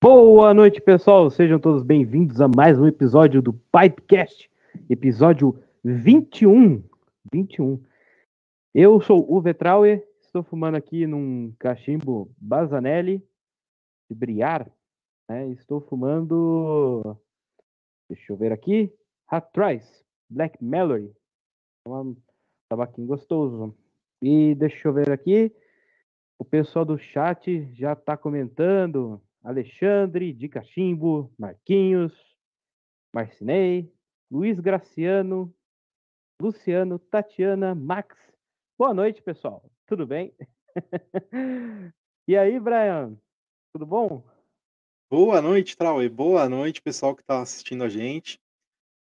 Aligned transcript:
Boa 0.02 0.54
noite, 0.54 0.80
pessoal. 0.80 1.30
Sejam 1.30 1.58
todos 1.58 1.82
bem-vindos 1.82 2.40
a 2.40 2.48
mais 2.48 2.78
um 2.78 2.86
episódio 2.86 3.42
do 3.42 3.52
Pipecast, 3.52 4.50
episódio 4.88 5.62
21. 5.84 6.82
21. 7.30 7.82
Eu 8.74 9.00
sou 9.02 9.30
o 9.30 9.40
Vetrauer, 9.42 10.06
estou 10.22 10.42
fumando 10.42 10.76
aqui 10.76 11.06
num 11.06 11.54
cachimbo 11.58 12.34
Bazanelli 12.38 13.22
de 14.08 14.16
Briar. 14.16 14.70
Né? 15.28 15.48
Estou 15.50 15.82
fumando. 15.82 17.16
Deixa 18.08 18.32
eu 18.32 18.36
ver 18.36 18.52
aqui. 18.52 18.90
Hatrice 19.28 20.02
Black 20.30 20.62
Mallory. 20.64 21.12
Um 21.86 22.16
tabaquinho 22.70 23.06
gostoso. 23.06 23.74
E 24.22 24.54
deixa 24.54 24.88
eu 24.88 24.92
ver 24.92 25.10
aqui. 25.10 25.54
O 26.38 26.44
pessoal 26.44 26.84
do 26.84 26.98
chat 26.98 27.68
já 27.74 27.92
está 27.92 28.16
comentando. 28.16 29.20
Alexandre, 29.42 30.32
de 30.32 30.48
Cachimbo, 30.48 31.32
Marquinhos, 31.38 32.12
Marcinei, 33.14 33.90
Luiz 34.30 34.60
Graciano, 34.60 35.54
Luciano, 36.40 36.98
Tatiana, 36.98 37.74
Max. 37.74 38.16
Boa 38.78 38.94
noite, 38.94 39.22
pessoal. 39.22 39.64
Tudo 39.86 40.06
bem? 40.06 40.34
e 42.26 42.36
aí, 42.36 42.58
Brian? 42.60 43.16
Tudo 43.72 43.86
bom? 43.86 44.22
Boa 45.10 45.42
noite, 45.42 45.76
Trauê. 45.76 46.08
Boa 46.08 46.48
noite, 46.48 46.80
pessoal 46.80 47.14
que 47.14 47.22
está 47.22 47.42
assistindo 47.42 47.84
a 47.84 47.88
gente. 47.88 48.39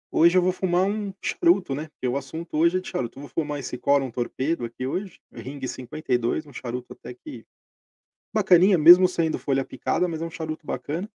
Hoje 0.09 0.37
eu 0.37 0.41
vou 0.41 0.53
fumar 0.53 0.85
um 0.85 1.13
charuto, 1.21 1.75
né? 1.75 1.89
Porque 1.89 2.07
o 2.07 2.15
assunto 2.15 2.57
hoje 2.57 2.77
é 2.77 2.79
de 2.79 2.87
charuto. 2.87 3.19
Eu 3.19 3.23
vou 3.23 3.29
fumar 3.29 3.59
esse 3.59 3.77
Corum 3.77 4.09
Torpedo 4.09 4.63
aqui 4.63 4.87
hoje, 4.87 5.19
Ring 5.31 5.65
52, 5.65 6.45
um 6.45 6.53
charuto 6.53 6.93
até 6.93 7.13
que 7.13 7.45
bacaninha, 8.33 8.77
mesmo 8.77 9.07
sendo 9.07 9.37
folha 9.37 9.65
picada, 9.65 10.07
mas 10.07 10.21
é 10.21 10.25
um 10.25 10.29
charuto 10.31 10.65
bacana. 10.65 11.09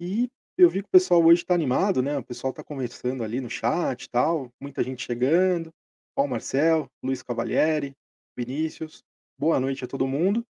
E 0.00 0.30
eu 0.56 0.68
vi 0.70 0.82
que 0.82 0.88
o 0.88 0.92
pessoal 0.92 1.24
hoje 1.24 1.42
está 1.42 1.54
animado, 1.54 2.00
né? 2.00 2.16
O 2.18 2.24
pessoal 2.24 2.50
está 2.52 2.62
conversando 2.62 3.24
ali 3.24 3.40
no 3.40 3.50
chat 3.50 4.04
e 4.04 4.10
tal, 4.10 4.52
muita 4.60 4.82
gente 4.82 5.04
chegando. 5.04 5.72
Paulo 6.14 6.30
Marcel, 6.30 6.88
Luiz 7.02 7.22
Cavalieri, 7.22 7.96
Vinícius. 8.36 9.04
Boa 9.36 9.58
noite 9.58 9.84
a 9.84 9.88
todo 9.88 10.06
mundo. 10.06 10.44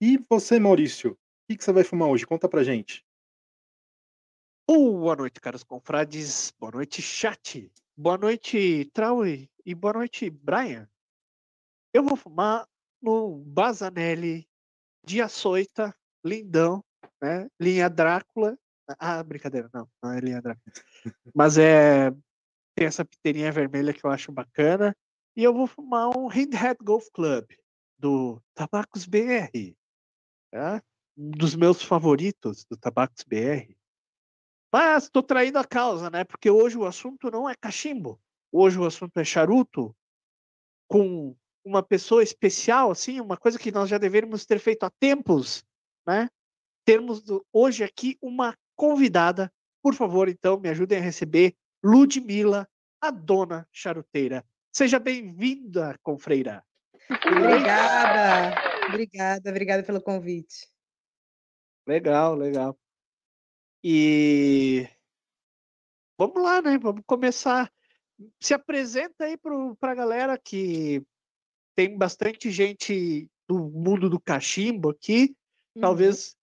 E 0.00 0.18
você, 0.30 0.58
Maurício, 0.58 1.12
o 1.12 1.16
que, 1.48 1.56
que 1.56 1.64
você 1.64 1.72
vai 1.72 1.84
fumar 1.84 2.08
hoje? 2.08 2.26
Conta 2.26 2.48
pra 2.48 2.62
gente. 2.62 3.05
Boa 4.68 5.14
noite, 5.14 5.40
caros 5.40 5.62
confrades. 5.62 6.52
Boa 6.58 6.72
noite, 6.72 7.00
chat. 7.00 7.72
Boa 7.96 8.18
noite, 8.18 8.90
Traui. 8.92 9.48
E 9.64 9.72
boa 9.76 9.92
noite, 9.94 10.28
Brian. 10.28 10.88
Eu 11.94 12.02
vou 12.02 12.16
fumar 12.16 12.66
no 13.00 13.44
Bazanelli 13.44 14.44
de 15.04 15.22
açoita, 15.22 15.94
lindão, 16.24 16.84
né? 17.22 17.48
Linha 17.60 17.88
Drácula. 17.88 18.58
Ah, 18.98 19.22
brincadeira, 19.22 19.70
não, 19.72 19.88
não 20.02 20.12
é 20.12 20.18
linha 20.18 20.42
Drácula. 20.42 20.72
Mas 21.32 21.56
é. 21.58 22.10
Tem 22.74 22.88
essa 22.88 23.04
piteirinha 23.04 23.52
vermelha 23.52 23.94
que 23.94 24.04
eu 24.04 24.10
acho 24.10 24.32
bacana. 24.32 24.96
E 25.36 25.44
eu 25.44 25.54
vou 25.54 25.68
fumar 25.68 26.10
um 26.18 26.26
Hindhead 26.26 26.78
Golf 26.82 27.06
Club 27.14 27.46
do 27.96 28.42
Tabacos 28.52 29.06
BR. 29.06 29.76
Tá? 30.50 30.82
Um 31.16 31.30
dos 31.30 31.54
meus 31.54 31.80
favoritos 31.82 32.64
do 32.64 32.76
Tabacos 32.76 33.22
BR. 33.22 33.76
Mas 34.76 35.04
estou 35.04 35.22
traindo 35.22 35.58
a 35.58 35.64
causa, 35.64 36.10
né? 36.10 36.22
Porque 36.22 36.50
hoje 36.50 36.76
o 36.76 36.84
assunto 36.84 37.30
não 37.30 37.48
é 37.48 37.54
cachimbo. 37.54 38.20
Hoje 38.52 38.78
o 38.78 38.84
assunto 38.84 39.18
é 39.18 39.24
charuto 39.24 39.96
com 40.86 41.34
uma 41.64 41.82
pessoa 41.82 42.22
especial, 42.22 42.90
assim, 42.90 43.18
uma 43.18 43.38
coisa 43.38 43.58
que 43.58 43.72
nós 43.72 43.88
já 43.88 43.96
deveríamos 43.96 44.44
ter 44.44 44.58
feito 44.58 44.84
há 44.84 44.90
tempos, 45.00 45.64
né? 46.06 46.28
Termos 46.84 47.22
do, 47.22 47.42
hoje 47.50 47.84
aqui 47.84 48.18
uma 48.20 48.54
convidada. 48.76 49.50
Por 49.82 49.94
favor, 49.94 50.28
então, 50.28 50.60
me 50.60 50.68
ajudem 50.68 50.98
a 50.98 51.00
receber 51.00 51.56
Ludmila, 51.82 52.68
a 53.00 53.10
dona 53.10 53.66
charuteira. 53.72 54.44
Seja 54.70 54.98
bem-vinda, 54.98 55.98
confreira. 56.02 56.62
Obrigada, 57.24 58.60
obrigada, 58.90 59.48
obrigada 59.48 59.82
pelo 59.82 60.02
convite. 60.02 60.68
Legal, 61.86 62.34
legal. 62.34 62.78
E 63.88 64.88
vamos 66.18 66.42
lá, 66.42 66.60
né? 66.60 66.76
Vamos 66.76 67.04
começar. 67.06 67.72
Se 68.40 68.52
apresenta 68.52 69.26
aí 69.26 69.36
para 69.78 69.92
a 69.92 69.94
galera 69.94 70.36
que 70.36 71.06
tem 71.76 71.96
bastante 71.96 72.50
gente 72.50 73.30
do 73.48 73.70
mundo 73.70 74.10
do 74.10 74.18
cachimbo 74.18 74.90
aqui. 74.90 75.36
Uhum. 75.76 75.82
Talvez 75.82 76.36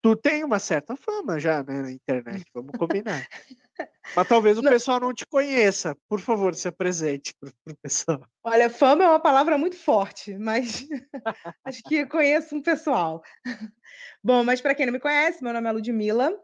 tu 0.00 0.14
tenha 0.14 0.46
uma 0.46 0.60
certa 0.60 0.94
fama 0.94 1.40
já 1.40 1.64
né, 1.64 1.82
na 1.82 1.90
internet, 1.90 2.44
vamos 2.54 2.78
combinar. 2.78 3.26
Mas 4.14 4.28
talvez 4.28 4.56
o 4.56 4.62
não. 4.62 4.70
pessoal 4.70 5.00
não 5.00 5.12
te 5.12 5.26
conheça. 5.26 5.96
Por 6.08 6.20
favor, 6.20 6.54
se 6.54 6.68
apresente 6.68 7.34
para 7.40 7.50
o 7.72 7.76
pessoal. 7.82 8.24
Olha, 8.44 8.70
fama 8.70 9.02
é 9.02 9.08
uma 9.08 9.18
palavra 9.18 9.58
muito 9.58 9.76
forte, 9.76 10.38
mas 10.38 10.86
acho 11.64 11.82
que 11.84 12.06
conheço 12.06 12.54
um 12.54 12.62
pessoal. 12.62 13.20
Bom, 14.22 14.44
mas 14.44 14.60
para 14.60 14.76
quem 14.76 14.86
não 14.86 14.92
me 14.92 15.00
conhece, 15.00 15.42
meu 15.42 15.52
nome 15.52 15.68
é 15.68 15.72
Ludmila, 15.72 16.38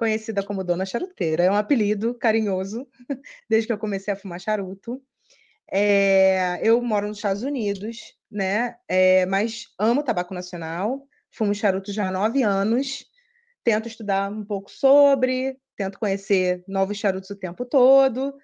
conhecida 0.00 0.42
como 0.42 0.64
Dona 0.64 0.86
Charuteira. 0.86 1.44
É 1.44 1.50
um 1.50 1.54
apelido 1.54 2.14
carinhoso, 2.14 2.88
desde 3.50 3.66
que 3.66 3.72
eu 3.74 3.78
comecei 3.78 4.14
a 4.14 4.16
fumar 4.16 4.40
charuto. 4.40 5.02
É, 5.70 6.58
eu 6.62 6.80
moro 6.80 7.06
nos 7.06 7.18
Estados 7.18 7.42
Unidos, 7.42 8.16
né? 8.30 8.76
É, 8.88 9.26
mas 9.26 9.66
amo 9.78 10.02
tabaco 10.02 10.32
nacional, 10.32 11.06
fumo 11.30 11.54
charuto 11.54 11.92
já 11.92 12.08
há 12.08 12.10
nove 12.10 12.42
anos, 12.42 13.04
tento 13.62 13.88
estudar 13.88 14.32
um 14.32 14.42
pouco 14.42 14.70
sobre, 14.70 15.58
tento 15.76 15.98
conhecer 15.98 16.64
novos 16.66 16.96
charutos 16.96 17.28
o 17.28 17.36
tempo 17.36 17.66
todo. 17.66 18.34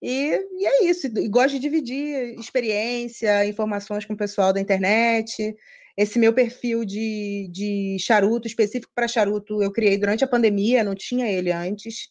E, 0.00 0.30
e 0.58 0.66
é 0.66 0.84
isso. 0.84 1.06
E 1.08 1.28
gosto 1.28 1.52
de 1.52 1.60
dividir 1.60 2.38
experiência, 2.40 3.44
informações 3.46 4.06
com 4.06 4.14
o 4.14 4.16
pessoal 4.16 4.50
da 4.50 4.60
internet. 4.60 5.54
Esse 5.96 6.18
meu 6.18 6.32
perfil 6.32 6.84
de, 6.84 7.48
de 7.52 7.96
charuto, 8.00 8.46
específico 8.46 8.92
para 8.94 9.08
charuto, 9.08 9.62
eu 9.62 9.72
criei 9.72 9.98
durante 9.98 10.24
a 10.24 10.28
pandemia, 10.28 10.84
não 10.84 10.94
tinha 10.94 11.30
ele 11.30 11.52
antes. 11.52 12.08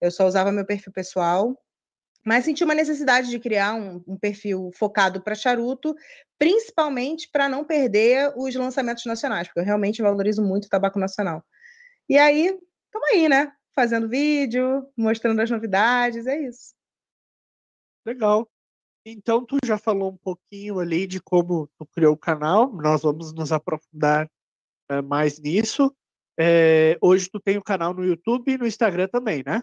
Eu 0.00 0.10
só 0.10 0.26
usava 0.26 0.52
meu 0.52 0.66
perfil 0.66 0.92
pessoal 0.92 1.56
mas 2.24 2.44
senti 2.44 2.62
uma 2.62 2.74
necessidade 2.74 3.28
de 3.28 3.38
criar 3.38 3.74
um, 3.74 4.02
um 4.06 4.16
perfil 4.16 4.70
focado 4.74 5.20
para 5.20 5.34
charuto, 5.34 5.94
principalmente 6.38 7.28
para 7.30 7.48
não 7.48 7.64
perder 7.64 8.32
os 8.36 8.54
lançamentos 8.54 9.04
nacionais, 9.04 9.48
porque 9.48 9.60
eu 9.60 9.64
realmente 9.64 10.02
valorizo 10.02 10.42
muito 10.42 10.66
o 10.66 10.68
tabaco 10.68 10.98
nacional. 10.98 11.44
E 12.08 12.16
aí, 12.18 12.46
estamos 12.86 13.08
aí, 13.12 13.28
né? 13.28 13.52
Fazendo 13.74 14.08
vídeo, 14.08 14.86
mostrando 14.96 15.40
as 15.40 15.50
novidades, 15.50 16.26
é 16.26 16.38
isso. 16.40 16.74
Legal. 18.04 18.51
Então, 19.04 19.44
tu 19.44 19.58
já 19.64 19.76
falou 19.76 20.10
um 20.12 20.16
pouquinho 20.16 20.78
ali 20.78 21.06
de 21.06 21.20
como 21.20 21.68
tu 21.76 21.84
criou 21.86 22.14
o 22.14 22.18
canal, 22.18 22.72
nós 22.72 23.02
vamos 23.02 23.32
nos 23.32 23.50
aprofundar 23.50 24.30
é, 24.88 25.02
mais 25.02 25.40
nisso. 25.40 25.92
É, 26.38 26.96
hoje 27.00 27.28
tu 27.30 27.40
tem 27.40 27.58
o 27.58 27.62
canal 27.62 27.92
no 27.92 28.04
YouTube 28.04 28.52
e 28.52 28.58
no 28.58 28.66
Instagram 28.66 29.08
também, 29.08 29.42
né? 29.44 29.62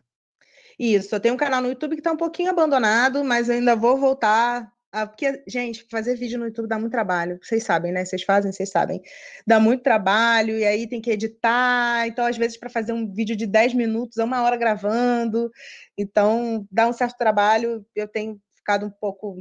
Isso, 0.77 1.13
eu 1.13 1.19
tenho 1.19 1.33
um 1.33 1.37
canal 1.37 1.61
no 1.61 1.69
YouTube 1.69 1.95
que 1.95 1.99
está 1.99 2.11
um 2.11 2.17
pouquinho 2.17 2.51
abandonado, 2.51 3.23
mas 3.23 3.49
ainda 3.49 3.75
vou 3.75 3.97
voltar. 3.97 4.71
A... 4.91 5.05
Porque, 5.05 5.43
gente, 5.47 5.85
fazer 5.89 6.15
vídeo 6.15 6.39
no 6.39 6.45
YouTube 6.45 6.67
dá 6.67 6.79
muito 6.79 6.91
trabalho. 6.91 7.39
Vocês 7.41 7.63
sabem, 7.63 7.91
né? 7.91 8.05
Vocês 8.05 8.23
fazem, 8.23 8.51
vocês 8.51 8.69
sabem. 8.69 9.01
Dá 9.45 9.59
muito 9.59 9.83
trabalho, 9.83 10.57
e 10.57 10.65
aí 10.65 10.87
tem 10.87 11.01
que 11.01 11.11
editar. 11.11 12.07
Então, 12.07 12.25
às 12.25 12.37
vezes, 12.37 12.57
para 12.57 12.69
fazer 12.69 12.93
um 12.93 13.11
vídeo 13.11 13.35
de 13.35 13.45
10 13.45 13.73
minutos, 13.73 14.17
é 14.17 14.23
uma 14.23 14.41
hora 14.41 14.55
gravando. 14.57 15.51
Então, 15.97 16.65
dá 16.71 16.87
um 16.87 16.93
certo 16.93 17.17
trabalho. 17.17 17.85
Eu 17.95 18.07
tenho 18.07 18.39
ficado 18.59 18.85
um 18.85 18.89
pouco 18.89 19.37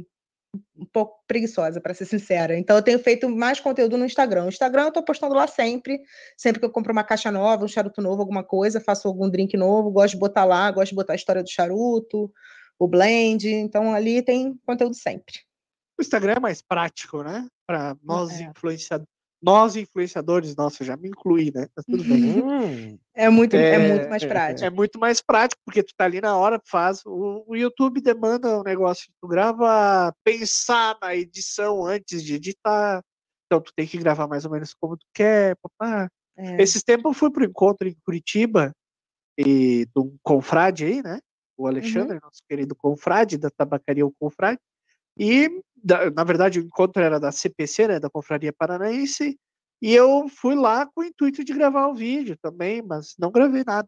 um 0.75 0.85
pouco 0.85 1.23
preguiçosa, 1.27 1.79
para 1.79 1.93
ser 1.93 2.05
sincera. 2.05 2.57
Então, 2.57 2.75
eu 2.75 2.81
tenho 2.81 2.97
feito 2.97 3.29
mais 3.29 3.59
conteúdo 3.59 3.97
no 3.97 4.05
Instagram. 4.05 4.45
O 4.45 4.49
Instagram 4.49 4.83
eu 4.83 4.87
estou 4.87 5.03
postando 5.03 5.35
lá 5.35 5.45
sempre. 5.45 6.01
Sempre 6.35 6.59
que 6.59 6.65
eu 6.65 6.71
compro 6.71 6.91
uma 6.91 7.03
caixa 7.03 7.31
nova, 7.31 7.65
um 7.65 7.67
charuto 7.67 8.01
novo, 8.01 8.21
alguma 8.21 8.43
coisa, 8.43 8.81
faço 8.81 9.07
algum 9.07 9.29
drink 9.29 9.55
novo, 9.55 9.91
gosto 9.91 10.13
de 10.13 10.19
botar 10.19 10.45
lá, 10.45 10.71
gosto 10.71 10.89
de 10.89 10.95
botar 10.95 11.13
a 11.13 11.15
história 11.15 11.43
do 11.43 11.49
charuto, 11.49 12.33
o 12.79 12.87
blend. 12.87 13.47
Então, 13.47 13.93
ali 13.93 14.23
tem 14.23 14.59
conteúdo 14.65 14.95
sempre. 14.95 15.35
O 15.99 16.01
Instagram 16.01 16.33
é 16.37 16.39
mais 16.39 16.61
prático, 16.61 17.21
né? 17.21 17.47
Para 17.67 17.95
nós 18.01 18.31
é. 18.39 18.45
influenciadores 18.45 19.18
nós 19.41 19.75
influenciadores, 19.75 20.55
nossa, 20.55 20.83
já 20.83 20.97
me 20.97 21.07
incluí, 21.07 21.51
né? 21.53 21.67
Mas 21.75 21.85
tudo 21.85 22.03
bem. 22.03 22.43
Hum. 22.43 22.99
É 23.15 23.29
muito, 23.29 23.55
é, 23.55 23.75
é, 23.75 23.79
muito 23.79 24.09
mais 24.09 24.25
prático. 24.25 24.65
É 24.65 24.69
muito 24.69 24.99
mais 24.99 25.21
prático, 25.21 25.61
porque 25.65 25.81
tu 25.81 25.93
tá 25.95 26.05
ali 26.05 26.19
na 26.19 26.37
hora, 26.37 26.61
faz. 26.65 27.01
O, 27.05 27.45
o 27.47 27.55
YouTube 27.55 28.01
demanda 28.01 28.59
um 28.59 28.63
negócio, 28.63 29.11
tu 29.21 29.27
grava, 29.27 30.13
pensar 30.23 30.97
na 31.01 31.15
edição 31.15 31.85
antes 31.85 32.23
de 32.23 32.35
editar. 32.35 33.01
Então 33.45 33.61
tu 33.61 33.71
tem 33.75 33.87
que 33.87 33.97
gravar 33.97 34.27
mais 34.27 34.45
ou 34.45 34.51
menos 34.51 34.73
como 34.73 34.97
tu 34.97 35.05
quer. 35.13 35.55
Papá. 35.57 36.09
É. 36.37 36.61
Esses 36.61 36.83
tempos 36.83 37.05
eu 37.05 37.13
fui 37.13 37.31
pro 37.31 37.45
encontro 37.45 37.87
em 37.87 37.95
Curitiba 38.05 38.73
e 39.37 39.85
do 39.95 40.15
confrade 40.21 40.85
aí, 40.85 41.01
né? 41.01 41.19
O 41.57 41.67
Alexandre, 41.67 42.15
uhum. 42.15 42.21
nosso 42.23 42.41
querido 42.47 42.75
confrade 42.75 43.37
da 43.37 43.49
tabacaria 43.49 44.05
O 44.05 44.13
Confrade. 44.17 44.59
E, 45.19 45.49
na 46.15 46.23
verdade, 46.23 46.59
o 46.59 46.63
encontro 46.63 47.03
era 47.03 47.19
da 47.19 47.31
CPC, 47.31 47.87
né, 47.87 47.99
da 47.99 48.09
Confraria 48.09 48.53
Paranaense, 48.53 49.37
e 49.81 49.93
eu 49.93 50.27
fui 50.29 50.55
lá 50.55 50.85
com 50.85 51.01
o 51.01 51.03
intuito 51.03 51.43
de 51.43 51.53
gravar 51.53 51.87
o 51.87 51.93
vídeo 51.95 52.37
também, 52.41 52.81
mas 52.81 53.15
não 53.19 53.29
gravei 53.31 53.63
nada. 53.65 53.87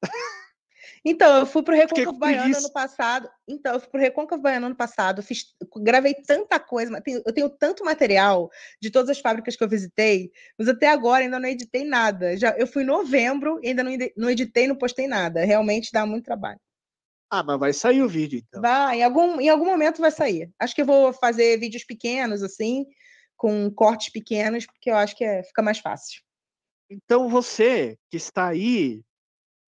Então, 1.05 1.37
eu 1.39 1.45
fui 1.45 1.63
pro 1.63 1.75
Recôncavo 1.75 2.17
Baiano 2.19 2.57
ano 2.57 2.71
passado. 2.73 3.29
Então, 3.47 3.73
eu 3.73 3.79
fui 3.79 3.89
pro 3.89 3.99
Recôncavo 4.01 4.41
Baiano 4.41 4.65
ano 4.67 4.75
passado, 4.75 5.23
fiz, 5.23 5.45
gravei 5.77 6.13
tanta 6.13 6.59
coisa, 6.59 6.91
mas 6.91 7.01
tenho- 7.01 7.21
eu 7.25 7.33
tenho 7.33 7.49
tanto 7.49 7.83
material 7.83 8.49
de 8.81 8.91
todas 8.91 9.09
as 9.09 9.19
fábricas 9.19 9.55
que 9.55 9.63
eu 9.63 9.69
visitei, 9.69 10.31
mas 10.57 10.67
até 10.67 10.87
agora 10.87 11.23
ainda 11.23 11.39
não 11.39 11.47
editei 11.49 11.83
nada. 11.83 12.35
Já, 12.37 12.51
eu 12.57 12.67
fui 12.67 12.83
em 12.83 12.87
novembro 12.87 13.59
e 13.63 13.69
ainda 13.69 13.83
não, 13.83 13.91
não 14.17 14.29
editei, 14.29 14.67
não 14.67 14.75
postei 14.75 15.07
nada. 15.07 15.43
Realmente 15.45 15.91
dá 15.91 16.05
muito 16.05 16.25
trabalho. 16.25 16.59
Ah, 17.33 17.41
mas 17.41 17.57
vai 17.57 17.71
sair 17.71 18.03
o 18.03 18.09
vídeo, 18.09 18.43
então. 18.45 18.61
Vai, 18.61 18.99
em 18.99 19.03
algum, 19.03 19.39
em 19.39 19.47
algum 19.47 19.65
momento 19.65 20.01
vai 20.01 20.11
sair. 20.11 20.51
Acho 20.59 20.75
que 20.75 20.81
eu 20.81 20.85
vou 20.85 21.13
fazer 21.13 21.57
vídeos 21.57 21.85
pequenos, 21.85 22.43
assim, 22.43 22.85
com 23.37 23.71
cortes 23.71 24.09
pequenos, 24.09 24.65
porque 24.65 24.91
eu 24.91 24.95
acho 24.97 25.15
que 25.15 25.23
é- 25.23 25.41
fica 25.41 25.61
mais 25.61 25.79
fácil. 25.79 26.21
Então 26.89 27.29
você 27.29 27.97
que 28.09 28.17
está 28.17 28.49
aí 28.49 29.01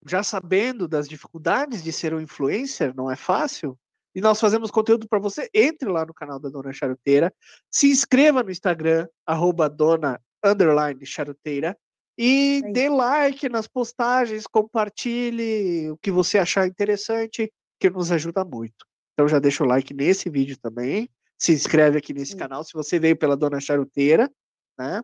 já 0.06 0.22
sabendo 0.22 0.90
das 0.90 1.08
dificuldades 1.08 1.82
de 1.82 1.94
ser 1.94 2.14
um 2.14 2.20
influencer, 2.20 2.94
não 2.94 3.10
é 3.10 3.16
fácil. 3.16 3.80
E 4.14 4.20
nós 4.20 4.42
fazemos 4.42 4.70
conteúdo 4.70 5.08
para 5.08 5.18
você. 5.18 5.50
Entre 5.54 5.90
lá 5.90 6.06
no 6.06 6.14
canal 6.14 6.40
da 6.40 6.50
Dona 6.50 6.74
Charuteira, 6.74 7.34
se 7.72 7.90
inscreva 7.90 8.44
no 8.44 8.52
Instagram, 8.52 9.08
arroba 9.26 9.70
dona 9.70 10.20
underline 10.44 11.06
charuteira, 11.06 11.78
e 12.18 12.62
Aí. 12.64 12.74
dê 12.74 12.90
like 12.90 13.50
nas 13.50 13.68
postagens, 13.68 14.46
compartilhe 14.46 15.90
o 15.92 15.98
que 15.98 16.12
você 16.12 16.38
achar 16.38 16.68
interessante, 16.68 17.52
que 17.80 17.90
nos 17.90 18.12
ajuda 18.12 18.46
muito. 18.46 18.86
Então 19.14 19.28
já 19.28 19.40
deixa 19.40 19.64
o 19.64 19.68
like 19.68 19.94
nesse 19.94 20.30
vídeo 20.30 20.58
também. 20.58 21.10
Se 21.38 21.52
inscreve 21.52 21.98
aqui 21.98 22.14
nesse 22.14 22.32
Sim. 22.32 22.38
canal 22.38 22.64
se 22.64 22.74
você 22.74 23.00
veio 23.00 23.18
pela 23.18 23.36
Dona 23.36 23.60
Charuteira, 23.60 24.32
né? 24.78 25.02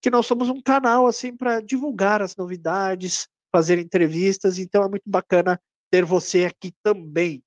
Que 0.00 0.10
nós 0.10 0.26
somos 0.26 0.48
um 0.48 0.60
canal 0.60 1.06
assim 1.06 1.36
para 1.36 1.60
divulgar 1.60 2.22
as 2.22 2.36
novidades, 2.36 3.26
fazer 3.52 3.78
entrevistas, 3.78 4.58
então 4.58 4.82
é 4.84 4.88
muito 4.88 5.08
bacana 5.08 5.60
ter 5.90 6.04
você 6.04 6.44
aqui 6.44 6.72
também, 6.82 7.42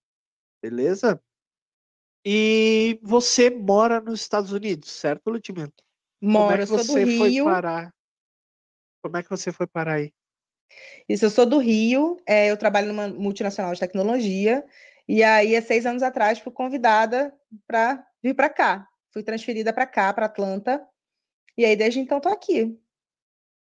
beleza? 0.62 1.20
E 2.26 3.00
você 3.02 3.50
mora 3.50 4.00
nos 4.00 4.22
Estados 4.22 4.52
Unidos, 4.52 4.92
certo, 4.92 5.30
Ludmila? 5.30 5.70
Como 6.22 6.52
é 6.52 6.58
Moro, 6.58 6.64
que 6.64 6.70
você 6.70 7.18
foi 7.18 7.30
Rio. 7.30 7.46
parar? 7.46 7.94
Como 9.04 9.18
é 9.18 9.22
que 9.22 9.30
você 9.30 9.52
foi 9.52 9.68
parar 9.68 9.96
aí? 9.96 10.14
Isso, 11.10 11.26
eu 11.26 11.30
sou 11.30 11.46
do 11.46 11.58
Rio, 11.58 12.18
é, 12.26 12.50
eu 12.50 12.56
trabalho 12.56 12.88
numa 12.88 13.10
multinacional 13.10 13.74
de 13.74 13.80
tecnologia, 13.82 14.64
e 15.06 15.22
aí, 15.22 15.58
há 15.58 15.62
seis 15.62 15.86
anos 15.86 16.02
atrás, 16.02 16.40
fui 16.40 16.54
convidada 16.54 17.34
para 17.68 18.02
vir 18.24 18.34
para 18.34 18.48
cá. 18.48 18.88
Fui 19.12 19.22
transferida 19.22 19.74
para 19.74 19.86
cá, 19.86 20.14
para 20.14 20.28
Atlanta, 20.28 20.82
e 21.58 21.66
aí, 21.66 21.76
desde 21.76 22.00
então, 22.00 22.18
estou 22.18 22.32
aqui. 22.32 22.80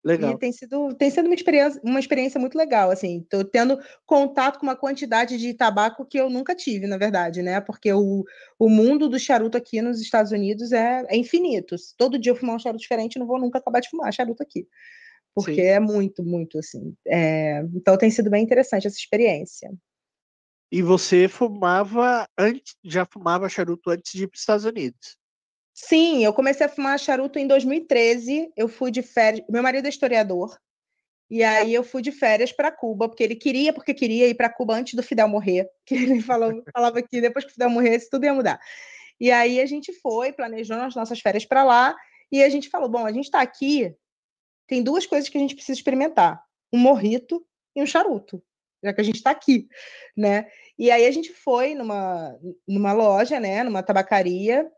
E 0.02 0.08
Legal. 0.08 0.38
tem 0.38 0.52
sido, 0.52 0.94
tem 0.94 1.10
sido 1.10 1.26
uma 1.26 1.34
experiência, 1.34 1.80
uma 1.84 2.00
experiência 2.00 2.40
muito 2.40 2.56
legal, 2.56 2.90
assim, 2.90 3.20
estou 3.20 3.44
tendo 3.44 3.78
contato 4.06 4.58
com 4.58 4.64
uma 4.64 4.76
quantidade 4.76 5.36
de 5.36 5.52
tabaco 5.52 6.06
que 6.06 6.18
eu 6.18 6.30
nunca 6.30 6.54
tive, 6.54 6.86
na 6.86 6.96
verdade, 6.96 7.42
né? 7.42 7.60
Porque 7.60 7.92
o, 7.92 8.24
o 8.58 8.68
mundo 8.68 9.08
do 9.08 9.18
charuto 9.18 9.58
aqui 9.58 9.82
nos 9.82 10.00
Estados 10.00 10.32
Unidos 10.32 10.72
é, 10.72 11.04
é 11.08 11.16
infinito. 11.16 11.76
Todo 11.98 12.18
dia 12.18 12.32
eu 12.32 12.36
fumar 12.36 12.56
um 12.56 12.58
charuto 12.58 12.80
diferente, 12.80 13.18
não 13.18 13.26
vou 13.26 13.38
nunca 13.38 13.58
acabar 13.58 13.80
de 13.80 13.90
fumar 13.90 14.12
charuto 14.12 14.42
aqui. 14.42 14.66
Porque 15.36 15.56
Sim. 15.56 15.60
é 15.60 15.78
muito, 15.78 16.24
muito, 16.24 16.58
assim. 16.58 16.96
é, 17.06 17.60
então 17.74 17.98
tem 17.98 18.10
sido 18.10 18.30
bem 18.30 18.42
interessante 18.42 18.86
essa 18.86 18.96
experiência. 18.96 19.70
E 20.72 20.80
você 20.80 21.28
fumava 21.28 22.26
antes, 22.38 22.74
já 22.82 23.04
fumava 23.04 23.46
charuto 23.46 23.90
antes 23.90 24.12
de 24.12 24.24
ir 24.24 24.28
para 24.28 24.34
os 24.34 24.40
Estados 24.40 24.64
Unidos. 24.64 25.18
Sim, 25.74 26.24
eu 26.24 26.32
comecei 26.32 26.64
a 26.64 26.70
fumar 26.70 26.98
charuto 26.98 27.38
em 27.38 27.46
2013. 27.46 28.50
Eu 28.56 28.66
fui 28.66 28.90
de 28.90 29.02
férias. 29.02 29.46
Meu 29.46 29.62
marido 29.62 29.84
é 29.84 29.90
historiador. 29.90 30.56
E 31.30 31.44
aí 31.44 31.74
eu 31.74 31.84
fui 31.84 32.00
de 32.00 32.10
férias 32.10 32.50
para 32.50 32.72
Cuba, 32.72 33.08
porque 33.08 33.22
ele 33.22 33.36
queria, 33.36 33.74
porque 33.74 33.92
queria 33.92 34.26
ir 34.26 34.34
para 34.34 34.48
Cuba 34.48 34.74
antes 34.74 34.94
do 34.94 35.02
Fidel 35.02 35.28
morrer. 35.28 35.68
Que 35.84 35.94
ele 35.94 36.22
falou, 36.22 36.64
falava 36.72 37.02
que 37.02 37.20
depois 37.20 37.44
que 37.44 37.50
o 37.50 37.54
Fidel 37.54 37.68
morresse, 37.68 38.08
tudo 38.08 38.24
ia 38.24 38.32
mudar. 38.32 38.58
E 39.20 39.30
aí 39.30 39.60
a 39.60 39.66
gente 39.66 39.92
foi, 40.00 40.32
planejou 40.32 40.78
as 40.78 40.94
nossas 40.94 41.20
férias 41.20 41.44
para 41.44 41.62
lá, 41.62 41.94
e 42.32 42.42
a 42.42 42.48
gente 42.48 42.68
falou: 42.68 42.88
bom, 42.88 43.04
a 43.06 43.12
gente 43.12 43.26
está 43.26 43.40
aqui, 43.40 43.94
tem 44.66 44.82
duas 44.82 45.06
coisas 45.06 45.28
que 45.28 45.38
a 45.38 45.40
gente 45.40 45.54
precisa 45.54 45.78
experimentar: 45.78 46.42
um 46.72 46.78
morrito 46.78 47.44
e 47.74 47.82
um 47.82 47.86
charuto, 47.86 48.42
já 48.82 48.92
que 48.92 49.00
a 49.00 49.04
gente 49.04 49.16
está 49.16 49.30
aqui, 49.30 49.68
né? 50.16 50.46
E 50.78 50.90
aí 50.90 51.06
a 51.06 51.10
gente 51.10 51.32
foi 51.32 51.74
numa, 51.74 52.38
numa 52.68 52.92
loja, 52.92 53.40
né, 53.40 53.62
numa 53.62 53.82
tabacaria, 53.82 54.70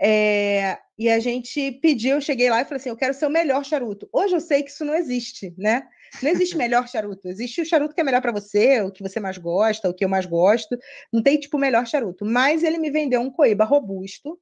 é, 0.00 0.78
e 0.98 1.08
a 1.08 1.18
gente 1.18 1.72
pediu, 1.80 2.16
eu 2.16 2.20
cheguei 2.20 2.50
lá 2.50 2.60
e 2.60 2.64
falei 2.64 2.76
assim: 2.76 2.88
eu 2.88 2.96
quero 2.96 3.14
ser 3.14 3.26
o 3.26 3.30
melhor 3.30 3.64
charuto. 3.64 4.08
Hoje 4.12 4.34
eu 4.34 4.40
sei 4.40 4.62
que 4.62 4.70
isso 4.70 4.84
não 4.84 4.94
existe, 4.94 5.54
né? 5.56 5.86
Não 6.22 6.30
existe 6.30 6.56
melhor 6.58 6.88
charuto. 6.88 7.28
Existe 7.28 7.60
o 7.60 7.66
charuto 7.66 7.94
que 7.94 8.00
é 8.00 8.04
melhor 8.04 8.20
para 8.20 8.32
você, 8.32 8.80
o 8.82 8.90
que 8.90 9.02
você 9.02 9.20
mais 9.20 9.38
gosta, 9.38 9.88
o 9.88 9.94
que 9.94 10.04
eu 10.04 10.08
mais 10.08 10.26
gosto. 10.26 10.78
Não 11.12 11.22
tem 11.22 11.38
tipo 11.38 11.56
o 11.56 11.60
melhor 11.60 11.86
charuto. 11.86 12.24
Mas 12.24 12.62
ele 12.62 12.78
me 12.78 12.90
vendeu 12.90 13.20
um 13.20 13.30
coíba 13.30 13.64
robusto. 13.64 14.38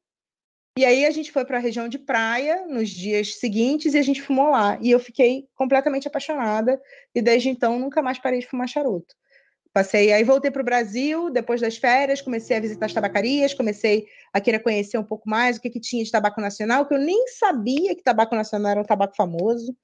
E 0.79 0.87
aí 0.87 1.05
a 1.05 1.11
gente 1.11 1.31
foi 1.31 1.45
para 1.45 1.59
a 1.59 1.61
região 1.61 1.87
de 1.87 1.99
praia 1.99 2.67
nos 2.67 2.89
dias 2.89 3.35
seguintes 3.39 3.93
e 3.93 3.99
a 3.99 4.03
gente 4.03 4.23
fumou 4.23 4.51
lá. 4.51 4.79
E 4.81 4.91
eu 4.91 4.99
fiquei 4.99 5.47
completamente 5.55 6.09
apaixonada. 6.09 6.81
E 7.15 7.21
desde 7.21 7.51
então 7.51 7.79
nunca 7.79 8.01
mais 8.01 8.19
parei 8.19 8.41
de 8.41 8.47
fumar 8.47 8.67
charuto. 8.67 9.15
Passei, 9.71 10.13
aí 10.13 10.23
voltei 10.23 10.51
para 10.51 10.61
o 10.61 10.65
Brasil, 10.65 11.31
depois 11.31 11.59
das 11.59 11.79
férias, 11.79 12.21
comecei 12.21 12.57
a 12.57 12.61
visitar 12.61 12.87
as 12.87 12.93
tabacarias, 12.93 13.55
comecei 13.55 14.07
a 14.31 14.39
querer 14.39 14.59
conhecer 14.59 14.99
um 14.99 15.05
pouco 15.05 15.29
mais 15.29 15.57
o 15.57 15.63
que, 15.63 15.71
que 15.71 15.81
tinha 15.81 16.05
de 16.05 16.11
tabaco 16.11 16.43
nacional, 16.43 16.85
que 16.85 16.93
eu 16.93 16.99
nem 16.99 17.27
sabia 17.29 17.95
que 17.97 18.03
tabaco 18.03 18.35
nacional 18.35 18.73
era 18.73 18.81
um 18.81 18.85
tabaco 18.85 19.17
famoso. 19.17 19.75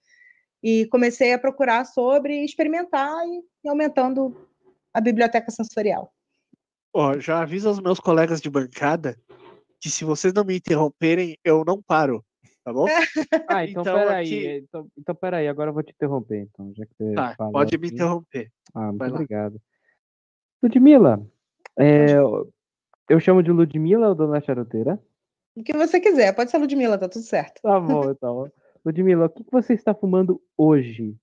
E 0.63 0.87
comecei 0.87 1.33
a 1.33 1.39
procurar 1.39 1.87
sobre, 1.87 2.45
experimentar 2.45 3.15
e, 3.27 3.69
aumentando 3.69 4.37
a 4.93 5.01
biblioteca 5.01 5.51
sensorial. 5.51 6.13
Ó, 6.93 7.19
já 7.19 7.41
aviso 7.41 7.69
aos 7.69 7.81
meus 7.81 8.01
colegas 8.01 8.41
de 8.41 8.51
bancada 8.51 9.17
que 9.81 9.89
se 9.91 10.05
vocês 10.05 10.33
não 10.35 10.45
me 10.45 10.57
interromperem, 10.57 11.37
eu 11.45 11.65
não 11.65 11.81
paro, 11.83 12.25
tá 12.65 12.73
bom? 12.73 12.87
Ah, 13.51 13.65
então, 13.65 13.81
Então, 13.83 13.95
peraí. 13.95 14.27
aqui- 14.27 14.57
Então, 14.59 14.89
então 14.99 15.15
peraí, 15.15 15.49
agora 15.49 15.71
eu 15.71 15.75
vou 15.75 15.83
te 15.83 15.93
interromper, 15.93 16.41
então, 16.41 16.71
já 16.77 16.85
que 16.85 16.95
você 16.99 17.15
Tá, 17.15 17.35
falou 17.35 17.53
pode 17.53 17.79
me 17.79 17.87
assim. 17.87 17.95
interromper. 17.95 18.53
Ah, 18.75 18.93
muito 18.93 19.07
obrigado. 19.07 19.59
Ludmila, 20.63 21.27
é, 21.79 22.17
eu 23.09 23.21
chamo 23.21 23.43
de 23.43 23.51
Ludmila 23.51 24.09
ou 24.09 24.15
Dona 24.15 24.41
Charuteira? 24.41 25.01
O 25.57 25.63
que 25.63 25.73
você 25.73 25.99
quiser, 26.01 26.35
pode 26.35 26.51
ser 26.51 26.59
Ludmilla, 26.59 26.99
tá 26.99 27.09
tudo 27.09 27.25
certo. 27.25 27.61
Tá 27.63 27.81
bom, 27.81 28.11
então. 28.11 28.53
Ludmila, 28.85 29.27
o 29.27 29.31
que 29.31 29.45
que 29.45 29.51
você 29.51 29.73
está 29.73 29.95
fumando 29.95 30.43
hoje? 30.57 31.17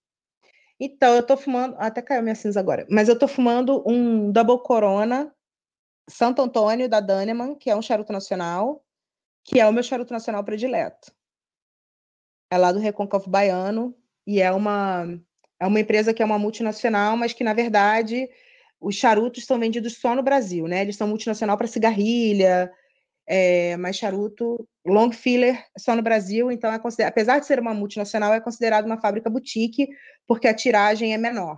Então, 0.80 1.14
eu 1.16 1.24
tô 1.24 1.38
fumando. 1.38 1.76
Até 1.78 2.02
caiu 2.02 2.24
minha 2.24 2.36
cinza 2.36 2.60
agora. 2.60 2.88
Mas 2.90 3.08
eu 3.08 3.18
tô 3.18 3.28
fumando 3.28 3.84
um 3.88 4.32
Double 4.32 4.60
Corona 4.64 5.34
Santo 6.10 6.42
Antônio 6.42 6.88
da 6.88 7.00
Daneman, 7.00 7.56
que 7.56 7.70
é 7.70 7.76
um 7.76 7.82
charuto 7.82 8.14
nacional, 8.14 8.84
que 9.44 9.60
é 9.60 9.68
o 9.68 9.74
meu 9.74 9.84
charuto 9.84 10.14
nacional 10.14 10.44
predileto. 10.44 11.12
É 12.52 12.58
lá 12.58 12.72
do 12.72 12.80
Recôncavo 12.80 13.30
Baiano 13.30 13.96
e 14.26 14.42
é 14.42 14.52
uma 14.52 15.06
é 15.60 15.66
uma 15.66 15.80
empresa 15.80 16.14
que 16.14 16.22
é 16.22 16.26
uma 16.26 16.38
multinacional, 16.38 17.16
mas 17.16 17.34
que 17.34 17.44
na 17.44 17.54
verdade 17.54 18.30
os 18.80 18.96
charutos 18.96 19.46
são 19.46 19.60
vendidos 19.60 19.98
só 19.98 20.16
no 20.16 20.22
Brasil, 20.22 20.68
né? 20.68 20.82
Eles 20.82 20.96
são 20.96 21.08
multinacional 21.08 21.58
para 21.58 21.68
cigarrilha, 21.68 22.72
é, 23.28 23.76
mas 23.78 23.96
charuto 23.96 24.68
long 24.86 25.12
filler 25.12 25.66
só 25.78 25.96
no 25.96 26.02
Brasil, 26.04 26.52
então 26.52 26.72
é 26.72 26.78
considerado, 26.78 27.12
apesar 27.12 27.40
de 27.40 27.48
ser 27.48 27.60
uma 27.60 27.74
multinacional, 27.74 28.34
é 28.34 28.40
considerado 28.40 28.86
uma 28.86 29.00
fábrica 29.00 29.30
boutique 29.30 29.88
porque 30.28 30.48
a 30.48 30.54
tiragem 30.54 31.14
é 31.14 31.18
menor, 31.18 31.58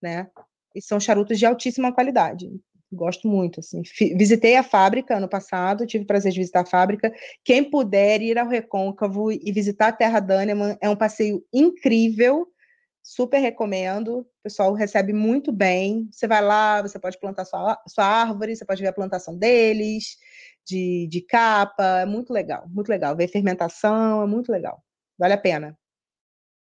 né? 0.00 0.30
E 0.74 0.80
são 0.80 0.98
charutos 0.98 1.38
de 1.38 1.44
altíssima 1.44 1.92
qualidade. 1.92 2.48
Gosto 2.92 3.26
muito, 3.26 3.60
assim. 3.60 3.80
Visitei 4.14 4.54
a 4.54 4.62
fábrica 4.62 5.16
ano 5.16 5.28
passado, 5.28 5.86
tive 5.86 6.04
o 6.04 6.06
prazer 6.06 6.30
de 6.30 6.38
visitar 6.38 6.60
a 6.60 6.66
fábrica. 6.66 7.10
Quem 7.42 7.64
puder 7.64 8.20
ir 8.20 8.38
ao 8.38 8.46
Recôncavo 8.46 9.32
e 9.32 9.50
visitar 9.50 9.88
a 9.88 9.92
Terra 9.92 10.20
Daneman, 10.20 10.76
é 10.78 10.90
um 10.90 10.96
passeio 10.96 11.42
incrível, 11.50 12.46
super 13.02 13.38
recomendo. 13.38 14.18
O 14.18 14.26
pessoal 14.42 14.74
recebe 14.74 15.14
muito 15.14 15.50
bem. 15.50 16.06
Você 16.12 16.28
vai 16.28 16.42
lá, 16.42 16.82
você 16.82 16.98
pode 16.98 17.18
plantar 17.18 17.46
sua, 17.46 17.82
sua 17.88 18.04
árvore, 18.04 18.54
você 18.54 18.64
pode 18.66 18.82
ver 18.82 18.88
a 18.88 18.92
plantação 18.92 19.38
deles, 19.38 20.18
de, 20.66 21.08
de 21.10 21.22
capa, 21.22 22.00
é 22.00 22.06
muito 22.06 22.30
legal, 22.30 22.68
muito 22.68 22.88
legal. 22.88 23.16
Ver 23.16 23.28
fermentação, 23.28 24.22
é 24.22 24.26
muito 24.26 24.52
legal. 24.52 24.84
Vale 25.18 25.32
a 25.32 25.38
pena. 25.38 25.78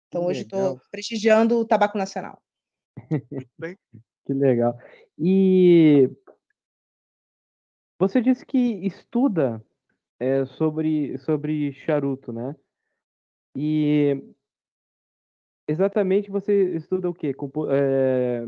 Então, 0.06 0.22
Que 0.22 0.28
hoje 0.28 0.42
estou 0.42 0.80
prestigiando 0.92 1.58
o 1.58 1.64
tabaco 1.64 1.98
nacional. 1.98 2.40
Que 4.24 4.32
legal. 4.32 4.78
E 5.18 6.10
você 7.98 8.20
disse 8.20 8.44
que 8.44 8.58
estuda 8.86 9.64
é, 10.18 10.44
sobre, 10.46 11.18
sobre 11.18 11.72
charuto, 11.72 12.32
né? 12.32 12.56
E 13.56 14.22
exatamente 15.68 16.30
você 16.30 16.76
estuda 16.76 17.08
o 17.08 17.14
quê? 17.14 17.32
Compo- 17.32 17.70
é, 17.70 18.44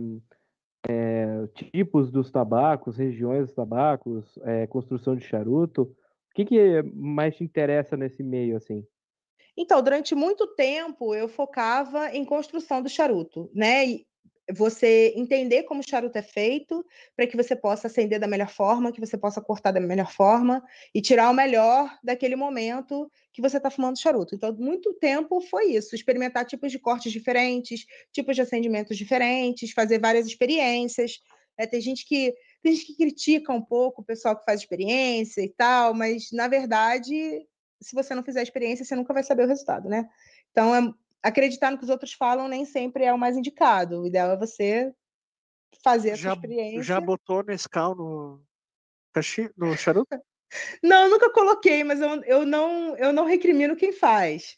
é, 0.88 1.47
tipos 1.73 2.11
dos 2.11 2.30
tabacos, 2.30 2.97
regiões 2.97 3.47
dos 3.47 3.54
tabacos, 3.54 4.38
construção 4.68 5.14
de 5.14 5.25
charuto. 5.25 5.83
O 5.83 6.35
que, 6.35 6.45
que 6.45 6.83
mais 6.95 7.37
te 7.37 7.45
interessa 7.45 7.97
nesse 7.97 8.23
meio, 8.23 8.56
assim? 8.56 8.87
Então, 9.56 9.83
durante 9.83 10.14
muito 10.14 10.47
tempo 10.54 11.14
eu 11.14 11.28
focava 11.28 12.14
em 12.14 12.25
construção 12.25 12.83
do 12.83 12.88
charuto, 12.88 13.50
né? 13.54 13.87
E 13.87 14.06
você 14.55 15.12
entender 15.17 15.65
como 15.65 15.81
o 15.81 15.88
charuto 15.88 16.17
é 16.19 16.23
feito, 16.23 16.85
para 17.17 17.26
que 17.26 17.37
você 17.37 17.57
possa 17.57 17.88
acender 17.88 18.21
da 18.21 18.29
melhor 18.29 18.49
forma, 18.49 18.93
que 18.93 19.00
você 19.00 19.19
possa 19.19 19.41
cortar 19.41 19.73
da 19.73 19.81
melhor 19.81 20.11
forma 20.12 20.62
e 20.95 21.00
tirar 21.00 21.31
o 21.31 21.35
melhor 21.35 21.91
daquele 22.03 22.37
momento 22.37 23.11
que 23.33 23.43
você 23.43 23.57
está 23.57 23.71
fumando 23.71 23.99
charuto. 23.99 24.35
Então, 24.35 24.55
muito 24.57 24.95
tempo 24.95 25.41
foi 25.41 25.73
isso: 25.73 25.95
experimentar 25.95 26.45
tipos 26.45 26.71
de 26.71 26.79
cortes 26.79 27.12
diferentes, 27.12 27.85
tipos 28.12 28.37
de 28.37 28.43
acendimentos 28.43 28.97
diferentes, 28.97 29.73
fazer 29.73 29.99
várias 29.99 30.26
experiências. 30.26 31.19
É, 31.59 31.67
tem 31.67 31.81
gente 31.81 32.07
que 32.07 32.35
tem 32.62 32.75
gente 32.75 32.87
que 32.87 32.97
critica 32.97 33.53
um 33.53 33.62
pouco 33.62 34.03
o 34.03 34.05
pessoal 34.05 34.37
que 34.37 34.45
faz 34.45 34.61
experiência 34.61 35.41
e 35.41 35.49
tal, 35.49 35.95
mas 35.95 36.31
na 36.33 36.49
verdade, 36.49 37.47
se 37.81 37.95
você 37.95 38.15
não 38.15 38.23
fizer 38.23 38.43
experiência, 38.43 38.85
você 38.85 38.95
nunca 38.95 39.15
vai 39.15 39.23
saber 39.23 39.45
o 39.45 39.49
resultado, 39.49 39.88
né? 39.88 40.09
Então, 40.50 40.75
é, 40.75 40.93
acreditar 41.26 41.71
no 41.71 41.78
que 41.78 41.85
os 41.85 41.90
outros 41.90 42.12
falam 42.12 42.47
nem 42.47 42.64
sempre 42.64 43.04
é 43.04 43.12
o 43.12 43.18
mais 43.18 43.37
indicado. 43.37 44.02
O 44.02 44.06
ideal 44.06 44.30
é 44.30 44.37
você 44.37 44.95
fazer 45.83 46.11
essa 46.11 46.23
Já, 46.23 46.33
experiência. 46.33 46.83
já 46.83 47.00
botou 47.00 47.42
Nescau 47.42 47.95
no, 47.95 48.40
no 49.56 49.76
charuto? 49.76 50.09
Não, 50.83 51.04
eu 51.04 51.11
nunca 51.11 51.30
coloquei, 51.33 51.83
mas 51.83 52.00
eu, 52.00 52.23
eu, 52.23 52.47
não, 52.47 52.97
eu 52.97 53.12
não 53.12 53.25
recrimino 53.25 53.75
quem 53.75 53.92
faz, 53.92 54.56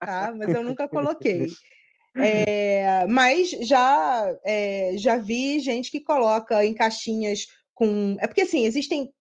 tá? 0.00 0.34
Mas 0.36 0.52
eu 0.52 0.64
nunca 0.64 0.88
coloquei. 0.88 1.46
É, 2.16 3.06
mas 3.06 3.50
já, 3.50 4.36
é, 4.44 4.94
já 4.98 5.16
vi 5.16 5.60
gente 5.60 5.92
que 5.92 6.00
coloca 6.00 6.64
em 6.64 6.74
caixinhas 6.74 7.46
com. 7.72 8.16
É 8.20 8.26
porque 8.26 8.42
assim, 8.42 8.64
existem. 8.66 9.12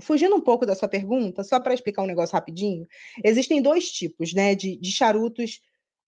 Fugindo 0.00 0.34
um 0.34 0.40
pouco 0.40 0.64
da 0.64 0.74
sua 0.74 0.88
pergunta, 0.88 1.42
só 1.44 1.60
para 1.60 1.74
explicar 1.74 2.02
um 2.02 2.06
negócio 2.06 2.34
rapidinho, 2.34 2.86
existem 3.22 3.60
dois 3.60 3.90
tipos 3.90 4.32
né, 4.32 4.54
de, 4.54 4.76
de 4.76 4.90
charutos 4.90 5.60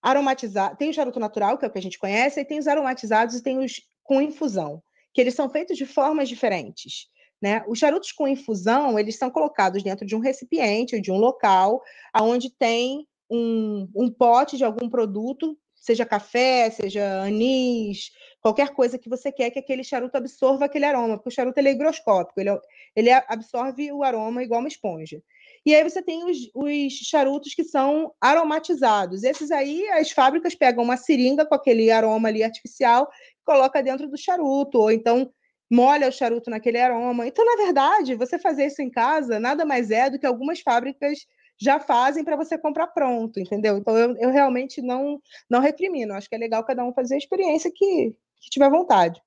aromatizados. 0.07 0.79
Tem 0.79 0.89
o 0.89 0.95
charuto 0.95 1.19
natural, 1.19 1.59
que 1.59 1.65
é 1.65 1.69
o 1.69 1.71
que 1.71 1.79
a 1.79 1.83
gente 1.83 1.99
conhece, 1.99 2.41
e 2.41 2.45
tem 2.45 2.59
os 2.59 2.69
aromatizados 2.69 3.35
e 3.35 3.43
tem 3.43 3.59
os 3.59 3.83
com 4.05 4.23
infusão, 4.23 4.81
que 5.13 5.21
eles 5.21 5.35
são 5.35 5.51
feitos 5.51 5.77
de 5.77 5.85
formas 5.85 6.29
diferentes. 6.29 7.09
Né? 7.43 7.65
Os 7.67 7.79
charutos 7.79 8.13
com 8.13 8.29
infusão, 8.29 8.99
eles 8.99 9.19
são 9.19 9.31
colocados 9.31 9.83
dentro 9.83 10.07
de 10.07 10.15
um 10.15 10.21
recipiente 10.21 10.95
ou 10.95 11.03
de 11.03 11.11
um 11.11 11.17
local 11.17 11.83
onde 12.21 12.51
tem 12.51 13.07
um, 13.29 13.89
um 13.95 14.11
pote 14.11 14.57
de 14.57 14.65
algum 14.65 14.89
produto, 14.89 15.59
seja 15.75 16.07
café, 16.07 16.71
seja 16.71 17.23
anis, 17.23 18.11
qualquer 18.41 18.71
coisa 18.71 18.99
que 18.99 19.09
você 19.09 19.33
quer 19.33 19.51
que 19.51 19.59
aquele 19.59 19.83
charuto 19.83 20.17
absorva 20.17 20.65
aquele 20.67 20.85
aroma, 20.85 21.17
porque 21.17 21.29
o 21.29 21.33
charuto 21.33 21.59
é 21.59 21.65
higroscópico, 21.65 22.41
ele, 22.41 22.51
é- 22.51 22.61
ele 22.95 23.11
absorve 23.11 23.93
o 23.93 24.05
aroma 24.05 24.43
igual 24.43 24.61
uma 24.61 24.69
esponja. 24.69 25.21
E 25.67 25.75
aí 25.75 25.83
você 25.83 26.01
tem 26.01 26.25
os, 26.25 26.49
os 26.55 26.93
charutos 26.93 27.53
que 27.53 27.65
são 27.65 28.15
aromatizados. 28.21 29.25
Esses 29.25 29.51
aí, 29.51 29.85
as 29.89 30.13
fábricas 30.13 30.55
pegam 30.55 30.85
uma 30.85 30.97
seringa 30.97 31.45
com 31.45 31.57
aquele 31.57 31.91
aroma 31.91 32.29
ali 32.29 32.45
artificial, 32.45 33.11
coloca 33.45 33.83
dentro 33.83 34.09
do 34.09 34.17
charuto, 34.17 34.79
ou 34.79 34.93
então 34.93 35.29
molha 35.69 36.09
o 36.09 36.13
charuto 36.13 36.51
naquele 36.51 36.79
aroma. 36.79 37.27
Então, 37.27 37.45
na 37.45 37.57
verdade, 37.57 38.15
você 38.15 38.39
fazer 38.39 38.67
isso 38.67 38.81
em 38.81 38.89
casa 38.89 39.41
nada 39.41 39.65
mais 39.65 39.91
é 39.91 40.09
do 40.09 40.21
que 40.21 40.27
algumas 40.27 40.61
fábricas 40.61 41.19
já 41.61 41.81
fazem 41.81 42.23
para 42.23 42.37
você 42.37 42.57
comprar 42.57 42.87
pronto, 42.87 43.41
entendeu? 43.41 43.77
Então, 43.79 43.99
eu, 43.99 44.17
eu 44.19 44.31
realmente 44.31 44.81
não, 44.81 45.21
não 45.51 45.61
recrimino. 45.61 46.15
Acho 46.15 46.29
que 46.29 46.37
é 46.37 46.39
legal 46.39 46.63
cada 46.65 46.85
um 46.85 46.95
fazer 46.95 47.17
a 47.17 47.19
experiência 47.19 47.73
que, 47.75 48.15
que 48.41 48.51
tiver 48.51 48.71
vontade. 48.71 49.21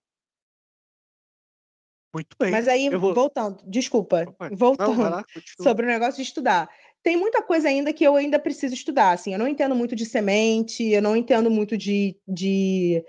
Muito 2.13 2.35
bem. 2.39 2.51
Mas 2.51 2.67
aí, 2.67 2.89
vou- 2.89 3.13
voltando, 3.13 3.61
desculpa, 3.65 4.25
Opa, 4.27 4.49
Não, 4.49 4.57
voltando 4.57 4.95
vai 4.95 5.09
lá, 5.11 5.25
sobre 5.61 5.85
o 5.85 5.89
negócio 5.89 6.15
de 6.15 6.23
estudar. 6.27 6.69
Tem 7.03 7.15
muita 7.15 7.41
coisa 7.41 7.69
ainda 7.69 7.93
que 7.93 8.03
eu 8.03 8.15
ainda 8.15 8.37
preciso 8.39 8.73
estudar. 8.73 9.11
Assim, 9.11 9.31
eu 9.31 9.39
não 9.39 9.47
entendo 9.47 9.75
muito 9.75 9.95
de 9.95 10.05
semente, 10.05 10.83
eu 10.83 11.01
não 11.01 11.15
entendo 11.15 11.49
muito 11.49 11.77
de, 11.77 12.17
de 12.27 13.03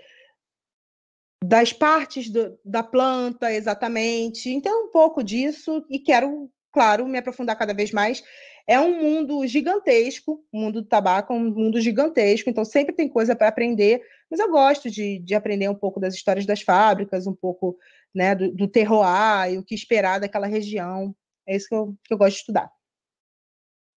das 1.43 1.73
partes 1.73 2.29
do- 2.29 2.57
da 2.63 2.83
planta 2.83 3.51
exatamente. 3.51 4.49
Entendo 4.49 4.85
um 4.85 4.91
pouco 4.91 5.23
disso 5.23 5.83
e 5.89 5.99
quero, 5.99 6.49
claro, 6.71 7.07
me 7.07 7.17
aprofundar 7.17 7.57
cada 7.57 7.73
vez 7.73 7.91
mais. 7.91 8.23
É 8.67 8.79
um 8.79 9.01
mundo 9.01 9.45
gigantesco, 9.47 10.45
o 10.51 10.59
mundo 10.59 10.81
do 10.83 10.87
tabaco 10.87 11.33
é 11.33 11.35
um 11.35 11.49
mundo 11.51 11.81
gigantesco, 11.81 12.49
então 12.49 12.63
sempre 12.63 12.93
tem 12.95 13.09
coisa 13.09 13.35
para 13.35 13.47
aprender, 13.47 14.01
mas 14.29 14.39
eu 14.39 14.49
gosto 14.51 14.89
de, 14.89 15.17
de 15.19 15.33
aprender 15.33 15.67
um 15.67 15.75
pouco 15.75 15.99
das 15.99 16.13
histórias 16.13 16.45
das 16.45 16.61
fábricas, 16.61 17.25
um 17.25 17.33
pouco 17.33 17.77
né, 18.13 18.35
do, 18.35 18.51
do 18.51 18.67
terroir 18.67 19.53
e 19.53 19.57
o 19.57 19.63
que 19.63 19.75
esperar 19.75 20.19
daquela 20.19 20.47
região. 20.47 21.15
É 21.47 21.55
isso 21.55 21.67
que 21.67 21.75
eu, 21.75 21.95
que 22.03 22.13
eu 22.13 22.17
gosto 22.17 22.33
de 22.33 22.39
estudar. 22.39 22.71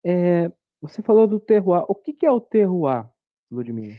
É, 0.04 0.50
você 0.80 1.02
falou 1.02 1.26
do 1.26 1.38
terroir. 1.38 1.84
O 1.88 1.94
que, 1.94 2.12
que 2.12 2.26
é 2.26 2.30
o 2.30 2.40
terroir, 2.40 3.06
Ludmilla? 3.50 3.96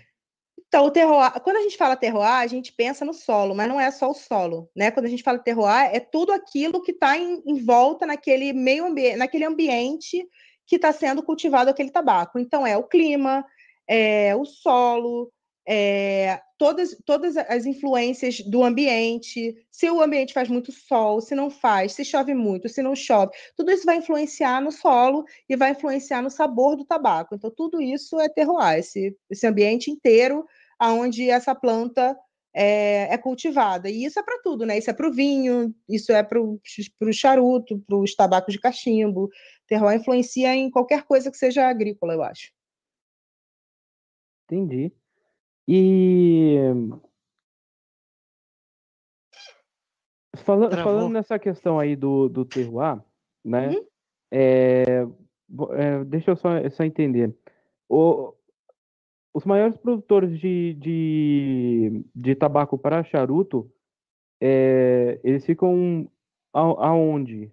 Então, 0.67 0.85
o 0.85 0.91
terroir, 0.91 1.39
quando 1.41 1.57
a 1.57 1.61
gente 1.61 1.77
fala 1.77 1.95
terroir, 1.95 2.39
a 2.39 2.47
gente 2.47 2.73
pensa 2.73 3.05
no 3.05 3.13
solo, 3.13 3.53
mas 3.53 3.67
não 3.67 3.79
é 3.79 3.91
só 3.91 4.09
o 4.09 4.15
solo, 4.15 4.69
né? 4.75 4.89
Quando 4.89 5.05
a 5.05 5.09
gente 5.09 5.21
fala 5.21 5.37
terroir, 5.37 5.91
é 5.93 5.99
tudo 5.99 6.31
aquilo 6.31 6.81
que 6.81 6.91
está 6.91 7.15
em, 7.15 7.43
em 7.45 7.63
volta 7.63 8.07
naquele 8.07 8.51
meio 8.53 8.85
ambiente, 8.85 9.17
naquele 9.17 9.45
ambiente 9.45 10.27
que 10.65 10.77
está 10.77 10.91
sendo 10.91 11.21
cultivado 11.21 11.69
aquele 11.69 11.91
tabaco. 11.91 12.39
Então, 12.39 12.65
é 12.65 12.75
o 12.75 12.83
clima, 12.83 13.45
é 13.87 14.35
o 14.35 14.45
solo, 14.45 15.31
é 15.67 16.41
todas, 16.57 16.95
todas 17.05 17.35
as 17.37 17.65
influências 17.65 18.39
do 18.39 18.63
ambiente, 18.63 19.55
se 19.69 19.89
o 19.89 20.01
ambiente 20.01 20.33
faz 20.33 20.47
muito 20.47 20.71
sol, 20.71 21.19
se 21.21 21.35
não 21.35 21.49
faz, 21.49 21.93
se 21.93 22.05
chove 22.05 22.33
muito, 22.33 22.69
se 22.69 22.81
não 22.81 22.95
chove, 22.95 23.31
tudo 23.55 23.71
isso 23.71 23.85
vai 23.85 23.97
influenciar 23.97 24.61
no 24.61 24.71
solo 24.71 25.25
e 25.47 25.55
vai 25.55 25.71
influenciar 25.71 26.21
no 26.21 26.29
sabor 26.29 26.75
do 26.75 26.85
tabaco. 26.85 27.35
Então, 27.35 27.51
tudo 27.51 27.81
isso 27.81 28.19
é 28.19 28.29
terroir, 28.29 28.79
esse, 28.79 29.15
esse 29.29 29.45
ambiente 29.45 29.91
inteiro 29.91 30.45
aonde 30.79 31.29
essa 31.29 31.53
planta 31.55 32.17
é, 32.53 33.13
é 33.13 33.17
cultivada. 33.17 33.89
E 33.89 34.05
isso 34.05 34.19
é 34.19 34.23
para 34.23 34.39
tudo, 34.41 34.65
né? 34.65 34.77
Isso 34.77 34.89
é 34.89 34.93
para 34.93 35.07
o 35.07 35.13
vinho, 35.13 35.73
isso 35.89 36.11
é 36.11 36.21
para 36.21 36.39
o 36.39 36.59
charuto, 37.11 37.79
para 37.87 37.97
os 37.97 38.15
tabacos 38.15 38.53
de 38.53 38.59
cachimbo. 38.59 39.29
Terroir 39.67 39.99
influencia 39.99 40.55
em 40.55 40.69
qualquer 40.69 41.03
coisa 41.03 41.31
que 41.31 41.37
seja 41.37 41.67
agrícola, 41.67 42.13
eu 42.13 42.23
acho. 42.23 42.51
Entendi. 44.45 44.93
E 45.67 46.57
Fala- 50.37 50.69
falando 50.83 51.09
nessa 51.13 51.37
questão 51.39 51.79
aí 51.79 51.95
do, 51.95 52.27
do 52.27 52.43
terroir, 52.43 52.99
né? 53.45 53.69
Uhum. 53.69 53.85
é, 54.31 55.07
é, 55.77 56.03
deixa 56.05 56.31
eu 56.31 56.35
só, 56.35 56.49
só 56.71 56.83
entender. 56.83 57.33
O- 57.87 58.33
os 59.33 59.45
maiores 59.45 59.77
produtores 59.77 60.39
de, 60.39 60.73
de, 60.75 62.05
de 62.15 62.35
tabaco 62.35 62.77
para 62.77 63.03
charuto, 63.03 63.71
é, 64.41 65.19
eles 65.23 65.45
ficam 65.45 66.09
a- 66.53 66.87
aonde? 66.87 67.51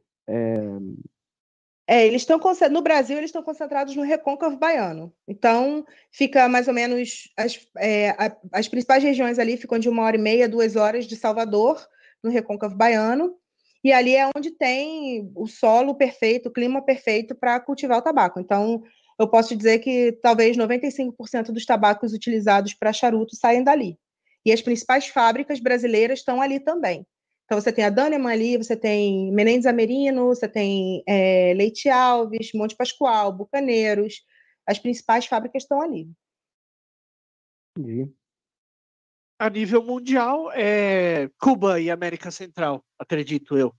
É, 1.90 2.06
eles 2.06 2.22
estão 2.22 2.38
no 2.70 2.82
Brasil, 2.82 3.18
eles 3.18 3.30
estão 3.30 3.42
concentrados 3.42 3.96
no 3.96 4.02
Recôncavo 4.02 4.56
Baiano. 4.56 5.12
Então, 5.26 5.84
fica 6.12 6.48
mais 6.48 6.68
ou 6.68 6.72
menos 6.72 7.28
as, 7.36 7.58
é, 7.76 8.14
as 8.52 8.68
principais 8.68 9.02
regiões 9.02 9.40
ali 9.40 9.56
ficam 9.56 9.76
de 9.76 9.88
uma 9.88 10.04
hora 10.04 10.14
e 10.16 10.20
meia, 10.20 10.48
duas 10.48 10.76
horas 10.76 11.04
de 11.04 11.16
Salvador, 11.16 11.84
no 12.22 12.30
Recôncavo 12.30 12.76
Baiano. 12.76 13.34
E 13.82 13.92
ali 13.92 14.14
é 14.14 14.30
onde 14.36 14.52
tem 14.52 15.32
o 15.34 15.48
solo 15.48 15.96
perfeito, 15.96 16.48
o 16.48 16.52
clima 16.52 16.80
perfeito 16.80 17.34
para 17.34 17.58
cultivar 17.58 17.98
o 17.98 18.02
tabaco. 18.02 18.38
Então, 18.38 18.84
eu 19.18 19.26
posso 19.26 19.56
dizer 19.56 19.80
que 19.80 20.12
talvez 20.22 20.56
95% 20.56 21.50
dos 21.50 21.66
tabacos 21.66 22.12
utilizados 22.12 22.72
para 22.72 22.92
charuto 22.92 23.34
saem 23.34 23.64
dali. 23.64 23.98
E 24.46 24.52
as 24.52 24.62
principais 24.62 25.08
fábricas 25.08 25.58
brasileiras 25.58 26.20
estão 26.20 26.40
ali 26.40 26.60
também. 26.60 27.04
Então, 27.50 27.60
você 27.60 27.72
tem 27.72 27.84
a 27.84 27.90
Daneman 27.90 28.32
ali, 28.32 28.56
você 28.56 28.76
tem 28.76 29.32
Menendez 29.32 29.66
Amerino, 29.66 30.26
você 30.26 30.48
tem 30.48 31.02
é, 31.04 31.52
Leite 31.52 31.88
Alves, 31.88 32.52
Monte 32.54 32.76
Pascoal, 32.76 33.32
Bucaneiros. 33.32 34.24
As 34.64 34.78
principais 34.78 35.26
fábricas 35.26 35.64
estão 35.64 35.82
ali. 35.82 36.08
Entendi. 37.76 38.08
A 39.36 39.50
nível 39.50 39.82
mundial, 39.82 40.52
é 40.52 41.28
Cuba 41.40 41.80
e 41.80 41.90
América 41.90 42.30
Central, 42.30 42.84
acredito 42.96 43.58
eu. 43.58 43.74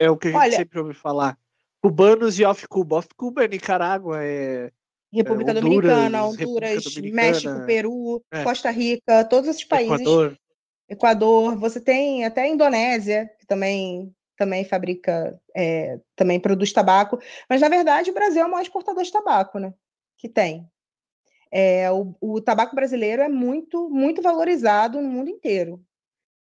É 0.00 0.10
o 0.10 0.16
que 0.16 0.26
a 0.26 0.30
gente 0.32 0.40
Olha- 0.40 0.56
sempre 0.56 0.80
ouve 0.80 0.94
falar. 0.94 1.38
Cubanos 1.80 2.40
e 2.40 2.44
off-Cuba. 2.44 2.96
Off-Cuba 2.96 3.44
é 3.44 3.48
Nicarágua, 3.48 4.20
é 4.20 4.72
República 5.12 5.52
Honduras, 5.52 5.62
Dominicana, 5.62 6.18
República 6.22 6.44
Honduras, 6.48 6.84
Dominicana, 6.84 7.22
México, 7.22 7.66
Peru, 7.66 8.24
é. 8.32 8.42
Costa 8.42 8.70
Rica, 8.72 9.24
todos 9.26 9.48
esses 9.48 9.64
países. 9.64 10.00
Equador. 10.00 10.36
Equador, 10.92 11.56
você 11.56 11.80
tem 11.80 12.24
até 12.24 12.42
a 12.42 12.48
Indonésia, 12.48 13.30
que 13.38 13.46
também, 13.46 14.14
também 14.36 14.64
fabrica, 14.64 15.40
é, 15.56 15.98
também 16.14 16.38
produz 16.38 16.72
tabaco. 16.72 17.18
Mas, 17.48 17.60
na 17.62 17.68
verdade, 17.68 18.10
o 18.10 18.14
Brasil 18.14 18.42
é 18.42 18.44
o 18.44 18.50
maior 18.50 18.62
exportador 18.62 19.02
de 19.02 19.10
tabaco, 19.10 19.58
né? 19.58 19.72
Que 20.18 20.28
tem. 20.28 20.68
É, 21.50 21.90
o, 21.90 22.14
o 22.20 22.40
tabaco 22.40 22.76
brasileiro 22.76 23.22
é 23.22 23.28
muito, 23.28 23.88
muito 23.88 24.20
valorizado 24.20 25.00
no 25.00 25.08
mundo 25.08 25.30
inteiro. 25.30 25.82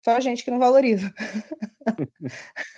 Só 0.03 0.17
a 0.17 0.19
gente 0.19 0.43
que 0.43 0.51
não 0.51 0.59
valoriza. 0.59 1.13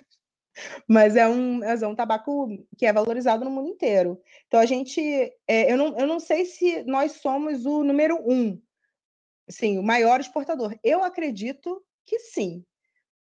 Mas 0.87 1.15
é 1.15 1.27
um, 1.27 1.63
é 1.63 1.87
um 1.87 1.95
tabaco 1.95 2.47
que 2.77 2.85
é 2.85 2.93
valorizado 2.93 3.45
no 3.45 3.51
mundo 3.51 3.69
inteiro. 3.69 4.21
Então, 4.47 4.59
a 4.59 4.65
gente. 4.65 5.01
é, 5.47 5.71
eu, 5.71 5.77
não, 5.77 5.97
eu 5.97 6.07
não 6.07 6.19
sei 6.19 6.45
se 6.45 6.83
nós 6.83 7.13
somos 7.13 7.65
o 7.65 7.83
número 7.83 8.17
um, 8.29 8.61
sim, 9.49 9.77
o 9.77 9.83
maior 9.83 10.19
exportador. 10.19 10.77
Eu 10.83 11.03
acredito 11.03 11.83
que 12.05 12.19
sim. 12.19 12.63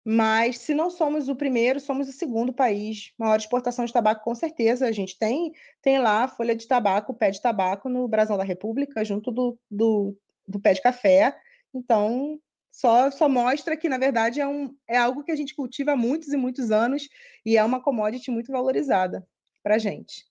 Mas 0.10 0.60
se 0.60 0.73
não 0.73 0.89
somos 0.89 1.27
o 1.27 1.36
primeiro, 1.36 1.82
somos 1.82 2.08
o 2.08 2.13
segundo 2.13 2.53
país 2.53 3.12
maior 3.17 3.38
exportação 3.38 3.84
de 3.84 3.91
tabaco, 3.91 4.23
com 4.23 4.34
certeza. 4.34 4.88
A 4.88 4.91
gente 4.91 5.17
tem, 5.19 5.51
tem 5.82 5.99
lá 5.99 6.30
folha 6.30 6.56
de 6.56 6.65
tabaco, 6.65 7.13
pé 7.13 7.30
de 7.30 7.41
tabaco 7.41 7.89
no 7.89 8.08
Brasil 8.08 8.38
da 8.38 8.43
República, 8.43 9.03
junto 9.03 9.32
do, 9.32 9.60
do, 9.69 10.15
do 10.47 10.62
pé 10.62 10.73
de 10.73 10.82
café. 10.82 11.38
Então, 11.73 12.39
só, 12.71 13.12
só 13.12 13.27
mostra 13.27 13.75
que, 13.75 13.89
na 13.89 13.97
verdade, 13.97 14.39
é, 14.39 14.47
um, 14.47 14.73
é 14.88 14.97
algo 14.97 15.23
que 15.23 15.32
a 15.32 15.36
gente 15.36 15.53
cultiva 15.53 15.91
há 15.91 15.97
muitos 15.97 16.32
e 16.32 16.38
muitos 16.38 16.71
anos 16.71 17.10
e 17.45 17.58
é 17.58 17.63
uma 17.63 17.82
commodity 17.82 18.32
muito 18.32 18.49
valorizada 18.49 19.27
para 19.62 19.75
a 19.75 19.80
gente. 19.80 20.25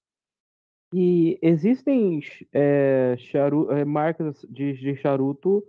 E 0.94 1.38
existem 1.42 2.20
é, 2.52 3.16
charu, 3.18 3.70
é, 3.72 3.84
marcas 3.84 4.46
de, 4.48 4.72
de 4.72 4.96
charuto 4.96 5.62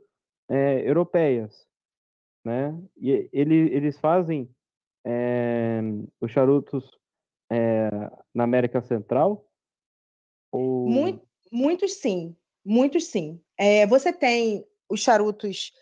é, 0.50 0.88
europeias 0.88 1.68
né? 2.48 2.74
E 2.96 3.30
ele, 3.34 3.56
eles 3.76 4.00
fazem 4.00 4.50
é, 5.06 5.82
os 6.22 6.32
charutos 6.32 6.90
é, 7.52 7.90
na 8.34 8.46
América 8.46 8.82
Central? 8.82 9.46
Ou... 10.50 10.88
Muito, 10.88 11.28
muitos 11.52 11.96
sim, 11.96 12.34
muitos 12.66 13.08
sim. 13.08 13.42
Você 13.90 14.14
tem 14.14 14.66
os 14.90 15.02
charutos 15.02 15.74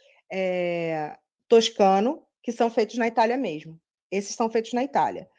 toscano, 1.47 2.25
que 2.41 2.51
são 2.51 2.69
feitos 2.69 2.97
na 2.97 3.07
Itália 3.07 3.37
mesmo. 3.37 3.79
Esses 4.09 4.35
são 4.35 4.49
feitos 4.49 4.73
na 4.73 4.83
Itália. 4.83 5.29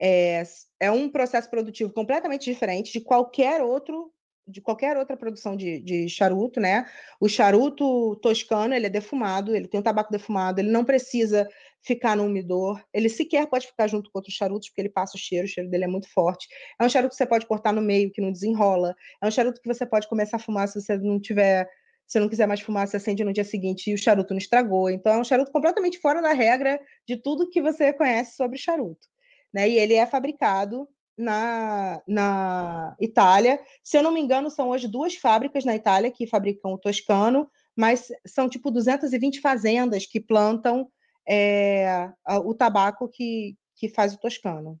É, 0.00 0.42
é 0.80 0.90
um 0.90 1.08
processo 1.08 1.48
produtivo 1.48 1.92
completamente 1.92 2.44
diferente 2.44 2.92
de 2.92 3.00
qualquer 3.00 3.62
outro 3.62 4.12
de 4.46 4.60
qualquer 4.60 4.96
outra 4.96 5.16
produção 5.16 5.56
de, 5.56 5.80
de 5.80 6.08
charuto, 6.08 6.60
né? 6.60 6.86
O 7.20 7.28
charuto 7.28 8.16
toscano, 8.16 8.74
ele 8.74 8.86
é 8.86 8.90
defumado, 8.90 9.54
ele 9.54 9.68
tem 9.68 9.80
um 9.80 9.82
tabaco 9.82 10.10
defumado, 10.10 10.60
ele 10.60 10.70
não 10.70 10.84
precisa 10.84 11.48
ficar 11.80 12.16
no 12.16 12.24
umidor, 12.24 12.82
ele 12.92 13.08
sequer 13.08 13.46
pode 13.48 13.66
ficar 13.66 13.88
junto 13.88 14.10
com 14.10 14.18
outros 14.18 14.34
charutos, 14.34 14.68
porque 14.68 14.82
ele 14.82 14.88
passa 14.88 15.16
o 15.16 15.20
cheiro, 15.20 15.46
o 15.46 15.48
cheiro 15.48 15.68
dele 15.68 15.84
é 15.84 15.88
muito 15.88 16.08
forte. 16.12 16.46
É 16.80 16.84
um 16.84 16.88
charuto 16.88 17.10
que 17.10 17.16
você 17.16 17.26
pode 17.26 17.46
cortar 17.46 17.72
no 17.72 17.82
meio, 17.82 18.10
que 18.10 18.20
não 18.20 18.32
desenrola. 18.32 18.94
É 19.22 19.26
um 19.26 19.30
charuto 19.30 19.60
que 19.60 19.72
você 19.72 19.84
pode 19.86 20.08
começar 20.08 20.36
a 20.36 20.40
fumar 20.40 20.68
se 20.68 20.80
você 20.80 20.96
não 20.96 21.20
tiver 21.20 21.68
se 22.06 22.20
não 22.20 22.28
quiser 22.28 22.46
mais 22.46 22.60
fumar, 22.60 22.86
você 22.86 22.98
acende 22.98 23.24
no 23.24 23.32
dia 23.32 23.44
seguinte 23.44 23.90
e 23.90 23.94
o 23.94 23.98
charuto 23.98 24.34
não 24.34 24.38
estragou. 24.38 24.90
Então, 24.90 25.14
é 25.14 25.18
um 25.18 25.24
charuto 25.24 25.50
completamente 25.50 25.98
fora 25.98 26.20
da 26.20 26.34
regra 26.34 26.78
de 27.08 27.16
tudo 27.16 27.48
que 27.48 27.62
você 27.62 27.90
conhece 27.90 28.36
sobre 28.36 28.58
charuto. 28.58 29.06
Né? 29.52 29.70
E 29.70 29.78
ele 29.78 29.94
é 29.94 30.04
fabricado 30.06 30.86
na, 31.16 32.02
na 32.06 32.96
Itália. 33.00 33.60
Se 33.82 33.96
eu 33.96 34.02
não 34.02 34.12
me 34.12 34.20
engano, 34.20 34.50
são 34.50 34.70
hoje 34.70 34.88
duas 34.88 35.14
fábricas 35.14 35.64
na 35.64 35.76
Itália 35.76 36.10
que 36.10 36.26
fabricam 36.26 36.72
o 36.72 36.78
toscano, 36.78 37.50
mas 37.76 38.08
são 38.26 38.48
tipo 38.48 38.70
220 38.70 39.40
fazendas 39.40 40.06
que 40.06 40.20
plantam 40.20 40.88
é, 41.28 42.10
o 42.44 42.54
tabaco 42.54 43.08
que, 43.08 43.56
que 43.76 43.88
faz 43.88 44.14
o 44.14 44.18
toscano, 44.18 44.78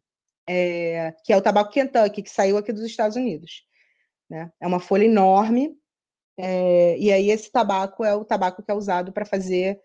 é, 0.48 1.14
que 1.24 1.32
é 1.32 1.36
o 1.36 1.42
tabaco 1.42 1.72
Kentucky, 1.72 2.22
que 2.22 2.30
saiu 2.30 2.56
aqui 2.56 2.72
dos 2.72 2.84
Estados 2.84 3.16
Unidos. 3.16 3.64
Né? 4.28 4.50
É 4.60 4.66
uma 4.66 4.80
folha 4.80 5.04
enorme, 5.04 5.76
é, 6.38 6.96
e 6.98 7.12
aí 7.12 7.30
esse 7.30 7.50
tabaco 7.50 8.04
é 8.04 8.14
o 8.14 8.24
tabaco 8.24 8.62
que 8.62 8.70
é 8.70 8.74
usado 8.74 9.12
para 9.12 9.26
fazer 9.26 9.80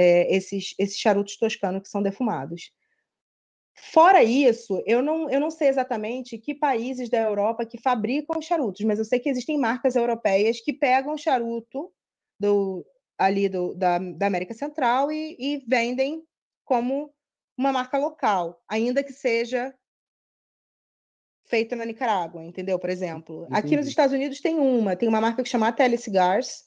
esses, 0.00 0.76
esses 0.78 0.96
charutos 0.96 1.36
toscanos 1.36 1.82
que 1.82 1.88
são 1.88 2.00
defumados. 2.00 2.70
Fora 3.80 4.22
isso, 4.22 4.82
eu 4.86 5.02
não, 5.02 5.30
eu 5.30 5.40
não 5.40 5.50
sei 5.50 5.68
exatamente 5.68 6.36
que 6.38 6.54
países 6.54 7.08
da 7.08 7.18
Europa 7.18 7.64
que 7.64 7.80
fabricam 7.80 8.40
charutos, 8.42 8.84
mas 8.84 8.98
eu 8.98 9.04
sei 9.04 9.18
que 9.18 9.28
existem 9.28 9.58
marcas 9.58 9.96
europeias 9.96 10.60
que 10.60 10.72
pegam 10.72 11.16
charuto 11.16 11.92
do, 12.38 12.84
ali 13.16 13.48
do, 13.48 13.74
da, 13.74 13.98
da 13.98 14.26
América 14.26 14.52
Central 14.52 15.10
e, 15.10 15.36
e 15.38 15.64
vendem 15.66 16.22
como 16.64 17.12
uma 17.56 17.72
marca 17.72 17.98
local, 17.98 18.62
ainda 18.68 19.02
que 19.02 19.12
seja 19.12 19.74
feita 21.46 21.74
na 21.74 21.84
Nicarágua, 21.84 22.44
entendeu? 22.44 22.78
Por 22.78 22.90
exemplo, 22.90 23.44
Entendi. 23.44 23.58
aqui 23.58 23.76
nos 23.76 23.86
Estados 23.86 24.12
Unidos 24.12 24.40
tem 24.40 24.58
uma, 24.58 24.94
tem 24.94 25.08
uma 25.08 25.20
marca 25.20 25.42
que 25.42 25.48
chama 25.48 25.72
Tele 25.72 25.96
Cigars, 25.96 26.64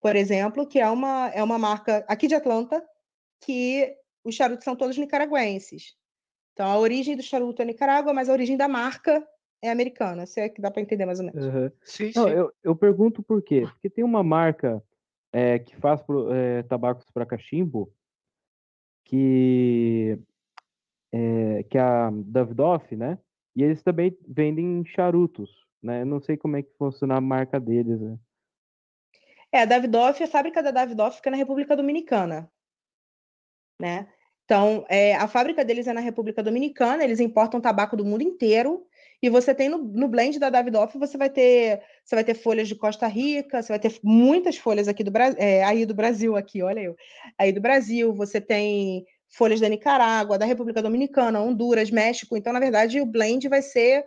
por 0.00 0.14
exemplo, 0.14 0.66
que 0.66 0.78
é 0.78 0.88
uma, 0.88 1.28
é 1.30 1.42
uma 1.42 1.58
marca 1.58 2.04
aqui 2.08 2.28
de 2.28 2.34
Atlanta, 2.34 2.82
que 3.40 3.92
os 4.24 4.34
charutos 4.34 4.64
são 4.64 4.76
todos 4.76 4.96
nicaragüenses. 4.96 5.96
Então, 6.56 6.72
a 6.72 6.78
origem 6.78 7.14
do 7.14 7.22
charuto 7.22 7.60
é 7.60 7.66
Nicarágua, 7.66 8.14
mas 8.14 8.30
a 8.30 8.32
origem 8.32 8.56
da 8.56 8.66
marca 8.66 9.22
é 9.60 9.70
americana. 9.70 10.24
Se 10.24 10.40
é 10.40 10.48
que 10.48 10.62
dá 10.62 10.70
para 10.70 10.80
entender 10.80 11.04
mais 11.04 11.20
ou 11.20 11.26
menos. 11.26 11.44
Uhum. 11.44 11.70
Sim, 11.82 12.12
Não, 12.16 12.24
sim. 12.24 12.30
Eu, 12.30 12.52
eu 12.64 12.74
pergunto 12.74 13.22
por 13.22 13.42
quê. 13.42 13.66
Porque 13.70 13.90
tem 13.90 14.02
uma 14.02 14.22
marca 14.22 14.82
é, 15.30 15.58
que 15.58 15.76
faz 15.76 16.00
é, 16.32 16.62
tabacos 16.62 17.04
para 17.12 17.26
cachimbo 17.26 17.92
que 19.04 20.18
é, 21.12 21.62
que 21.64 21.76
é 21.76 21.82
a 21.82 22.10
Davidoff, 22.10 22.96
né? 22.96 23.18
E 23.54 23.62
eles 23.62 23.82
também 23.82 24.16
vendem 24.26 24.82
charutos, 24.86 25.50
né? 25.82 26.00
Eu 26.00 26.06
não 26.06 26.22
sei 26.22 26.38
como 26.38 26.56
é 26.56 26.62
que 26.62 26.72
funciona 26.78 27.16
a 27.16 27.20
marca 27.20 27.60
deles. 27.60 28.00
Né? 28.00 28.18
É, 29.52 29.60
a 29.60 29.66
Davidoff, 29.66 30.22
a 30.22 30.26
fábrica 30.26 30.62
da 30.62 30.70
Davidoff 30.70 31.16
fica 31.16 31.30
na 31.30 31.36
República 31.36 31.76
Dominicana, 31.76 32.50
né? 33.78 34.08
Então, 34.46 34.86
é, 34.88 35.16
a 35.16 35.26
fábrica 35.26 35.64
deles 35.64 35.88
é 35.88 35.92
na 35.92 36.00
República 36.00 36.40
Dominicana, 36.40 37.02
eles 37.02 37.18
importam 37.18 37.60
tabaco 37.60 37.96
do 37.96 38.04
mundo 38.04 38.22
inteiro. 38.22 38.86
E 39.20 39.28
você 39.28 39.52
tem 39.52 39.68
no, 39.68 39.78
no 39.78 40.06
blend 40.06 40.38
da 40.38 40.48
Davidoff, 40.48 40.96
você 40.98 41.18
vai 41.18 41.28
ter 41.28 41.82
você 42.04 42.14
vai 42.14 42.22
ter 42.22 42.34
folhas 42.34 42.68
de 42.68 42.76
Costa 42.76 43.08
Rica, 43.08 43.60
você 43.60 43.72
vai 43.72 43.78
ter 43.78 43.98
muitas 44.04 44.56
folhas 44.56 44.86
aqui 44.86 45.02
do 45.02 45.10
é, 45.36 45.64
aí 45.64 45.84
do 45.84 45.94
Brasil 45.94 46.36
aqui, 46.36 46.62
olha 46.62 46.80
eu, 46.80 46.96
aí 47.36 47.50
do 47.50 47.60
Brasil, 47.60 48.14
você 48.14 48.40
tem 48.40 49.04
folhas 49.28 49.58
da 49.58 49.68
Nicarágua, 49.68 50.38
da 50.38 50.46
República 50.46 50.80
Dominicana, 50.80 51.40
Honduras, 51.40 51.90
México. 51.90 52.36
Então, 52.36 52.52
na 52.52 52.60
verdade, 52.60 53.00
o 53.00 53.06
blend 53.06 53.48
vai 53.48 53.62
ser 53.62 54.04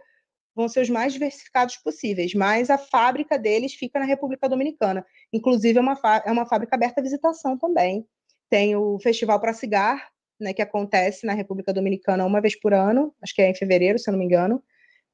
vão 0.55 0.69
ser 0.69 0.81
os 0.81 0.89
mais 0.89 1.13
diversificados 1.13 1.77
possíveis, 1.77 2.33
mas 2.33 2.69
a 2.69 2.77
fábrica 2.77 3.37
deles 3.37 3.73
fica 3.73 3.99
na 3.99 4.05
República 4.05 4.47
Dominicana. 4.47 5.05
Inclusive, 5.33 5.79
é 5.79 5.81
uma, 5.81 5.99
é 6.25 6.31
uma 6.31 6.45
fábrica 6.45 6.75
aberta 6.75 7.01
à 7.01 7.03
visitação 7.03 7.57
também. 7.57 8.05
Tem 8.49 8.75
o 8.75 8.99
Festival 8.99 9.39
para 9.39 9.53
Cigar, 9.53 10.09
né, 10.39 10.53
que 10.53 10.61
acontece 10.61 11.25
na 11.25 11.33
República 11.33 11.73
Dominicana 11.73 12.25
uma 12.25 12.41
vez 12.41 12.59
por 12.59 12.73
ano, 12.73 13.13
acho 13.21 13.35
que 13.35 13.41
é 13.41 13.49
em 13.49 13.55
fevereiro, 13.55 13.99
se 13.99 14.09
eu 14.09 14.13
não 14.13 14.19
me 14.19 14.25
engano, 14.25 14.63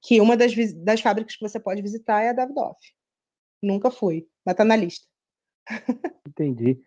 que 0.02 0.22
uma 0.22 0.38
das, 0.38 0.54
das 0.84 1.02
fábricas 1.02 1.36
que 1.36 1.42
você 1.42 1.60
pode 1.60 1.82
visitar 1.82 2.22
é 2.22 2.30
a 2.30 2.34
Davidoff. 2.34 2.80
Nunca 3.62 3.90
fui, 3.90 4.28
mas 4.46 4.54
está 4.54 4.64
na 4.64 4.76
lista. 4.76 5.08
Entendi. 6.28 6.80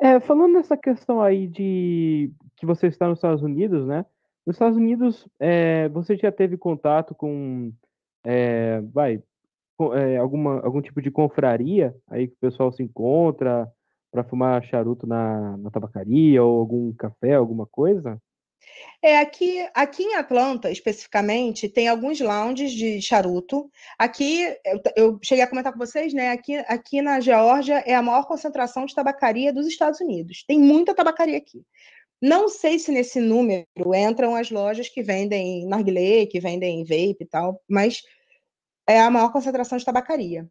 É, 0.00 0.20
falando 0.20 0.54
nessa 0.54 0.76
questão 0.76 1.20
aí 1.20 1.46
de 1.46 2.32
que 2.56 2.64
você 2.64 2.86
está 2.86 3.08
nos 3.08 3.18
Estados 3.18 3.42
Unidos, 3.42 3.86
né? 3.86 4.06
Nos 4.46 4.56
Estados 4.56 4.76
Unidos, 4.76 5.28
é, 5.38 5.88
você 5.90 6.16
já 6.16 6.32
teve 6.32 6.56
contato 6.56 7.14
com, 7.14 7.72
é, 8.24 8.80
vai, 8.92 9.22
com, 9.76 9.94
é, 9.94 10.16
alguma, 10.16 10.60
algum 10.60 10.80
tipo 10.80 11.02
de 11.02 11.10
confraria 11.10 11.94
aí 12.08 12.28
que 12.28 12.34
o 12.34 12.40
pessoal 12.40 12.72
se 12.72 12.82
encontra, 12.82 13.70
para 14.10 14.24
fumar 14.24 14.62
charuto 14.64 15.06
na, 15.06 15.56
na 15.56 15.70
tabacaria 15.70 16.42
ou 16.42 16.60
algum 16.60 16.92
café, 16.92 17.34
alguma 17.34 17.66
coisa? 17.66 18.20
É, 19.02 19.18
aqui, 19.18 19.66
aqui 19.74 20.02
em 20.02 20.14
Atlanta, 20.14 20.70
especificamente, 20.70 21.68
tem 21.68 21.88
alguns 21.88 22.20
lounges 22.20 22.72
de 22.72 23.00
charuto. 23.00 23.70
Aqui, 23.98 24.42
eu, 24.64 24.80
eu, 24.96 25.18
cheguei 25.22 25.42
a 25.42 25.46
comentar 25.46 25.72
com 25.72 25.78
vocês, 25.78 26.12
né? 26.12 26.30
Aqui, 26.30 26.56
aqui 26.68 27.00
na 27.00 27.20
Geórgia 27.20 27.82
é 27.86 27.94
a 27.94 28.02
maior 28.02 28.26
concentração 28.26 28.84
de 28.84 28.94
tabacaria 28.94 29.52
dos 29.52 29.66
Estados 29.66 30.00
Unidos. 30.00 30.44
Tem 30.46 30.58
muita 30.58 30.94
tabacaria 30.94 31.38
aqui. 31.38 31.62
Não 32.20 32.48
sei 32.48 32.78
se 32.78 32.92
nesse 32.92 33.18
número 33.18 33.66
entram 33.94 34.34
as 34.34 34.50
lojas 34.50 34.88
que 34.88 35.02
vendem 35.02 35.66
narguilé, 35.66 36.26
que 36.26 36.38
vendem 36.38 36.84
vape 36.84 37.16
e 37.20 37.26
tal, 37.26 37.62
mas 37.68 38.02
é 38.86 39.00
a 39.00 39.10
maior 39.10 39.32
concentração 39.32 39.78
de 39.78 39.84
tabacaria. 39.84 40.46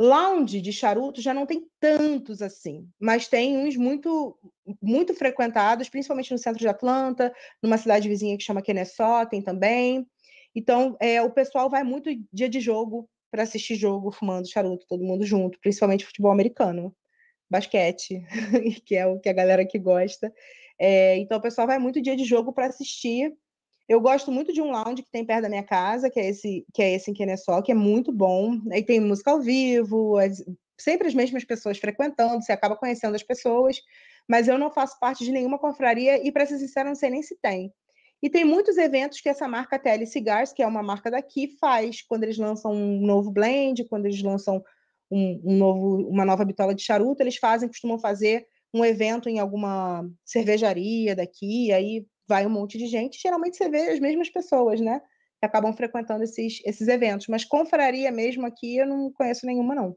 Lounge 0.00 0.62
de 0.62 0.72
charuto 0.72 1.20
já 1.20 1.34
não 1.34 1.44
tem 1.44 1.68
tantos 1.78 2.40
assim, 2.40 2.88
mas 2.98 3.28
tem 3.28 3.58
uns 3.58 3.76
muito 3.76 4.34
muito 4.80 5.12
frequentados, 5.12 5.90
principalmente 5.90 6.30
no 6.32 6.38
centro 6.38 6.58
de 6.58 6.68
Atlanta, 6.68 7.34
numa 7.62 7.76
cidade 7.76 8.08
vizinha 8.08 8.36
que 8.38 8.42
chama 8.42 8.62
Kennesaw, 8.62 9.26
tem 9.26 9.42
também. 9.42 10.06
Então, 10.54 10.96
é, 11.00 11.20
o 11.20 11.30
pessoal 11.30 11.68
vai 11.68 11.84
muito 11.84 12.10
dia 12.32 12.48
de 12.48 12.60
jogo 12.60 13.10
para 13.30 13.42
assistir 13.42 13.74
jogo, 13.76 14.10
fumando 14.10 14.48
charuto, 14.50 14.86
todo 14.88 15.04
mundo 15.04 15.24
junto, 15.26 15.60
principalmente 15.60 16.06
futebol 16.06 16.32
americano, 16.32 16.96
basquete, 17.50 18.24
que 18.86 18.96
é 18.96 19.06
o 19.06 19.20
que 19.20 19.28
a 19.28 19.34
galera 19.34 19.66
que 19.66 19.78
gosta. 19.78 20.32
É, 20.78 21.18
então, 21.18 21.36
o 21.36 21.42
pessoal 21.42 21.66
vai 21.66 21.78
muito 21.78 22.00
dia 22.00 22.16
de 22.16 22.24
jogo 22.24 22.54
para 22.54 22.66
assistir 22.66 23.34
eu 23.90 24.00
gosto 24.00 24.30
muito 24.30 24.52
de 24.52 24.62
um 24.62 24.70
lounge 24.70 25.02
que 25.02 25.10
tem 25.10 25.24
perto 25.26 25.42
da 25.42 25.48
minha 25.48 25.64
casa, 25.64 26.08
que 26.08 26.20
é 26.20 26.28
esse, 26.28 26.64
que 26.72 26.80
é 26.80 26.94
esse 26.94 27.10
em 27.10 27.14
Kennesaw, 27.14 27.60
que 27.60 27.72
é 27.72 27.74
muito 27.74 28.12
bom. 28.12 28.56
Aí 28.70 28.84
tem 28.84 29.00
música 29.00 29.32
ao 29.32 29.40
vivo, 29.40 30.14
sempre 30.78 31.08
as 31.08 31.14
mesmas 31.14 31.44
pessoas 31.44 31.76
frequentando, 31.76 32.40
você 32.40 32.52
acaba 32.52 32.76
conhecendo 32.76 33.16
as 33.16 33.24
pessoas, 33.24 33.80
mas 34.28 34.46
eu 34.46 34.56
não 34.56 34.70
faço 34.70 34.96
parte 35.00 35.24
de 35.24 35.32
nenhuma 35.32 35.58
confraria 35.58 36.24
e, 36.24 36.30
para 36.30 36.46
ser 36.46 36.58
sincero, 36.58 36.88
não 36.88 36.94
sei 36.94 37.10
nem 37.10 37.20
se 37.20 37.36
tem. 37.42 37.72
E 38.22 38.30
tem 38.30 38.44
muitos 38.44 38.78
eventos 38.78 39.20
que 39.20 39.28
essa 39.28 39.48
marca 39.48 39.76
TL 39.76 40.06
Cigars, 40.06 40.52
que 40.52 40.62
é 40.62 40.66
uma 40.68 40.84
marca 40.84 41.10
daqui, 41.10 41.56
faz 41.58 42.00
quando 42.00 42.22
eles 42.22 42.38
lançam 42.38 42.70
um 42.72 43.04
novo 43.04 43.32
blend, 43.32 43.82
quando 43.88 44.06
eles 44.06 44.22
lançam 44.22 44.62
um, 45.10 45.40
um 45.44 45.56
novo, 45.56 46.08
uma 46.08 46.24
nova 46.24 46.44
bitola 46.44 46.76
de 46.76 46.84
charuto, 46.84 47.24
eles 47.24 47.38
fazem, 47.38 47.68
costumam 47.68 47.98
fazer 47.98 48.46
um 48.72 48.84
evento 48.84 49.28
em 49.28 49.40
alguma 49.40 50.08
cervejaria 50.24 51.16
daqui, 51.16 51.72
aí 51.72 52.06
vai 52.30 52.46
um 52.46 52.50
monte 52.50 52.78
de 52.78 52.86
gente, 52.86 53.20
geralmente 53.20 53.56
você 53.56 53.68
vê 53.68 53.90
as 53.90 54.00
mesmas 54.00 54.30
pessoas, 54.30 54.80
né? 54.80 55.00
Que 55.40 55.46
acabam 55.46 55.72
frequentando 55.72 56.22
esses, 56.22 56.62
esses 56.64 56.86
eventos. 56.86 57.26
Mas 57.26 57.44
confraria 57.44 58.10
mesmo 58.12 58.46
aqui, 58.46 58.76
eu 58.76 58.86
não 58.86 59.12
conheço 59.12 59.44
nenhuma, 59.44 59.74
não. 59.74 59.96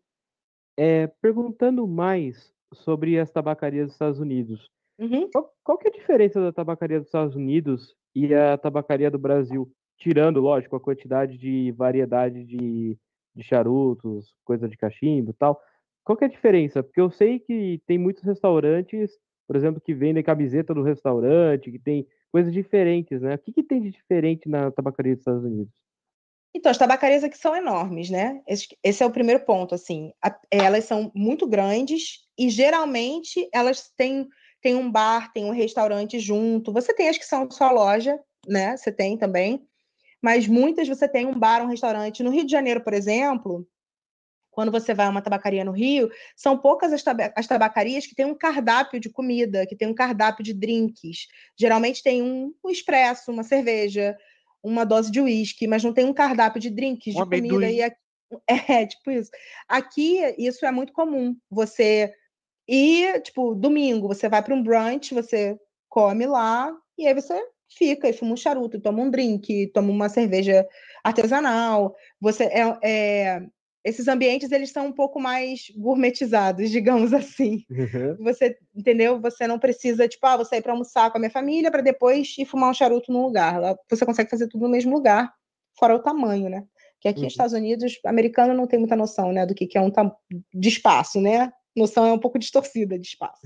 É, 0.75 1.07
perguntando 1.21 1.87
mais 1.87 2.51
sobre 2.73 3.19
as 3.19 3.29
tabacarias 3.29 3.85
dos 3.85 3.93
Estados 3.93 4.19
Unidos. 4.19 4.67
Uhum. 4.97 5.29
Qual, 5.31 5.53
qual 5.63 5.77
que 5.77 5.87
é 5.87 5.91
a 5.91 5.93
diferença 5.93 6.41
da 6.41 6.51
tabacaria 6.51 6.99
dos 6.99 7.07
Estados 7.07 7.35
Unidos 7.35 7.95
e 8.15 8.33
a 8.33 8.57
tabacaria 8.57 9.11
do 9.11 9.19
Brasil? 9.19 9.71
Tirando, 9.99 10.41
lógico, 10.41 10.75
a 10.75 10.81
quantidade 10.81 11.37
de 11.37 11.71
variedade 11.73 12.43
de, 12.43 12.97
de 13.35 13.43
charutos, 13.43 14.33
coisa 14.43 14.67
de 14.67 14.75
cachimbo 14.75 15.29
e 15.29 15.33
tal. 15.33 15.61
Qual 16.03 16.17
que 16.17 16.25
é 16.25 16.27
a 16.27 16.31
diferença? 16.31 16.81
Porque 16.81 16.99
eu 16.99 17.11
sei 17.11 17.39
que 17.39 17.79
tem 17.85 17.97
muitos 17.97 18.23
restaurantes, 18.23 19.17
por 19.47 19.55
exemplo, 19.55 19.79
que 19.79 19.93
vendem 19.93 20.23
camiseta 20.23 20.73
do 20.73 20.83
restaurante, 20.83 21.71
que 21.71 21.79
tem 21.79 22.07
coisas 22.33 22.51
diferentes, 22.51 23.21
né? 23.21 23.35
O 23.35 23.37
que, 23.37 23.53
que 23.53 23.61
tem 23.61 23.79
de 23.79 23.91
diferente 23.91 24.49
na 24.49 24.71
tabacaria 24.71 25.13
dos 25.13 25.21
Estados 25.21 25.43
Unidos? 25.43 25.71
Então, 26.55 26.71
as 26.71 26.77
tabacarias 26.79 27.23
aqui 27.23 27.37
são 27.37 27.55
enormes, 27.55 28.09
né? 28.09 28.41
Esse, 28.47 28.67
esse 28.83 29.03
é 29.03 29.05
o 29.05 29.11
primeiro 29.11 29.45
ponto, 29.45 29.75
assim. 29.75 30.11
A- 30.19 30.35
elas 30.49 30.85
são 30.85 31.11
muito 31.13 31.47
grandes 31.47 32.21
e 32.37 32.49
geralmente 32.49 33.47
elas 33.53 33.91
têm, 33.95 34.27
têm 34.61 34.75
um 34.75 34.91
bar, 34.91 35.31
tem 35.31 35.45
um 35.45 35.51
restaurante 35.51 36.19
junto. 36.19 36.73
Você 36.73 36.91
tem 36.93 37.07
as 37.07 37.19
que 37.19 37.25
são 37.25 37.49
só 37.51 37.71
loja, 37.71 38.19
né? 38.47 38.75
Você 38.75 38.91
tem 38.91 39.15
também. 39.15 39.63
Mas 40.19 40.47
muitas 40.47 40.87
você 40.87 41.07
tem 41.07 41.27
um 41.27 41.37
bar, 41.37 41.61
um 41.61 41.67
restaurante. 41.67 42.23
No 42.23 42.31
Rio 42.31 42.45
de 42.45 42.51
Janeiro, 42.51 42.81
por 42.81 42.93
exemplo, 42.93 43.67
quando 44.53 44.71
você 44.71 44.93
vai 44.93 45.05
a 45.05 45.09
uma 45.09 45.21
tabacaria 45.21 45.65
no 45.65 45.71
Rio, 45.71 46.09
são 46.35 46.57
poucas 46.57 46.93
as, 46.93 47.01
taba- 47.03 47.33
as 47.35 47.47
tabacarias 47.47 48.05
que 48.05 48.15
têm 48.15 48.25
um 48.25 48.35
cardápio 48.35 48.99
de 48.99 49.09
comida, 49.09 49.65
que 49.65 49.75
tem 49.75 49.87
um 49.87 49.93
cardápio 49.95 50.43
de 50.43 50.53
drinks. 50.53 51.27
Geralmente 51.57 52.01
tem 52.03 52.21
um, 52.21 52.53
um 52.63 52.69
expresso, 52.69 53.31
uma 53.31 53.43
cerveja, 53.43 54.17
uma 54.63 54.85
dose 54.85 55.11
de 55.11 55.19
uísque, 55.19 55.67
mas 55.67 55.83
não 55.83 55.93
tem 55.93 56.05
um 56.05 56.13
cardápio 56.13 56.61
de 56.61 56.69
drinks, 56.69 57.13
Um 57.15 57.17
de 57.19 57.23
comida. 57.25 57.37
amendoim. 57.55 57.75
E 57.75 57.81
aqui, 57.81 57.97
é, 58.47 58.85
tipo 58.85 59.11
isso. 59.11 59.31
Aqui, 59.67 60.19
isso 60.37 60.65
é 60.65 60.71
muito 60.71 60.93
comum. 60.93 61.35
Você 61.49 62.13
ir, 62.67 63.21
tipo, 63.21 63.55
domingo, 63.55 64.07
você 64.07 64.29
vai 64.29 64.41
para 64.41 64.55
um 64.55 64.63
brunch, 64.63 65.13
você 65.13 65.57
come 65.89 66.25
lá, 66.25 66.71
e 66.97 67.07
aí 67.07 67.13
você 67.13 67.39
fica 67.75 68.07
e 68.07 68.13
fuma 68.13 68.33
um 68.33 68.37
charuto, 68.37 68.79
toma 68.79 69.01
um 69.01 69.09
drink, 69.09 69.67
toma 69.73 69.89
uma 69.89 70.07
cerveja 70.09 70.65
artesanal. 71.03 71.95
Você 72.21 72.43
é, 72.45 72.77
é- 72.83 73.41
esses 73.83 74.07
ambientes 74.07 74.51
eles 74.51 74.71
são 74.71 74.87
um 74.87 74.91
pouco 74.91 75.19
mais 75.19 75.71
gourmetizados, 75.75 76.69
digamos 76.71 77.13
assim. 77.13 77.65
Você 78.19 78.57
entendeu? 78.75 79.19
Você 79.19 79.45
não 79.47 79.59
precisa, 79.59 80.07
tipo, 80.07 80.25
ah, 80.25 80.37
vou 80.37 80.45
sair 80.45 80.61
para 80.61 80.71
almoçar 80.71 81.11
com 81.11 81.17
a 81.17 81.19
minha 81.19 81.31
família 81.31 81.69
para 81.69 81.81
depois 81.81 82.35
ir 82.37 82.45
fumar 82.45 82.69
um 82.69 82.73
charuto 82.73 83.11
num 83.11 83.23
lugar. 83.23 83.59
Lá 83.59 83.77
você 83.89 84.05
consegue 84.05 84.29
fazer 84.29 84.47
tudo 84.47 84.63
no 84.63 84.69
mesmo 84.69 84.93
lugar, 84.93 85.33
fora 85.77 85.95
o 85.95 85.99
tamanho, 85.99 86.49
né? 86.49 86.63
Que 87.01 87.09
aqui 87.09 87.19
Uhum. 87.19 87.25
nos 87.25 87.33
Estados 87.33 87.53
Unidos, 87.53 87.99
americano 88.05 88.53
não 88.53 88.65
tem 88.65 88.79
muita 88.79 88.95
noção, 88.95 89.33
né, 89.33 89.45
do 89.45 89.53
que, 89.53 89.67
que 89.67 89.77
é 89.77 89.81
um 89.81 89.91
tam... 89.91 90.15
de 90.53 90.69
espaço, 90.69 91.19
né? 91.19 91.51
Noção 91.75 92.05
é 92.05 92.13
um 92.13 92.19
pouco 92.19 92.39
distorcida 92.39 92.97
de 92.97 93.05
espaço. 93.07 93.41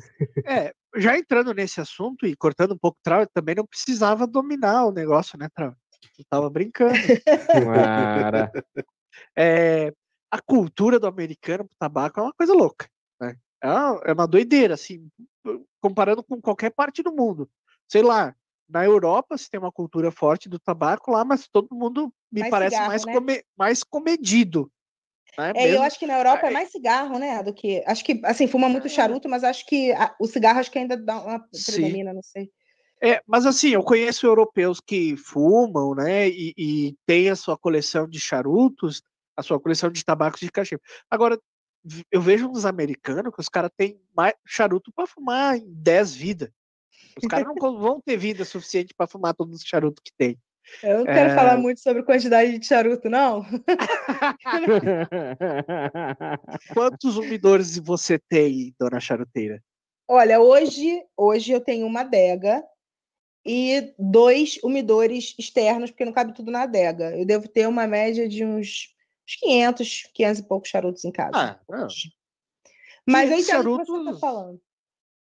É, 0.45 0.73
já 0.95 1.17
entrando 1.17 1.53
nesse 1.53 1.81
assunto 1.81 2.27
e 2.27 2.35
cortando 2.35 2.73
um 2.73 2.77
pouco 2.77 2.97
o 2.99 3.03
Trau, 3.03 3.21
eu 3.21 3.27
também 3.33 3.55
não 3.55 3.65
precisava 3.65 4.27
dominar 4.27 4.85
o 4.85 4.91
negócio, 4.91 5.39
né, 5.39 5.47
Trau? 5.55 5.73
Eu 6.19 6.25
tava 6.29 6.49
brincando. 6.49 6.93
Cara, 7.51 8.51
É, 9.35 9.91
a 10.29 10.41
cultura 10.41 10.99
do 10.99 11.07
americano 11.07 11.65
pro 11.65 11.77
tabaco 11.77 12.19
é 12.19 12.23
uma 12.23 12.33
coisa 12.33 12.53
louca, 12.53 12.89
né? 13.19 13.35
É 13.61 13.67
uma, 13.67 14.01
é 14.05 14.13
uma 14.13 14.27
doideira, 14.27 14.73
assim, 14.73 15.09
comparando 15.81 16.23
com 16.23 16.39
qualquer 16.41 16.71
parte 16.71 17.01
do 17.01 17.13
mundo. 17.13 17.49
Sei 17.87 18.01
lá, 18.01 18.35
na 18.69 18.83
Europa 18.85 19.37
se 19.37 19.49
tem 19.49 19.59
uma 19.59 19.71
cultura 19.71 20.11
forte 20.11 20.49
do 20.49 20.59
tabaco 20.59 21.11
lá, 21.11 21.23
mas 21.23 21.47
todo 21.47 21.73
mundo 21.73 22.13
me 22.31 22.41
Mais 22.41 22.51
parece 22.51 22.75
cigarro, 22.75 22.87
mais, 22.89 23.05
né? 23.05 23.13
come- 23.13 23.43
mais 23.57 23.83
comedido. 23.83 24.71
Né? 25.37 25.53
É, 25.55 25.75
eu 25.75 25.81
acho 25.81 25.97
que 25.97 26.07
na 26.07 26.17
Europa 26.17 26.47
é 26.47 26.49
mais 26.49 26.71
cigarro, 26.71 27.17
né? 27.17 27.41
Do 27.43 27.53
que. 27.53 27.83
Acho 27.85 28.03
que, 28.03 28.19
assim, 28.23 28.47
fuma 28.47 28.67
muito 28.67 28.87
É. 28.87 28.89
charuto, 28.89 29.29
mas 29.29 29.43
acho 29.43 29.65
que 29.65 29.91
a- 29.93 30.15
o 30.19 30.27
cigarro 30.27 30.59
acho 30.59 30.71
que 30.71 30.79
ainda 30.79 30.97
dá 30.97 31.21
uma 31.21 31.47
Sim. 31.53 31.73
predomina, 31.73 32.13
não 32.13 32.23
sei. 32.23 32.51
É, 33.01 33.21
mas 33.27 33.45
assim, 33.45 33.69
eu 33.69 33.83
conheço 33.83 34.25
europeus 34.25 34.79
que 34.81 35.15
fumam, 35.15 35.93
né, 35.93 36.27
e, 36.29 36.53
e 36.57 36.95
têm 37.05 37.29
a 37.29 37.35
sua 37.35 37.55
coleção 37.55 38.07
de 38.07 38.19
charutos, 38.19 39.03
a 39.37 39.43
sua 39.43 39.59
coleção 39.59 39.91
de 39.91 40.03
tabacos 40.03 40.39
de 40.39 40.51
cachimbo. 40.51 40.81
Agora, 41.09 41.39
eu 42.11 42.19
vejo 42.19 42.49
uns 42.49 42.65
americanos 42.65 43.33
que 43.33 43.39
os 43.39 43.47
caras 43.47 43.71
têm 43.77 44.01
mais 44.15 44.33
charuto 44.45 44.91
para 44.91 45.07
fumar 45.07 45.57
em 45.57 45.65
10 45.67 46.15
vidas. 46.15 46.49
Os 47.21 47.27
caras 47.27 47.47
não 47.47 47.79
vão 47.79 48.01
ter 48.01 48.17
vida 48.17 48.43
suficiente 48.43 48.93
para 48.95 49.07
fumar 49.07 49.35
todos 49.35 49.61
os 49.61 49.67
charutos 49.67 50.01
que 50.03 50.11
tem. 50.17 50.37
Eu 50.83 50.99
não 50.99 51.05
quero 51.05 51.29
É. 51.29 51.35
falar 51.35 51.55
muito 51.55 51.79
sobre 51.79 52.03
quantidade 52.03 52.57
de 52.57 52.65
charuto, 52.65 53.09
não. 53.09 53.45
Quantos 56.73 57.17
umidores 57.17 57.77
você 57.77 58.19
tem, 58.19 58.75
dona 58.77 58.99
charuteira? 58.99 59.63
Olha, 60.07 60.41
hoje, 60.41 61.01
hoje 61.15 61.51
eu 61.51 61.61
tenho 61.61 61.85
uma 61.85 62.01
adega 62.01 62.63
e 63.45 63.93
dois 63.97 64.59
umidores 64.61 65.33
externos, 65.39 65.89
porque 65.89 66.05
não 66.05 66.11
cabe 66.11 66.33
tudo 66.33 66.51
na 66.51 66.63
adega. 66.63 67.17
Eu 67.17 67.25
devo 67.25 67.47
ter 67.47 67.67
uma 67.67 67.87
média 67.87 68.27
de 68.27 68.43
uns, 68.43 68.93
uns 69.27 69.35
500, 69.35 70.09
500 70.13 70.39
e 70.39 70.47
poucos 70.47 70.69
charutos 70.69 71.03
em 71.05 71.11
casa. 71.11 71.31
Ah. 71.35 71.87
Mas 73.05 73.29
eu 73.29 73.37
500 73.37 73.49
entendo 73.49 73.73
o 73.73 73.77
que 73.79 73.85
você 73.85 73.91
está 73.91 74.03
charutos- 74.03 74.19
falando. 74.19 74.61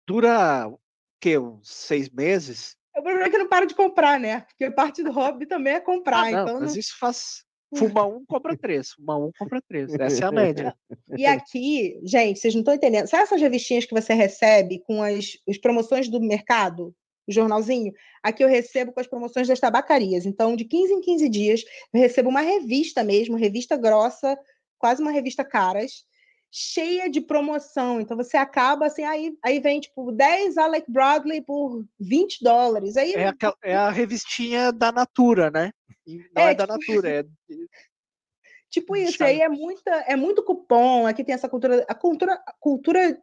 Dura 0.07 0.69
o 0.69 0.79
quê? 1.21 1.39
Uns 1.39 1.69
seis 1.71 2.11
meses? 2.11 2.77
O 2.97 3.03
problema 3.03 3.27
é 3.27 3.31
que 3.31 3.37
eu 3.37 3.41
não 3.41 3.49
paro 3.49 3.67
de 3.67 3.75
comprar, 3.75 4.21
né? 4.21 4.43
Porque 4.43 4.71
parte 4.71 5.03
do 5.03 5.11
hobby 5.11 5.47
também 5.47 5.75
é 5.75 5.81
comprar. 5.81 6.27
Ah, 6.27 6.31
não, 6.31 6.43
então 6.43 6.61
mas 6.61 6.73
não- 6.73 6.79
isso 6.81 6.97
faz. 6.99 7.43
Fuma 7.75 8.07
um, 8.07 8.25
compra 8.25 8.57
três. 8.57 8.91
Fuma 8.91 9.17
um, 9.19 9.33
compra 9.37 9.61
três. 9.67 9.93
Essa 9.95 10.25
é 10.25 10.29
a 10.29 10.31
média. 10.31 10.77
E 11.17 11.27
aqui, 11.27 11.99
gente, 12.05 12.39
vocês 12.39 12.55
não 12.55 12.61
estão 12.61 12.75
entendendo. 12.75 13.09
Sabe 13.09 13.25
essas 13.25 13.41
revistinhas 13.41 13.85
que 13.85 13.93
você 13.95 14.15
recebe 14.15 14.81
com 14.87 15.03
as, 15.03 15.33
as 15.49 15.59
promoções 15.59 16.09
do 16.09 16.21
mercado? 16.21 16.95
O 17.27 17.33
jornalzinho? 17.33 17.93
Aqui 18.23 18.45
eu 18.45 18.49
recebo 18.49 18.93
com 18.93 19.01
as 19.01 19.07
promoções 19.07 19.49
das 19.49 19.61
tabacarias. 19.61 20.27
Então, 20.27 20.55
de 20.55 20.65
15 20.65 20.93
em 20.93 21.01
15 21.01 21.29
dias, 21.29 21.65
eu 21.93 22.01
recebo 22.01 22.29
uma 22.29 22.41
revista 22.41 23.03
mesmo, 23.03 23.37
revista 23.37 23.77
grossa, 23.77 24.39
quase 24.79 25.01
uma 25.03 25.11
revista 25.11 25.43
caras, 25.45 26.05
cheia 26.51 27.09
de 27.09 27.21
promoção. 27.21 28.01
Então, 28.01 28.17
você 28.17 28.37
acaba 28.37 28.87
assim, 28.87 29.03
aí, 29.05 29.37
aí 29.43 29.59
vem, 29.59 29.81
tipo, 29.81 30.13
10 30.13 30.57
Alec 30.59 30.91
Bradley 30.91 31.41
por 31.41 31.85
20 31.99 32.43
dólares. 32.45 32.97
Aí, 32.97 33.15
É, 33.15 33.29
aquela- 33.29 33.57
é 33.65 33.75
a 33.75 33.91
revistinha 33.91 34.71
da 34.71 34.93
Natura, 34.93 35.51
né? 35.51 35.73
Não 36.07 36.43
É, 36.43 36.51
é, 36.51 36.55
da 36.55 36.67
tipo- 36.67 36.79
Natura, 36.93 37.09
é 37.09 37.25
Tipo 38.71 38.97
isso, 38.97 39.23
aí 39.23 39.41
é 39.41 39.49
muita, 39.49 39.91
é 40.09 40.17
muito 40.17 40.43
cupom. 40.43 41.07
Aqui 41.07 41.23
tem 41.23 41.33
essa 41.33 41.49
cultura, 41.49 41.85
a 41.89 41.95
cultura, 41.95 42.35
a 42.45 42.53
cultura 42.59 43.23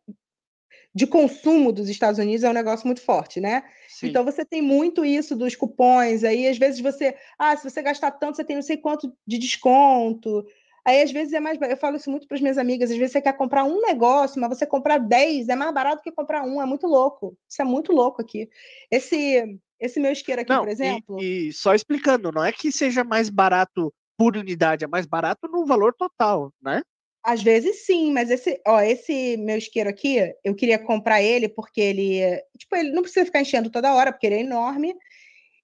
de 0.93 1.07
consumo 1.07 1.71
dos 1.71 1.89
Estados 1.89 2.19
Unidos 2.19 2.43
é 2.43 2.49
um 2.49 2.53
negócio 2.53 2.85
muito 2.85 3.01
forte, 3.01 3.39
né? 3.39 3.63
sim. 3.87 4.07
Então 4.07 4.23
você 4.25 4.43
tem 4.43 4.61
muito 4.61 5.05
isso 5.05 5.35
dos 5.35 5.55
cupons. 5.55 6.23
Aí 6.23 6.47
às 6.47 6.57
vezes 6.57 6.79
você, 6.79 7.15
ah, 7.37 7.55
se 7.55 7.63
você 7.69 7.81
gastar 7.81 8.11
tanto, 8.11 8.35
você 8.35 8.43
tem 8.43 8.55
não 8.55 8.63
sei 8.63 8.77
quanto 8.77 9.13
de 9.25 9.37
desconto. 9.37 10.45
Aí 10.83 11.01
às 11.01 11.11
vezes 11.11 11.33
é 11.33 11.39
mais, 11.39 11.59
eu 11.61 11.77
falo 11.77 11.97
isso 11.97 12.09
muito 12.09 12.27
para 12.27 12.35
as 12.35 12.41
minhas 12.41 12.57
amigas. 12.57 12.89
Às 12.89 12.97
vezes 12.97 13.13
você 13.13 13.21
quer 13.21 13.33
comprar 13.33 13.63
um 13.63 13.81
negócio, 13.81 14.41
mas 14.41 14.49
você 14.49 14.65
comprar 14.65 14.97
10 14.97 15.47
é 15.49 15.55
mais 15.55 15.73
barato 15.73 16.01
que 16.01 16.11
comprar 16.11 16.43
um. 16.43 16.61
É 16.61 16.65
muito 16.65 16.87
louco. 16.87 17.37
Isso 17.47 17.61
é 17.61 17.65
muito 17.65 17.91
louco 17.91 18.21
aqui. 18.21 18.49
Esse, 18.89 19.59
esse 19.79 19.99
meu 19.99 20.11
isqueiro 20.11 20.41
aqui, 20.41 20.49
não, 20.51 20.61
por 20.61 20.69
e- 20.69 20.71
exemplo. 20.71 21.21
E, 21.21 21.53
só 21.53 21.75
explicando, 21.75 22.31
não 22.31 22.43
é 22.43 22.51
que 22.51 22.71
seja 22.71 23.03
mais 23.03 23.29
barato 23.29 23.93
por 24.17 24.37
unidade, 24.37 24.85
é 24.85 24.87
mais 24.87 25.05
barato 25.05 25.47
no 25.47 25.65
valor 25.65 25.93
total, 25.93 26.53
né? 26.61 26.83
Às 27.23 27.43
vezes 27.43 27.85
sim, 27.85 28.11
mas 28.11 28.31
esse, 28.31 28.59
ó, 28.67 28.79
esse 28.81 29.37
meu 29.37 29.57
isqueiro 29.57 29.89
aqui, 29.89 30.17
eu 30.43 30.55
queria 30.55 30.79
comprar 30.79 31.21
ele 31.21 31.47
porque 31.47 31.79
ele, 31.79 32.43
tipo, 32.57 32.75
ele 32.75 32.91
não 32.91 33.03
precisa 33.03 33.25
ficar 33.25 33.41
enchendo 33.41 33.69
toda 33.69 33.93
hora, 33.93 34.11
porque 34.11 34.25
ele 34.25 34.35
é 34.35 34.41
enorme. 34.41 34.95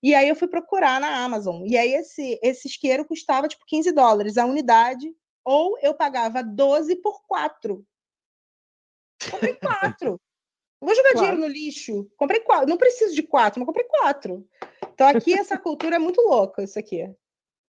E 0.03 0.13
aí 0.13 0.29
eu 0.29 0.35
fui 0.35 0.47
procurar 0.47 1.01
na 1.01 1.23
Amazon. 1.23 1.63
E 1.65 1.75
aí 1.75 1.93
esse, 1.93 2.39
esse 2.43 2.67
isqueiro 2.67 3.03
custava 3.05 3.47
tipo 3.47 3.65
15 3.65 3.91
dólares 3.91 4.37
a 4.37 4.45
unidade, 4.45 5.11
ou 5.43 5.77
eu 5.81 5.95
pagava 5.95 6.43
12 6.43 6.95
por 6.97 7.23
4. 7.27 7.83
Comprei 9.31 9.55
quatro. 9.59 10.21
Não 10.79 10.87
vou 10.87 10.95
jogar 10.95 11.13
Claro. 11.13 11.25
dinheiro 11.25 11.41
no 11.41 11.47
lixo. 11.47 12.07
Comprei 12.15 12.41
quatro. 12.41 12.69
Não 12.69 12.77
preciso 12.77 13.15
de 13.15 13.23
quatro, 13.23 13.59
mas 13.59 13.65
comprei 13.65 13.85
quatro. 13.87 14.47
Então 14.93 15.07
aqui 15.07 15.33
essa 15.33 15.57
cultura 15.57 15.95
é 15.95 15.99
muito 15.99 16.21
louca, 16.21 16.63
isso 16.63 16.77
aqui. 16.77 17.11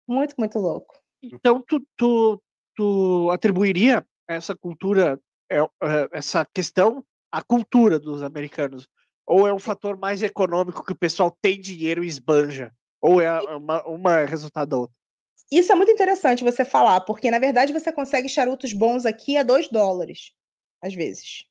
Muito, 0.07 0.35
muito 0.39 0.59
louco. 0.59 0.95
Então 1.23 1.63
tu, 1.67 1.81
tu, 1.97 2.43
tu 2.79 3.29
atribuiria 3.33 4.07
essa 4.29 4.55
cultura, 4.55 5.21
é, 5.51 5.59
é, 5.59 6.09
essa 6.13 6.47
questão 6.55 7.05
à 7.33 7.43
cultura 7.43 7.99
dos 7.99 8.23
americanos? 8.23 8.89
Ou 9.27 9.49
é 9.49 9.53
um 9.53 9.59
fator 9.59 9.99
mais 9.99 10.23
econômico 10.23 10.85
que 10.85 10.93
o 10.93 10.99
pessoal 10.99 11.37
tem 11.43 11.61
dinheiro 11.61 12.05
e 12.05 12.07
esbanja? 12.07 12.73
Ou 13.03 13.21
é 13.21 13.41
uma, 13.57 13.85
uma 13.85 14.21
é 14.21 14.25
resultado 14.25 14.69
da 14.69 14.77
outra? 14.79 14.97
isso 15.51 15.73
é 15.73 15.75
muito 15.75 15.91
interessante 15.91 16.45
você 16.45 16.63
falar, 16.63 17.01
porque 17.01 17.31
na 17.31 17.39
verdade 17.39 17.73
você 17.73 17.91
consegue 17.91 18.29
charutos 18.29 18.75
bons 18.75 19.07
aqui 19.07 19.37
a 19.37 19.43
2 19.43 19.69
dólares, 19.69 20.33
às 20.81 20.95
vezes. 20.95 21.47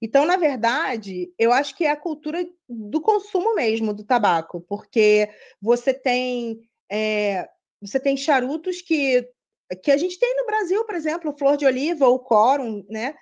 Então, 0.00 0.24
na 0.24 0.36
verdade, 0.36 1.32
eu 1.36 1.52
acho 1.52 1.74
que 1.76 1.84
é 1.84 1.90
a 1.90 1.96
cultura 1.96 2.46
do 2.68 3.00
consumo 3.00 3.56
mesmo 3.56 3.92
do 3.92 4.04
tabaco, 4.04 4.60
porque 4.68 5.28
você 5.60 5.92
tem 5.92 6.60
é, 6.88 7.48
você 7.86 8.00
tem 8.00 8.16
charutos 8.16 8.80
que, 8.80 9.28
que 9.82 9.90
a 9.90 9.96
gente 9.96 10.18
tem 10.18 10.36
no 10.36 10.46
Brasil, 10.46 10.84
por 10.84 10.94
exemplo, 10.94 11.34
flor 11.38 11.56
de 11.56 11.66
oliva 11.66 12.06
ou 12.06 12.18
corum, 12.18 12.84
né? 12.88 13.14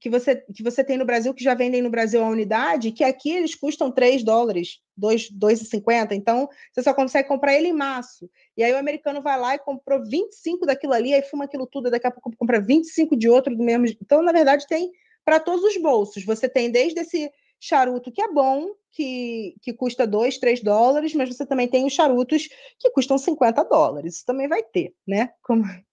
Que 0.00 0.08
você, 0.08 0.36
que 0.36 0.62
você 0.62 0.82
tem 0.84 0.96
no 0.96 1.04
Brasil, 1.04 1.34
que 1.34 1.42
já 1.42 1.54
vendem 1.54 1.82
no 1.82 1.90
Brasil 1.90 2.22
a 2.22 2.28
unidade, 2.28 2.92
que 2.92 3.02
aqui 3.02 3.30
eles 3.30 3.54
custam 3.54 3.90
3 3.90 4.22
dólares, 4.22 4.80
2,50. 4.98 6.12
Então, 6.12 6.48
você 6.72 6.82
só 6.82 6.94
consegue 6.94 7.28
comprar 7.28 7.54
ele 7.54 7.68
em 7.68 7.72
maço. 7.72 8.30
E 8.56 8.62
aí 8.62 8.72
o 8.72 8.78
americano 8.78 9.20
vai 9.20 9.38
lá 9.38 9.54
e 9.54 9.58
comprou 9.58 10.04
25 10.04 10.64
daquilo 10.66 10.92
ali, 10.92 11.12
aí 11.12 11.22
fuma 11.22 11.44
aquilo 11.44 11.66
tudo, 11.66 11.90
daqui 11.90 12.06
a 12.06 12.10
pouco 12.10 12.30
compra 12.36 12.60
25 12.60 13.16
de 13.16 13.28
outro 13.28 13.56
do 13.56 13.62
mesmo. 13.62 13.86
Então, 14.00 14.22
na 14.22 14.32
verdade, 14.32 14.66
tem 14.66 14.90
para 15.24 15.40
todos 15.40 15.64
os 15.64 15.76
bolsos. 15.76 16.24
Você 16.24 16.48
tem 16.48 16.70
desde 16.70 17.00
esse 17.00 17.30
charuto 17.60 18.10
que 18.10 18.22
é 18.22 18.32
bom, 18.32 18.70
que, 18.92 19.56
que 19.62 19.72
custa 19.72 20.06
2, 20.06 20.38
3 20.38 20.62
dólares, 20.62 21.14
mas 21.14 21.34
você 21.34 21.46
também 21.46 21.66
tem 21.66 21.86
os 21.86 21.92
charutos 21.92 22.48
que 22.78 22.90
custam 22.90 23.18
50 23.18 23.64
dólares. 23.64 24.16
Isso 24.16 24.26
também 24.26 24.48
vai 24.48 24.62
ter, 24.62 24.94
né? 25.06 25.32
Como... 25.42 25.62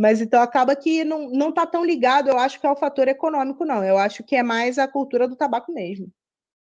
Mas 0.00 0.20
então 0.20 0.40
acaba 0.40 0.76
que 0.76 1.02
não, 1.02 1.28
não 1.28 1.50
tá 1.50 1.66
tão 1.66 1.84
ligado, 1.84 2.28
eu 2.28 2.38
acho 2.38 2.60
que 2.60 2.66
é 2.68 2.70
o 2.70 2.76
fator 2.76 3.08
econômico, 3.08 3.64
não. 3.64 3.82
Eu 3.82 3.98
acho 3.98 4.22
que 4.22 4.36
é 4.36 4.44
mais 4.44 4.78
a 4.78 4.86
cultura 4.86 5.26
do 5.26 5.34
tabaco 5.34 5.72
mesmo. 5.72 6.08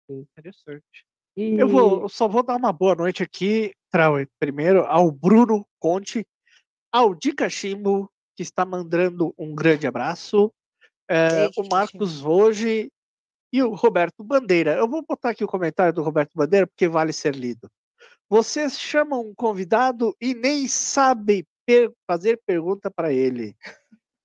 Interessante. 0.09 1.05
E... 1.37 1.61
Eu, 1.61 1.68
vou, 1.68 2.01
eu 2.01 2.09
só 2.09 2.27
vou 2.27 2.42
dar 2.42 2.57
uma 2.57 2.73
boa 2.73 2.94
noite 2.94 3.23
aqui, 3.23 3.75
Trauer, 3.90 4.27
primeiro, 4.38 4.87
ao 4.87 5.11
Bruno 5.11 5.66
Conte, 5.79 6.27
ao 6.90 7.14
Di 7.14 7.35
Cachimbo, 7.35 8.11
que 8.35 8.42
está 8.42 8.64
mandando 8.64 9.35
um 9.38 9.55
grande 9.55 9.87
abraço, 9.87 10.51
é, 11.11 11.51
o 11.57 11.68
Marcos 11.68 12.25
hoje 12.25 12.88
e 13.52 13.62
o 13.62 13.74
Roberto 13.74 14.22
Bandeira. 14.22 14.76
Eu 14.76 14.88
vou 14.88 15.02
botar 15.02 15.30
aqui 15.30 15.44
o 15.44 15.48
comentário 15.48 15.92
do 15.92 16.02
Roberto 16.02 16.32
Bandeira 16.34 16.66
porque 16.66 16.88
vale 16.88 17.12
ser 17.12 17.34
lido. 17.34 17.70
Vocês 18.28 18.78
chamam 18.78 19.20
um 19.22 19.34
convidado 19.34 20.14
e 20.20 20.34
nem 20.34 20.68
sabem 20.68 21.44
per 21.66 21.92
fazer 22.06 22.40
pergunta 22.46 22.90
para 22.90 23.12
ele. 23.12 23.56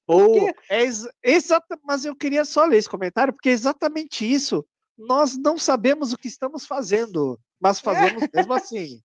Ou 0.08 0.50
é 0.70 0.84
exata, 1.24 1.80
mas 1.84 2.06
eu 2.06 2.16
queria 2.16 2.46
só 2.46 2.66
ler 2.66 2.78
esse 2.78 2.90
comentário 2.90 3.34
porque 3.34 3.50
é 3.50 3.54
exatamente 3.54 4.32
isso. 4.32 4.66
Nós 4.98 5.36
não 5.36 5.58
sabemos 5.58 6.14
o 6.14 6.18
que 6.18 6.28
estamos 6.28 6.66
fazendo, 6.66 7.40
mas 7.60 7.80
fazemos 7.80 8.24
mesmo 8.34 8.54
assim. 8.54 9.02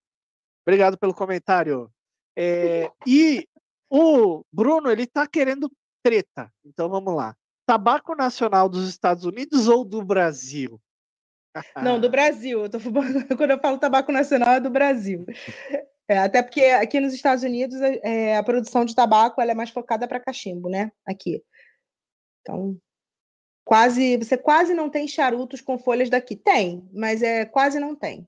Obrigado 0.67 0.99
pelo 0.99 1.15
comentário. 1.15 1.91
É, 2.37 2.91
e 3.07 3.49
o 3.89 4.45
Bruno 4.53 4.91
ele 4.91 5.05
está 5.05 5.27
querendo 5.27 5.73
treta. 6.03 6.53
Então 6.65 6.89
vamos 6.91 7.15
lá 7.15 7.35
tabaco 7.71 8.17
nacional 8.17 8.69
dos 8.69 8.89
Estados 8.89 9.25
Unidos 9.25 9.69
ou 9.69 9.85
do 9.85 10.03
Brasil? 10.03 10.81
Não, 11.81 12.01
do 12.01 12.11
Brasil. 12.11 12.65
Eu 12.65 12.69
tô, 12.69 12.79
quando 13.37 13.53
eu 13.53 13.61
falo 13.61 13.79
tabaco 13.79 14.11
nacional, 14.11 14.55
é 14.55 14.61
do 14.61 14.71
Brasil. 14.71 15.25
É, 16.09 16.19
até 16.19 16.43
porque 16.43 16.65
aqui 16.65 16.99
nos 16.99 17.15
Estados 17.15 17.45
Unidos 17.45 17.81
é, 17.81 18.37
a 18.37 18.43
produção 18.43 18.85
de 18.85 18.93
tabaco 18.93 19.41
é 19.41 19.55
mais 19.55 19.71
focada 19.71 20.09
para 20.09 20.19
cachimbo, 20.19 20.69
né? 20.69 20.91
Aqui. 21.07 21.41
Então, 22.41 22.77
quase 23.65 24.17
você 24.17 24.37
quase 24.37 24.75
não 24.75 24.91
tem 24.91 25.07
charutos 25.07 25.61
com 25.61 25.79
folhas 25.79 26.11
daqui. 26.11 26.35
Tem, 26.35 26.85
mas 26.93 27.23
é 27.23 27.45
quase 27.45 27.79
não 27.79 27.95
tem. 27.95 28.27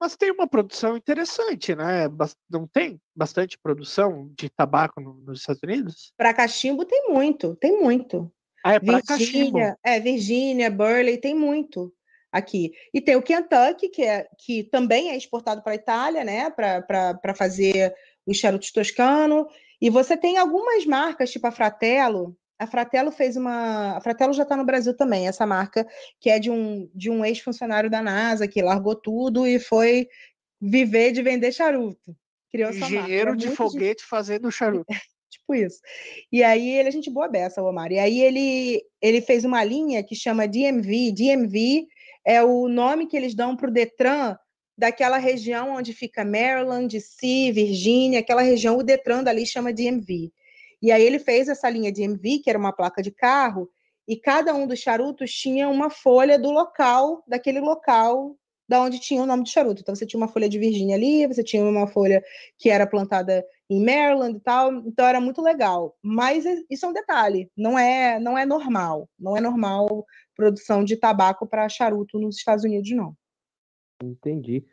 Mas 0.00 0.16
tem 0.16 0.30
uma 0.30 0.46
produção 0.46 0.96
interessante, 0.96 1.74
né? 1.74 2.04
Não 2.48 2.66
tem 2.66 2.98
bastante 3.14 3.58
produção 3.58 4.32
de 4.34 4.48
tabaco 4.48 4.98
nos 4.98 5.40
Estados 5.40 5.62
Unidos? 5.62 6.14
Para 6.16 6.32
cachimbo 6.32 6.86
tem 6.86 7.12
muito, 7.12 7.54
tem 7.56 7.78
muito. 7.82 8.32
Ah, 8.64 8.74
é 8.74 8.80
para 8.80 9.00
Virgínia, 9.16 9.76
é, 9.84 10.00
Virgínia, 10.00 10.70
Burley, 10.70 11.18
tem 11.18 11.34
muito 11.34 11.92
aqui. 12.32 12.72
E 12.92 13.00
tem 13.00 13.16
o 13.16 13.22
Kentucky, 13.22 13.88
que, 13.88 14.02
é, 14.02 14.28
que 14.38 14.64
também 14.64 15.10
é 15.10 15.16
exportado 15.16 15.62
para 15.62 15.72
a 15.72 15.76
Itália, 15.76 16.24
né, 16.24 16.50
para 16.50 17.34
fazer 17.34 17.94
os 18.26 18.36
charutos 18.36 18.72
toscano. 18.72 19.48
E 19.80 19.90
você 19.90 20.16
tem 20.16 20.38
algumas 20.38 20.84
marcas, 20.84 21.30
tipo 21.30 21.46
a 21.46 21.52
Fratello. 21.52 22.36
A 22.58 22.66
Fratello 22.66 23.12
fez 23.12 23.36
uma. 23.36 23.96
A 23.96 24.00
Fratello 24.00 24.32
já 24.32 24.42
está 24.42 24.56
no 24.56 24.64
Brasil 24.64 24.96
também, 24.96 25.28
essa 25.28 25.46
marca, 25.46 25.86
que 26.20 26.28
é 26.28 26.40
de 26.40 26.50
um, 26.50 26.90
de 26.92 27.08
um 27.08 27.24
ex-funcionário 27.24 27.88
da 27.88 28.02
NASA 28.02 28.48
que 28.48 28.60
largou 28.60 28.96
tudo 28.96 29.46
e 29.46 29.60
foi 29.60 30.08
viver 30.60 31.12
de 31.12 31.22
vender 31.22 31.52
charuto. 31.52 32.16
Criou 32.50 32.70
Engenheiro 32.70 33.36
de 33.36 33.50
foguete 33.50 33.98
difícil. 33.98 34.08
fazendo 34.08 34.50
charuto. 34.50 34.92
Tipo 35.48 35.54
isso. 35.54 35.80
E 36.30 36.42
aí 36.42 36.70
ele 36.70 36.88
é 36.88 36.92
gente 36.92 37.10
boa 37.10 37.28
beça, 37.28 37.62
o 37.62 37.66
Omar. 37.66 37.90
E 37.90 37.98
aí 37.98 38.20
ele, 38.20 38.82
ele 39.00 39.20
fez 39.20 39.44
uma 39.44 39.64
linha 39.64 40.02
que 40.02 40.14
chama 40.14 40.46
DMV. 40.46 41.12
DMV 41.12 41.86
é 42.24 42.42
o 42.42 42.68
nome 42.68 43.06
que 43.06 43.16
eles 43.16 43.34
dão 43.34 43.56
para 43.56 43.68
o 43.68 43.72
Detran 43.72 44.36
daquela 44.76 45.18
região 45.18 45.74
onde 45.74 45.92
fica 45.92 46.24
Maryland, 46.24 46.88
DC, 46.88 47.50
Virgínia, 47.52 48.20
aquela 48.20 48.42
região, 48.42 48.76
o 48.76 48.82
Detran 48.82 49.24
dali 49.24 49.44
chama 49.44 49.72
DMV. 49.72 50.30
E 50.80 50.92
aí 50.92 51.02
ele 51.02 51.18
fez 51.18 51.48
essa 51.48 51.68
linha 51.68 51.90
DMV, 51.90 52.38
que 52.38 52.50
era 52.50 52.58
uma 52.58 52.72
placa 52.72 53.02
de 53.02 53.10
carro, 53.10 53.68
e 54.06 54.16
cada 54.16 54.54
um 54.54 54.66
dos 54.66 54.78
charutos 54.78 55.32
tinha 55.32 55.68
uma 55.68 55.90
folha 55.90 56.38
do 56.38 56.50
local, 56.50 57.24
daquele 57.26 57.58
local 57.58 58.36
da 58.68 58.82
onde 58.82 59.00
tinha 59.00 59.22
o 59.22 59.26
nome 59.26 59.42
de 59.44 59.50
charuto. 59.50 59.80
Então 59.80 59.96
você 59.96 60.06
tinha 60.06 60.20
uma 60.20 60.28
folha 60.28 60.48
de 60.48 60.58
Virgínia 60.58 60.94
ali, 60.94 61.26
você 61.26 61.42
tinha 61.42 61.64
uma 61.64 61.86
folha 61.86 62.22
que 62.58 62.68
era 62.70 62.86
plantada 62.86 63.44
em 63.70 63.84
Maryland 63.84 64.36
e 64.36 64.40
tal, 64.40 64.72
então 64.72 65.06
era 65.06 65.20
muito 65.20 65.42
legal. 65.42 65.96
Mas 66.02 66.44
isso 66.70 66.86
é 66.86 66.88
um 66.88 66.92
detalhe, 66.92 67.50
não 67.56 67.78
é, 67.78 68.18
não 68.18 68.36
é 68.36 68.46
normal, 68.46 69.08
não 69.18 69.36
é 69.36 69.40
normal 69.40 70.06
produção 70.34 70.84
de 70.84 70.96
tabaco 70.96 71.46
para 71.46 71.68
charuto 71.68 72.18
nos 72.18 72.36
Estados 72.36 72.64
Unidos, 72.64 72.90
não. 72.92 73.14
Entendi. 74.02 74.64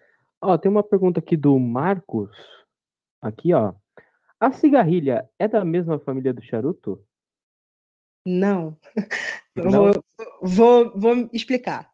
Ó, 0.41 0.57
tem 0.57 0.69
uma 0.69 0.83
pergunta 0.83 1.19
aqui 1.19 1.35
do 1.35 1.57
Marcos, 1.59 2.29
aqui, 3.21 3.53
ó. 3.53 3.73
A 4.39 4.51
cigarrilha 4.51 5.27
é 5.39 5.47
da 5.47 5.65
mesma 5.65 5.97
família 5.99 6.33
do 6.33 6.41
charuto? 6.43 7.03
Não. 8.25 8.77
não? 9.55 9.91
Vou, 10.41 10.91
vou, 10.91 10.99
vou 10.99 11.29
explicar. 11.31 11.91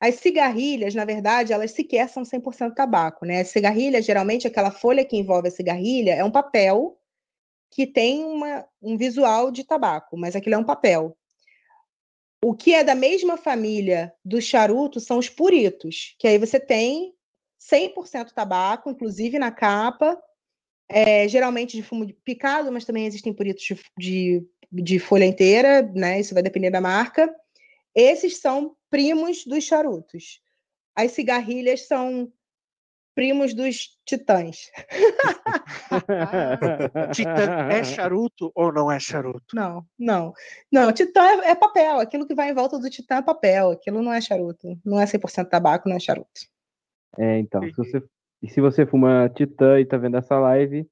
As 0.00 0.16
cigarrilhas, 0.16 0.94
na 0.94 1.04
verdade, 1.04 1.52
elas 1.52 1.72
sequer 1.72 2.08
são 2.08 2.22
100% 2.22 2.74
tabaco, 2.74 3.26
né? 3.26 3.40
A 3.40 3.44
cigarrilha, 3.44 4.00
geralmente, 4.00 4.46
aquela 4.46 4.70
folha 4.70 5.04
que 5.04 5.16
envolve 5.16 5.48
a 5.48 5.50
cigarrilha 5.50 6.14
é 6.14 6.24
um 6.24 6.30
papel 6.30 6.96
que 7.70 7.86
tem 7.86 8.24
uma, 8.24 8.64
um 8.80 8.96
visual 8.96 9.50
de 9.50 9.64
tabaco, 9.64 10.16
mas 10.16 10.36
aquilo 10.36 10.54
é 10.54 10.58
um 10.58 10.64
papel. 10.64 11.16
O 12.42 12.54
que 12.54 12.72
é 12.72 12.84
da 12.84 12.94
mesma 12.94 13.36
família 13.36 14.12
do 14.24 14.40
charuto 14.40 15.00
são 15.00 15.18
os 15.18 15.28
puritos, 15.28 16.14
que 16.18 16.28
aí 16.28 16.38
você 16.38 16.60
tem 16.60 17.12
100% 17.58 18.32
tabaco, 18.32 18.90
inclusive 18.90 19.38
na 19.38 19.50
capa, 19.50 20.16
é, 20.88 21.28
geralmente 21.28 21.76
de 21.76 21.82
fumo 21.82 22.06
picado, 22.24 22.70
mas 22.70 22.84
também 22.84 23.04
existem 23.04 23.34
puritos 23.34 23.64
de, 23.64 23.76
de, 23.98 24.46
de 24.72 24.98
folha 25.00 25.24
inteira, 25.24 25.82
né? 25.82 26.20
Isso 26.20 26.32
vai 26.32 26.42
depender 26.42 26.70
da 26.70 26.80
marca. 26.80 27.28
Esses 27.94 28.38
são 28.38 28.76
primos 28.90 29.44
dos 29.44 29.64
charutos. 29.64 30.40
As 30.94 31.12
cigarrilhas 31.12 31.86
são 31.86 32.32
primos 33.18 33.52
dos 33.52 33.98
titãs. 34.04 34.70
Titã 37.12 37.68
é 37.68 37.82
charuto 37.82 38.52
ou 38.54 38.72
não 38.72 38.92
é 38.92 39.00
charuto? 39.00 39.56
Não, 39.56 39.84
não. 39.98 40.32
Não, 40.70 40.92
titã 40.92 41.22
é, 41.22 41.50
é, 41.50 41.54
papel. 41.56 41.98
Aquilo 41.98 42.28
que 42.28 42.34
vai 42.34 42.50
em 42.50 42.54
volta 42.54 42.78
do 42.78 42.88
titã 42.88 43.16
é 43.16 43.22
papel. 43.22 43.72
Aquilo 43.72 44.02
não 44.02 44.12
é 44.12 44.20
charuto. 44.20 44.78
Não 44.84 45.00
é 45.00 45.04
100% 45.04 45.48
tabaco, 45.48 45.88
não 45.88 45.96
é 45.96 46.00
charuto. 46.00 46.28
É, 47.18 47.38
então. 47.38 47.60
Se 47.62 47.72
você, 47.72 48.02
e 48.40 48.48
se 48.48 48.60
você 48.60 48.86
fuma 48.86 49.28
titã 49.28 49.80
e 49.80 49.84
tá 49.84 49.96
vendo 49.96 50.16
essa 50.16 50.38
live, 50.38 50.88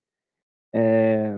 é, 0.75 1.37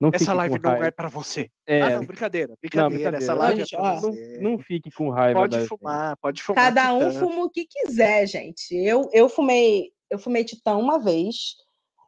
não 0.00 0.10
essa 0.12 0.32
live 0.32 0.60
não 0.60 0.84
é 0.84 0.90
para 0.90 1.08
você. 1.08 1.50
É... 1.66 1.82
Ah, 1.82 1.90
não, 1.90 2.04
brincadeira, 2.06 2.54
brincadeira. 2.60 2.82
Não, 2.82 2.90
brincadeira. 2.90 3.24
Essa 3.24 3.34
live 3.34 3.60
gente, 3.60 3.74
é 3.74 3.78
ó, 3.78 4.00
não, 4.00 4.50
não, 4.52 4.58
fique 4.58 4.90
com 4.92 5.10
raiva. 5.10 5.40
Pode 5.40 5.66
fumar, 5.66 6.16
pode 6.18 6.42
fumar. 6.42 6.64
Cada 6.64 6.94
um 6.94 7.12
fuma 7.12 7.44
o 7.44 7.50
que 7.50 7.66
quiser, 7.66 8.26
gente. 8.26 8.74
Eu, 8.76 9.08
eu 9.12 9.28
fumei, 9.28 9.90
eu 10.08 10.18
fumei 10.18 10.44
titã 10.44 10.76
uma 10.76 10.98
vez. 10.98 11.56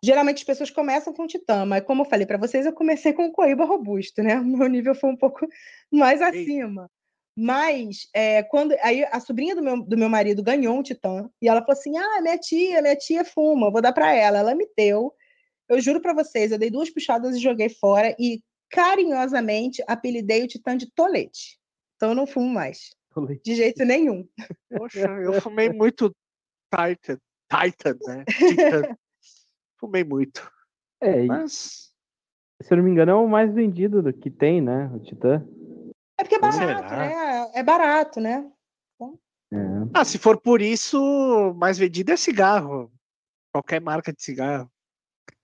Geralmente 0.03 0.39
as 0.39 0.45
pessoas 0.45 0.71
começam 0.71 1.13
com 1.13 1.27
titã, 1.27 1.67
mas 1.67 1.85
como 1.85 2.03
eu 2.03 2.09
falei 2.09 2.27
para 2.27 2.39
vocês, 2.39 2.65
eu 2.65 2.73
comecei 2.73 3.13
com 3.13 3.31
coíba 3.33 3.65
robusto, 3.65 4.23
né? 4.23 4.39
O 4.39 4.45
meu 4.45 4.69
nível 4.69 4.95
foi 4.95 5.11
um 5.11 5.17
pouco 5.17 5.41
mais 5.91 6.23
acima. 6.23 6.89
Mas 7.37 8.09
é, 8.15 8.43
quando 8.45 8.75
aí 8.83 9.05
a 9.11 9.19
sobrinha 9.19 9.55
do 9.55 9.63
meu, 9.63 9.83
do 9.83 9.97
meu 9.97 10.09
marido 10.09 10.43
ganhou 10.43 10.77
um 10.77 10.83
titã 10.83 11.29
e 11.43 11.49
ela 11.49 11.61
falou 11.61 11.73
assim: 11.73 11.97
"Ah, 11.97 12.21
minha 12.23 12.39
tia, 12.39 12.83
minha 12.83 12.97
tia 12.97 13.25
fuma, 13.25 13.71
vou 13.71 13.83
dar 13.83 13.93
para 13.93 14.15
ela". 14.15 14.39
Ela 14.39 14.55
me 14.55 14.69
deu. 14.77 15.13
Eu 15.71 15.81
juro 15.81 16.01
para 16.01 16.13
vocês, 16.13 16.51
eu 16.51 16.59
dei 16.59 16.69
duas 16.69 16.91
puxadas 16.91 17.37
e 17.37 17.39
joguei 17.39 17.69
fora 17.69 18.15
e 18.19 18.43
carinhosamente 18.69 19.83
apelidei 19.87 20.43
o 20.43 20.49
Titã 20.49 20.77
de 20.77 20.91
Tolete. 20.91 21.61
Então 21.95 22.09
eu 22.09 22.15
não 22.17 22.27
fumo 22.27 22.49
mais. 22.49 22.91
Tolete. 23.11 23.43
De 23.45 23.55
jeito 23.55 23.85
nenhum. 23.85 24.29
Poxa, 24.69 25.07
eu 25.23 25.41
fumei 25.41 25.71
muito 25.71 26.13
Titan, 26.75 27.19
Titan, 27.49 27.97
né? 28.05 28.25
Titan. 28.27 28.97
fumei 29.79 30.03
muito. 30.03 30.51
É, 31.01 31.25
Mas. 31.25 31.93
se 32.61 32.73
eu 32.73 32.77
não 32.77 32.85
me 32.85 32.91
engano, 32.91 33.13
é 33.13 33.15
o 33.15 33.29
mais 33.29 33.55
vendido 33.55 34.03
do 34.03 34.13
que 34.13 34.29
tem, 34.29 34.61
né? 34.61 34.91
O 34.93 34.99
Titã. 34.99 35.47
É 36.19 36.25
porque 36.25 36.35
é 36.35 36.41
barato, 36.41 36.89
Será? 36.89 36.97
né? 36.97 37.51
É 37.55 37.63
barato, 37.63 38.21
né? 38.21 38.51
É. 39.53 39.57
Ah, 39.95 40.05
se 40.05 40.19
for 40.19 40.41
por 40.41 40.61
isso, 40.61 41.55
mais 41.55 41.79
vendido 41.79 42.13
é 42.13 42.17
cigarro. 42.17 42.93
Qualquer 43.53 43.81
marca 43.81 44.13
de 44.13 44.23
cigarro. 44.23 44.71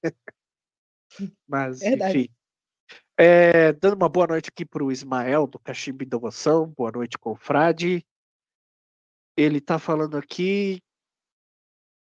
Mas, 1.46 1.80
Verdade. 1.80 2.18
enfim. 2.18 2.28
É, 3.18 3.72
dando 3.72 3.94
uma 3.94 4.08
boa 4.08 4.26
noite 4.26 4.50
aqui 4.50 4.64
para 4.64 4.84
o 4.84 4.92
Ismael, 4.92 5.46
do 5.46 5.58
Cachimbo 5.58 6.02
e 6.02 6.06
Devoção. 6.06 6.68
Boa 6.76 6.92
noite, 6.92 7.18
confrade. 7.18 8.04
Ele 9.36 9.60
tá 9.60 9.78
falando 9.78 10.16
aqui. 10.16 10.82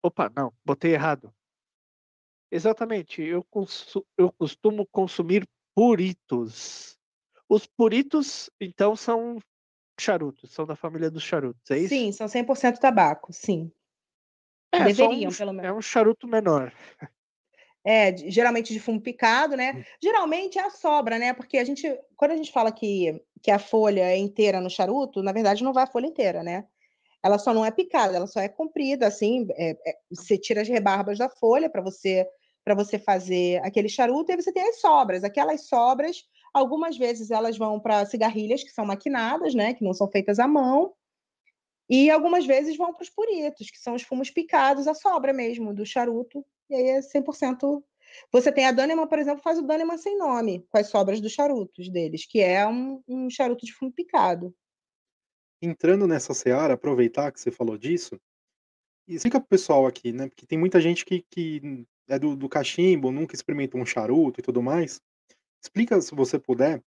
Opa, 0.03 0.31
não, 0.35 0.53
botei 0.65 0.93
errado. 0.93 1.33
Exatamente, 2.51 3.23
eu, 3.23 3.45
eu 4.17 4.33
costumo 4.33 4.87
consumir 4.87 5.49
puritos. 5.75 6.97
Os 7.49 7.67
puritos, 7.67 8.51
então, 8.61 8.95
são 8.95 9.39
charutos, 10.01 10.53
são 10.53 10.65
da 10.65 10.77
família 10.77 11.11
dos 11.11 11.23
charutos, 11.23 11.71
é 11.71 11.79
isso? 11.79 11.89
Sim, 11.89 12.13
são 12.13 12.29
100% 12.29 12.79
tabaco, 12.79 13.33
sim. 13.33 13.71
É, 14.73 14.85
deveriam, 14.85 15.31
um, 15.31 15.35
pelo 15.35 15.53
menos. 15.53 15.69
É 15.69 15.73
um 15.73 15.83
charuto 15.83 16.27
menor. 16.27 16.73
É, 17.87 18.11
de- 18.11 18.31
geralmente 18.31 18.73
de 18.73 18.81
fumo 18.81 19.01
picado, 19.01 19.57
né? 19.57 19.85
Geralmente 20.03 20.59
é 20.59 20.63
a 20.63 20.71
sobra, 20.71 21.19
né? 21.19 21.33
Porque 21.33 21.57
a 21.57 21.65
gente, 21.65 21.87
quando 22.17 22.33
a 22.33 22.37
gente 22.37 22.51
fala 22.51 22.73
que, 22.73 23.23
que 23.43 23.51
a 23.51 23.61
folha 23.61 24.03
é 24.03 24.17
inteira 24.19 24.61
no 24.61 24.69
charuto, 24.69 25.23
na 25.23 25.33
verdade 25.33 25.63
não 25.63 25.73
vai 25.73 25.85
a 25.85 25.87
folha 25.87 26.07
inteira, 26.07 26.43
né? 26.43 26.67
Ela 27.23 27.39
só 27.39 27.55
não 27.55 27.65
é 27.65 27.71
picada, 27.71 28.17
ela 28.17 28.27
só 28.27 28.41
é 28.41 28.49
comprida, 28.49 29.07
assim. 29.07 29.47
é- 29.57 29.71
é- 29.87 29.97
você 30.11 30.39
tira 30.39 30.63
as 30.63 30.69
rebarbas 30.69 31.19
da 31.19 31.29
folha 31.29 31.71
para 31.71 31.83
você 31.83 32.27
para 32.65 32.75
você 32.75 32.99
fazer 32.99 33.65
aquele 33.65 33.89
charuto, 33.89 34.31
e 34.31 34.35
aí 34.35 34.43
você 34.43 34.53
tem 34.53 34.65
as 34.69 34.81
sobras. 34.81 35.23
Aquelas 35.23 35.69
sobras, 35.69 36.25
algumas 36.53 36.97
vezes 36.99 37.31
elas 37.31 37.57
vão 37.57 37.79
para 37.79 38.05
cigarrilhas 38.07 38.65
que 38.65 38.71
são 38.71 38.85
maquinadas, 38.85 39.55
né? 39.55 39.75
Que 39.75 39.85
não 39.85 39.93
são 39.95 40.11
feitas 40.11 40.41
à 40.41 40.49
mão. 40.49 40.93
E 41.89 42.11
algumas 42.11 42.45
vezes 42.45 42.77
vão 42.77 42.93
para 42.93 43.03
os 43.05 43.11
puritos, 43.11 43.71
que 43.71 43.79
são 43.79 43.95
os 43.95 44.03
fumos 44.03 44.31
picados, 44.31 44.89
a 44.89 44.95
sobra 44.95 45.33
mesmo 45.33 45.73
do 45.73 45.87
charuto. 45.87 46.45
E 46.69 46.75
aí 46.75 46.89
é 46.89 47.01
100%. 47.01 47.83
Você 48.33 48.53
tem 48.53 48.67
a 48.67 48.73
Daneman, 48.73 49.07
por 49.07 49.19
exemplo, 49.19 49.43
faz 49.43 49.59
o 49.59 49.63
Daneman 49.63 49.99
sem 49.99 50.17
nome, 50.17 50.67
com 50.71 50.79
as 50.79 50.89
sobras 50.89 51.21
dos 51.21 51.33
charutos 51.33 51.89
deles, 51.89 52.27
que 52.27 52.41
é 52.41 52.67
um, 52.67 53.03
um 53.07 53.31
charuto 53.31 53.65
de 53.65 53.73
fumo 53.73 53.93
picado. 53.93 54.55
Entrando 55.61 56.07
nessa 56.07 56.35
seara, 56.35 56.75
aproveitar 56.75 57.33
que 57.33 57.41
você 57.41 57.51
falou 57.51 57.77
disso, 57.77 58.21
explica 59.09 59.41
pro 59.41 59.49
pessoal 59.49 59.87
aqui, 59.87 60.13
né? 60.13 60.29
Porque 60.29 60.47
tem 60.47 60.59
muita 60.59 60.81
gente 60.81 61.05
que, 61.05 61.25
que 61.31 61.87
é 62.09 62.19
do, 62.19 62.37
do 62.37 62.49
cachimbo, 62.49 63.11
nunca 63.11 63.35
experimentou 63.35 63.81
um 63.81 63.87
charuto 63.87 64.41
e 64.41 64.43
tudo 64.43 64.63
mais. 64.63 65.01
Explica, 65.63 66.01
se 66.01 66.15
você 66.15 66.39
puder, 66.39 66.83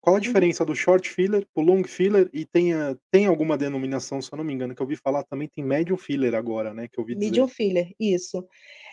qual 0.00 0.14
Uhum. 0.14 0.18
a 0.18 0.20
diferença 0.20 0.64
do 0.64 0.74
short 0.74 1.08
filler 1.10 1.46
pro 1.52 1.62
long 1.62 1.82
filler 1.84 2.30
e 2.32 2.44
tem, 2.44 2.72
a- 2.72 2.96
tem 3.10 3.26
alguma 3.26 3.58
denominação, 3.58 4.22
se 4.22 4.32
eu 4.32 4.36
não 4.36 4.44
me 4.44 4.52
engano, 4.52 4.74
que 4.74 4.80
eu 4.80 4.84
ouvi 4.84 4.96
falar 4.96 5.24
também 5.24 5.48
tem 5.48 5.64
medium 5.64 5.96
filler 5.96 6.34
agora, 6.34 6.72
né? 6.72 6.86
Que 6.88 6.98
eu 6.98 7.02
ouvi 7.02 7.14
dizer. 7.14 7.26
Medium 7.26 7.48
filler, 7.48 7.92
isso. 7.98 8.46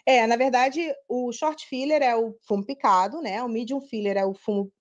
É, 0.06 0.26
na 0.28 0.36
verdade, 0.36 0.82
o 1.08 1.32
short 1.32 1.68
filler 1.68 2.02
é 2.02 2.16
o 2.16 2.36
fumo 2.48 2.66
picado, 2.66 3.22
né? 3.22 3.42
O 3.44 3.50
medium 3.50 3.82
filler 3.82 4.18
é 4.18 4.26
o 4.26 4.34
fumo, 4.34 4.72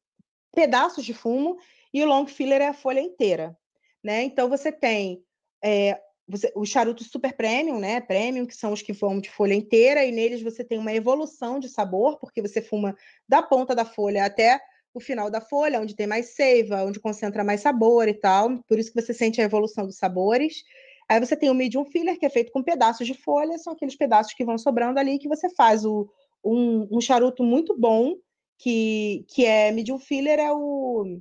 pedaços 0.55 1.05
de 1.05 1.13
fumo, 1.15 1.57
e 1.93 2.03
o 2.03 2.07
long 2.07 2.27
filler 2.27 2.61
é 2.61 2.69
a 2.69 2.75
folha 2.75 3.01
inteira, 3.01 3.57
né? 4.03 4.23
Então 4.23 4.49
você 4.49 4.73
tem 4.73 5.23
é, 5.63 5.99
você- 6.29 6.53
os 6.55 6.69
charutos 6.69 7.09
super 7.11 7.35
premium, 7.35 7.79
né? 7.79 8.01
Premium, 8.01 8.45
que 8.47 8.55
são 8.57 8.73
os 8.73 8.83
que 8.83 8.93
vão 8.93 9.19
de 9.21 9.31
folha 9.31 9.55
inteira, 9.55 10.05
e 10.05 10.13
neles 10.13 10.43
você 10.43 10.63
tem 10.63 10.79
uma 10.79 10.93
evolução 10.93 11.59
de 11.59 11.69
sabor, 11.69 12.19
porque 12.19 12.43
você 12.43 12.61
fuma 12.63 12.95
da 13.29 13.43
ponta 13.43 13.75
da 13.75 13.85
folha 13.85 14.25
até 14.25 14.61
o 14.95 15.01
final 15.01 15.29
da 15.29 15.41
folha, 15.41 15.81
onde 15.81 15.97
tem 15.97 16.07
mais 16.07 16.35
seiva, 16.35 16.85
onde 16.85 17.01
concentra 17.01 17.43
mais 17.43 17.61
sabor 17.61 18.09
e 18.09 18.15
tal. 18.15 18.63
Por 18.69 18.79
isso 18.79 18.93
que 18.93 19.03
você 19.03 19.13
sente 19.13 19.41
a 19.41 19.45
evolução 19.45 19.85
dos 19.85 19.99
sabores. 19.99 20.63
Aí 21.09 21.21
você 21.21 21.37
tem 21.37 21.51
o 21.51 21.55
medium 21.55 21.85
filler, 21.85 22.19
que 22.19 22.25
é 22.25 22.31
feito 22.31 22.53
com 22.53 22.63
pedaços 22.63 23.07
de 23.07 23.15
folha, 23.15 23.59
são 23.59 23.73
aqueles 23.73 23.97
pedaços 23.97 24.33
que 24.33 24.45
vão 24.45 24.57
sobrando 24.57 24.99
ali, 24.99 25.19
que 25.19 25.29
você 25.29 25.51
faz 25.51 25.85
o, 25.85 26.09
um, 26.43 26.97
um 26.97 27.01
charuto 27.01 27.43
muito 27.43 27.77
bom, 27.79 28.15
que, 28.57 29.25
que 29.29 29.45
é 29.45 29.71
medium 29.71 29.99
filler, 29.99 30.39
é 30.39 30.53
o. 30.53 31.21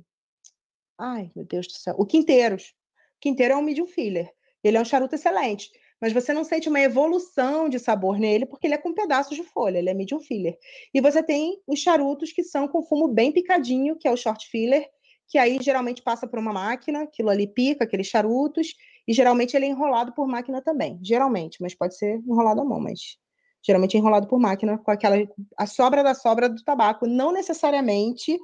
Ai, 0.98 1.30
meu 1.34 1.44
Deus 1.44 1.66
do 1.66 1.72
céu. 1.72 1.94
O 1.98 2.06
Quinteiros. 2.06 2.74
Quinteiro 3.20 3.54
é 3.54 3.56
um 3.56 3.62
medium 3.62 3.86
filler. 3.86 4.32
Ele 4.62 4.76
é 4.76 4.80
um 4.80 4.84
charuto 4.84 5.14
excelente. 5.14 5.70
Mas 6.04 6.12
você 6.12 6.34
não 6.34 6.44
sente 6.44 6.68
uma 6.68 6.80
evolução 6.80 7.66
de 7.66 7.78
sabor 7.78 8.18
nele, 8.18 8.44
porque 8.44 8.66
ele 8.66 8.74
é 8.74 8.78
com 8.78 8.92
pedaços 8.92 9.34
de 9.34 9.42
folha, 9.42 9.78
ele 9.78 9.88
é 9.88 9.94
medium 9.94 10.20
filler. 10.20 10.54
E 10.92 11.00
você 11.00 11.22
tem 11.22 11.58
os 11.66 11.78
charutos 11.78 12.30
que 12.30 12.44
são 12.44 12.68
com 12.68 12.82
fumo 12.82 13.08
bem 13.08 13.32
picadinho, 13.32 13.96
que 13.96 14.06
é 14.06 14.10
o 14.10 14.16
short 14.16 14.46
filler, 14.50 14.86
que 15.26 15.38
aí 15.38 15.58
geralmente 15.62 16.02
passa 16.02 16.28
por 16.28 16.38
uma 16.38 16.52
máquina, 16.52 17.04
aquilo 17.04 17.30
ali 17.30 17.46
pica, 17.46 17.84
aqueles 17.84 18.06
charutos, 18.06 18.74
e 19.08 19.14
geralmente 19.14 19.56
ele 19.56 19.64
é 19.64 19.68
enrolado 19.70 20.12
por 20.12 20.28
máquina 20.28 20.60
também. 20.60 20.98
Geralmente, 21.02 21.56
mas 21.62 21.74
pode 21.74 21.96
ser 21.96 22.18
enrolado 22.18 22.60
à 22.60 22.64
mão, 22.66 22.80
mas 22.80 23.16
geralmente 23.66 23.96
é 23.96 23.98
enrolado 23.98 24.26
por 24.28 24.38
máquina 24.38 24.76
com 24.76 24.90
aquela 24.90 25.16
a 25.56 25.66
sobra 25.66 26.02
da 26.02 26.12
sobra 26.12 26.50
do 26.50 26.62
tabaco, 26.62 27.06
não 27.06 27.32
necessariamente 27.32 28.38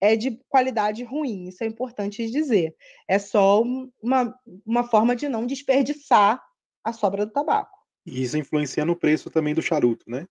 é 0.00 0.16
de 0.16 0.40
qualidade 0.48 1.04
ruim, 1.04 1.48
isso 1.48 1.62
é 1.62 1.66
importante 1.66 2.26
dizer. 2.30 2.74
É 3.06 3.18
só 3.18 3.62
um- 3.62 3.92
uma, 4.02 4.34
uma 4.64 4.84
forma 4.84 5.14
de 5.14 5.28
não 5.28 5.44
desperdiçar 5.44 6.42
a 6.84 6.92
sobra 6.92 7.26
do 7.26 7.32
tabaco. 7.32 7.76
E 8.06 8.22
isso 8.22 8.36
influencia 8.38 8.84
no 8.84 8.96
preço 8.96 9.30
também 9.30 9.54
do 9.54 9.62
charuto, 9.62 10.04
né? 10.08 10.26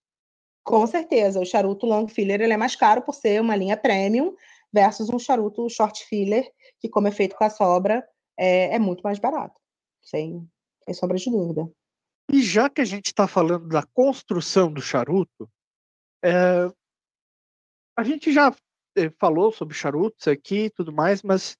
Com 0.63 0.85
certeza, 0.85 1.39
o 1.39 1.45
charuto 1.45 1.85
long 1.85 2.07
filler 2.07 2.41
ele 2.41 2.53
é 2.53 2.57
mais 2.57 2.75
caro 2.75 3.01
por 3.01 3.13
ser 3.13 3.41
uma 3.41 3.55
linha 3.55 3.77
premium 3.77 4.35
versus 4.71 5.09
um 5.09 5.17
charuto 5.17 5.69
short 5.69 6.05
filler, 6.05 6.47
que 6.79 6.89
como 6.89 7.07
é 7.07 7.11
feito 7.11 7.35
com 7.35 7.43
a 7.43 7.49
sobra, 7.49 8.07
é, 8.37 8.75
é 8.75 8.79
muito 8.79 9.01
mais 9.01 9.19
barato, 9.19 9.59
sem, 10.01 10.47
sem 10.83 10.93
sombra 10.93 11.17
de 11.17 11.29
dúvida. 11.29 11.69
E 12.31 12.43
já 12.43 12.69
que 12.69 12.81
a 12.81 12.85
gente 12.85 13.07
está 13.07 13.27
falando 13.27 13.67
da 13.67 13.83
construção 13.83 14.71
do 14.71 14.81
charuto, 14.81 15.49
é, 16.23 16.71
a 17.97 18.03
gente 18.03 18.31
já 18.31 18.55
eh, 18.95 19.09
falou 19.19 19.51
sobre 19.51 19.75
charutos 19.75 20.27
aqui 20.27 20.65
e 20.65 20.69
tudo 20.69 20.93
mais, 20.93 21.23
mas 21.23 21.57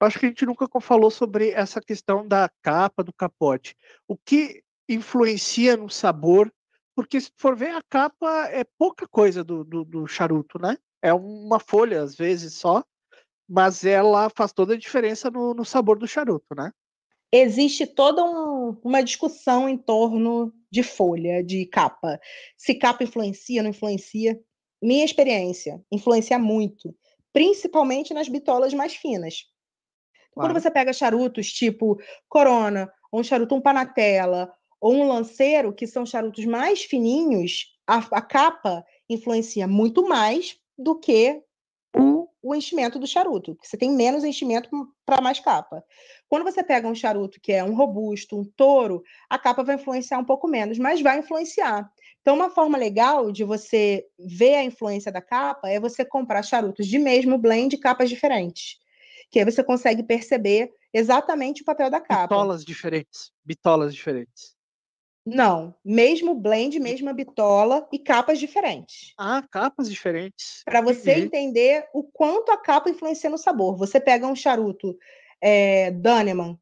acho 0.00 0.18
que 0.18 0.26
a 0.26 0.28
gente 0.28 0.46
nunca 0.46 0.68
falou 0.80 1.10
sobre 1.10 1.50
essa 1.50 1.80
questão 1.80 2.26
da 2.26 2.50
capa, 2.62 3.02
do 3.02 3.12
capote. 3.12 3.76
O 4.06 4.16
que 4.16 4.62
influencia 4.88 5.76
no 5.76 5.88
sabor? 5.88 6.52
Porque 6.94 7.20
se 7.20 7.30
for 7.36 7.56
ver, 7.56 7.70
a 7.70 7.82
capa 7.82 8.48
é 8.48 8.64
pouca 8.78 9.06
coisa 9.06 9.42
do, 9.44 9.64
do, 9.64 9.84
do 9.84 10.06
charuto, 10.06 10.58
né? 10.58 10.76
É 11.02 11.12
uma 11.12 11.60
folha, 11.60 12.02
às 12.02 12.14
vezes, 12.14 12.54
só, 12.54 12.82
mas 13.48 13.84
ela 13.84 14.30
faz 14.30 14.52
toda 14.52 14.74
a 14.74 14.78
diferença 14.78 15.30
no, 15.30 15.54
no 15.54 15.64
sabor 15.64 15.98
do 15.98 16.06
charuto, 16.06 16.54
né? 16.54 16.72
Existe 17.32 17.86
toda 17.86 18.24
um- 18.24 18.78
uma 18.82 19.02
discussão 19.02 19.68
em 19.68 19.76
torno 19.76 20.52
de 20.70 20.82
folha, 20.82 21.42
de 21.42 21.66
capa. 21.66 22.20
Se 22.56 22.74
capa 22.74 23.04
influencia, 23.04 23.62
não 23.62 23.70
influencia. 23.70 24.40
Minha 24.80 25.04
experiência, 25.04 25.82
influencia 25.90 26.38
muito, 26.38 26.94
principalmente 27.32 28.14
nas 28.14 28.28
bitolas 28.28 28.72
mais 28.72 28.94
finas. 28.94 29.44
Quando 30.36 30.50
Claro. 30.50 30.60
você 30.60 30.70
pega 30.70 30.92
charutos 30.92 31.50
tipo 31.50 31.98
Corona, 32.28 32.92
ou 33.10 33.20
um 33.20 33.24
charuto 33.24 33.54
um 33.54 33.60
Panatela, 33.60 34.52
ou 34.78 34.92
um 34.92 35.08
Lanceiro, 35.08 35.72
que 35.72 35.86
são 35.86 36.04
charutos 36.04 36.44
mais 36.44 36.82
fininhos, 36.82 37.74
a, 37.86 37.96
a 38.12 38.20
capa 38.20 38.84
influencia 39.08 39.66
muito 39.66 40.06
mais 40.06 40.58
do 40.76 40.94
que 40.98 41.40
o, 41.96 42.28
o 42.42 42.54
enchimento 42.54 42.98
do 42.98 43.06
charuto, 43.06 43.56
você 43.62 43.78
tem 43.78 43.90
menos 43.90 44.24
enchimento 44.24 44.68
para 45.06 45.22
mais 45.22 45.40
capa. 45.40 45.82
Quando 46.28 46.44
você 46.44 46.62
pega 46.62 46.86
um 46.86 46.94
charuto 46.94 47.40
que 47.40 47.52
é 47.52 47.64
um 47.64 47.74
robusto, 47.74 48.38
um 48.38 48.44
touro, 48.44 49.02
a 49.30 49.38
capa 49.38 49.64
vai 49.64 49.76
influenciar 49.76 50.18
um 50.18 50.24
pouco 50.24 50.46
menos, 50.46 50.76
mas 50.76 51.00
vai 51.00 51.18
influenciar. 51.18 51.90
Então, 52.20 52.34
uma 52.34 52.50
forma 52.50 52.76
legal 52.76 53.32
de 53.32 53.42
você 53.42 54.04
ver 54.18 54.56
a 54.56 54.64
influência 54.64 55.10
da 55.10 55.22
capa 55.22 55.70
é 55.70 55.80
você 55.80 56.04
comprar 56.04 56.42
charutos 56.42 56.86
de 56.86 56.98
mesmo 56.98 57.38
blend 57.38 57.78
capas 57.78 58.10
diferentes. 58.10 58.84
Que 59.30 59.38
aí 59.40 59.44
você 59.44 59.62
consegue 59.62 60.02
perceber 60.02 60.70
exatamente 60.92 61.62
o 61.62 61.64
papel 61.64 61.90
da 61.90 62.00
capa. 62.00 62.34
Bitolas 62.34 62.64
diferentes. 62.64 63.32
Bitolas 63.44 63.94
diferentes. 63.94 64.56
Não, 65.26 65.74
mesmo 65.84 66.36
blend, 66.36 66.78
mesma 66.78 67.12
bitola 67.12 67.88
e 67.92 67.98
capas 67.98 68.38
diferentes. 68.38 69.12
Ah, 69.18 69.42
capas 69.50 69.90
diferentes. 69.90 70.62
Para 70.64 70.80
você 70.80 71.10
Entendi. 71.14 71.26
entender 71.26 71.88
o 71.92 72.04
quanto 72.04 72.52
a 72.52 72.56
capa 72.56 72.88
influencia 72.88 73.28
no 73.28 73.36
sabor. 73.36 73.76
Você 73.76 73.98
pega 73.98 74.24
um 74.24 74.36
charuto 74.36 74.96
é, 75.40 75.90
Daneman, 75.90 76.56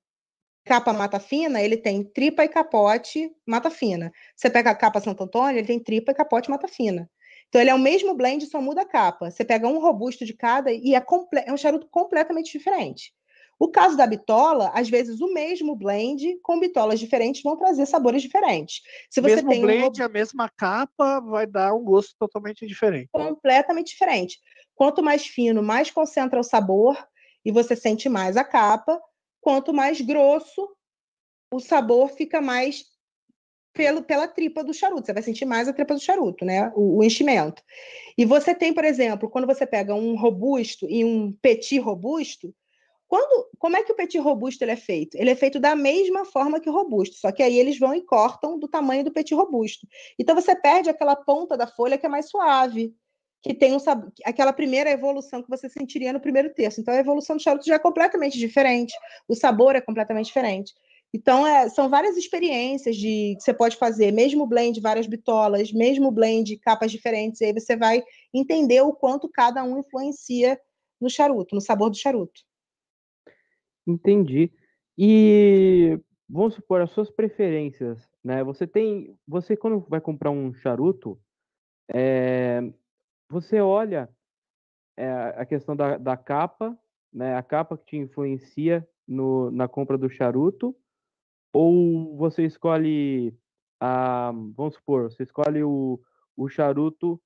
capa 0.65 0.95
mata 0.95 1.21
fina, 1.21 1.61
ele 1.61 1.77
tem 1.77 2.03
tripa 2.03 2.43
e 2.43 2.49
capote 2.49 3.31
mata 3.47 3.71
fina. 3.71 4.11
Você 4.35 4.49
pega 4.49 4.71
a 4.71 4.75
capa 4.75 4.99
Santo 4.99 5.25
Antônio, 5.25 5.59
ele 5.59 5.67
tem 5.67 5.79
tripa 5.79 6.13
e 6.13 6.15
capote 6.15 6.49
mata 6.49 6.67
fina. 6.67 7.09
Então 7.55 7.63
ele 7.63 7.71
é 7.71 7.75
o 7.75 7.79
mesmo 7.79 8.15
blend, 8.15 8.45
só 8.47 8.61
muda 8.61 8.81
a 8.81 8.85
capa. 8.85 9.31
Você 9.31 9.45
pega 9.45 9.69
um 9.69 9.79
robusto 9.79 10.25
de 10.25 10.35
cada 10.35 10.73
e 10.73 10.93
é, 10.93 11.07
é 11.47 11.53
um 11.53 11.57
charuto 11.57 11.87
completamente 11.89 12.51
diferente. 12.51 13.15
O 13.61 13.69
caso 13.69 13.97
da 13.97 14.05
bitola, 14.09 14.73
às 14.75 14.89
vezes 14.89 15.21
o 15.21 15.33
mesmo 15.33 15.77
blend 15.77 16.37
com 16.43 16.59
bitolas 16.59 16.99
diferentes 16.99 17.45
vão 17.45 17.57
trazer 17.57 17.87
sabores 17.87 18.23
diferentes. 18.23 18.83
Se 19.09 19.21
você 19.21 19.37
mesmo 19.37 19.51
tem 19.51 19.63
blend, 19.63 20.03
um... 20.03 20.05
a 20.05 20.09
mesma 20.09 20.49
capa, 20.49 21.21
vai 21.21 21.47
dar 21.47 21.73
um 21.75 21.85
gosto 21.85 22.17
totalmente 22.19 22.67
diferente. 22.67 23.09
Completamente 23.13 23.93
diferente. 23.93 24.41
Quanto 24.75 25.01
mais 25.01 25.25
fino, 25.25 25.63
mais 25.63 25.93
concentra 25.93 26.41
o 26.41 26.43
sabor 26.43 26.99
e 27.45 27.53
você 27.53 27.77
sente 27.77 28.09
mais 28.09 28.37
a 28.37 28.43
capa. 28.43 29.01
Quanto 29.41 29.73
mais 29.73 30.01
grosso, 30.01 30.69
o 31.53 31.61
sabor 31.61 32.09
fica 32.11 32.41
mais 32.41 32.85
pelo, 33.75 34.03
pela 34.03 34.29
tripa 34.29 34.63
do 34.63 34.73
charuto. 34.73 35.07
Você 35.07 35.13
vai 35.13 35.23
sentir 35.23 35.45
mais 35.45 35.69
a 35.69 35.73
tripa 35.73 35.95
do 35.95 36.01
charuto, 36.01 36.45
né? 36.45 36.73
O, 36.75 36.99
o, 36.99 37.05
enchimento. 37.05 37.63
E 38.17 38.25
você 38.25 38.55
tem, 38.55 38.73
por 38.73 38.85
exemplo, 38.85 39.29
quando 39.29 39.47
você 39.47 39.67
pega 39.67 39.95
um 39.95 40.17
robusto 40.17 40.87
e 40.89 41.05
um 41.05 41.33
petit 41.33 41.79
robusto, 41.79 42.55
quando, 43.07 43.49
como 43.59 43.77
é 43.77 43.83
que 43.83 43.93
o 43.93 43.97
petit 43.97 44.19
robusto 44.19 44.63
ele 44.63 44.73
é 44.73 44.77
feito? 44.77 45.17
Ele 45.17 45.31
é 45.31 45.35
feito 45.35 45.61
da 45.61 45.75
mesma 45.75 46.25
forma 46.25 46.61
que 46.61 46.71
o 46.71 46.73
robusto, 46.73 47.17
só 47.17 47.31
que 47.31 47.43
aí 47.43 47.59
eles 47.59 47.79
vão 47.79 47.95
e 47.95 48.01
cortam 48.01 48.59
do 48.59 48.67
tamanho 48.67 49.05
do 49.05 49.13
petit 49.13 49.35
robusto. 49.35 49.87
Então 50.19 50.35
você 50.35 50.57
perde 50.57 50.89
aquela 50.89 51.15
ponta 51.15 51.57
da 51.57 51.67
folha 51.67 51.99
que 51.99 52.07
é 52.07 52.09
mais 52.09 52.31
suave, 52.31 52.95
que 53.43 53.53
tem 53.53 53.75
um, 53.75 53.79
aquela 54.25 54.53
primeira 54.55 54.91
evolução 54.91 55.43
que 55.43 55.51
você 55.51 55.69
sentiria 55.69 56.13
no 56.13 56.21
primeiro 56.21 56.53
terço. 56.55 56.81
Então 56.81 56.95
a 56.95 56.99
evolução 56.99 57.37
do 57.37 57.43
charuto 57.43 57.67
já 57.67 57.75
é 57.75 57.79
completamente 57.79 58.39
diferente, 58.39 58.95
o 59.29 59.35
sabor 59.35 59.77
é 59.77 59.83
completamente 59.83 60.27
diferente. 60.27 60.73
Então, 61.15 61.47
é, 61.47 61.69
são 61.69 61.89
várias 61.89 62.17
experiências 62.17 62.97
de 62.97 63.37
que 63.37 63.45
você 63.45 63.55
pode 63.55 63.77
fazer, 63.77 64.11
mesmo 64.11 64.45
blend, 64.49 64.81
várias 64.81 65.07
bitolas, 65.07 65.73
mesmo 65.73 66.11
blend, 66.11 66.59
capas 66.59 66.91
diferentes, 66.91 67.41
e 67.41 67.45
aí 67.45 67.53
você 67.53 67.77
vai 67.77 68.03
entender 68.35 68.81
o 68.81 68.93
quanto 68.93 69.29
cada 69.29 69.63
um 69.63 69.79
influencia 69.79 70.61
no 71.01 71.09
charuto, 71.09 71.55
no 71.55 71.61
sabor 71.61 71.89
do 71.89 71.97
charuto. 71.97 72.43
Entendi. 73.87 74.51
E 74.99 76.01
vamos 76.29 76.55
supor 76.55 76.81
as 76.81 76.91
suas 76.91 77.13
preferências, 77.13 77.97
né? 78.25 78.43
Você 78.43 78.67
tem, 78.67 79.17
você 79.25 79.57
quando 79.57 79.87
vai 79.89 80.01
comprar 80.01 80.33
um 80.33 80.53
charuto, 80.53 81.17
é, 81.95 82.61
você 83.31 83.61
olha 83.61 84.09
é, 84.97 85.09
a 85.37 85.47
questão 85.47 85.77
da, 85.77 85.97
da 85.97 86.17
capa, 86.17 86.77
né? 87.13 87.37
A 87.37 87.43
capa 87.43 87.79
que 87.79 87.85
te 87.85 87.97
influencia 87.99 88.85
no, 89.07 89.49
na 89.53 89.69
compra 89.69 89.97
do 89.97 90.11
charuto, 90.11 90.75
ou 91.55 92.17
você 92.17 92.45
escolhe 92.45 93.33
a, 93.81 94.33
vamos 94.57 94.75
supor, 94.75 95.11
você 95.11 95.23
escolhe 95.23 95.63
o, 95.63 96.01
o 96.37 96.49
charuto 96.49 97.21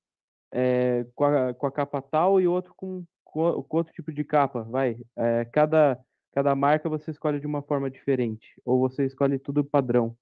é, 0.52 1.06
com, 1.14 1.24
a, 1.24 1.54
com 1.54 1.66
a 1.66 1.72
capa 1.72 2.02
tal 2.02 2.40
e 2.40 2.46
outro 2.46 2.74
com, 2.76 3.04
com, 3.24 3.62
com 3.62 3.76
outro 3.76 3.92
tipo 3.92 4.12
de 4.12 4.22
capa, 4.22 4.62
vai. 4.62 4.98
É, 5.16 5.46
cada 5.46 5.98
cada 6.30 6.54
marca 6.54 6.88
você 6.88 7.10
escolhe 7.10 7.40
de 7.40 7.46
uma 7.46 7.62
forma 7.62 7.90
diferente? 7.90 8.46
Ou 8.64 8.78
você 8.78 9.06
escolhe 9.06 9.38
tudo 9.38 9.64
padrão? 9.64 10.14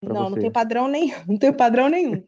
Não, 0.00 0.28
você? 0.28 0.30
não 0.30 0.38
tem 0.38 0.52
padrão 0.52 0.86
nenhum, 0.86 1.14
não 1.26 1.38
tem 1.38 1.52
padrão 1.52 1.88
nenhum. 1.88 2.22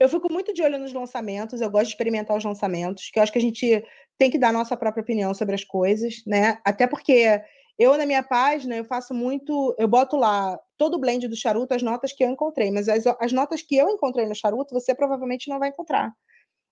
eu 0.00 0.08
fico 0.08 0.32
muito 0.32 0.54
de 0.54 0.62
olho 0.62 0.78
nos 0.78 0.92
lançamentos, 0.92 1.60
eu 1.60 1.70
gosto 1.70 1.86
de 1.86 1.90
experimentar 1.90 2.36
os 2.36 2.44
lançamentos, 2.44 3.10
que 3.10 3.18
eu 3.18 3.22
acho 3.22 3.32
que 3.32 3.38
a 3.38 3.42
gente 3.42 3.84
tem 4.16 4.30
que 4.30 4.38
dar 4.38 4.52
nossa 4.52 4.76
própria 4.76 5.02
opinião 5.02 5.34
sobre 5.34 5.54
as 5.54 5.64
coisas, 5.64 6.22
né? 6.26 6.58
Até 6.64 6.86
porque 6.86 7.42
eu, 7.78 7.96
na 7.96 8.04
minha 8.04 8.22
página, 8.22 8.76
eu 8.76 8.84
faço 8.84 9.14
muito. 9.14 9.74
Eu 9.78 9.86
boto 9.86 10.16
lá 10.16 10.58
todo 10.76 10.94
o 10.94 10.98
blend 10.98 11.28
do 11.28 11.36
charuto, 11.36 11.74
as 11.74 11.82
notas 11.82 12.12
que 12.12 12.24
eu 12.24 12.28
encontrei, 12.28 12.70
mas 12.70 12.88
as, 12.88 13.04
as 13.20 13.32
notas 13.32 13.62
que 13.62 13.76
eu 13.76 13.88
encontrei 13.88 14.26
no 14.26 14.34
charuto, 14.34 14.74
você 14.74 14.94
provavelmente 14.94 15.48
não 15.48 15.58
vai 15.58 15.68
encontrar. 15.68 16.12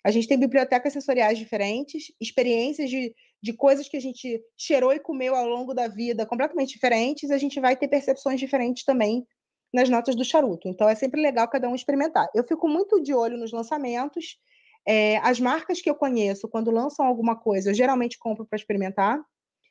A 0.05 0.11
gente 0.11 0.29
tem 0.29 0.39
bibliotecas 0.39 0.93
sensoriais 0.93 1.39
diferentes, 1.39 2.13
experiências 2.21 2.89
de, 2.91 3.15
de 3.43 3.53
coisas 3.53 3.89
que 3.89 3.97
a 3.97 4.01
gente 4.01 4.41
cheirou 4.57 4.93
e 4.93 5.01
comeu 5.01 5.35
ao 5.35 5.47
longo 5.47 5.75
da 5.75 5.89
vida 5.89 6.27
completamente 6.27 6.75
diferentes, 6.75 7.31
a 7.31 7.39
gente 7.39 7.61
vai 7.61 7.77
ter 7.77 7.89
percepções 7.89 8.39
diferentes 8.39 8.85
também 8.85 9.27
nas 9.73 9.89
notas 9.89 10.15
do 10.15 10.25
charuto. 10.25 10.69
Então 10.69 10.89
é 10.89 10.95
sempre 10.95 11.21
legal 11.21 11.49
cada 11.49 11.69
um 11.69 11.75
experimentar. 11.75 12.29
Eu 12.35 12.45
fico 12.45 12.69
muito 12.69 13.03
de 13.03 13.13
olho 13.15 13.37
nos 13.37 13.53
lançamentos. 13.53 14.39
É, 14.87 15.19
as 15.19 15.41
marcas 15.41 15.81
que 15.81 15.91
eu 15.91 15.95
conheço, 15.95 16.49
quando 16.49 16.71
lançam 16.71 17.05
alguma 17.05 17.37
coisa, 17.37 17.71
eu 17.71 17.75
geralmente 17.75 18.19
compro 18.19 18.47
para 18.47 18.57
experimentar. 18.57 19.21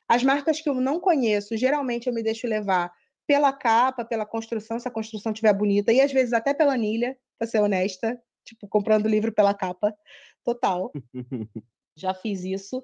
As 0.08 0.22
marcas 0.22 0.60
que 0.60 0.68
eu 0.68 0.74
não 0.74 1.00
conheço, 1.00 1.56
geralmente 1.56 2.06
eu 2.06 2.14
me 2.14 2.22
deixo 2.22 2.46
levar 2.46 2.92
pela 3.26 3.52
capa, 3.52 4.04
pela 4.04 4.24
construção, 4.24 4.78
se 4.78 4.86
a 4.86 4.90
construção 4.90 5.32
estiver 5.32 5.52
bonita, 5.52 5.92
e 5.92 6.00
às 6.00 6.12
vezes 6.12 6.32
até 6.32 6.54
pela 6.54 6.74
anilha, 6.74 7.16
para 7.38 7.48
ser 7.48 7.60
honesta 7.60 8.20
tipo, 8.46 8.68
comprando 8.68 9.08
livro 9.08 9.32
pela 9.32 9.52
capa, 9.52 9.92
total. 10.44 10.92
Já 11.96 12.14
fiz 12.14 12.44
isso. 12.44 12.82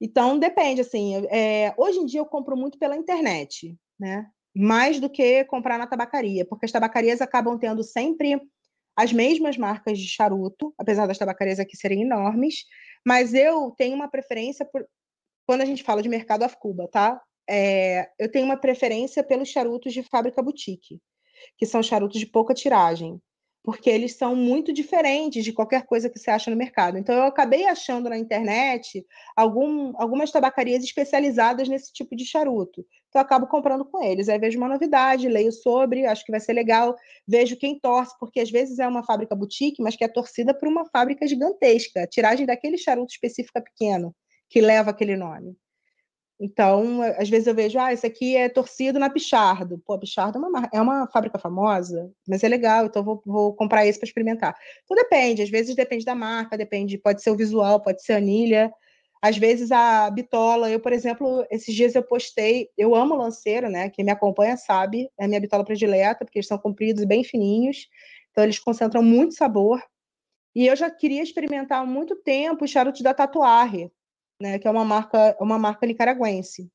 Então, 0.00 0.38
depende, 0.38 0.82
assim, 0.82 1.26
é, 1.30 1.74
hoje 1.76 1.98
em 1.98 2.06
dia 2.06 2.20
eu 2.20 2.26
compro 2.26 2.56
muito 2.56 2.78
pela 2.78 2.96
internet, 2.96 3.76
né? 3.98 4.26
Mais 4.54 5.00
do 5.00 5.08
que 5.08 5.44
comprar 5.44 5.78
na 5.78 5.86
tabacaria, 5.86 6.44
porque 6.44 6.66
as 6.66 6.72
tabacarias 6.72 7.20
acabam 7.20 7.58
tendo 7.58 7.82
sempre 7.82 8.40
as 8.96 9.12
mesmas 9.12 9.56
marcas 9.56 9.98
de 9.98 10.08
charuto, 10.08 10.74
apesar 10.76 11.06
das 11.06 11.18
tabacarias 11.18 11.60
aqui 11.60 11.76
serem 11.76 12.02
enormes, 12.02 12.64
mas 13.06 13.32
eu 13.32 13.70
tenho 13.76 13.94
uma 13.94 14.08
preferência 14.08 14.64
por, 14.66 14.84
quando 15.48 15.62
a 15.62 15.64
gente 15.64 15.82
fala 15.82 16.02
de 16.02 16.10
mercado 16.10 16.42
af 16.42 16.54
Cuba, 16.58 16.86
tá? 16.86 17.18
É, 17.48 18.10
eu 18.18 18.30
tenho 18.30 18.44
uma 18.44 18.58
preferência 18.58 19.24
pelos 19.24 19.48
charutos 19.48 19.94
de 19.94 20.02
fábrica 20.02 20.42
boutique, 20.42 21.00
que 21.56 21.64
são 21.64 21.82
charutos 21.82 22.20
de 22.20 22.26
pouca 22.26 22.52
tiragem 22.52 23.18
porque 23.68 23.90
eles 23.90 24.16
são 24.16 24.34
muito 24.34 24.72
diferentes 24.72 25.44
de 25.44 25.52
qualquer 25.52 25.84
coisa 25.84 26.08
que 26.08 26.18
você 26.18 26.30
acha 26.30 26.50
no 26.50 26.56
mercado. 26.56 26.96
Então, 26.96 27.14
eu 27.14 27.24
acabei 27.24 27.66
achando 27.66 28.08
na 28.08 28.16
internet 28.16 29.04
algum, 29.36 29.92
algumas 30.00 30.30
tabacarias 30.30 30.82
especializadas 30.82 31.68
nesse 31.68 31.92
tipo 31.92 32.16
de 32.16 32.24
charuto. 32.24 32.80
Então, 33.08 33.20
eu 33.20 33.26
acabo 33.26 33.46
comprando 33.46 33.84
com 33.84 34.02
eles. 34.02 34.30
Aí 34.30 34.38
vejo 34.38 34.56
uma 34.56 34.70
novidade, 34.70 35.28
leio 35.28 35.52
sobre, 35.52 36.06
acho 36.06 36.24
que 36.24 36.32
vai 36.32 36.40
ser 36.40 36.54
legal, 36.54 36.96
vejo 37.26 37.58
quem 37.58 37.78
torce, 37.78 38.16
porque 38.18 38.40
às 38.40 38.50
vezes 38.50 38.78
é 38.78 38.88
uma 38.88 39.04
fábrica 39.04 39.36
boutique, 39.36 39.82
mas 39.82 39.94
que 39.94 40.04
é 40.04 40.08
torcida 40.08 40.54
por 40.54 40.66
uma 40.66 40.86
fábrica 40.86 41.26
gigantesca, 41.26 42.04
a 42.04 42.06
tiragem 42.06 42.46
daquele 42.46 42.78
charuto 42.78 43.12
específico 43.12 43.62
pequeno, 43.62 44.14
que 44.48 44.60
leva 44.60 44.90
aquele 44.90 45.16
nome. 45.16 45.56
Então, 46.40 47.02
às 47.18 47.28
vezes 47.28 47.48
eu 47.48 47.54
vejo, 47.54 47.78
ah, 47.80 47.92
esse 47.92 48.06
aqui 48.06 48.36
é 48.36 48.48
torcido 48.48 48.98
na 48.98 49.10
Pichardo. 49.10 49.78
Pô, 49.84 49.94
a 49.94 49.98
Pichardo 49.98 50.38
é 50.38 50.40
uma, 50.40 50.70
é 50.72 50.80
uma 50.80 51.06
fábrica 51.08 51.36
famosa, 51.36 52.12
mas 52.28 52.44
é 52.44 52.48
legal, 52.48 52.86
então 52.86 53.02
vou, 53.02 53.20
vou 53.26 53.54
comprar 53.54 53.84
esse 53.86 53.98
para 53.98 54.06
experimentar. 54.06 54.56
Então 54.84 54.96
depende, 54.96 55.42
às 55.42 55.50
vezes 55.50 55.74
depende 55.74 56.04
da 56.04 56.14
marca, 56.14 56.56
depende, 56.56 56.96
pode 56.96 57.22
ser 57.22 57.30
o 57.30 57.36
visual, 57.36 57.80
pode 57.80 58.02
ser 58.04 58.12
a 58.12 58.16
anilha. 58.18 58.72
Às 59.20 59.36
vezes 59.36 59.72
a 59.72 60.08
bitola, 60.10 60.70
eu, 60.70 60.78
por 60.78 60.92
exemplo, 60.92 61.44
esses 61.50 61.74
dias 61.74 61.96
eu 61.96 62.04
postei, 62.04 62.68
eu 62.78 62.94
amo 62.94 63.16
lanceiro, 63.16 63.68
né? 63.68 63.90
Quem 63.90 64.04
me 64.04 64.12
acompanha 64.12 64.56
sabe, 64.56 65.10
é 65.18 65.24
a 65.24 65.28
minha 65.28 65.40
bitola 65.40 65.64
predileta, 65.64 66.24
porque 66.24 66.38
eles 66.38 66.46
são 66.46 66.56
compridos 66.56 67.02
e 67.02 67.06
bem 67.06 67.24
fininhos, 67.24 67.88
então 68.30 68.44
eles 68.44 68.60
concentram 68.60 69.02
muito 69.02 69.34
sabor. 69.34 69.82
E 70.54 70.66
eu 70.68 70.76
já 70.76 70.88
queria 70.88 71.22
experimentar 71.22 71.82
há 71.82 71.86
muito 71.86 72.14
tempo 72.14 72.64
o 72.64 72.68
charuto 72.68 73.02
da 73.02 73.12
Tatuarre, 73.12 73.90
né, 74.40 74.58
que 74.58 74.66
é 74.66 74.70
uma 74.70 74.84
marca, 74.84 75.36
uma 75.40 75.58
marca 75.58 75.86
nicaragüense, 75.86 76.70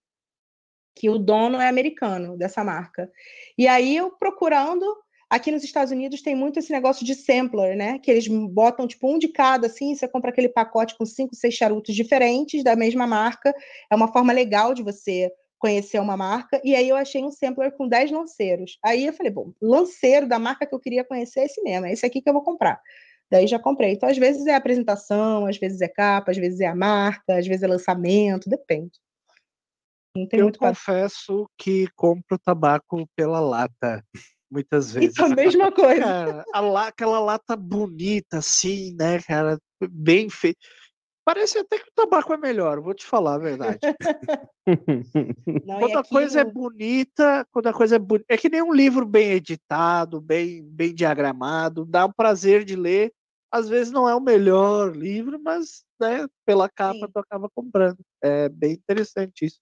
que 0.96 1.10
o 1.10 1.18
dono 1.18 1.60
é 1.60 1.68
americano 1.68 2.38
dessa 2.38 2.64
marca. 2.64 3.12
E 3.58 3.68
aí 3.68 3.96
eu 3.96 4.12
procurando, 4.12 4.86
aqui 5.30 5.52
nos 5.52 5.64
Estados 5.64 5.92
Unidos 5.92 6.22
tem 6.22 6.36
muito 6.36 6.60
esse 6.60 6.72
negócio 6.72 7.06
de 7.06 7.16
sampler, 7.16 7.76
né, 7.76 8.00
que 8.00 8.12
eles 8.12 8.28
botam 8.28 8.88
tipo 8.88 9.12
um 9.12 9.18
de 9.18 9.30
cada 9.30 9.68
assim, 9.68 9.96
você 9.96 10.08
compra 10.08 10.30
aquele 10.30 10.50
pacote 10.50 10.98
com 10.98 11.06
cinco, 11.06 11.36
seis 11.36 11.54
charutos 11.54 11.96
diferentes 11.96 12.64
da 12.64 12.76
mesma 12.76 13.08
marca. 13.08 13.54
É 13.92 13.96
uma 13.96 14.12
forma 14.12 14.34
legal 14.34 14.74
de 14.74 14.84
você 14.84 15.32
conhecer 15.64 15.98
uma 16.02 16.18
marca, 16.18 16.60
e 16.62 16.76
aí 16.76 16.90
eu 16.90 16.98
achei 16.98 17.24
um 17.24 17.32
sampler 17.32 17.72
com 17.72 17.88
10 17.88 18.12
lanceiros. 18.12 18.78
Aí 18.84 19.06
eu 19.06 19.14
falei, 19.14 19.32
bom, 19.32 19.54
lanceiro 19.62 20.28
da 20.28 20.38
marca 20.38 20.66
que 20.66 20.76
eu 20.76 20.80
queria 20.80 21.06
conhecer 21.06 21.40
é 21.40 21.46
esse 21.46 21.64
mesmo, 21.64 21.86
é 21.86 21.94
esse 21.94 22.06
aqui 22.06 22.22
que 22.22 22.28
eu 22.28 22.34
vou 22.34 22.44
comprar. 22.44 22.82
Daí 23.32 23.48
já 23.48 23.58
comprei. 23.58 23.94
Então, 23.94 24.10
às 24.10 24.18
vezes 24.18 24.46
é 24.46 24.56
apresentação, 24.56 25.46
às 25.46 25.58
vezes 25.58 25.82
é 25.82 25.88
capa, 25.88 26.32
às 26.32 26.38
vezes 26.38 26.60
é 26.60 26.68
a 26.68 26.76
marca, 26.76 27.38
às 27.38 27.48
vezes 27.48 27.64
é 27.64 27.68
lançamento, 27.68 28.50
depende. 28.50 28.92
eu 30.32 30.52
confesso 30.58 31.50
que 31.58 31.88
compro 31.96 32.38
tabaco 32.38 33.08
pela 33.16 33.40
lata, 33.40 34.04
muitas 34.52 34.92
vezes. 34.92 35.12
Isso, 35.12 35.26
a 35.26 35.30
mesma 35.36 35.72
coisa. 35.72 36.02
Cara, 36.02 36.46
a, 36.54 36.88
aquela 36.88 37.20
lata 37.20 37.56
bonita, 37.56 38.38
assim, 38.38 38.96
né, 38.96 39.20
cara, 39.22 39.58
bem 39.90 40.30
feita. 40.30 40.60
Parece 41.26 41.58
até 41.60 41.80
que 41.80 41.90
o 41.90 41.94
tabaco 41.96 42.34
é 42.34 42.38
melhor, 42.38 42.82
vou 42.82 42.94
te 42.94 43.06
falar 43.06 43.36
a 43.36 43.40
verdade. 43.40 43.80
Não, 45.66 45.80
quando 45.80 45.98
a 45.98 46.04
coisa 46.04 46.42
é 46.42 46.44
bonita, 46.44 47.48
quando 47.52 47.68
a 47.68 47.74
coisa 47.74 47.96
é 47.96 48.00
bonita. 48.00 48.26
É 48.28 48.38
que 48.38 48.50
nem 48.50 48.62
um 48.62 48.74
livro 48.74 49.06
bem 49.06 49.32
editado, 49.32 50.20
bem, 50.20 50.64
bem 50.64 50.94
diagramado, 50.94 51.86
dá 51.86 52.06
um 52.06 52.12
prazer 52.12 52.66
de 52.66 52.76
ler. 52.76 53.14
Às 53.50 53.70
vezes 53.70 53.92
não 53.92 54.10
é 54.10 54.16
o 54.16 54.20
melhor 54.20 54.96
livro, 54.96 55.40
mas 55.42 55.84
né, 56.00 56.28
pela 56.46 56.68
capa 56.68 57.06
Sim. 57.06 57.12
tu 57.14 57.20
acaba 57.20 57.50
comprando. 57.54 58.00
É 58.22 58.50
bem 58.50 58.74
interessante 58.74 59.46
isso. 59.46 59.60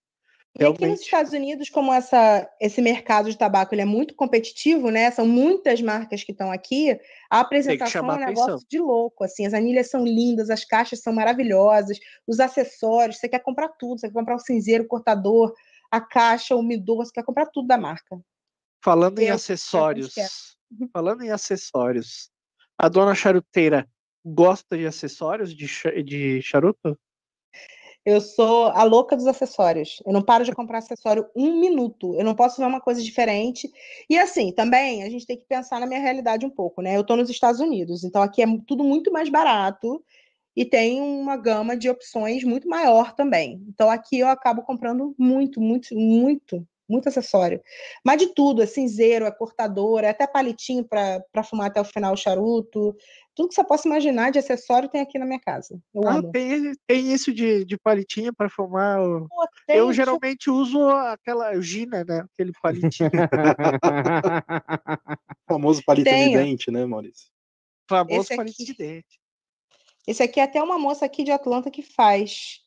E 0.59 0.65
aqui 0.65 0.85
nos 0.85 0.99
Estados 0.99 1.31
Unidos, 1.31 1.69
como 1.69 1.93
essa, 1.93 2.49
esse 2.59 2.81
mercado 2.81 3.29
de 3.29 3.37
tabaco 3.37 3.73
ele 3.73 3.81
é 3.83 3.85
muito 3.85 4.13
competitivo, 4.13 4.89
né? 4.89 5.09
São 5.09 5.25
muitas 5.25 5.81
marcas 5.81 6.23
que 6.23 6.33
estão 6.33 6.51
aqui. 6.51 6.99
A 7.29 7.39
apresentação 7.39 8.05
é 8.11 8.13
um 8.15 8.19
negócio 8.19 8.43
atenção. 8.43 8.67
de 8.69 8.79
louco, 8.79 9.23
assim. 9.23 9.45
As 9.45 9.53
anilhas 9.53 9.89
são 9.89 10.03
lindas, 10.03 10.49
as 10.49 10.65
caixas 10.65 11.01
são 11.01 11.13
maravilhosas, 11.13 11.97
os 12.27 12.39
acessórios. 12.41 13.17
Você 13.17 13.29
quer 13.29 13.39
comprar 13.39 13.69
tudo. 13.69 13.99
Você 13.99 14.07
quer 14.07 14.13
comprar 14.13 14.35
o 14.35 14.39
cinzeiro, 14.39 14.83
o 14.83 14.87
cortador, 14.87 15.53
a 15.89 16.01
caixa, 16.01 16.53
o 16.55 16.61
midor, 16.61 17.05
você 17.05 17.13
quer 17.13 17.23
comprar 17.23 17.45
tudo 17.45 17.67
da 17.67 17.77
marca. 17.77 18.19
Falando 18.83 19.19
em 19.19 19.27
Eu- 19.27 19.35
acessórios. 19.35 20.13
quer. 20.13 20.27
Falando 20.91 21.23
em 21.23 21.31
acessórios. 21.31 22.29
A 22.77 22.89
dona 22.89 23.15
charuteira 23.15 23.87
gosta 24.25 24.77
de 24.77 24.85
acessórios 24.85 25.55
de, 25.55 25.67
de 26.03 26.41
charuto? 26.41 26.97
Eu 28.03 28.19
sou 28.19 28.67
a 28.67 28.83
louca 28.83 29.15
dos 29.15 29.27
acessórios. 29.27 30.01
Eu 30.05 30.11
não 30.11 30.23
paro 30.23 30.43
de 30.43 30.51
comprar 30.51 30.79
acessório 30.79 31.27
um 31.35 31.59
minuto. 31.59 32.15
Eu 32.15 32.25
não 32.25 32.33
posso 32.35 32.57
ver 32.57 32.65
uma 32.65 32.81
coisa 32.81 33.01
diferente. 33.01 33.71
E 34.09 34.17
assim, 34.17 34.51
também 34.51 35.03
a 35.03 35.09
gente 35.09 35.25
tem 35.25 35.37
que 35.37 35.45
pensar 35.45 35.79
na 35.79 35.85
minha 35.85 35.99
realidade 35.99 36.45
um 36.45 36.49
pouco, 36.49 36.81
né? 36.81 36.95
Eu 36.95 37.01
estou 37.01 37.15
nos 37.15 37.29
Estados 37.29 37.59
Unidos, 37.59 38.03
então 38.03 38.21
aqui 38.21 38.41
é 38.41 38.47
tudo 38.67 38.83
muito 38.83 39.11
mais 39.11 39.29
barato 39.29 40.03
e 40.55 40.65
tem 40.65 40.99
uma 41.01 41.37
gama 41.37 41.77
de 41.77 41.89
opções 41.89 42.43
muito 42.43 42.67
maior 42.67 43.13
também. 43.13 43.63
Então 43.69 43.89
aqui 43.89 44.19
eu 44.19 44.27
acabo 44.27 44.63
comprando 44.63 45.15
muito, 45.17 45.61
muito, 45.61 45.95
muito, 45.95 46.67
muito 46.91 47.07
acessório. 47.09 47.61
Mas 48.05 48.17
de 48.19 48.27
tudo, 48.33 48.61
é 48.61 48.65
cinzeiro, 48.65 49.25
é 49.25 49.31
cortador, 49.31 50.03
é 50.03 50.09
até 50.09 50.27
palitinho 50.27 50.83
para 50.83 51.43
fumar 51.43 51.67
até 51.67 51.79
o 51.79 51.85
final 51.85 52.13
o 52.13 52.17
charuto. 52.17 52.95
Tudo 53.33 53.49
que 53.49 53.55
você 53.55 53.63
possa 53.63 53.87
imaginar 53.87 54.31
de 54.31 54.39
acessório 54.39 54.89
tem 54.89 55.01
aqui 55.01 55.17
na 55.17 55.25
minha 55.25 55.39
casa. 55.39 55.81
Eu 55.93 56.07
Ah, 56.07 56.15
amo. 56.17 56.31
tem, 56.31 56.73
tem 56.85 57.13
isso 57.13 57.33
de, 57.33 57.63
de 57.63 57.77
palitinha 57.77 58.33
para 58.33 58.49
fumar. 58.49 59.01
o- 59.01 59.27
Pô, 59.29 59.47
Eu 59.69 59.93
geralmente 59.93 60.49
uso 60.49 60.81
aquela 60.89 61.59
Gina, 61.61 62.03
né? 62.03 62.25
Aquele 62.33 62.51
palitinho 62.61 63.09
O 63.09 63.11
famoso 65.47 65.81
palito 65.85 66.09
de 66.09 66.29
dente, 66.29 66.69
né, 66.69 66.85
Maurício? 66.85 67.29
famoso 67.89 68.21
Esse 68.21 68.35
palitinho 68.35 68.65
de 68.67 68.75
dente. 68.75 69.21
Esse 70.07 70.23
aqui 70.23 70.39
é 70.39 70.43
até 70.43 70.61
uma 70.61 70.79
moça 70.79 71.05
aqui 71.05 71.23
de 71.23 71.31
Atlanta 71.31 71.69
que 71.69 71.81
faz, 71.81 72.61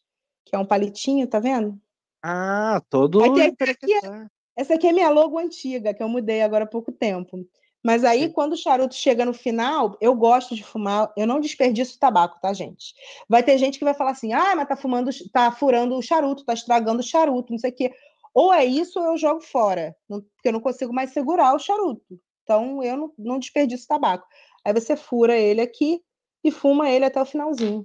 que 0.45 0.55
é 0.55 0.59
um 0.59 0.67
palitinho, 0.67 1.27
tá 1.27 1.41
vendo? 1.41 1.81
Ah, 2.27 2.81
todo 2.89 3.21
tem 3.21 3.33
aqui, 3.33 3.43
interessante. 3.43 4.31
Essa 4.57 4.75
aqui 4.75 4.87
é 4.87 4.93
minha 4.93 5.11
logo 5.11 5.39
antiga, 5.39 5.93
que 5.93 6.03
eu 6.03 6.09
mudei 6.09 6.41
agora 6.41 6.65
há 6.65 6.67
pouco 6.67 6.91
tempo. 6.91 7.47
Mas 7.85 8.03
aí, 8.03 8.23
Sim. 8.23 8.33
quando 8.33 8.55
o 8.55 8.57
charuto 8.57 8.95
chega 8.95 9.27
no 9.27 9.35
final, 9.35 9.95
eu 10.01 10.15
gosto 10.15 10.55
de 10.55 10.65
fumar, 10.65 11.13
eu 11.19 11.27
não 11.27 11.39
desperdiço 11.39 11.99
tabaco, 11.99 12.41
tá, 12.41 12.51
gente? 12.55 12.95
Vai 13.29 13.43
ter 13.43 13.59
gente 13.59 13.79
que 13.79 13.85
vai 13.85 13.93
falar 13.93 14.13
assim: 14.13 14.33
ah, 14.33 14.57
mas 14.57 14.67
tá 14.67 14.75
fumando, 14.75 15.11
tá 15.31 15.53
furando 15.53 15.99
o 15.99 16.03
charuto, 16.03 16.47
tá 16.47 16.55
estragando 16.55 17.01
o 17.01 17.05
charuto, 17.05 17.53
não 17.53 17.59
sei 17.59 17.71
o 17.71 17.75
quê. 17.75 17.93
Ou 18.33 18.55
é 18.55 18.65
isso 18.65 18.99
ou 18.99 19.05
eu 19.05 19.19
jogo 19.19 19.43
fora, 19.43 19.95
porque 20.09 20.49
eu 20.49 20.53
não 20.53 20.61
consigo 20.61 20.95
mais 20.95 21.11
segurar 21.11 21.55
o 21.55 21.59
charuto. 21.59 22.19
Então, 22.43 22.83
eu 22.83 22.97
não, 22.97 23.13
não 23.19 23.39
desperdiço 23.39 23.87
tabaco. 23.87 24.27
Aí 24.65 24.73
você 24.73 24.97
fura 24.97 25.37
ele 25.37 25.61
aqui 25.61 26.03
e 26.43 26.51
fuma 26.51 26.89
ele 26.89 27.05
até 27.05 27.21
o 27.21 27.27
finalzinho, 27.27 27.85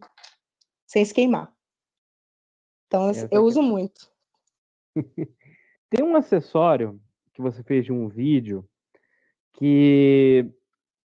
sem 0.88 1.04
se 1.04 1.14
queimar. 1.14 1.54
Então, 2.88 3.10
Essa 3.10 3.22
eu 3.22 3.26
aqui 3.26 3.36
é 3.36 3.40
uso 3.40 3.62
muito. 3.62 4.10
Tem 5.90 6.04
um 6.04 6.16
acessório 6.16 7.00
que 7.34 7.42
você 7.42 7.64
fez 7.64 7.86
de 7.86 7.92
um 7.92 8.08
vídeo 8.08 8.68
que 9.54 10.50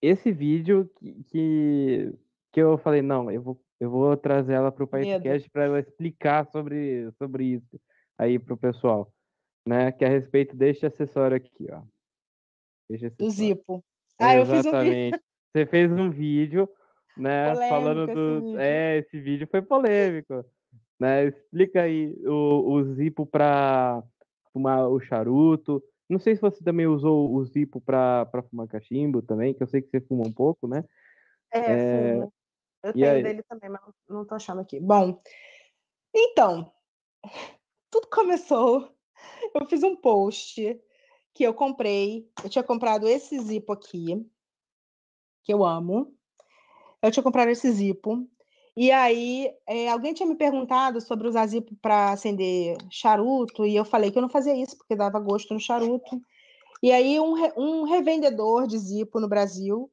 esse 0.01 0.33
vídeo 0.33 0.91
que, 0.97 1.25
que, 1.25 2.15
que 2.53 2.61
eu 2.61 2.77
falei, 2.79 3.01
não, 3.01 3.31
eu 3.31 3.41
vou, 3.41 3.61
eu 3.79 3.91
vou 3.91 4.17
trazer 4.17 4.55
ela 4.55 4.73
para 4.73 4.85
o 4.85 4.89
podcast 4.89 5.49
para 5.51 5.65
ela 5.65 5.81
explicar 5.81 6.47
sobre, 6.51 7.11
sobre 7.13 7.45
isso 7.45 7.81
aí 8.19 8.39
para 8.39 8.55
o 8.55 8.59
pessoal, 8.59 9.13
né? 9.67 9.93
Que 9.93 10.05
é 10.05 10.09
a 10.09 10.11
respeito 10.11 10.57
deste 10.57 10.85
acessório 10.87 11.37
aqui, 11.37 11.69
ó. 11.71 11.83
Do. 13.19 13.31
Zipo. 13.31 13.85
Ah, 14.19 14.37
eu 14.37 14.45
fiz 14.45 14.53
um 14.53 14.57
vídeo. 14.57 14.69
Exatamente. 14.69 15.21
Você 15.53 15.67
fez 15.67 15.93
um 15.93 16.11
vídeo, 16.11 16.69
né? 17.17 17.55
falando 17.69 18.07
Polêmico 18.07 18.13
esse 18.13 18.15
do. 18.15 18.41
vídeo. 18.47 18.59
É, 18.59 18.99
esse 18.99 19.21
vídeo 19.21 19.49
foi 19.51 19.63
polêmico. 19.63 20.45
Né? 21.03 21.27
Explica 21.27 21.83
aí 21.83 22.15
o, 22.25 22.75
o 22.75 22.95
Zipo 22.95 23.27
para 23.27 24.05
fumar 24.53 24.89
o 24.89 25.01
charuto. 25.01 25.83
Não 26.09 26.21
sei 26.21 26.37
se 26.37 26.41
você 26.41 26.63
também 26.63 26.87
usou 26.87 27.35
o 27.35 27.45
Zipo 27.45 27.81
para 27.81 28.29
fumar 28.49 28.69
cachimbo 28.69 29.21
também, 29.21 29.53
que 29.53 29.61
eu 29.65 29.67
sei 29.67 29.83
que 29.83 29.91
você 29.91 30.01
fuma 30.01 30.25
um 30.25 30.33
pouco, 30.33 30.69
né? 30.69 30.85
É, 31.53 31.73
É. 31.73 32.29
Eu 32.85 32.93
tenho 32.93 33.07
aí? 33.11 33.23
dele 33.25 33.43
também, 33.43 33.69
mas 33.69 33.81
não- 33.83 34.19
não 34.19 34.25
tô 34.25 34.37
achando 34.37 34.61
aqui. 34.61 34.79
Bom, 34.79 35.21
então, 36.15 36.73
tudo 37.91 38.07
começou. 38.09 38.95
Eu 39.57 39.67
fiz 39.67 39.83
um 39.83 39.97
post 39.97 40.81
que 41.35 41.43
eu 41.43 41.53
comprei. 41.53 42.31
Eu 42.45 42.49
tinha 42.49 42.63
comprado 42.63 43.09
esse 43.09 43.37
Zipo 43.41 43.73
aqui, 43.73 44.25
que 45.43 45.53
eu 45.53 45.65
amo. 45.65 46.17
Eu 47.03 47.11
tinha 47.11 47.25
comprado 47.25 47.49
esse 47.51 47.69
Zipo. 47.73 48.25
E 48.77 48.91
aí, 48.91 49.51
eh, 49.69 49.89
alguém 49.89 50.15
tinha 50.15 50.27
me 50.27 50.35
perguntado 50.35 51.01
sobre 51.01 51.29
usar 51.29 51.47
Zipo 51.47 51.75
para 51.83 52.13
acender 52.13 52.77
charuto, 52.91 53.67
e 53.67 53.77
eu 53.77 53.85
falei 53.85 54.11
que 54.11 54.19
eu 54.19 54.23
não 54.23 54.31
fazia 54.31 54.57
isso, 54.57 54.79
porque 54.79 54.97
dava 54.97 55.21
gosto 55.21 55.53
no 55.53 55.61
charuto. 55.61 56.21
E 56.83 56.91
aí, 56.91 57.21
um, 57.21 57.35
um 57.57 57.85
revendedor 57.85 58.67
de 58.67 58.79
Zipo 58.79 59.21
no 59.21 59.29
Brasil 59.29 59.91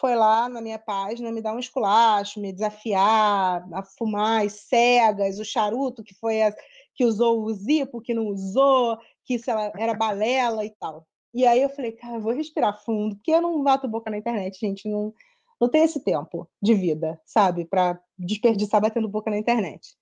foi 0.00 0.14
lá 0.14 0.48
na 0.48 0.60
minha 0.60 0.78
página 0.78 1.30
me 1.30 1.42
dar 1.42 1.54
um 1.54 1.58
esculacho, 1.58 2.40
me 2.40 2.52
desafiar 2.52 3.66
a 3.72 3.82
fumar 3.82 4.44
as 4.46 4.54
cegas, 4.54 5.38
o 5.38 5.44
charuto 5.44 6.02
que 6.02 6.14
foi 6.14 6.42
a, 6.42 6.54
que 6.94 7.04
usou 7.04 7.42
o 7.42 7.52
zipo, 7.52 8.00
que 8.00 8.14
não 8.14 8.26
usou, 8.26 8.98
que 9.24 9.34
isso 9.34 9.50
era 9.50 9.94
balela 9.94 10.64
e 10.64 10.70
tal. 10.70 11.06
E 11.34 11.46
aí 11.46 11.62
eu 11.62 11.70
falei, 11.70 11.92
cara, 11.92 12.16
eu 12.16 12.20
vou 12.20 12.32
respirar 12.32 12.82
fundo, 12.84 13.16
porque 13.16 13.30
eu 13.30 13.40
não 13.40 13.62
bato 13.62 13.88
boca 13.88 14.10
na 14.10 14.18
internet, 14.18 14.58
gente, 14.58 14.88
não, 14.88 15.14
não 15.62 15.68
tem 15.68 15.84
esse 15.84 16.00
tempo 16.00 16.50
de 16.60 16.74
vida, 16.74 17.20
sabe, 17.24 17.64
para 17.64 18.02
desperdiçar 18.18 18.80
batendo 18.80 19.08
boca 19.08 19.30
na 19.30 19.38
internet. 19.38 19.94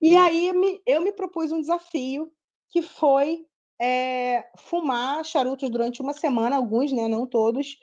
E 0.00 0.16
aí 0.16 0.50
me- 0.54 0.80
eu 0.86 1.02
me 1.02 1.12
propus 1.12 1.52
um 1.52 1.60
desafio 1.60 2.32
que 2.70 2.80
foi 2.80 3.44
é, 3.78 4.48
fumar 4.56 5.22
charutos 5.22 5.68
durante 5.68 6.00
uma 6.00 6.14
semana, 6.14 6.56
alguns, 6.56 6.92
né, 6.92 7.08
não 7.08 7.26
todos, 7.26 7.76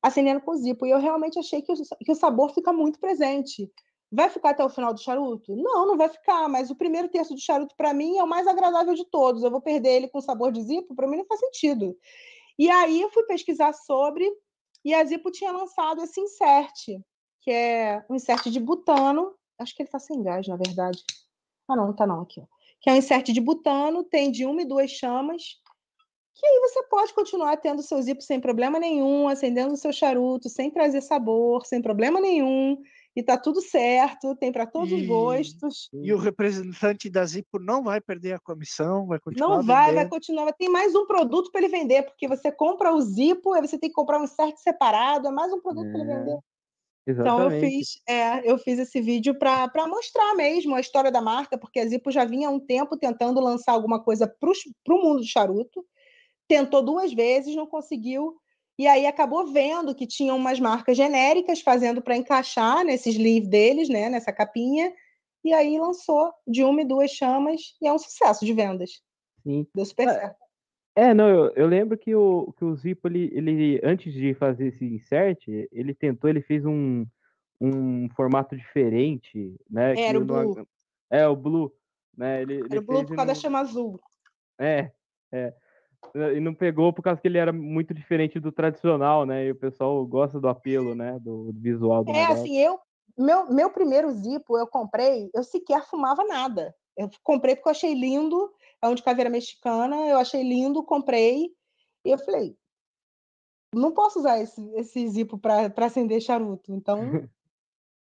acendendo 0.00 0.40
com 0.42 0.54
zipo. 0.54 0.86
E 0.86 0.90
eu 0.90 1.00
realmente 1.00 1.40
achei 1.40 1.60
que 1.60 1.72
o, 1.72 1.74
que 1.74 2.12
o 2.12 2.14
sabor 2.14 2.52
fica 2.54 2.72
muito 2.72 3.00
presente. 3.00 3.68
Vai 4.12 4.30
ficar 4.30 4.50
até 4.50 4.64
o 4.64 4.68
final 4.68 4.94
do 4.94 5.00
charuto? 5.00 5.56
Não, 5.56 5.86
não 5.86 5.96
vai 5.96 6.08
ficar, 6.08 6.48
mas 6.48 6.70
o 6.70 6.76
primeiro 6.76 7.08
terço 7.08 7.34
do 7.34 7.40
charuto, 7.40 7.74
para 7.76 7.92
mim, 7.92 8.16
é 8.16 8.22
o 8.22 8.28
mais 8.28 8.46
agradável 8.46 8.94
de 8.94 9.04
todos. 9.06 9.42
Eu 9.42 9.50
vou 9.50 9.60
perder 9.60 9.96
ele 9.96 10.08
com 10.08 10.20
sabor 10.20 10.52
de 10.52 10.62
zipo? 10.62 10.94
Para 10.94 11.08
mim, 11.08 11.16
não 11.16 11.26
faz 11.26 11.40
sentido. 11.40 11.96
E 12.56 12.70
aí 12.70 13.00
eu 13.00 13.10
fui 13.10 13.24
pesquisar 13.24 13.72
sobre, 13.72 14.30
e 14.84 14.92
a 14.94 15.04
Zipo 15.04 15.30
tinha 15.30 15.50
lançado 15.50 16.02
esse 16.02 16.20
insert, 16.20 17.00
que 17.40 17.50
é 17.50 18.04
um 18.08 18.14
insert 18.14 18.50
de 18.50 18.60
butano. 18.60 19.34
Acho 19.58 19.74
que 19.74 19.82
ele 19.82 19.88
está 19.88 19.98
sem 19.98 20.22
gás, 20.22 20.46
na 20.46 20.56
verdade. 20.56 21.02
Ah, 21.68 21.76
não, 21.76 21.86
não 21.86 21.96
tá 21.96 22.06
não, 22.06 22.20
aqui. 22.20 22.40
Ó. 22.40 22.46
Que 22.80 22.90
é 22.90 22.92
um 22.92 22.96
insert 22.96 23.32
de 23.32 23.40
butano, 23.40 24.04
tem 24.04 24.30
de 24.30 24.44
uma 24.44 24.60
e 24.60 24.66
duas 24.66 24.90
chamas, 24.90 25.58
que 26.34 26.44
aí 26.44 26.60
você 26.60 26.82
pode 26.84 27.14
continuar 27.14 27.56
tendo 27.56 27.82
seu 27.82 28.02
zipo 28.02 28.20
sem 28.20 28.40
problema 28.40 28.78
nenhum, 28.78 29.28
acendendo 29.28 29.72
o 29.72 29.76
seu 29.76 29.92
charuto, 29.92 30.48
sem 30.48 30.70
trazer 30.70 31.00
sabor, 31.00 31.64
sem 31.64 31.80
problema 31.80 32.20
nenhum, 32.20 32.82
e 33.16 33.22
tá 33.22 33.38
tudo 33.38 33.60
certo, 33.60 34.34
tem 34.36 34.52
para 34.52 34.66
todos 34.66 34.92
os 34.92 35.02
E- 35.02 35.06
gostos. 35.06 35.90
E 36.02 36.12
o 36.12 36.18
representante 36.18 37.08
da 37.08 37.24
Zipo 37.24 37.58
não 37.58 37.82
vai 37.82 38.00
perder 38.00 38.34
a 38.34 38.40
comissão, 38.40 39.06
vai 39.06 39.18
continuar 39.20 39.56
Não 39.58 39.62
vai, 39.62 39.94
vai 39.94 40.08
continuar. 40.08 40.52
Tem 40.52 40.68
mais 40.68 40.94
um 40.94 41.06
produto 41.06 41.50
para 41.50 41.60
ele 41.62 41.70
vender, 41.70 42.02
porque 42.04 42.28
você 42.28 42.52
compra 42.52 42.92
o 42.92 43.00
zipo, 43.00 43.52
aí 43.52 43.60
você 43.60 43.78
tem 43.78 43.88
que 43.88 43.94
comprar 43.94 44.20
um 44.20 44.24
insert 44.24 44.56
separado, 44.58 45.28
é 45.28 45.30
mais 45.30 45.52
um 45.52 45.60
produto 45.60 45.90
para 45.90 46.00
ele 46.00 46.10
É, 46.10 46.18
vender. 46.18 46.38
Então 47.20 47.40
eu 47.42 47.50
Exatamente. 47.50 47.52
fiz, 47.52 48.00
é, 48.08 48.50
eu 48.50 48.58
fiz 48.58 48.78
esse 48.78 49.00
vídeo 49.00 49.38
para 49.38 49.88
mostrar 49.88 50.34
mesmo 50.36 50.74
a 50.74 50.80
história 50.80 51.10
da 51.12 51.22
marca, 51.22 51.58
porque 51.58 51.80
a 51.80 51.86
Zipo 51.86 52.10
já 52.10 52.24
vinha 52.24 52.48
há 52.48 52.52
um 52.52 52.60
tempo 52.60 52.98
tentando 52.98 53.40
lançar 53.40 53.72
alguma 53.72 54.02
coisa 54.02 54.26
para 54.28 54.50
o 54.50 55.02
mundo 55.02 55.20
do 55.20 55.26
charuto. 55.26 55.84
Tentou 56.48 56.82
duas 56.82 57.12
vezes, 57.14 57.56
não 57.56 57.66
conseguiu. 57.66 58.36
E 58.78 58.86
aí 58.86 59.06
acabou 59.06 59.46
vendo 59.46 59.94
que 59.94 60.06
tinham 60.06 60.36
umas 60.36 60.58
marcas 60.58 60.96
genéricas 60.96 61.60
fazendo 61.60 62.02
para 62.02 62.16
encaixar 62.16 62.84
nesse 62.84 63.10
sleeve 63.10 63.46
deles, 63.46 63.88
né, 63.88 64.08
nessa 64.08 64.32
capinha. 64.32 64.92
E 65.44 65.52
aí 65.52 65.78
lançou 65.78 66.32
de 66.46 66.64
uma 66.64 66.82
e 66.82 66.84
duas 66.84 67.10
chamas 67.10 67.76
e 67.80 67.86
é 67.86 67.92
um 67.92 67.98
sucesso 67.98 68.44
de 68.44 68.52
vendas. 68.52 69.02
Sim. 69.42 69.66
Deu 69.74 69.84
super 69.84 70.08
É, 70.08 70.12
certo. 70.12 70.44
É, 70.96 71.12
não, 71.12 71.28
eu, 71.28 71.52
eu 71.54 71.66
lembro 71.66 71.98
que 71.98 72.14
o, 72.14 72.52
que 72.56 72.64
o 72.64 72.74
Zipo, 72.76 73.08
ele, 73.08 73.30
ele, 73.34 73.80
antes 73.82 74.12
de 74.12 74.32
fazer 74.34 74.68
esse 74.68 74.84
insert, 74.84 75.42
ele 75.70 75.92
tentou, 75.92 76.30
ele 76.30 76.40
fez 76.40 76.64
um, 76.64 77.04
um 77.60 78.08
formato 78.10 78.56
diferente, 78.56 79.54
né? 79.68 79.94
que 79.94 80.00
Era 80.00 80.18
o 80.18 80.24
não 80.24 80.52
Blue. 80.52 80.68
É, 81.10 81.26
o 81.28 81.36
Blue, 81.36 81.72
né? 82.16 82.42
Ele, 82.42 82.58
Era 82.58 82.66
ele 82.66 82.78
o 82.78 82.82
Blue 82.82 83.04
por 83.04 83.16
causa 83.16 83.26
da 83.26 83.34
não- 83.34 83.40
chama 83.40 83.58
azul. 83.60 84.00
É, 84.58 84.90
é. 85.32 85.52
E 86.14 86.40
não 86.40 86.54
pegou 86.54 86.92
por 86.92 87.02
causa 87.02 87.20
que 87.20 87.26
ele 87.26 87.38
era 87.38 87.52
muito 87.52 87.92
diferente 87.92 88.38
do 88.38 88.52
tradicional, 88.52 89.24
né? 89.26 89.46
E 89.46 89.50
o 89.50 89.56
pessoal 89.56 90.04
gosta 90.06 90.40
do 90.40 90.48
apelo, 90.48 90.94
né? 90.94 91.18
Do, 91.18 91.52
do 91.52 91.60
visual 91.60 92.04
do 92.04 92.10
É, 92.12 92.20
negócio. 92.20 92.42
assim, 92.42 92.58
eu. 92.58 92.78
Meu, 93.16 93.48
meu 93.52 93.70
primeiro 93.70 94.10
Zipo 94.10 94.58
eu 94.58 94.66
comprei, 94.66 95.30
eu 95.32 95.44
sequer 95.44 95.84
fumava 95.84 96.24
nada. 96.24 96.74
Eu 96.96 97.08
comprei 97.22 97.54
porque 97.54 97.68
eu 97.68 97.72
achei 97.72 97.94
lindo, 97.94 98.50
é 98.82 98.88
um 98.88 98.94
de 98.94 99.02
caveira 99.04 99.30
mexicana, 99.30 100.08
eu 100.08 100.18
achei 100.18 100.42
lindo, 100.42 100.82
comprei. 100.82 101.50
E 102.04 102.10
eu 102.10 102.18
falei, 102.18 102.56
não 103.72 103.92
posso 103.92 104.18
usar 104.18 104.40
esse, 104.40 104.60
esse 104.74 105.06
Zipo 105.08 105.38
para 105.38 105.72
acender 105.78 106.20
charuto. 106.20 106.72
Então, 106.72 106.98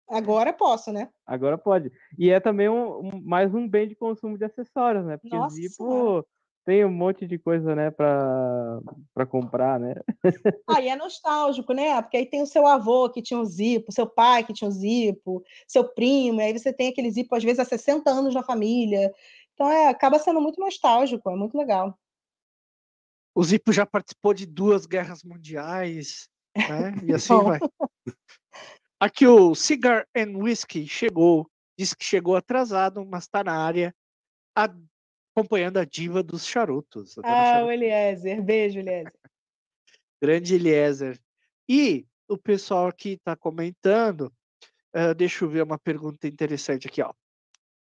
Agora 0.09 0.53
posso, 0.53 0.93
né? 0.93 1.09
Agora 1.27 1.57
pode. 1.57 1.91
E 2.19 2.29
é 2.31 2.39
também 2.39 2.69
um, 2.69 2.99
um- 2.99 3.23
mais 3.25 3.55
um 3.55 3.67
bem 3.67 3.89
de 3.89 3.95
consumo 3.95 4.37
de 4.37 4.45
acessórios, 4.45 5.07
né? 5.07 5.17
Porque 5.17 5.35
Nossa 5.35 5.57
Zippo 5.57 5.75
Senhora. 5.89 6.25
Tem 6.65 6.85
um 6.85 6.91
monte 6.91 7.27
de 7.27 7.39
coisa, 7.39 7.75
né, 7.75 7.91
pra, 7.91 8.81
pra 9.15 9.27
comprar, 9.27 9.81
né? 9.81 9.95
Aí 10.69 10.89
é 10.89 10.97
nostálgico, 10.97 11.73
né? 11.73 12.01
Porque 12.01 12.17
aí 12.17 12.27
tem 12.27 12.43
o 12.43 12.47
seu 12.47 12.67
avô 12.67 13.11
que 13.11 13.21
tinha 13.21 13.39
um 13.39 13.45
Zippo, 13.45 13.93
seu 13.93 14.07
pai 14.07 14.45
que 14.45 14.53
tinha 14.53 14.69
um 14.69 14.73
Zippo, 14.73 15.45
seu 15.67 15.85
primo, 15.85 16.41
e 16.41 16.45
aí 16.45 16.53
você 16.59 16.73
tem 16.73 16.89
aquele 16.89 17.11
Zippo, 17.11 17.35
às 17.35 17.43
vezes, 17.43 17.59
há 17.59 17.65
60 17.65 18.11
anos 18.11 18.35
na 18.35 18.43
família. 18.43 19.13
Então, 19.55 19.69
é, 19.69 19.89
acaba 19.89 20.19
sendo 20.19 20.41
muito 20.41 20.61
nostálgico, 20.61 21.29
é 21.31 21.37
muito 21.37 21.57
legal. 21.57 21.99
O 23.35 23.43
Zippo 23.43 23.73
já 23.73 23.85
participou 23.87 24.33
de 24.35 24.47
duas 24.47 24.87
guerras 24.87 25.23
mundiais, 25.23 26.29
né? 26.55 26.95
E 27.03 27.13
assim 27.15 27.43
vai. 27.43 27.61
Aqui 29.01 29.27
o 29.27 29.55
Cigar 29.55 30.07
and 30.17 30.37
Whiskey 30.37 30.87
chegou, 30.87 31.51
disse 31.77 31.97
que 31.97 32.05
chegou 32.05 32.37
atrasado, 32.37 33.05
mas 33.05 33.25
está 33.25 33.43
na 33.43 33.57
área, 33.57 33.93
a- 34.55 34.73
acompanhando 35.35 35.79
a 35.79 35.85
diva 35.85 36.23
dos 36.23 36.47
charutos. 36.47 37.19
Ah, 37.19 37.45
Charuto. 37.45 37.67
o 37.67 37.73
Eliezer. 37.73 38.43
Beijo, 38.43 38.79
Eliezer. 38.79 39.13
Grande 40.23 40.55
Eliezer. 40.55 41.21
E 41.69 42.07
o 42.29 42.39
pessoal 42.39 42.87
aqui 42.87 43.15
está 43.15 43.35
comentando, 43.35 44.33
eh, 44.95 45.15
deixa 45.15 45.45
eu 45.45 45.49
ver 45.49 45.63
uma 45.63 45.79
pergunta 45.79 46.29
interessante 46.29 46.87
aqui, 46.87 47.03
ó. 47.03 47.13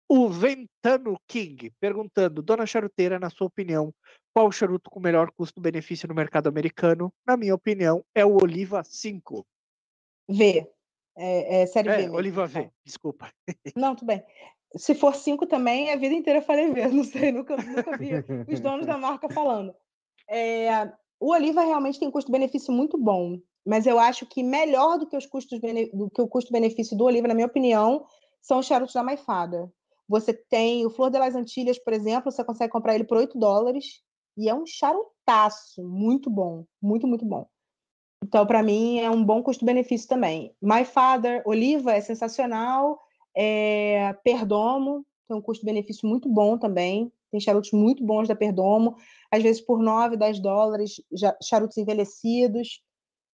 O 0.09 0.29
Ventano 0.29 1.19
King 1.27 1.69
perguntando, 1.79 2.41
Dona 2.41 2.65
Charuteira, 2.65 3.19
na 3.19 3.29
sua 3.29 3.47
opinião, 3.47 3.93
qual 4.33 4.47
o 4.47 4.51
charuto 4.51 4.89
com 4.89 5.01
melhor 5.01 5.31
custo-benefício 5.31 6.07
no 6.07 6.15
mercado 6.15 6.47
americano? 6.47 7.11
Na 7.25 7.35
minha 7.35 7.53
opinião, 7.53 8.05
é 8.15 8.25
o 8.25 8.37
Oliva 8.41 8.83
5. 8.83 9.45
V. 10.29 10.69
É, 11.17 11.61
é 11.61 11.65
série 11.65 11.89
V. 11.89 11.95
É, 11.95 11.97
mesmo. 11.97 12.15
Oliva 12.15 12.45
V, 12.45 12.69
desculpa. 12.85 13.29
Não, 13.75 13.95
tudo 13.95 14.07
bem. 14.07 14.23
Se 14.75 14.93
for 14.93 15.15
cinco 15.15 15.45
também, 15.45 15.91
a 15.91 15.95
vida 15.95 16.13
inteira 16.13 16.41
falei 16.41 16.71
V. 16.71 16.87
Não 16.89 17.03
sei, 17.03 17.31
nunca, 17.31 17.55
nunca 17.57 17.97
vi 17.97 18.11
os 18.51 18.59
donos 18.59 18.85
da 18.85 18.97
marca 18.97 19.29
falando. 19.29 19.73
É, 20.29 20.91
o 21.19 21.31
Oliva 21.31 21.61
realmente 21.61 21.99
tem 21.99 22.11
custo-benefício 22.11 22.73
muito 22.73 22.97
bom, 22.97 23.39
mas 23.65 23.87
eu 23.87 23.97
acho 23.97 24.25
que 24.25 24.43
melhor 24.43 24.97
do 24.99 25.07
que, 25.07 25.15
os 25.15 25.25
custos 25.25 25.59
do 25.93 26.09
que 26.09 26.21
o 26.21 26.27
custo-benefício 26.27 26.97
do 26.97 27.05
Oliva, 27.05 27.27
na 27.27 27.33
minha 27.33 27.47
opinião, 27.47 28.05
são 28.41 28.59
os 28.59 28.65
charutos 28.65 28.93
da 28.93 29.03
Maifada. 29.03 29.71
Você 30.07 30.33
tem 30.33 30.85
o 30.85 30.89
Flor 30.89 31.09
de 31.09 31.19
las 31.19 31.35
Antilhas, 31.35 31.79
por 31.79 31.93
exemplo, 31.93 32.31
você 32.31 32.43
consegue 32.43 32.71
comprar 32.71 32.95
ele 32.95 33.03
por 33.03 33.17
8 33.17 33.37
dólares 33.37 34.01
e 34.37 34.47
é 34.47 34.53
um 34.53 34.65
charutaço 34.65 35.83
muito 35.83 36.29
bom, 36.29 36.65
muito, 36.81 37.07
muito 37.07 37.25
bom. 37.25 37.47
Então, 38.23 38.45
para 38.45 38.63
mim, 38.63 38.99
é 38.99 39.09
um 39.09 39.23
bom 39.23 39.43
custo-benefício 39.43 40.07
também. 40.07 40.55
My 40.61 40.85
Father, 40.85 41.43
Oliva 41.45 41.93
é 41.93 42.01
sensacional. 42.01 42.99
É, 43.39 44.13
Perdomo 44.23 45.05
tem 45.27 45.37
um 45.37 45.41
custo-benefício 45.41 46.07
muito 46.07 46.27
bom 46.27 46.57
também. 46.57 47.11
Tem 47.29 47.39
charutos 47.39 47.71
muito 47.71 48.03
bons 48.03 48.27
da 48.27 48.35
Perdomo, 48.35 48.95
às 49.29 49.43
vezes 49.43 49.61
por 49.61 49.79
9, 49.79 50.15
10 50.15 50.39
dólares, 50.39 51.01
charutos 51.43 51.77
envelhecidos. 51.77 52.81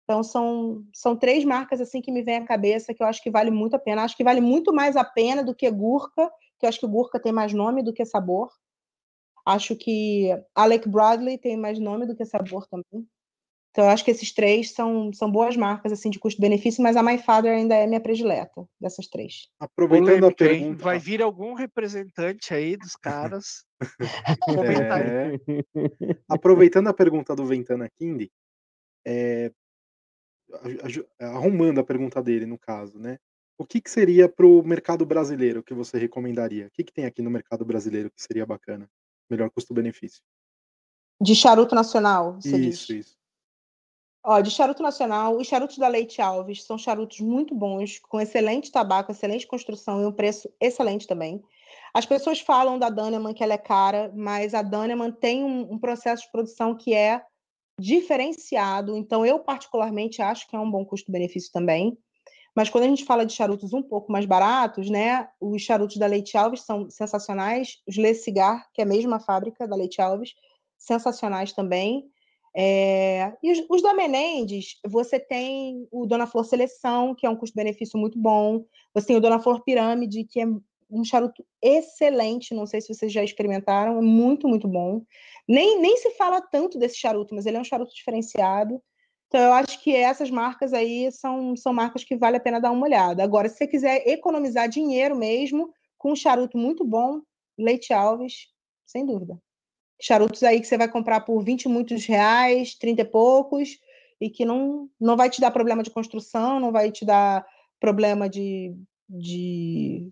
Então, 0.04 0.22
são, 0.22 0.84
são 0.92 1.16
três 1.16 1.44
marcas 1.44 1.80
assim 1.80 2.00
que 2.00 2.10
me 2.10 2.22
vem 2.22 2.36
à 2.36 2.44
cabeça 2.44 2.92
que 2.94 3.02
eu 3.02 3.06
acho 3.06 3.22
que 3.22 3.30
vale 3.30 3.50
muito 3.50 3.76
a 3.76 3.78
pena. 3.78 4.02
Acho 4.02 4.16
que 4.16 4.24
vale 4.24 4.40
muito 4.40 4.72
mais 4.72 4.96
a 4.96 5.04
pena 5.04 5.44
do 5.44 5.54
que 5.54 5.70
Gurkha, 5.70 6.30
que 6.58 6.66
eu 6.66 6.68
acho 6.68 6.80
que 6.80 6.86
Gurkha 6.86 7.20
tem 7.20 7.32
mais 7.32 7.52
nome 7.52 7.82
do 7.82 7.92
que 7.92 8.04
sabor. 8.04 8.50
Acho 9.44 9.76
que 9.76 10.30
Alec 10.54 10.88
Bradley 10.88 11.36
tem 11.36 11.56
mais 11.56 11.78
nome 11.78 12.06
do 12.06 12.16
que 12.16 12.24
sabor 12.24 12.66
também. 12.66 13.06
Então, 13.72 13.84
eu 13.84 13.90
acho 13.90 14.04
que 14.04 14.10
esses 14.10 14.30
três 14.32 14.72
são, 14.72 15.10
são 15.14 15.32
boas 15.32 15.56
marcas 15.56 15.92
assim 15.92 16.10
de 16.10 16.18
custo-benefício, 16.18 16.82
mas 16.82 16.94
a 16.94 17.02
My 17.02 17.16
Father 17.16 17.56
ainda 17.56 17.74
é 17.74 17.86
minha 17.86 18.00
predileta 18.00 18.68
dessas 18.78 19.08
três. 19.08 19.48
Aproveitando 19.58 20.26
a 20.26 20.30
pergunta. 20.30 20.84
Vai 20.84 20.98
vir 20.98 21.22
algum 21.22 21.54
representante 21.54 22.52
aí 22.52 22.76
dos 22.76 22.94
caras 22.94 23.64
comentar. 24.40 25.00
É, 25.08 25.32
aproveitando 26.28 26.88
a 26.88 26.92
pergunta 26.92 27.34
do 27.34 27.46
Ventana 27.46 27.88
King, 27.98 28.30
é, 29.06 29.50
arrumando 31.18 31.80
a 31.80 31.84
pergunta 31.84 32.22
dele, 32.22 32.44
no 32.44 32.58
caso, 32.58 32.98
né? 32.98 33.18
O 33.56 33.64
que, 33.64 33.80
que 33.80 33.90
seria 33.90 34.28
para 34.28 34.46
o 34.46 34.62
mercado 34.62 35.06
brasileiro 35.06 35.62
que 35.62 35.72
você 35.72 35.98
recomendaria? 35.98 36.66
O 36.66 36.70
que, 36.72 36.84
que 36.84 36.92
tem 36.92 37.06
aqui 37.06 37.22
no 37.22 37.30
mercado 37.30 37.64
brasileiro 37.64 38.10
que 38.10 38.22
seria 38.22 38.44
bacana? 38.44 38.86
Melhor 39.30 39.48
custo-benefício. 39.50 40.20
De 41.18 41.34
charuto 41.34 41.74
nacional, 41.74 42.34
você 42.34 42.60
diz? 42.60 42.74
Isso, 42.74 42.92
isso. 42.92 43.21
Ó, 44.24 44.40
de 44.40 44.50
charuto 44.50 44.82
nacional, 44.82 45.36
os 45.36 45.48
charutos 45.48 45.78
da 45.78 45.88
Leite 45.88 46.22
Alves 46.22 46.62
são 46.62 46.78
charutos 46.78 47.18
muito 47.18 47.54
bons, 47.54 47.98
com 47.98 48.20
excelente 48.20 48.70
tabaco, 48.70 49.10
excelente 49.10 49.46
construção 49.46 50.00
e 50.00 50.06
um 50.06 50.12
preço 50.12 50.48
excelente 50.60 51.08
também. 51.08 51.42
As 51.92 52.06
pessoas 52.06 52.40
falam 52.40 52.78
da 52.78 52.88
Daneman 52.88 53.34
que 53.34 53.42
ela 53.42 53.54
é 53.54 53.58
cara, 53.58 54.12
mas 54.14 54.54
a 54.54 54.62
Daneman 54.62 55.10
tem 55.10 55.42
um, 55.42 55.72
um 55.72 55.78
processo 55.78 56.24
de 56.24 56.30
produção 56.30 56.76
que 56.76 56.94
é 56.94 57.20
diferenciado, 57.78 58.96
então 58.96 59.26
eu 59.26 59.40
particularmente 59.40 60.22
acho 60.22 60.48
que 60.48 60.54
é 60.54 60.58
um 60.58 60.70
bom 60.70 60.84
custo-benefício 60.84 61.50
também. 61.52 61.98
Mas 62.54 62.68
quando 62.68 62.84
a 62.84 62.88
gente 62.88 63.04
fala 63.04 63.26
de 63.26 63.32
charutos 63.32 63.72
um 63.72 63.82
pouco 63.82 64.12
mais 64.12 64.26
baratos, 64.26 64.90
né? 64.90 65.26
Os 65.40 65.62
charutos 65.62 65.96
da 65.96 66.06
Leite 66.06 66.36
Alves 66.36 66.60
são 66.60 66.88
sensacionais, 66.90 67.78
os 67.88 67.96
Le 67.96 68.14
Cigar, 68.14 68.68
que 68.74 68.82
é 68.82 68.84
a 68.84 68.86
mesma 68.86 69.18
fábrica 69.18 69.66
da 69.66 69.74
Leite 69.74 70.02
Alves, 70.02 70.34
sensacionais 70.76 71.52
também. 71.52 72.11
É, 72.54 73.32
e 73.42 73.50
os, 73.50 73.64
os 73.68 73.82
da 73.82 73.94
Menendez, 73.94 74.78
você 74.86 75.18
tem 75.18 75.88
o 75.90 76.06
Dona 76.06 76.26
Flor 76.26 76.44
Seleção, 76.44 77.14
que 77.14 77.26
é 77.26 77.30
um 77.30 77.36
custo-benefício 77.36 77.98
muito 77.98 78.18
bom. 78.18 78.64
Você 78.94 79.08
tem 79.08 79.16
o 79.16 79.20
Dona 79.20 79.40
Flor 79.40 79.62
Pirâmide, 79.64 80.24
que 80.24 80.40
é 80.40 80.46
um 80.90 81.04
charuto 81.04 81.44
excelente. 81.62 82.54
Não 82.54 82.66
sei 82.66 82.80
se 82.80 82.92
vocês 82.92 83.12
já 83.12 83.24
experimentaram, 83.24 83.98
é 83.98 84.02
muito, 84.02 84.46
muito 84.46 84.68
bom. 84.68 85.02
Nem, 85.48 85.80
nem 85.80 85.96
se 85.96 86.10
fala 86.12 86.40
tanto 86.40 86.78
desse 86.78 86.96
charuto, 86.96 87.34
mas 87.34 87.46
ele 87.46 87.56
é 87.56 87.60
um 87.60 87.64
charuto 87.64 87.94
diferenciado. 87.94 88.82
Então, 89.28 89.40
eu 89.40 89.52
acho 89.54 89.82
que 89.82 89.96
essas 89.96 90.30
marcas 90.30 90.74
aí 90.74 91.10
são, 91.10 91.56
são 91.56 91.72
marcas 91.72 92.04
que 92.04 92.16
vale 92.16 92.36
a 92.36 92.40
pena 92.40 92.60
dar 92.60 92.70
uma 92.70 92.84
olhada. 92.86 93.24
Agora, 93.24 93.48
se 93.48 93.56
você 93.56 93.66
quiser 93.66 94.06
economizar 94.06 94.68
dinheiro 94.68 95.16
mesmo, 95.16 95.72
com 95.96 96.12
um 96.12 96.16
charuto 96.16 96.58
muito 96.58 96.84
bom, 96.84 97.22
Leite 97.58 97.94
Alves, 97.94 98.48
sem 98.84 99.06
dúvida 99.06 99.38
charutos 100.02 100.42
aí 100.42 100.60
que 100.60 100.66
você 100.66 100.76
vai 100.76 100.88
comprar 100.88 101.20
por 101.20 101.40
20 101.42 101.62
e 101.62 101.68
muitos 101.68 102.04
reais, 102.06 102.74
30 102.74 103.02
e 103.02 103.04
poucos, 103.04 103.78
e 104.20 104.28
que 104.28 104.44
não, 104.44 104.90
não 105.00 105.16
vai 105.16 105.30
te 105.30 105.40
dar 105.40 105.52
problema 105.52 105.82
de 105.82 105.90
construção, 105.90 106.58
não 106.58 106.72
vai 106.72 106.90
te 106.90 107.04
dar 107.04 107.46
problema 107.78 108.28
de, 108.28 108.74
de 109.08 110.10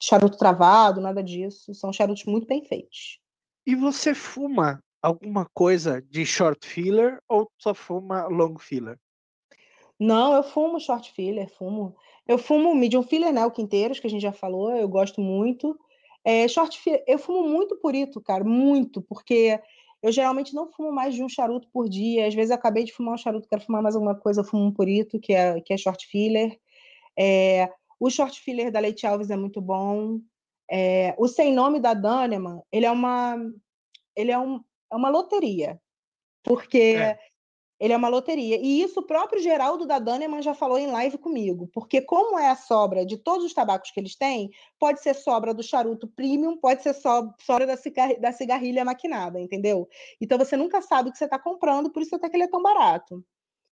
charuto 0.00 0.36
travado, 0.36 1.00
nada 1.00 1.22
disso. 1.22 1.74
São 1.74 1.90
charutos 1.90 2.24
muito 2.26 2.46
bem 2.46 2.62
feitos. 2.62 3.18
E 3.66 3.74
você 3.74 4.14
fuma 4.14 4.82
alguma 5.02 5.46
coisa 5.54 6.02
de 6.02 6.26
short 6.26 6.66
filler 6.66 7.18
ou 7.26 7.50
só 7.58 7.72
fuma 7.72 8.26
long 8.26 8.58
filler? 8.58 8.98
Não, 9.98 10.34
eu 10.34 10.42
fumo 10.42 10.78
short 10.78 11.12
filler, 11.12 11.48
fumo. 11.48 11.96
Eu 12.26 12.36
fumo 12.36 12.74
medium 12.74 13.02
filler, 13.02 13.32
né? 13.32 13.44
O 13.44 13.50
quinteiros, 13.50 13.98
que 13.98 14.06
a 14.06 14.10
gente 14.10 14.22
já 14.22 14.32
falou, 14.32 14.74
eu 14.74 14.88
gosto 14.88 15.20
muito. 15.20 15.78
É, 16.24 16.46
short 16.48 16.78
eu 17.06 17.18
fumo 17.18 17.48
muito 17.48 17.76
purito, 17.76 18.20
cara, 18.20 18.44
muito, 18.44 19.00
porque 19.02 19.58
eu 20.02 20.12
geralmente 20.12 20.54
não 20.54 20.70
fumo 20.70 20.92
mais 20.92 21.14
de 21.14 21.22
um 21.22 21.28
charuto 21.28 21.68
por 21.72 21.88
dia. 21.88 22.26
Às 22.26 22.34
vezes 22.34 22.50
eu 22.50 22.56
acabei 22.56 22.84
de 22.84 22.92
fumar 22.92 23.14
um 23.14 23.18
charuto, 23.18 23.48
quero 23.48 23.62
fumar 23.62 23.82
mais 23.82 23.94
alguma 23.94 24.14
coisa, 24.14 24.40
eu 24.40 24.44
fumo 24.44 24.64
um 24.64 24.72
purito, 24.72 25.18
que 25.20 25.32
é, 25.32 25.60
que 25.60 25.72
é 25.72 25.76
short 25.76 26.06
filler. 26.06 26.58
É, 27.18 27.70
o 27.98 28.10
short 28.10 28.40
filler 28.40 28.70
da 28.70 28.80
Leite 28.80 29.06
Alves 29.06 29.30
é 29.30 29.36
muito 29.36 29.60
bom. 29.60 30.20
É, 30.70 31.14
o 31.18 31.26
sem 31.26 31.52
nome 31.52 31.80
da 31.80 31.94
Daneman, 31.94 32.62
ele 32.70 32.86
é 32.86 32.90
uma, 32.90 33.36
ele 34.16 34.30
é 34.30 34.38
um, 34.38 34.60
é 34.90 34.96
uma 34.96 35.10
loteria, 35.10 35.80
porque 36.44 36.94
É. 36.96 37.18
ele 37.80 37.94
é 37.94 37.96
uma 37.96 38.08
loteria. 38.08 38.58
E 38.60 38.82
isso 38.82 39.00
o 39.00 39.06
próprio 39.06 39.40
Geraldo 39.42 39.86
da 39.86 39.98
Daneman 39.98 40.42
já 40.42 40.52
falou 40.52 40.78
em 40.78 40.88
live 40.88 41.16
comigo, 41.16 41.66
porque 41.72 42.02
como 42.02 42.38
é 42.38 42.50
a 42.50 42.54
sobra 42.54 43.06
de 43.06 43.16
todos 43.16 43.44
os 43.46 43.54
tabacos 43.54 43.90
que 43.90 43.98
eles 43.98 44.14
têm, 44.14 44.50
pode 44.78 45.00
ser 45.00 45.14
sobra 45.14 45.54
do 45.54 45.62
charuto 45.62 46.06
premium, 46.06 46.58
pode 46.58 46.82
ser 46.82 46.92
so- 46.92 47.32
sobra 47.40 47.66
da, 47.66 47.78
cigar- 47.78 48.20
da 48.20 48.32
cigarrilha 48.32 48.84
maquinada, 48.84 49.40
entendeu? 49.40 49.88
Então 50.20 50.36
você 50.36 50.56
nunca 50.58 50.82
sabe 50.82 51.08
o 51.08 51.12
que 51.12 51.18
você 51.18 51.24
está 51.24 51.38
comprando, 51.38 51.90
por 51.90 52.02
isso 52.02 52.14
até 52.14 52.28
que 52.28 52.36
ele 52.36 52.44
é 52.44 52.48
tão 52.50 52.62
barato. 52.62 53.24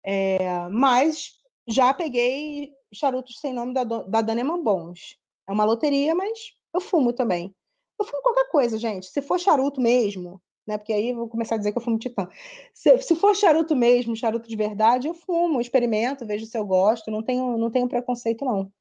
É, 0.02 0.68
mas 0.70 1.32
já 1.68 1.92
peguei 1.92 2.72
charutos 2.92 3.38
sem 3.38 3.52
nome 3.52 3.74
da, 3.74 3.84
da 3.84 4.22
Daneman 4.22 4.62
bons. 4.62 5.18
É 5.46 5.52
uma 5.52 5.64
loteria, 5.64 6.14
mas 6.14 6.54
eu 6.72 6.80
fumo 6.80 7.12
também. 7.12 7.54
Eu 7.98 8.06
fumo 8.06 8.22
qualquer 8.22 8.48
coisa, 8.48 8.78
gente. 8.78 9.06
Se 9.06 9.20
for 9.20 9.38
charuto 9.38 9.78
mesmo, 9.78 10.40
né? 10.70 10.78
Porque 10.78 10.92
aí 10.92 11.10
eu 11.10 11.16
vou 11.16 11.28
começar 11.28 11.56
a 11.56 11.58
dizer 11.58 11.72
que 11.72 11.78
eu 11.78 11.82
fumo 11.82 11.98
titã. 11.98 12.28
Se, 12.72 12.96
se 12.98 13.14
for 13.16 13.34
charuto 13.36 13.76
mesmo, 13.76 14.16
charuto 14.16 14.48
de 14.48 14.56
verdade, 14.56 15.08
eu 15.08 15.14
fumo, 15.14 15.60
experimento, 15.60 16.24
vejo 16.26 16.46
se 16.46 16.56
eu 16.56 16.64
gosto. 16.64 17.10
Não 17.10 17.22
tenho, 17.22 17.58
não 17.58 17.70
tenho 17.70 17.88
preconceito, 17.88 18.44
não. 18.44 18.72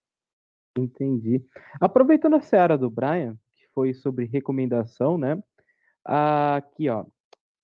Entendi. 0.78 1.44
Aproveitando 1.82 2.36
a 2.36 2.42
seara 2.42 2.78
do 2.78 2.90
Brian, 2.90 3.36
que 3.56 3.68
foi 3.74 3.94
sobre 3.94 4.26
recomendação, 4.26 5.18
né? 5.18 5.42
Aqui, 6.06 6.88
ó. 6.90 7.06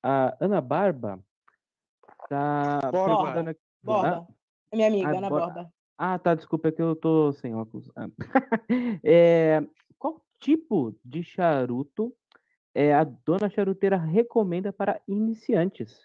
A 0.04 0.36
Ana 0.40 0.60
Barba 0.62 1.20
tá 2.30 2.80
Borba. 2.92 3.18
perguntando 3.18 3.50
aqui- 3.52 3.60
Borba. 3.84 4.28
Ah, 4.30 4.34
É 4.72 4.76
minha 4.76 4.88
amiga, 4.88 5.08
Ah, 5.10 5.18
Ana 5.18 5.30
Bor- 5.30 5.40
Borba. 5.42 5.74
Ah, 5.98 6.20
tá, 6.20 6.36
desculpa, 6.36 6.68
é 6.68 6.72
que 6.72 6.82
eu 6.82 6.96
tô 6.96 7.32
sem 7.34 7.56
óculos. 7.56 7.90
Ah. 7.96 8.10
É, 9.04 9.64
qual 9.98 10.22
tipo 10.40 10.94
de 11.06 11.24
charuto 11.24 12.14
é, 12.76 12.94
a 12.94 13.06
dona 13.06 13.50
charuteira 13.50 13.96
recomenda 13.96 14.74
para 14.74 15.02
iniciantes? 15.08 15.98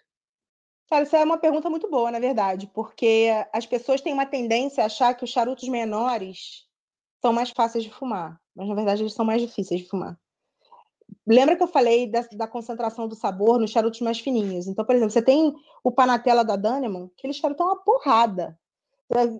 Cara, 0.89 1.03
isso 1.03 1.15
é 1.15 1.23
uma 1.23 1.37
pergunta 1.37 1.69
muito 1.69 1.89
boa, 1.89 2.09
na 2.09 2.19
verdade, 2.19 2.69
porque 2.73 3.29
as 3.53 3.65
pessoas 3.65 4.01
têm 4.01 4.13
uma 4.13 4.25
tendência 4.25 4.81
a 4.81 4.85
achar 4.87 5.13
que 5.13 5.23
os 5.23 5.29
charutos 5.29 5.67
menores 5.67 6.65
são 7.21 7.33
mais 7.33 7.49
fáceis 7.51 7.83
de 7.83 7.89
fumar, 7.89 8.39
mas 8.55 8.67
na 8.67 8.75
verdade 8.75 9.03
eles 9.03 9.13
são 9.13 9.25
mais 9.25 9.41
difíceis 9.41 9.81
de 9.81 9.87
fumar. 9.87 10.17
Lembra 11.27 11.55
que 11.55 11.63
eu 11.63 11.67
falei 11.67 12.09
da, 12.09 12.21
da 12.33 12.47
concentração 12.47 13.07
do 13.07 13.15
sabor 13.15 13.59
nos 13.59 13.71
charutos 13.71 14.01
mais 14.01 14.19
fininhos? 14.19 14.67
Então, 14.67 14.83
por 14.83 14.95
exemplo, 14.95 15.11
você 15.11 15.21
tem 15.21 15.53
o 15.83 15.91
Panatela 15.91 16.43
da 16.43 16.55
Daneman, 16.55 17.09
aquele 17.17 17.33
charuto 17.33 17.63
é 17.63 17.65
uma 17.65 17.83
porrada. 17.83 18.57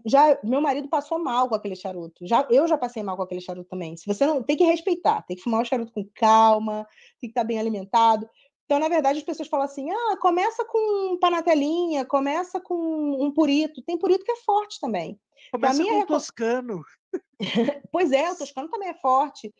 Já 0.05 0.38
meu 0.43 0.61
marido 0.61 0.88
passou 0.89 1.17
mal 1.19 1.47
com 1.47 1.55
aquele 1.55 1.76
charuto. 1.76 2.26
Já 2.28 2.45
eu 2.49 2.67
já 2.67 2.78
passei 2.78 3.01
mal 3.03 3.15
com 3.15 3.24
aquele 3.24 3.41
charuto 3.41 3.69
também. 3.69 3.95
Se 3.95 4.05
você 4.05 4.26
não 4.26 4.43
tem 4.43 4.57
que 4.57 4.63
respeitar, 4.63 5.22
tem 5.24 5.38
que 5.38 5.43
fumar 5.43 5.61
o 5.61 5.65
charuto 5.65 5.93
com 5.93 6.07
calma, 6.13 6.86
tem 7.19 7.30
que 7.30 7.32
estar 7.32 7.43
bem 7.43 7.59
alimentado. 7.59 8.30
Então, 8.65 8.80
na 8.80 8.88
verdade, 8.88 9.19
as 9.19 9.26
pessoas 9.26 9.49
falam 9.49 9.65
assim: 9.65 9.89
ah, 9.91 10.17
começa 10.22 10.63
com 10.65 11.17
panatelinha, 11.19 12.05
começa 12.05 12.59
com 12.59 12.76
um 13.19 13.30
purito. 13.30 13.82
Tem 13.82 13.97
purito 13.97 14.24
que 14.24 14.32
é 14.32 14.38
forte 14.38 14.80
também. 14.80 15.19
Começa 15.51 15.84
com 15.84 15.99
o 15.99 16.05
toscano. 16.05 16.82
pois 17.91 18.11
é, 18.11 18.32
o 18.32 18.38
toscano 18.38 18.69
também 18.69 18.89
é 18.89 18.93
forte. 18.93 19.53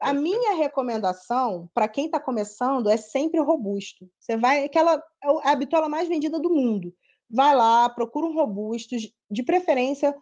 A 0.00 0.12
minha 0.12 0.54
recomendação 0.56 1.70
para 1.72 1.88
quem 1.88 2.06
está 2.06 2.20
começando 2.20 2.88
é 2.88 2.96
sempre 2.96 3.40
o 3.40 3.44
robusto. 3.44 4.08
Você 4.18 4.36
vai, 4.36 4.64
aquela 4.64 5.02
é 5.22 5.50
a 5.50 5.54
bitola 5.54 5.88
mais 5.88 6.08
vendida 6.08 6.38
do 6.38 6.50
mundo. 6.50 6.94
Vai 7.28 7.54
lá, 7.56 7.88
procura 7.88 8.26
um 8.26 8.34
robusto, 8.34 8.96
de 9.30 9.42
preferência 9.42 10.14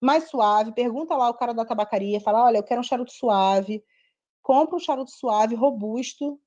mais 0.00 0.28
suave. 0.28 0.72
Pergunta 0.72 1.16
lá 1.16 1.30
o 1.30 1.34
cara 1.34 1.52
da 1.52 1.64
tabacaria, 1.64 2.20
fala: 2.20 2.44
olha, 2.44 2.58
eu 2.58 2.62
quero 2.62 2.80
um 2.80 2.84
charuto 2.84 3.12
suave. 3.12 3.82
Compra 4.42 4.76
um 4.76 4.80
charuto 4.80 5.10
suave, 5.10 5.54
robusto, 5.54 6.38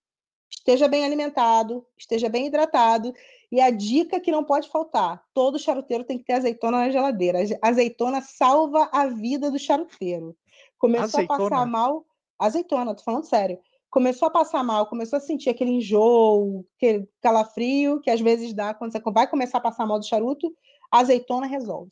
esteja 0.49 0.87
bem 0.87 1.03
alimentado, 1.03 1.85
esteja 1.97 2.29
bem 2.29 2.45
hidratado. 2.45 3.11
E 3.51 3.59
a 3.59 3.69
dica 3.69 4.19
que 4.19 4.31
não 4.31 4.43
pode 4.43 4.69
faltar: 4.69 5.23
todo 5.33 5.59
charuteiro 5.59 6.03
tem 6.03 6.17
que 6.17 6.25
ter 6.25 6.33
azeitona 6.33 6.77
na 6.77 6.89
geladeira. 6.89 7.39
Azeitona 7.61 8.21
salva 8.21 8.89
a 8.91 9.07
vida 9.07 9.49
do 9.49 9.59
charuteiro. 9.59 10.37
Começou 10.77 11.21
azeitona. 11.21 11.45
a 11.45 11.49
passar 11.49 11.65
mal. 11.65 12.05
Azeitona, 12.39 12.95
tô 12.95 13.03
falando 13.03 13.25
sério. 13.25 13.59
Começou 13.97 14.27
a 14.27 14.31
passar 14.31 14.63
mal, 14.63 14.85
começou 14.85 15.17
a 15.17 15.19
sentir 15.19 15.49
aquele 15.49 15.71
enjoo, 15.71 16.63
aquele 16.77 17.09
calafrio 17.19 17.99
que 17.99 18.11
às 18.11 18.21
vezes 18.21 18.53
dá 18.53 18.71
quando 18.71 18.91
você 18.91 19.01
vai 19.01 19.27
começar 19.27 19.57
a 19.57 19.61
passar 19.61 19.87
mal 19.87 19.97
do 19.97 20.05
charuto, 20.05 20.53
a 20.91 20.99
azeitona 20.99 21.47
resolve. 21.47 21.89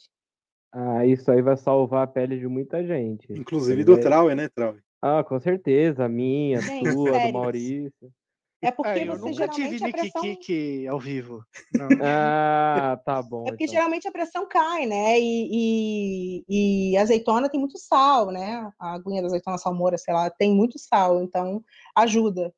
Ah, 0.72 1.04
isso 1.04 1.32
aí 1.32 1.42
vai 1.42 1.58
salvar 1.58 2.04
a 2.04 2.08
pele 2.08 2.38
de 2.38 2.48
muita 2.48 2.86
gente. 2.86 3.26
Inclusive 3.32 3.84
do. 3.84 4.00
Trauer, 4.00 4.36
né, 4.36 4.48
Trauer? 4.50 4.84
Ah, 5.02 5.24
com 5.24 5.40
certeza. 5.40 6.06
A 6.06 6.08
minha, 6.08 6.60
a 6.60 6.62
sua, 6.62 7.14
sério? 7.14 7.28
do 7.28 7.34
Maurício. 7.34 8.12
É 8.66 8.72
porque 8.72 9.00
é, 9.00 9.06
você 9.06 9.30
nunca 9.30 9.34
geralmente 9.34 9.78
tive 9.78 9.86
a 9.86 9.92
pressão... 9.92 10.94
Ao 10.94 11.00
vivo. 11.00 11.46
Não. 11.74 11.88
ah, 12.04 13.00
tá 13.06 13.22
bom. 13.22 13.44
É 13.44 13.52
porque 13.52 13.66
então. 13.66 13.74
geralmente 13.74 14.08
a 14.08 14.12
pressão 14.12 14.48
cai, 14.48 14.86
né? 14.86 15.20
E, 15.20 16.44
e, 16.50 16.92
e, 16.94 16.98
azeitona 16.98 17.50
tem 17.50 17.60
muito 17.60 17.78
sal, 17.78 18.32
né? 18.32 18.72
A 18.80 18.94
aguinha 18.94 19.22
da 19.22 19.28
azeitona 19.28 19.58
salmoura, 19.58 19.98
sei 19.98 20.14
lá, 20.14 20.30
tem 20.30 20.54
muito 20.54 20.80
sal, 20.80 21.22
então 21.22 21.64
ajuda. 21.96 22.54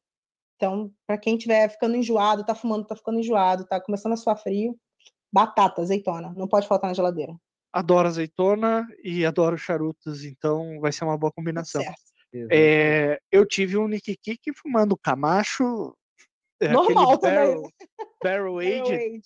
Então, 0.56 0.92
para 1.06 1.18
quem 1.18 1.36
estiver 1.36 1.70
ficando 1.70 1.96
enjoado, 1.96 2.44
tá 2.44 2.56
fumando, 2.56 2.86
tá 2.86 2.96
ficando 2.96 3.20
enjoado, 3.20 3.66
tá 3.66 3.80
começando 3.80 4.14
a 4.14 4.18
suar 4.18 4.38
frio, 4.42 4.76
batata, 5.32 5.82
azeitona, 5.82 6.34
não 6.36 6.48
pode 6.48 6.68
faltar 6.68 6.90
na 6.90 6.96
geladeira. 6.96 7.36
Adoro 7.72 8.08
azeitona 8.08 8.88
e 9.04 9.24
adoro 9.26 9.58
charutos, 9.58 10.24
então 10.24 10.80
vai 10.80 10.92
ser 10.92 11.04
uma 11.04 11.18
boa 11.18 11.32
combinação. 11.32 11.82
Certo. 11.82 12.17
É, 12.52 13.20
eu 13.32 13.46
tive 13.46 13.78
um 13.78 13.88
Nick 13.88 14.18
Kick 14.18 14.54
fumando 14.54 14.98
Camacho. 14.98 15.96
É, 16.60 16.70
Normal 16.70 17.20
barrel, 17.20 17.70
barrel 18.24 18.60
aged. 18.60 19.22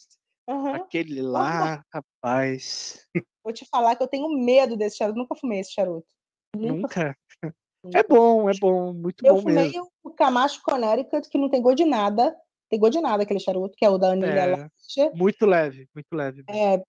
Uhum. 0.50 0.74
Aquele 0.74 1.22
lá, 1.22 1.84
rapaz. 1.94 3.08
Vou 3.44 3.54
te 3.54 3.66
falar 3.70 3.96
que 3.96 4.04
eu 4.04 4.08
tenho 4.08 4.30
medo 4.30 4.76
desse 4.76 4.98
charuto. 4.98 5.18
Nunca 5.18 5.36
fumei 5.36 5.60
esse 5.60 5.74
charuto. 5.74 6.08
Nunca. 6.56 7.16
Nunca. 7.44 7.98
É 7.98 8.04
bom, 8.04 8.50
é 8.50 8.54
bom, 8.60 8.94
muito 8.94 9.26
eu 9.26 9.36
bom 9.36 9.44
mesmo. 9.44 9.60
Eu 9.60 9.72
fumei 9.72 9.90
o 10.04 10.12
Camacho 10.12 10.62
Connecticut, 10.62 11.28
que 11.30 11.38
não 11.38 11.50
tem 11.50 11.62
gosto 11.62 11.78
de 11.78 11.86
nada. 11.86 12.36
Tem 12.70 12.80
gosto 12.80 12.94
de 12.94 13.02
nada 13.02 13.24
aquele 13.24 13.40
charuto, 13.40 13.76
que 13.76 13.84
é 13.84 13.90
o 13.90 13.98
da 13.98 14.12
Anilha 14.12 14.70
é, 14.98 15.10
Muito 15.16 15.46
leve, 15.46 15.90
muito 15.94 16.14
leve. 16.14 16.44
É, 16.50 16.82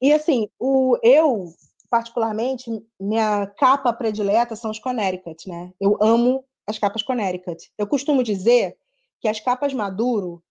e 0.00 0.12
assim, 0.12 0.48
o, 0.58 0.98
eu 1.02 1.46
particularmente, 1.90 2.70
minha 2.98 3.48
capa 3.58 3.92
predileta 3.92 4.54
são 4.54 4.70
os 4.70 4.78
Connecticut, 4.78 5.48
né? 5.48 5.72
Eu 5.80 5.98
amo 6.00 6.44
as 6.66 6.78
capas 6.78 7.02
Connecticut. 7.02 7.70
Eu 7.76 7.86
costumo 7.86 8.22
dizer 8.22 8.78
que 9.20 9.26
as 9.26 9.40
capas 9.40 9.74
Maduro 9.74 10.42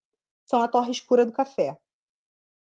são 0.45 0.61
a 0.61 0.67
torre 0.67 0.91
escura 0.91 1.25
do 1.25 1.31
café, 1.31 1.77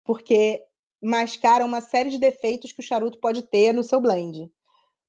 porque 0.06 0.64
mascaram 1.02 1.66
uma 1.66 1.82
série 1.82 2.12
de 2.12 2.20
defeitos 2.20 2.72
que 2.72 2.80
o 2.80 2.84
charuto 2.84 3.20
pode 3.20 3.42
ter 3.42 3.74
no 3.74 3.84
seu 3.84 4.00
blend. 4.00 4.52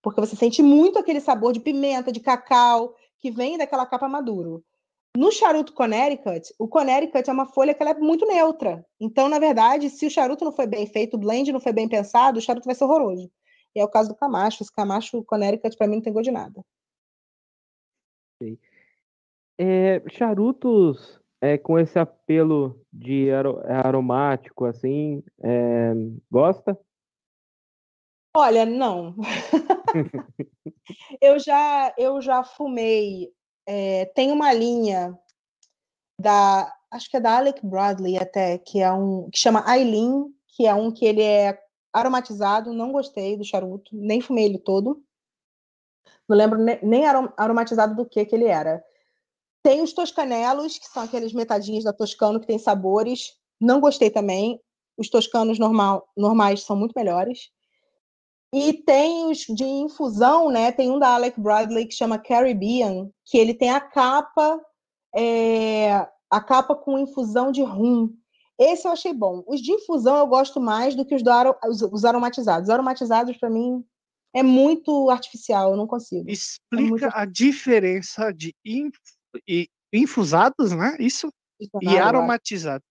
Porque 0.01 0.21
você 0.21 0.35
sente 0.35 0.63
muito 0.63 0.99
aquele 0.99 1.21
sabor 1.21 1.53
de 1.53 1.61
pimenta, 1.61 2.11
de 2.11 2.21
cacau, 2.21 2.97
que 3.19 3.31
vem 3.31 3.59
daquela 3.59 3.87
capa 3.87 4.09
Maduro. 4.09 4.65
No 5.15 5.31
charuto 5.31 5.75
Connecticut, 5.75 6.55
o 6.59 6.67
Connecticut 6.67 7.29
é 7.29 7.33
uma 7.33 7.45
folha 7.45 7.75
que 7.75 7.83
é 7.83 7.95
muito 7.95 8.27
neutra. 8.27 8.85
Então, 8.99 9.29
na 9.29 9.39
verdade, 9.39 9.91
se 9.91 10.07
o 10.07 10.11
charuto 10.11 10.43
não 10.43 10.53
foi 10.53 10.67
bem 10.67 10.87
feito, 10.87 11.15
o 11.15 11.21
blend 11.21 11.53
não 11.53 11.61
foi 11.61 11.73
bem 11.73 11.87
pensado, 11.87 12.39
o 12.39 12.43
charuto 12.43 12.65
vai 12.65 12.75
ser 12.75 12.85
horroroso. 12.85 13.31
E 13.75 13.81
é 13.81 13.85
o 13.85 13.89
caso 13.89 14.11
do 14.11 14.15
Camacho. 14.15 14.63
Esse 14.63 14.73
Camacho 14.73 15.25
Connecticut, 15.25 15.77
para 15.77 15.87
mim, 15.87 15.97
não 15.97 16.03
tem 16.03 16.13
gosto 16.13 16.25
de 16.25 16.31
nada. 16.31 16.65
É, 19.59 20.03
charutos 20.09 21.21
é, 21.41 21.59
com 21.59 21.79
esse 21.79 21.99
apelo 21.99 22.81
de 22.93 23.31
aromático, 23.31 24.65
assim, 24.65 25.23
é, 25.43 25.93
gosta? 26.31 26.79
Olha, 28.35 28.65
não. 28.65 29.15
eu 31.21 31.39
já 31.39 31.95
eu 31.99 32.21
já 32.21 32.43
fumei. 32.43 33.31
É, 33.67 34.07
tem 34.07 34.33
uma 34.33 34.53
linha 34.53 35.17
da 36.19 36.73
acho 36.91 37.11
que 37.11 37.17
é 37.17 37.21
da 37.21 37.37
Alec 37.37 37.65
Bradley 37.65 38.19
até 38.19 38.59
que 38.59 38.81
é 38.81 38.93
um 38.93 39.29
que 39.31 39.39
chama 39.39 39.65
Eileen, 39.69 40.35
que 40.49 40.67
é 40.67 40.75
um 40.75 40.91
que 40.91 41.05
ele 41.05 41.23
é 41.23 41.62
aromatizado, 41.93 42.73
não 42.73 42.93
gostei 42.93 43.37
do 43.37 43.45
charuto, 43.45 43.91
nem 43.95 44.21
fumei 44.21 44.47
ele 44.47 44.59
todo. 44.59 45.03
Não 46.29 46.37
lembro 46.37 46.59
nem 46.83 47.05
aromatizado 47.37 47.95
do 47.95 48.07
que 48.07 48.25
que 48.25 48.35
ele 48.35 48.47
era. 48.47 48.83
Tem 49.63 49.83
os 49.83 49.93
toscanelos, 49.93 50.79
que 50.79 50.87
são 50.87 51.03
aqueles 51.03 51.33
metadinhos 51.33 51.85
da 51.85 51.93
Toscano 51.93 52.41
que 52.41 52.47
tem 52.47 52.59
sabores. 52.59 53.33
Não 53.61 53.81
gostei 53.81 54.11
também. 54.11 54.61
Os 54.97 55.09
toscanos 55.09 55.59
normal, 55.59 56.09
normais 56.17 56.63
são 56.63 56.77
muito 56.77 56.93
melhores. 56.97 57.51
E 58.53 58.75
tem 58.75 59.31
os 59.31 59.39
de 59.39 59.65
infusão, 59.65 60.51
né? 60.51 60.73
Tem 60.73 60.91
um 60.91 60.99
da 60.99 61.15
Alec 61.15 61.41
Bradley 61.41 61.87
que 61.87 61.95
chama 61.95 62.19
Caribbean, 62.19 63.11
que 63.25 63.39
ele 63.39 63.55
tem 63.55 63.71
a 63.71 63.81
capa, 63.81 64.61
é, 65.15 66.07
a 66.31 66.41
capa 66.41 66.75
com 66.75 66.99
infusão 66.99 67.51
de 67.51 67.63
rum. 67.63 68.15
Esse 68.63 68.87
eu 68.87 68.93
achei 68.93 69.13
bom. 69.13 69.43
Os 69.47 69.61
de 69.61 69.73
infusão 69.73 70.17
eu 70.19 70.27
gosto 70.27 70.61
mais 70.61 70.95
do 70.95 71.05
que 71.05 71.15
os, 71.15 71.23
do 71.23 71.31
os, 71.69 71.83
os 71.83 72.05
aromatizados. 72.05 72.69
Os 72.69 72.71
aromatizados, 72.71 73.37
para 73.37 73.51
mim, 73.51 73.85
é 74.33 74.43
muito 74.43 75.11
artificial, 75.11 75.73
eu 75.73 75.77
não 75.77 75.87
consigo. 75.87 76.29
É 76.29 76.33
Explica 76.33 76.85
é 76.85 76.89
muito... 76.89 77.09
a 77.13 77.25
diferença 77.25 78.33
de 78.33 78.55
inf... 78.65 78.95
infusados, 79.93 80.73
né? 80.73 80.97
Isso? 81.01 81.29
e 81.81 81.99
aromatizado. 81.99 82.83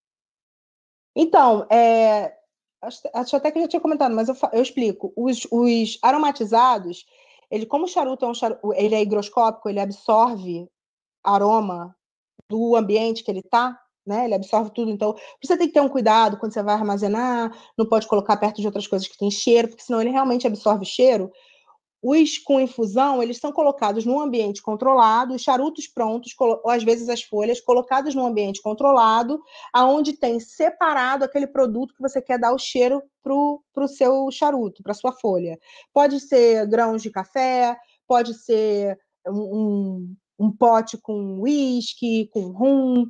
Então, 1.16 1.68
é... 1.70 2.38
acho, 2.82 3.02
acho, 3.14 3.36
até 3.36 3.52
que 3.52 3.58
eu 3.58 3.64
já 3.64 3.68
tinha 3.70 3.82
comentado, 3.82 4.14
mas 4.14 4.28
eu, 4.28 4.36
eu 4.54 4.62
explico. 4.62 5.14
Os, 5.16 5.48
os 5.50 5.98
aromatizados, 6.02 7.06
ele, 7.50 7.66
como 7.66 7.86
o 7.86 7.88
charuto 7.88 8.26
é 8.26 8.28
um 8.28 8.34
charuto, 8.34 8.74
ele 8.74 8.96
é 8.96 9.02
higroscópico, 9.02 9.70
ele 9.70 9.80
absorve 9.80 10.68
aroma 11.24 11.96
do 12.50 12.76
ambiente 12.76 13.24
que 13.24 13.32
ele 13.32 13.40
está, 13.40 13.81
né? 14.06 14.26
Ele 14.26 14.36
absorve 14.36 14.72
tudo. 14.74 14.92
Então, 14.92 15.16
você 15.44 15.58
tem 15.58 15.68
que 15.68 15.74
ter 15.74 15.82
um 15.82 15.90
cuidado 15.90 16.38
quando 16.38 16.54
você 16.54 16.64
vai 16.64 16.76
armazenar, 16.76 17.52
não 17.78 17.86
pode 17.86 18.08
colocar 18.08 18.38
perto 18.38 18.62
de 18.62 18.66
outras 18.68 18.88
coisas 18.88 19.08
que 19.08 19.18
têm 19.18 19.32
cheiro, 19.32 19.68
porque 19.68 19.84
senão 19.84 20.02
ele 20.02 20.10
realmente 20.10 20.48
absorve 20.48 20.86
cheiro. 20.86 21.32
Os 22.04 22.40
com 22.40 22.60
infusão, 22.60 23.22
eles 23.22 23.38
são 23.38 23.52
colocados 23.52 24.06
num 24.06 24.20
ambiente 24.20 24.60
controlado, 24.60 25.36
os 25.36 25.42
charutos 25.44 25.88
prontos, 25.88 26.34
ou 26.40 26.70
às 26.70 26.84
vezes 26.84 27.08
as 27.08 27.22
folhas, 27.22 27.62
colocadas 27.62 28.16
num 28.16 28.26
ambiente 28.26 28.60
controlado, 28.60 29.40
aonde 29.72 30.14
tem 30.14 30.40
separado 30.40 31.24
aquele 31.24 31.46
produto 31.46 31.94
que 31.94 32.02
você 32.02 32.20
quer 32.20 32.40
dar 32.40 32.54
o 32.54 32.58
cheiro 32.58 33.04
para 33.22 33.34
o 33.84 33.88
seu 33.88 34.32
charuto, 34.32 34.82
para 34.82 34.96
sua 34.96 35.12
folha. 35.14 35.60
Pode 35.94 36.20
ser 36.20 36.66
grãos 36.66 37.04
de 37.04 37.12
café, 37.12 37.78
pode 38.08 38.34
ser 38.34 38.98
um, 39.28 39.38
um, 39.40 40.16
um 40.40 40.52
pote 40.52 40.98
com 40.98 41.40
uísque, 41.40 42.28
com 42.34 42.48
rum, 42.48 43.06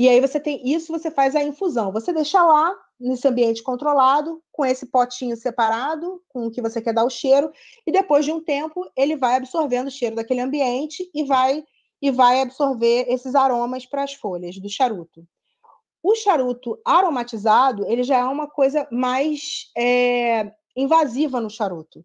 e 0.00 0.08
aí 0.08 0.20
você 0.20 0.40
tem 0.40 0.66
isso, 0.66 0.90
você 0.90 1.10
faz 1.10 1.36
a 1.36 1.42
infusão. 1.42 1.92
Você 1.92 2.12
deixa 2.12 2.42
lá 2.42 2.74
nesse 2.98 3.28
ambiente 3.28 3.62
controlado, 3.62 4.42
com 4.50 4.64
esse 4.64 4.86
potinho 4.86 5.36
separado, 5.36 6.22
com 6.28 6.46
o 6.46 6.50
que 6.50 6.62
você 6.62 6.80
quer 6.80 6.94
dar 6.94 7.04
o 7.04 7.10
cheiro, 7.10 7.50
e 7.86 7.92
depois 7.92 8.24
de 8.24 8.32
um 8.32 8.42
tempo 8.42 8.90
ele 8.96 9.16
vai 9.16 9.36
absorvendo 9.36 9.88
o 9.88 9.90
cheiro 9.90 10.16
daquele 10.16 10.40
ambiente 10.40 11.08
e 11.14 11.24
vai 11.24 11.64
e 12.02 12.10
vai 12.10 12.40
absorver 12.40 13.04
esses 13.08 13.34
aromas 13.34 13.84
para 13.84 14.02
as 14.02 14.14
folhas 14.14 14.56
do 14.58 14.70
charuto. 14.70 15.26
O 16.02 16.14
charuto 16.14 16.80
aromatizado 16.82 17.84
ele 17.86 18.02
já 18.02 18.18
é 18.18 18.24
uma 18.24 18.48
coisa 18.48 18.88
mais 18.90 19.70
é, 19.76 20.50
invasiva 20.74 21.40
no 21.40 21.50
charuto. 21.50 22.04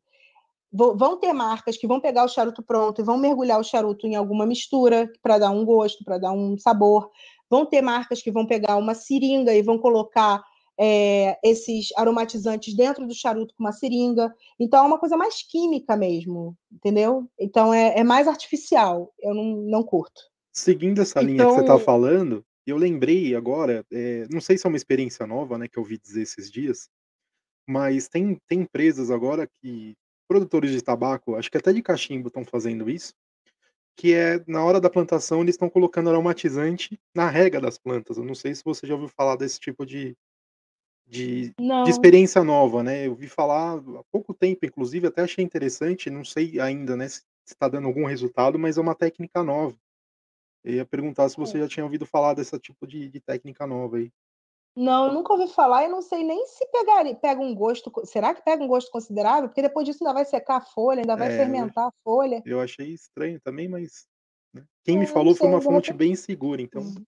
Vão 0.72 1.18
ter 1.18 1.32
marcas 1.32 1.78
que 1.78 1.88
vão 1.88 2.02
pegar 2.02 2.26
o 2.26 2.28
charuto 2.28 2.62
pronto 2.62 3.00
e 3.00 3.04
vão 3.06 3.18
mergulhar 3.18 3.58
o 3.58 3.64
charuto 3.64 4.06
em 4.06 4.16
alguma 4.16 4.46
mistura 4.46 5.10
para 5.22 5.38
dar 5.38 5.52
um 5.52 5.64
gosto, 5.64 6.04
para 6.04 6.18
dar 6.18 6.34
um 6.34 6.58
sabor. 6.58 7.10
Vão 7.50 7.66
ter 7.66 7.82
marcas 7.82 8.22
que 8.22 8.32
vão 8.32 8.46
pegar 8.46 8.78
uma 8.78 8.94
seringa 8.94 9.54
e 9.54 9.62
vão 9.62 9.78
colocar 9.78 10.44
é, 10.78 11.38
esses 11.44 11.90
aromatizantes 11.96 12.76
dentro 12.76 13.08
do 13.08 13.14
charuto 13.14 13.54
com 13.56 13.64
uma 13.64 13.72
seringa. 13.72 14.34
Então, 14.60 14.84
é 14.84 14.88
uma 14.88 15.00
coisa 15.00 15.16
mais 15.16 15.42
química 15.42 15.96
mesmo, 15.96 16.58
entendeu? 16.72 17.30
Então, 17.40 17.74
é, 17.74 18.00
é 18.00 18.04
mais 18.04 18.28
artificial. 18.28 19.14
Eu 19.20 19.34
não, 19.34 19.56
não 19.58 19.84
curto. 19.84 20.22
Seguindo 20.52 21.02
essa 21.02 21.22
linha 21.22 21.36
então... 21.36 21.50
que 21.50 21.56
você 21.56 21.62
está 21.62 21.80
falando, 21.80 22.46
eu 22.66 22.78
lembrei 22.78 23.36
agora, 23.36 23.86
é, 23.92 24.28
não 24.32 24.42
sei 24.42 24.58
se 24.58 24.66
é 24.66 24.70
uma 24.70 24.78
experiência 24.78 25.28
nova, 25.28 25.58
né, 25.58 25.68
que 25.68 25.78
eu 25.78 25.84
ouvi 25.84 25.98
dizer 25.98 26.24
esses 26.24 26.50
dias, 26.50 26.90
mas 27.68 28.08
tem, 28.08 28.38
tem 28.48 28.62
empresas 28.62 29.12
agora 29.12 29.48
que, 29.48 29.96
produtores 30.28 30.72
de 30.72 30.82
tabaco, 30.82 31.36
acho 31.36 31.52
que 31.52 31.58
até 31.58 31.72
de 31.72 31.82
cachimbo 31.82 32.28
estão 32.28 32.44
fazendo 32.44 32.90
isso, 32.90 33.14
que 33.96 34.14
é 34.14 34.44
na 34.48 34.64
hora 34.64 34.80
da 34.80 34.90
plantação 34.90 35.42
eles 35.42 35.56
estão 35.56 35.70
colocando 35.70 36.10
aromatizante 36.10 37.00
na 37.14 37.30
rega 37.30 37.62
das 37.62 37.78
plantas. 37.78 38.18
Eu 38.18 38.26
não 38.26 38.36
sei 38.36 38.54
se 38.54 38.64
você 38.64 38.86
já 38.86 38.94
ouviu 38.94 39.10
falar 39.10 39.38
desse 39.38 39.60
tipo 39.60 39.86
de, 39.86 40.16
de, 41.08 41.54
de, 41.56 41.90
experiência 41.90 42.44
nova, 42.44 42.84
né? 42.84 43.06
Eu 43.08 43.12
ouvi 43.12 43.28
falar 43.28 43.78
há 43.78 44.04
pouco 44.12 44.34
tempo, 44.34 44.66
inclusive, 44.66 45.08
até 45.08 45.22
achei 45.22 45.44
interessante, 45.44 46.10
não 46.10 46.26
sei 46.26 46.60
ainda, 46.60 46.98
né, 46.98 47.08
se 47.08 47.24
está 47.46 47.70
dando 47.70 47.88
algum 47.88 48.06
resultado, 48.06 48.60
mas 48.60 48.78
é 48.78 48.82
uma 48.82 48.96
técnica 48.96 49.44
nova. 49.44 49.78
Eu 50.64 50.74
ia 50.74 50.86
perguntar 50.86 51.30
se 51.30 51.38
você 51.38 51.58
é. 51.58 51.62
já 51.62 51.68
tinha 51.68 51.84
ouvido 51.84 52.06
falar 52.06 52.34
desse 52.34 52.58
tipo 52.60 52.88
de, 52.88 53.08
de 53.08 53.20
técnica 53.22 53.68
nova 53.68 53.98
aí. 53.98 54.12
Não, 54.76 55.08
eu 55.08 55.14
nunca 55.14 55.32
ouvi 55.32 55.48
falar 55.48 55.86
e 55.86 55.88
não 55.88 56.02
sei 56.02 56.24
nem 56.24 56.46
se 56.48 56.66
pegar, 56.68 57.04
pega 57.16 57.42
um 57.42 57.56
gosto. 57.56 57.92
Será 58.06 58.34
que 58.34 58.44
pega 58.44 58.62
um 58.62 58.68
gosto 58.68 58.92
considerável? 58.92 59.48
Porque 59.48 59.62
depois 59.62 59.86
disso 59.86 60.04
ainda 60.04 60.14
vai 60.14 60.26
secar 60.26 60.58
a 60.58 60.62
folha, 60.62 61.00
ainda 61.00 61.16
vai 61.16 61.32
é, 61.34 61.38
fermentar 61.38 61.88
a 61.88 61.94
folha. 62.04 62.44
Eu 62.46 62.60
achei 62.60 62.90
estranho 62.90 63.40
também, 63.40 63.70
mas 63.70 64.06
né? 64.54 64.64
quem 64.84 64.98
é, 64.98 65.00
me 65.00 65.08
falou 65.08 65.34
foi 65.34 65.48
uma 65.48 65.62
fonte 65.62 65.94
bem 65.94 66.14
segura, 66.14 66.62
então. 66.62 66.82
Uhum. 66.82 67.06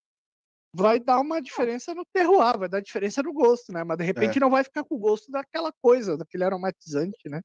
Vai 0.73 0.99
dar 0.99 1.19
uma 1.19 1.41
diferença 1.41 1.93
no 1.93 2.05
terroir, 2.05 2.57
vai 2.57 2.69
dar 2.69 2.79
diferença 2.79 3.21
no 3.21 3.33
gosto, 3.33 3.73
né? 3.73 3.83
Mas 3.83 3.97
de 3.97 4.03
repente 4.05 4.37
é. 4.37 4.39
não 4.39 4.49
vai 4.49 4.63
ficar 4.63 4.83
com 4.85 4.95
o 4.95 4.99
gosto 4.99 5.29
daquela 5.29 5.73
coisa, 5.81 6.15
daquele 6.15 6.45
aromatizante, 6.45 7.27
né? 7.27 7.41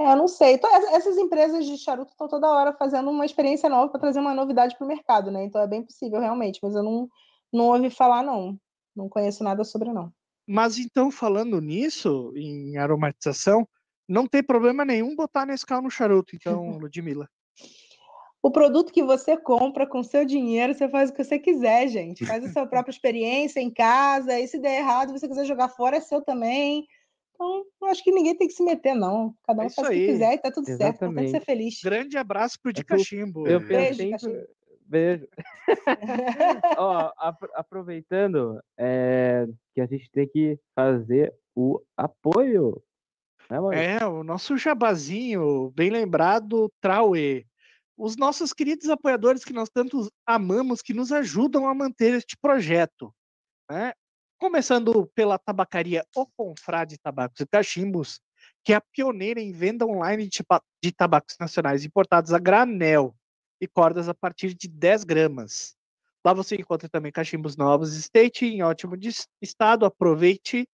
É, 0.00 0.12
eu 0.12 0.16
não 0.16 0.26
sei. 0.26 0.54
Então, 0.54 0.74
essas 0.94 1.16
empresas 1.16 1.66
de 1.66 1.76
charuto 1.76 2.10
estão 2.10 2.26
toda 2.26 2.48
hora 2.48 2.72
fazendo 2.72 3.10
uma 3.10 3.26
experiência 3.26 3.68
nova 3.68 3.88
para 3.88 4.00
trazer 4.00 4.18
uma 4.18 4.34
novidade 4.34 4.76
para 4.76 4.84
o 4.84 4.88
mercado, 4.88 5.30
né? 5.30 5.44
Então 5.44 5.60
é 5.60 5.66
bem 5.66 5.82
possível 5.84 6.18
realmente, 6.18 6.58
mas 6.62 6.74
eu 6.74 6.82
não, 6.82 7.08
não 7.52 7.66
ouvi 7.66 7.90
falar, 7.90 8.22
não. 8.24 8.58
Não 9.00 9.08
conheço 9.08 9.42
nada 9.42 9.64
sobre, 9.64 9.92
não. 9.92 10.12
Mas 10.46 10.78
então, 10.78 11.10
falando 11.10 11.60
nisso, 11.60 12.32
em 12.36 12.76
aromatização, 12.76 13.66
não 14.06 14.26
tem 14.26 14.42
problema 14.42 14.84
nenhum 14.84 15.16
botar 15.16 15.46
Nescau 15.46 15.80
no 15.80 15.90
charuto, 15.90 16.36
então, 16.36 16.76
Ludmilla. 16.78 17.28
o 18.42 18.50
produto 18.50 18.92
que 18.92 19.02
você 19.02 19.36
compra 19.36 19.86
com 19.86 20.02
seu 20.02 20.24
dinheiro, 20.24 20.74
você 20.74 20.88
faz 20.88 21.08
o 21.10 21.14
que 21.14 21.24
você 21.24 21.38
quiser, 21.38 21.88
gente. 21.88 22.26
Faz 22.26 22.44
a 22.44 22.52
sua 22.52 22.66
própria 22.68 22.92
experiência 22.92 23.60
em 23.60 23.70
casa, 23.70 24.38
e 24.38 24.46
se 24.46 24.58
der 24.58 24.80
errado, 24.80 25.12
você 25.12 25.26
quiser 25.26 25.46
jogar 25.46 25.68
fora, 25.68 25.96
é 25.96 26.00
seu 26.00 26.20
também. 26.20 26.86
Então, 27.34 27.64
acho 27.84 28.04
que 28.04 28.12
ninguém 28.12 28.36
tem 28.36 28.48
que 28.48 28.52
se 28.52 28.62
meter, 28.62 28.94
não. 28.94 29.34
Cada 29.44 29.62
um 29.62 29.66
é 29.66 29.70
faz 29.70 29.88
o 29.88 29.90
que 29.90 30.06
quiser 30.06 30.34
e 30.34 30.38
tá 30.38 30.50
tudo 30.50 30.68
Exatamente. 30.68 30.98
certo. 31.00 31.14
Tem 31.14 31.24
que 31.24 31.30
ser 31.30 31.44
feliz. 31.44 31.80
Grande 31.82 32.18
abraço 32.18 32.58
pro 32.60 32.70
de 32.70 32.84
cachimbo. 32.84 33.46
Eu 33.46 33.66
pensei, 33.66 34.10
Beijo, 34.10 34.46
Beijo. 34.90 35.28
Ó, 36.76 37.12
aproveitando 37.54 38.60
é, 38.76 39.46
que 39.72 39.80
a 39.80 39.86
gente 39.86 40.10
tem 40.10 40.28
que 40.28 40.58
fazer 40.74 41.32
o 41.54 41.80
apoio. 41.96 42.82
Né, 43.48 43.58
é, 44.00 44.04
o 44.04 44.24
nosso 44.24 44.56
jabazinho, 44.56 45.70
bem 45.70 45.90
lembrado, 45.90 46.68
Traue. 46.80 47.46
Os 47.96 48.16
nossos 48.16 48.52
queridos 48.52 48.88
apoiadores 48.88 49.44
que 49.44 49.52
nós 49.52 49.68
tanto 49.70 50.10
amamos, 50.26 50.82
que 50.82 50.92
nos 50.92 51.12
ajudam 51.12 51.68
a 51.68 51.74
manter 51.74 52.14
este 52.14 52.36
projeto. 52.36 53.14
Né? 53.70 53.92
Começando 54.40 55.06
pela 55.14 55.38
tabacaria 55.38 56.04
O 56.16 56.26
Confrade 56.36 56.98
Tabacos 56.98 57.38
e 57.38 57.46
Cachimbos, 57.46 58.20
que 58.64 58.72
é 58.72 58.76
a 58.76 58.80
pioneira 58.80 59.40
em 59.40 59.52
venda 59.52 59.86
online 59.86 60.28
de 60.82 60.90
tabacos 60.90 61.36
nacionais 61.38 61.84
importados 61.84 62.32
a 62.32 62.40
granel 62.40 63.14
e 63.60 63.68
cordas 63.68 64.08
a 64.08 64.14
partir 64.14 64.54
de 64.54 64.68
10 64.68 65.04
gramas. 65.04 65.76
Lá 66.24 66.32
você 66.32 66.56
encontra 66.56 66.88
também 66.88 67.12
cachimbos 67.12 67.56
novos 67.56 67.94
State 67.94 68.44
em 68.46 68.62
ótimo 68.62 68.94
estado. 69.40 69.84
Aproveite 69.86 70.66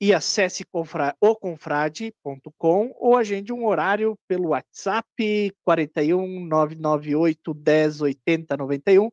e 0.00 0.14
acesse 0.14 0.64
confra 0.64 1.14
oconfrade.com 1.20 2.94
ou 2.96 3.16
agende 3.16 3.52
um 3.52 3.66
horário 3.66 4.18
pelo 4.26 4.48
WhatsApp 4.48 5.52
41 5.62 6.46
998 6.46 7.52
10 7.52 8.00
80 8.00 8.56
91 8.56 9.10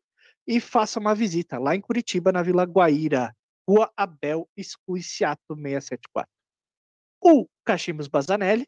e 0.48 0.62
faça 0.62 0.98
uma 0.98 1.14
visita 1.14 1.60
lá 1.60 1.76
em 1.76 1.82
Curitiba, 1.82 2.32
na 2.32 2.42
Vila 2.42 2.64
Guaíra, 2.64 3.36
Rua 3.68 3.92
Abel 3.98 4.48
Escuiciato 4.56 5.56
674. 5.56 6.32
O 7.22 7.46
Cachimbos 7.66 8.08
Bazanelli 8.08 8.66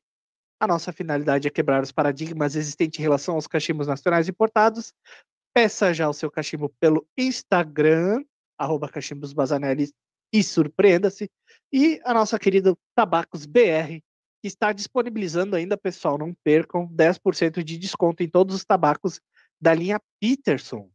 a 0.60 0.68
nossa 0.68 0.91
finalidade 0.91 1.47
é 1.47 1.51
quebrar 1.51 1.82
os 1.82 1.91
paradigmas 1.91 2.55
existentes 2.55 2.99
em 2.99 3.03
relação 3.03 3.36
aos 3.36 3.47
cachimbos 3.47 3.88
nacionais 3.88 4.28
importados. 4.28 4.93
Peça 5.53 5.93
já 5.93 6.10
o 6.10 6.14
seu 6.14 6.30
cachimbo 6.30 6.70
pelo 6.80 7.07
Instagram, 7.18 8.24
arroba 8.57 8.89
e 10.34 10.43
surpreenda-se. 10.43 11.32
E 11.72 11.99
a 12.03 12.14
nossa 12.14 12.38
querida 12.38 12.76
Tabacos 12.95 13.45
BR, 13.45 14.01
que 14.41 14.47
está 14.47 14.72
disponibilizando 14.74 15.55
ainda, 15.55 15.78
pessoal, 15.78 16.18
não 16.18 16.34
percam 16.43 16.88
10% 16.89 17.64
de 17.64 17.78
desconto 17.78 18.22
em 18.22 18.30
todos 18.30 18.55
os 18.55 18.66
tabacos 18.66 19.20
da 19.62 19.74
linha 19.74 19.99
Peterson. 20.20 20.89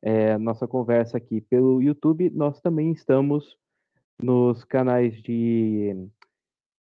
é, 0.03 0.37
nossa 0.37 0.67
conversa 0.67 1.17
aqui 1.17 1.41
pelo 1.41 1.81
YouTube, 1.81 2.29
nós 2.29 2.61
também 2.61 2.91
estamos 2.91 3.57
nos 4.21 4.63
canais 4.63 5.19
de, 5.23 5.95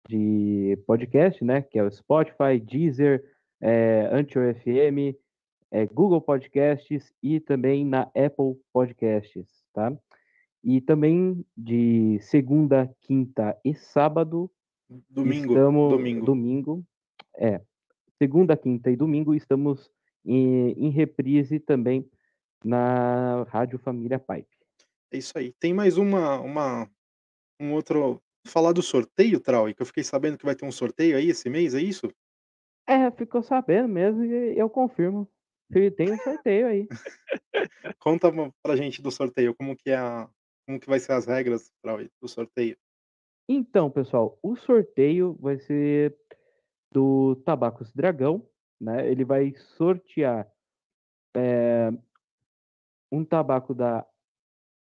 de 0.09 0.75
podcast, 0.87 1.43
né? 1.43 1.61
Que 1.61 1.77
é 1.77 1.83
o 1.83 1.91
Spotify, 1.91 2.59
Deezer, 2.59 3.23
é, 3.61 4.09
Anchor 4.11 4.55
FM, 4.55 5.15
é, 5.71 5.85
Google 5.85 6.21
Podcasts 6.21 7.13
e 7.21 7.39
também 7.39 7.85
na 7.85 8.03
Apple 8.15 8.59
Podcasts, 8.71 9.47
tá? 9.73 9.95
E 10.63 10.81
também 10.81 11.45
de 11.55 12.17
segunda, 12.21 12.93
quinta 13.01 13.57
e 13.63 13.73
sábado. 13.75 14.49
Domingo. 15.09 15.53
Estamos, 15.53 15.91
domingo. 15.91 16.25
Domingo. 16.25 16.85
É. 17.37 17.61
Segunda, 18.17 18.55
quinta 18.55 18.89
e 18.89 18.95
domingo 18.95 19.35
estamos 19.35 19.91
em, 20.25 20.71
em 20.71 20.89
reprise 20.89 21.59
também 21.59 22.09
na 22.63 23.43
Rádio 23.43 23.77
Família 23.77 24.17
Pipe. 24.17 24.47
É 25.11 25.17
isso 25.17 25.37
aí. 25.37 25.53
Tem 25.59 25.73
mais 25.73 25.97
uma, 25.97 26.39
uma 26.39 26.89
um 27.59 27.73
outro. 27.73 28.21
Falar 28.47 28.73
do 28.73 28.81
sorteio, 28.83 29.39
Trau, 29.39 29.65
que 29.73 29.81
eu 29.81 29.85
fiquei 29.87 30.03
sabendo 30.03 30.37
que 30.37 30.45
vai 30.45 30.55
ter 30.55 30.65
um 30.65 30.71
sorteio 30.71 31.17
aí 31.17 31.29
esse 31.29 31.49
mês, 31.49 31.73
é 31.73 31.81
isso? 31.81 32.11
É, 32.85 33.09
ficou 33.09 33.41
sabendo 33.41 33.89
mesmo 33.89 34.23
e 34.23 34.55
eu 34.55 34.69
confirmo. 34.69 35.27
Se 35.71 35.91
tem 35.91 36.11
um 36.11 36.17
sorteio 36.17 36.67
aí. 36.67 36.87
Conta 37.99 38.31
pra 38.61 38.75
gente 38.75 39.01
do 39.01 39.11
sorteio, 39.11 39.55
como 39.55 39.75
que 39.75 39.89
é 39.89 39.97
a, 39.97 40.29
como 40.67 40.79
que 40.79 40.87
vai 40.87 40.99
ser 40.99 41.13
as 41.13 41.25
regras 41.25 41.71
do 42.21 42.27
sorteio? 42.27 42.77
Então, 43.47 43.89
pessoal, 43.89 44.37
o 44.41 44.55
sorteio 44.55 45.37
vai 45.39 45.59
ser 45.59 46.15
do 46.91 47.35
Tabacos 47.45 47.91
Dragão, 47.93 48.47
né? 48.79 49.09
Ele 49.09 49.23
vai 49.23 49.53
sortear 49.55 50.51
é, 51.35 51.91
um 53.11 53.23
tabaco 53.23 53.73
da 53.73 54.05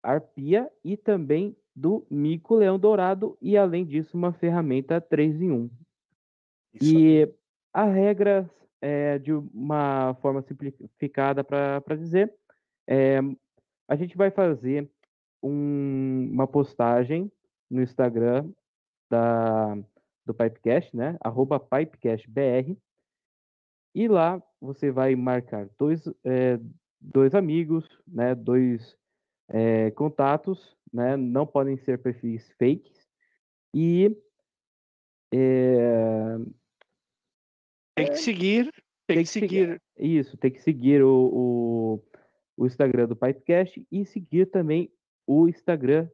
Arpia 0.03 0.71
e 0.85 0.97
também 0.97 1.57
do 1.75 2.05
Mico 2.11 2.57
Leão 2.57 2.79
Dourado 2.79 3.39
e 3.41 3.57
além 3.57 3.85
disso 3.87 4.17
uma 4.17 4.33
ferramenta 4.33 5.01
3 5.01 5.41
em 5.41 5.51
1. 5.53 5.71
Isso 6.75 6.95
e 6.99 7.23
aí. 7.23 7.35
a 7.73 7.85
regra 7.85 8.51
é, 8.81 9.19
de 9.19 9.33
uma 9.33 10.15
forma 10.21 10.43
simplificada 10.43 11.43
para 11.45 11.97
dizer, 11.97 12.33
é, 12.87 13.19
a 13.89 13.97
gente 13.97 14.17
vai 14.17 14.31
fazer 14.31 14.91
um, 15.43 16.31
uma 16.33 16.47
postagem 16.47 17.31
no 17.71 17.83
Instagram 17.83 18.51
da, 19.11 19.75
do 20.25 20.35
Pipecast, 20.35 20.95
né? 20.97 21.17
Arroba 21.21 21.59
PipecastBR. 21.59 22.77
E 23.95 24.09
lá 24.09 24.43
você 24.61 24.91
vai 24.91 25.15
marcar 25.17 25.69
dois, 25.79 26.07
é, 26.25 26.59
dois 27.01 27.35
amigos, 27.35 27.87
né? 28.07 28.35
Dois 28.35 28.97
é, 29.49 29.91
contatos, 29.93 30.77
né? 30.93 31.17
Não 31.17 31.47
podem 31.47 31.77
ser 31.79 31.99
perfis 31.99 32.51
fakes. 32.59 33.09
E 33.75 34.17
é, 35.33 36.39
tem 38.05 38.13
que 38.13 38.19
seguir, 38.19 38.65
tem, 39.07 39.17
tem 39.17 39.25
que 39.25 39.31
seguir. 39.31 39.49
seguir. 39.49 39.83
Isso, 39.97 40.37
tem 40.37 40.51
que 40.51 40.63
seguir 40.63 41.03
o, 41.03 41.11
o, 41.33 42.05
o 42.57 42.67
Instagram 42.67 43.07
do 43.07 43.17
Pipecast 43.17 43.85
e 43.91 44.05
seguir 44.07 44.47
também 44.47 44.93
o 45.27 45.49
Instagram 45.49 46.09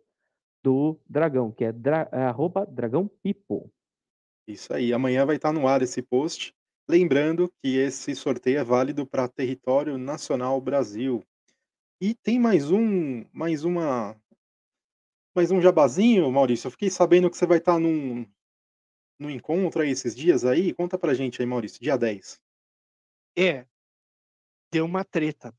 do 0.62 0.99
Dragão, 1.09 1.53
que 1.53 1.64
é, 1.64 1.72
dra, 1.72 2.09
é 2.11 2.22
arroba 2.22 2.66
Dragão 2.66 3.09
Pipo. 3.22 3.70
Isso 4.47 4.72
aí, 4.72 4.93
amanhã 4.93 5.24
vai 5.24 5.37
estar 5.37 5.53
no 5.53 5.68
ar 5.68 5.82
esse 5.82 6.03
post. 6.03 6.55
Lembrando 6.89 7.51
que 7.62 7.76
esse 7.76 8.14
sorteio 8.14 8.59
é 8.59 8.64
válido 8.64 9.07
para 9.07 9.28
território 9.28 9.97
nacional 9.97 10.61
Brasil. 10.61 11.22
E 12.01 12.14
tem 12.14 12.39
mais 12.39 12.70
um, 12.70 13.24
mais 13.32 13.64
uma, 13.64 14.16
mais 15.35 15.51
um 15.51 15.61
jabazinho, 15.61 16.30
Maurício. 16.30 16.66
Eu 16.66 16.70
fiquei 16.72 16.91
sabendo 16.91 17.30
que 17.30 17.37
você 17.37 17.47
vai 17.47 17.59
estar 17.59 17.78
num, 17.78 18.26
num 19.19 19.31
encontro 19.31 19.83
aí 19.83 19.91
esses 19.91 20.15
dias 20.15 20.45
aí. 20.45 20.73
Conta 20.75 20.99
pra 20.99 21.15
gente 21.15 21.41
aí, 21.41 21.47
Maurício, 21.47 21.81
dia 21.81 21.97
10. 21.97 22.41
É, 23.37 23.67
deu 24.73 24.85
uma 24.85 25.05
treta, 25.05 25.55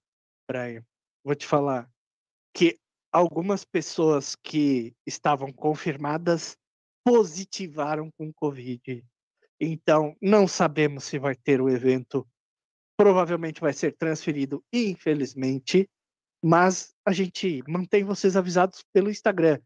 Brian. 0.48 0.86
Vou 1.24 1.36
te 1.36 1.46
falar 1.46 1.90
que 2.54 2.80
algumas 3.12 3.64
pessoas 3.64 4.36
que 4.36 4.96
estavam 5.06 5.52
confirmadas 5.52 6.58
positivaram 7.04 8.10
com 8.18 8.34
Covid. 8.34 9.06
Então, 9.60 10.16
não 10.22 10.48
sabemos 10.48 11.06
se 11.06 11.18
vai 11.18 11.36
ter 11.36 11.62
o 11.62 11.70
evento. 11.70 12.28
Provavelmente 12.98 13.62
vai 13.62 13.74
ser 13.74 13.96
transferido, 13.96 14.64
infelizmente. 14.72 15.90
Mas 16.44 16.94
a 17.06 17.12
gente 17.12 17.64
mantém 17.68 18.04
vocês 18.04 18.36
avisados 18.36 18.84
pelo 18.94 19.10
Instagram. 19.10 19.60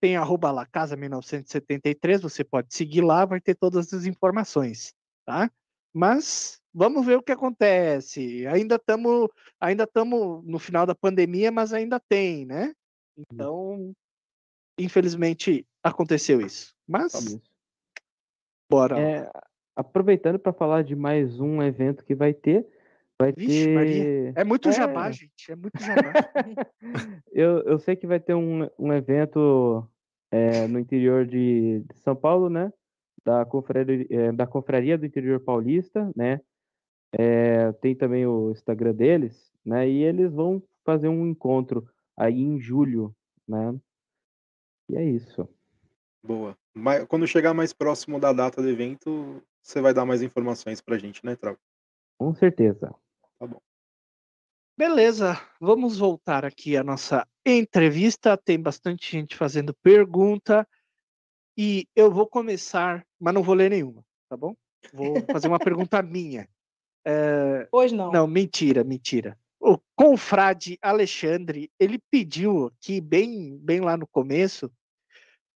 Tem 0.00 0.16
arroba 0.16 0.50
lá, 0.50 0.66
casa1973, 0.66 2.20
você 2.20 2.44
pode 2.44 2.74
seguir 2.74 3.00
lá, 3.00 3.24
vai 3.24 3.40
ter 3.40 3.54
todas 3.54 3.92
as 3.92 4.04
informações, 4.04 4.94
tá? 5.24 5.50
Mas 5.92 6.60
vamos 6.74 7.06
ver 7.06 7.16
o 7.16 7.22
que 7.22 7.32
acontece. 7.32 8.46
Ainda 8.46 8.76
estamos 8.76 9.28
ainda 9.58 9.84
estamos 9.84 10.44
no 10.44 10.58
final 10.58 10.84
da 10.84 10.94
pandemia, 10.94 11.50
mas 11.50 11.72
ainda 11.72 11.98
tem, 11.98 12.44
né? 12.44 12.74
Hum. 13.16 13.22
Então, 13.32 13.92
infelizmente 14.78 15.66
aconteceu 15.82 16.40
isso. 16.40 16.74
Mas 16.86 17.38
bora. 18.70 19.00
É, 19.00 19.30
aproveitando 19.74 20.38
para 20.38 20.52
falar 20.52 20.82
de 20.84 20.94
mais 20.94 21.40
um 21.40 21.62
evento 21.62 22.04
que 22.04 22.14
vai 22.14 22.34
ter, 22.34 22.66
vai 23.20 23.32
Vixe, 23.32 23.64
ter. 23.64 23.74
Maria. 23.74 24.32
É 24.36 24.44
muito 24.44 24.68
é... 24.68 24.72
jabá, 24.72 25.10
gente. 25.10 25.50
É 25.50 25.56
muito 25.56 25.78
jabá. 25.78 26.12
eu, 27.32 27.62
eu 27.62 27.78
sei 27.78 27.96
que 27.96 28.06
vai 28.06 28.20
ter 28.20 28.34
um, 28.34 28.68
um 28.78 28.92
evento 28.92 29.88
é, 30.30 30.66
no 30.66 30.78
interior 30.78 31.26
de, 31.26 31.80
de, 31.80 31.98
São 32.00 32.14
Paulo, 32.14 32.48
né? 32.48 32.72
Da 33.24 33.44
confraria, 33.44 34.06
é, 34.10 34.32
da 34.32 34.46
confraria 34.46 34.98
do 34.98 35.06
interior 35.06 35.40
paulista, 35.40 36.10
né? 36.14 36.40
É, 37.12 37.72
tem 37.72 37.94
também 37.94 38.26
o 38.26 38.50
Instagram 38.50 38.94
deles, 38.94 39.50
né? 39.64 39.88
E 39.88 40.02
eles 40.02 40.32
vão 40.32 40.62
fazer 40.84 41.08
um 41.08 41.26
encontro 41.26 41.88
aí 42.16 42.40
em 42.40 42.60
julho, 42.60 43.14
né? 43.48 43.74
E 44.88 44.96
é 44.96 45.04
isso. 45.04 45.48
Boa. 46.22 46.56
Mas, 46.74 47.04
quando 47.06 47.26
chegar 47.26 47.54
mais 47.54 47.72
próximo 47.72 48.20
da 48.20 48.32
data 48.32 48.60
do 48.60 48.68
evento, 48.68 49.42
você 49.62 49.80
vai 49.80 49.94
dar 49.94 50.04
mais 50.04 50.22
informações 50.22 50.80
pra 50.80 50.98
gente, 50.98 51.24
né, 51.24 51.34
Trau? 51.36 51.56
Com 52.18 52.34
certeza. 52.34 52.94
Tá 53.38 53.46
bom. 53.46 53.60
Beleza, 54.78 55.40
vamos 55.60 55.98
voltar 55.98 56.44
aqui 56.44 56.76
à 56.76 56.84
nossa 56.84 57.26
entrevista. 57.44 58.36
Tem 58.36 58.60
bastante 58.60 59.10
gente 59.10 59.36
fazendo 59.36 59.74
pergunta. 59.82 60.68
E 61.56 61.86
eu 61.96 62.10
vou 62.10 62.26
começar, 62.26 63.06
mas 63.18 63.32
não 63.32 63.42
vou 63.42 63.54
ler 63.54 63.70
nenhuma, 63.70 64.04
tá 64.28 64.36
bom? 64.36 64.54
Vou 64.92 65.14
fazer 65.32 65.48
uma 65.48 65.58
pergunta 65.58 66.00
minha. 66.02 66.48
É... 67.06 67.66
Hoje 67.72 67.94
não. 67.94 68.12
Não, 68.12 68.26
mentira, 68.26 68.84
mentira. 68.84 69.38
O 69.58 69.78
confrade 69.94 70.78
Alexandre, 70.82 71.70
ele 71.80 71.98
pediu 72.10 72.66
aqui, 72.66 73.00
bem, 73.00 73.56
bem 73.58 73.80
lá 73.80 73.96
no 73.96 74.06
começo, 74.06 74.70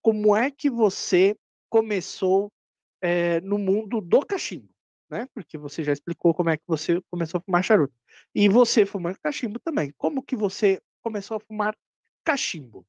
como 0.03 0.35
é 0.35 0.51
que 0.51 0.70
você 0.70 1.37
começou 1.68 2.51
é, 3.03 3.41
no 3.43 3.59
mundo 3.59 4.01
do 4.01 4.24
cachimbo, 4.24 4.69
né? 5.11 5.27
Porque 5.35 5.59
você 5.59 5.82
já 5.82 5.93
explicou 5.93 6.32
como 6.35 6.51
é 6.51 6.57
que 6.57 6.65
você 6.66 7.01
começou 7.11 7.39
a 7.39 7.41
fumar 7.41 7.65
charuto. 7.65 7.95
E 8.35 8.49
você 8.49 8.87
fumando 8.87 9.19
cachimbo 9.23 9.59
também. 9.59 9.93
Como 9.99 10.23
que 10.23 10.37
você 10.37 10.81
começou 11.03 11.37
a 11.37 11.41
fumar 11.41 11.77
cachimbo? 12.24 12.87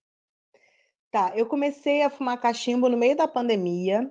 Tá, 1.09 1.33
eu 1.35 1.45
comecei 1.45 2.03
a 2.03 2.09
fumar 2.09 2.39
cachimbo 2.39 2.87
no 2.87 2.97
meio 2.97 3.15
da 3.15 3.27
pandemia, 3.27 4.09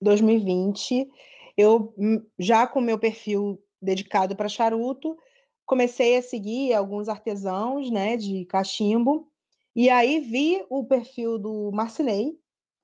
2020. 0.00 1.08
Eu 1.56 1.94
hum, 1.96 2.22
já 2.38 2.66
com 2.66 2.80
meu 2.80 2.98
perfil 2.98 3.62
dedicado 3.80 4.36
para 4.36 4.48
charuto, 4.48 5.16
comecei 5.64 6.16
a 6.18 6.22
seguir 6.22 6.74
alguns 6.74 7.08
artesãos, 7.08 7.90
né, 7.90 8.16
de 8.16 8.44
cachimbo 8.46 9.30
e 9.76 9.90
aí 9.90 10.20
vi 10.20 10.64
o 10.70 10.84
perfil 10.84 11.36
do 11.36 11.72
Marcinei, 11.72 12.38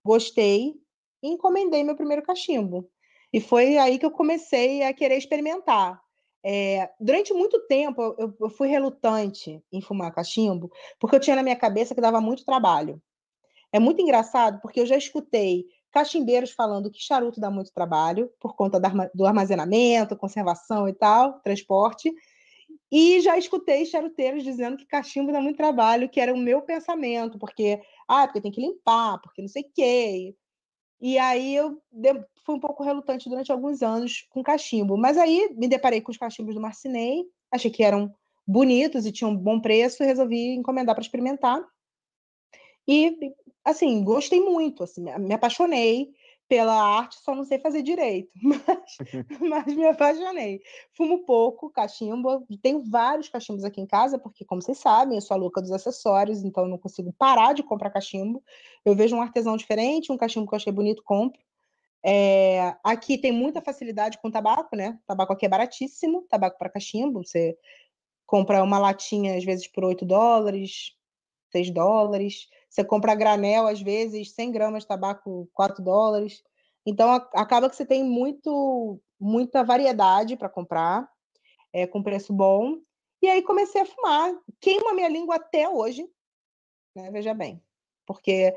gostei 0.05 0.75
e 1.23 1.29
encomendei 1.29 1.85
meu 1.85 1.95
primeiro 1.95 2.23
cachimbo. 2.23 2.91
E 3.33 3.41
foi 3.41 3.77
aí 3.79 3.99
que 3.99 4.07
eu 4.07 4.11
comecei 4.11 4.83
a 4.83 4.93
querer 4.93 5.17
experimentar. 5.17 6.01
É, 6.43 6.91
durante 6.99 7.35
muito 7.35 7.61
tempo 7.67 8.01
eu, 8.19 8.35
eu, 8.41 8.49
fui 8.49 8.67
relutante 8.69 9.63
em 9.71 9.83
fumar 9.83 10.13
cachimbo, 10.13 10.71
porque 10.99 11.15
eu 11.15 11.21
tinha 11.21 11.37
na 11.37 11.43
minha 11.43 11.57
cabeça 11.57 11.95
que 11.95 12.01
dava 12.01 12.21
muito 12.21 12.45
trabalho. 12.45 13.01
É 13.73 13.79
muito 13.79 14.01
engraçado, 14.01 14.61
porque 14.61 14.81
eu 14.81 14.87
já 14.87 14.97
escutei 14.97 15.65
cachimbeiros 15.93 16.53
falando 16.53 16.91
que 16.91 17.01
charuto 17.03 17.41
dá 17.41 17.51
muito 17.51 17.73
trabalho, 17.73 18.31
por 18.41 18.55
conta 18.55 18.81
do 19.15 19.27
armazenamento, 19.27 20.17
conservação 20.17 20.89
e 20.89 20.93
tal, 20.93 21.41
transporte. 21.41 22.13
E 22.91 23.21
já 23.21 23.37
escutei 23.39 23.87
charuteiros 23.87 24.43
dizendo 24.43 24.77
que 24.77 24.87
cachimbo 24.87 25.33
dá 25.33 25.41
muito 25.41 25.57
trabalho, 25.57 26.09
que 26.09 26.21
era 26.21 26.33
o 26.35 26.39
meu 26.39 26.63
pensamento, 26.63 27.39
porque, 27.39 27.81
ah, 28.09 28.27
porque 28.27 28.41
tem 28.41 28.51
que 28.51 28.61
limpar, 28.61 29.21
porque 29.21 29.43
não 29.43 29.49
sei 29.49 29.63
o 29.63 29.71
quê. 29.75 30.35
E 31.01 31.19
aí 31.19 31.55
eu 31.55 31.81
fui 32.45 32.55
um 32.55 32.61
pouco 32.61 32.83
relutante 32.83 33.29
durante 33.29 33.51
alguns 33.51 33.83
anos 33.83 34.27
com 34.31 34.43
cachimbo. 34.43 34.97
Mas 34.97 35.17
aí 35.17 35.55
me 35.57 35.67
deparei 35.67 36.01
com 36.01 36.11
os 36.11 36.19
cachimbos 36.19 36.55
do 36.55 36.61
Marcinei, 36.61 37.25
achei 37.51 37.71
que 37.71 37.83
eram 37.83 38.13
bonitos 38.47 39.07
e 39.07 39.13
tinham 39.13 39.31
um 39.31 39.37
bom 39.37 39.61
preço, 39.61 40.03
e 40.03 40.07
resolvi 40.07 40.55
encomendar 40.55 40.95
para 40.95 41.03
experimentar. 41.03 41.65
E, 42.87 43.17
assim, 43.65 44.03
gostei 44.03 44.41
muito, 44.41 44.83
assim, 44.83 45.05
me 45.19 45.35
apaixonei 45.35 46.11
pela 46.51 46.75
arte, 46.75 47.15
só 47.21 47.33
não 47.33 47.45
sei 47.45 47.61
fazer 47.61 47.81
direito, 47.81 48.29
mas, 48.43 48.97
mas 49.41 49.67
me 49.73 49.87
apaixonei. 49.87 50.61
Fumo 50.97 51.25
pouco 51.25 51.71
cachimbo, 51.71 52.45
tenho 52.61 52.83
vários 52.91 53.29
cachimbos 53.29 53.63
aqui 53.63 53.81
em 53.81 53.87
casa, 53.87 54.19
porque, 54.19 54.45
como 54.45 54.61
vocês 54.61 54.77
sabem, 54.79 55.17
eu 55.17 55.23
sou 55.23 55.37
a 55.37 55.39
louca 55.39 55.63
dos 55.63 55.71
acessórios, 55.71 56.43
então 56.43 56.65
eu 56.65 56.69
não 56.69 56.77
consigo 56.77 57.15
parar 57.17 57.53
de 57.53 57.63
comprar 57.63 57.91
cachimbo. 57.91 58.43
Eu 58.85 58.97
vejo 58.97 59.15
um 59.15 59.23
artesão 59.23 59.57
diferente, 59.57 60.11
um 60.11 60.17
cachimbo 60.17 60.49
que 60.49 60.55
eu 60.55 60.57
achei 60.57 60.73
bonito, 60.73 61.05
compro. 61.05 61.41
É, 62.05 62.75
aqui 62.83 63.17
tem 63.17 63.31
muita 63.31 63.63
facilidade 63.63 64.19
com 64.19 64.29
tabaco, 64.29 64.75
né? 64.75 64.99
O 65.05 65.07
tabaco 65.07 65.33
aqui 65.33 65.47
é 65.47 65.49
baratíssimo, 65.49 66.27
tabaco 66.29 66.59
para 66.59 66.69
cachimbo. 66.69 67.23
Você 67.23 67.57
compra 68.27 68.61
uma 68.65 68.79
latinha, 68.79 69.37
às 69.37 69.45
vezes, 69.45 69.69
por 69.69 69.85
8 69.85 70.05
dólares, 70.05 70.97
6 71.53 71.71
dólares. 71.71 72.49
Você 72.71 72.85
compra 72.85 73.17
granel, 73.17 73.67
às 73.67 73.83
vezes, 73.83 74.33
100 74.33 74.53
gramas 74.53 74.85
de 74.85 74.89
tabaco, 74.89 75.51
4 75.53 75.83
dólares. 75.83 76.41
Então, 76.87 77.11
acaba 77.35 77.69
que 77.69 77.75
você 77.75 77.85
tem 77.85 78.05
muito, 78.05 79.01
muita 79.19 79.65
variedade 79.65 80.37
para 80.37 80.49
comprar, 80.49 81.11
é, 81.73 81.85
com 81.85 82.03
preço 82.03 82.33
bom. 82.33 82.79
E 83.21 83.29
aí 83.29 83.43
comecei 83.43 83.81
a 83.81 83.87
fumar. 83.87 84.33
Queima 84.61 84.95
minha 84.95 85.09
língua 85.09 85.35
até 85.35 85.69
hoje, 85.69 86.09
né? 86.95 87.11
veja 87.11 87.35
bem. 87.35 87.61
Porque 88.07 88.55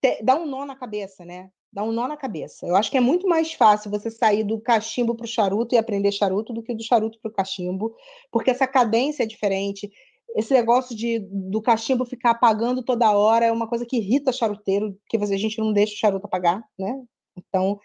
te, 0.00 0.22
dá 0.22 0.36
um 0.36 0.46
nó 0.46 0.64
na 0.64 0.76
cabeça, 0.76 1.24
né? 1.24 1.50
Dá 1.72 1.82
um 1.82 1.92
nó 1.92 2.06
na 2.06 2.16
cabeça. 2.16 2.64
Eu 2.64 2.76
acho 2.76 2.90
que 2.90 2.96
é 2.96 3.00
muito 3.00 3.28
mais 3.28 3.52
fácil 3.52 3.90
você 3.90 4.08
sair 4.08 4.44
do 4.44 4.60
cachimbo 4.60 5.14
para 5.16 5.24
o 5.24 5.28
charuto 5.28 5.74
e 5.74 5.78
aprender 5.78 6.12
charuto 6.12 6.52
do 6.52 6.62
que 6.62 6.74
do 6.74 6.82
charuto 6.82 7.18
para 7.20 7.28
o 7.28 7.34
cachimbo, 7.34 7.94
porque 8.30 8.50
essa 8.50 8.66
cadência 8.66 9.24
é 9.24 9.26
diferente 9.26 9.90
esse 10.34 10.52
negócio 10.52 10.96
de, 10.96 11.20
do 11.30 11.60
cachimbo 11.60 12.04
ficar 12.04 12.30
apagando 12.30 12.82
toda 12.82 13.10
hora 13.12 13.46
é 13.46 13.52
uma 13.52 13.68
coisa 13.68 13.86
que 13.86 13.96
irrita 13.96 14.32
charuteiro, 14.32 14.98
porque 15.02 15.16
a 15.16 15.38
gente 15.38 15.58
não 15.58 15.72
deixa 15.72 15.94
o 15.94 15.96
charuto 15.96 16.26
apagar, 16.26 16.62
né? 16.78 17.02
Então, 17.36 17.80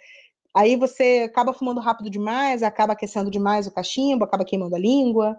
aí 0.53 0.75
você 0.75 1.23
acaba 1.25 1.53
fumando 1.53 1.79
rápido 1.79 2.09
demais, 2.09 2.63
acaba 2.63 2.93
aquecendo 2.93 3.31
demais 3.31 3.67
o 3.67 3.73
cachimbo, 3.73 4.23
acaba 4.25 4.45
queimando 4.45 4.75
a 4.75 4.79
língua. 4.79 5.37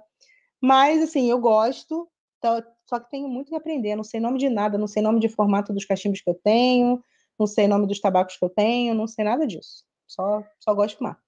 Mas, 0.60 1.02
assim, 1.02 1.30
eu 1.30 1.38
gosto, 1.38 2.08
então, 2.38 2.62
só 2.86 2.98
que 2.98 3.10
tenho 3.10 3.28
muito 3.28 3.48
que 3.48 3.54
aprender. 3.54 3.96
Não 3.96 4.04
sei 4.04 4.20
nome 4.20 4.38
de 4.38 4.48
nada, 4.48 4.78
não 4.78 4.86
sei 4.86 5.02
nome 5.02 5.20
de 5.20 5.28
formato 5.28 5.72
dos 5.72 5.84
cachimbos 5.84 6.20
que 6.20 6.30
eu 6.30 6.34
tenho, 6.34 7.02
não 7.38 7.46
sei 7.46 7.66
nome 7.66 7.86
dos 7.86 8.00
tabacos 8.00 8.36
que 8.36 8.44
eu 8.44 8.50
tenho, 8.50 8.94
não 8.94 9.06
sei 9.06 9.24
nada 9.24 9.46
disso. 9.46 9.84
Só, 10.06 10.42
só 10.60 10.74
gosto 10.74 10.90
de 10.90 10.98
fumar. 10.98 11.18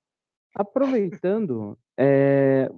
Aproveitando 0.55 1.78
é, 1.98 2.70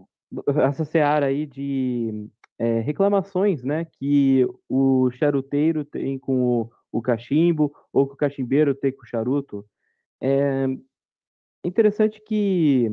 essa 0.69 0.85
seara 0.85 1.27
aí 1.27 1.47
de 1.47 2.29
é, 2.59 2.81
reclamações, 2.81 3.63
né, 3.63 3.85
que 3.85 4.45
o 4.69 5.11
charuteiro 5.13 5.85
tem 5.85 6.19
com 6.19 6.63
o, 6.63 6.71
o 6.91 7.01
cachimbo 7.01 7.73
ou 7.93 8.07
que 8.07 8.15
o 8.15 8.17
cachimbeiro 8.17 8.75
tem 8.75 8.91
com 8.91 9.03
o 9.03 9.07
charuto, 9.07 9.65
é 10.21 10.67
interessante 11.65 12.21
que, 12.21 12.91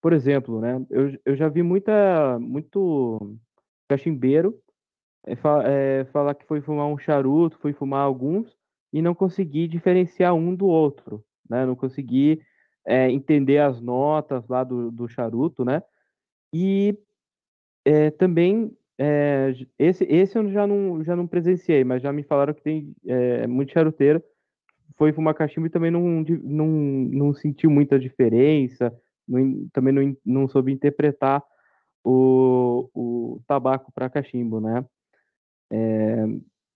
por 0.00 0.12
exemplo, 0.12 0.60
né, 0.60 0.84
eu, 0.88 1.18
eu 1.24 1.36
já 1.36 1.48
vi 1.48 1.62
muita, 1.62 2.38
muito 2.38 3.36
cachimbeiro 3.88 4.56
é, 5.26 5.32
é, 5.64 6.04
falar 6.06 6.34
que 6.34 6.46
foi 6.46 6.60
fumar 6.60 6.86
um 6.86 6.98
charuto, 6.98 7.58
foi 7.58 7.72
fumar 7.72 8.04
alguns 8.04 8.56
e 8.92 9.02
não 9.02 9.14
conseguir 9.14 9.66
diferenciar 9.66 10.34
um 10.34 10.54
do 10.54 10.66
outro, 10.66 11.24
né, 11.50 11.66
não 11.66 11.74
conseguir 11.74 12.40
é, 12.86 13.10
entender 13.10 13.58
as 13.58 13.80
notas 13.80 14.46
lá 14.46 14.62
do, 14.62 14.92
do 14.92 15.08
charuto, 15.08 15.64
né, 15.64 15.82
e 16.52 16.96
é, 17.84 18.10
também 18.10 18.76
é, 19.04 19.52
esse, 19.76 20.04
esse 20.04 20.38
eu 20.38 20.48
já 20.52 20.64
não, 20.64 21.02
já 21.02 21.16
não 21.16 21.26
presenciei, 21.26 21.82
mas 21.82 22.00
já 22.00 22.12
me 22.12 22.22
falaram 22.22 22.54
que 22.54 22.62
tem 22.62 22.94
é, 23.04 23.48
muito 23.48 23.72
charuteiro 23.72 24.22
foi 24.96 25.12
fumar 25.12 25.34
cachimbo 25.34 25.66
e 25.66 25.70
também 25.70 25.90
não, 25.90 26.24
não, 26.44 26.66
não 26.66 27.34
sentiu 27.34 27.68
muita 27.68 27.98
diferença, 27.98 28.96
não, 29.26 29.66
também 29.72 29.92
não, 29.92 30.16
não 30.24 30.48
soube 30.48 30.70
interpretar 30.70 31.42
o, 32.04 32.88
o 32.94 33.40
tabaco 33.44 33.90
para 33.92 34.08
cachimbo, 34.08 34.60
né? 34.60 34.84
É, 35.72 36.24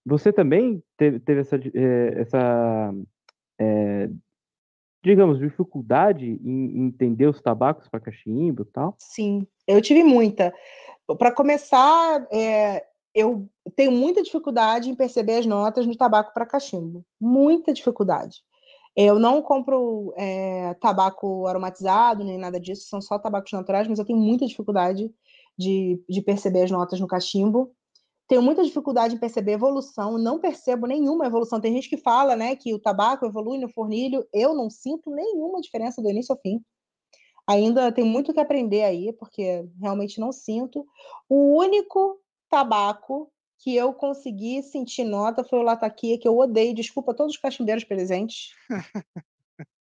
você 0.04 0.32
também 0.32 0.82
teve, 0.96 1.20
teve 1.20 1.40
essa, 1.42 1.56
é, 1.56 2.20
essa 2.20 2.94
é, 3.60 4.08
digamos, 5.04 5.38
dificuldade 5.38 6.26
em 6.26 6.86
entender 6.86 7.28
os 7.28 7.40
tabacos 7.40 7.88
para 7.88 8.00
cachimbo 8.00 8.62
e 8.62 8.72
tal? 8.72 8.96
Sim, 8.98 9.46
eu 9.64 9.80
tive 9.80 10.02
muita. 10.02 10.52
Para 11.14 11.32
começar, 11.32 12.26
é, 12.32 12.84
eu 13.14 13.48
tenho 13.74 13.92
muita 13.92 14.22
dificuldade 14.22 14.90
em 14.90 14.94
perceber 14.94 15.38
as 15.38 15.46
notas 15.46 15.86
no 15.86 15.96
tabaco 15.96 16.34
para 16.34 16.44
cachimbo. 16.44 17.04
Muita 17.20 17.72
dificuldade. 17.72 18.42
Eu 18.96 19.18
não 19.18 19.42
compro 19.42 20.12
é, 20.16 20.74
tabaco 20.80 21.46
aromatizado, 21.46 22.24
nem 22.24 22.38
nada 22.38 22.58
disso, 22.58 22.88
são 22.88 23.00
só 23.00 23.18
tabacos 23.18 23.52
naturais, 23.52 23.86
mas 23.86 23.98
eu 23.98 24.04
tenho 24.04 24.18
muita 24.18 24.46
dificuldade 24.46 25.10
de, 25.56 26.02
de 26.08 26.22
perceber 26.22 26.62
as 26.62 26.70
notas 26.70 26.98
no 26.98 27.06
cachimbo. 27.06 27.70
Tenho 28.26 28.42
muita 28.42 28.64
dificuldade 28.64 29.14
em 29.14 29.18
perceber 29.18 29.52
evolução, 29.52 30.18
não 30.18 30.40
percebo 30.40 30.86
nenhuma 30.86 31.26
evolução. 31.26 31.60
Tem 31.60 31.72
gente 31.74 31.88
que 31.88 31.96
fala 31.96 32.34
né, 32.34 32.56
que 32.56 32.74
o 32.74 32.78
tabaco 32.78 33.24
evolui 33.24 33.58
no 33.58 33.68
fornilho, 33.68 34.26
eu 34.32 34.54
não 34.54 34.68
sinto 34.68 35.10
nenhuma 35.10 35.60
diferença 35.60 36.02
do 36.02 36.10
início 36.10 36.32
ao 36.32 36.40
fim. 36.40 36.60
Ainda 37.47 37.93
tem 37.93 38.05
muito 38.05 38.35
que 38.35 38.40
aprender 38.40 38.82
aí, 38.82 39.12
porque 39.12 39.64
realmente 39.81 40.18
não 40.18 40.32
sinto. 40.32 40.85
O 41.28 41.56
único 41.56 42.20
tabaco 42.51 43.31
que 43.59 43.74
eu 43.74 43.93
consegui 43.94 44.62
sentir 44.62 45.05
nota 45.05 45.44
foi 45.44 45.59
o 45.59 45.62
Lataquia, 45.62 46.18
que 46.18 46.27
eu 46.27 46.36
odeio. 46.36 46.74
Desculpa 46.74 47.14
todos 47.14 47.35
os 47.35 47.40
cachimbeiros 47.40 47.85
presentes. 47.85 48.52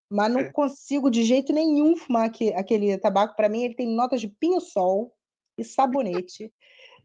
mas 0.09 0.31
não 0.31 0.49
consigo 0.53 1.09
de 1.09 1.23
jeito 1.23 1.51
nenhum 1.51 1.97
fumar 1.97 2.31
aquele 2.55 2.97
tabaco. 2.97 3.35
Para 3.35 3.49
mim, 3.49 3.63
ele 3.63 3.75
tem 3.75 3.87
notas 3.87 4.21
de 4.21 4.27
pinho-sol 4.27 5.11
e 5.57 5.63
sabonete. 5.63 6.53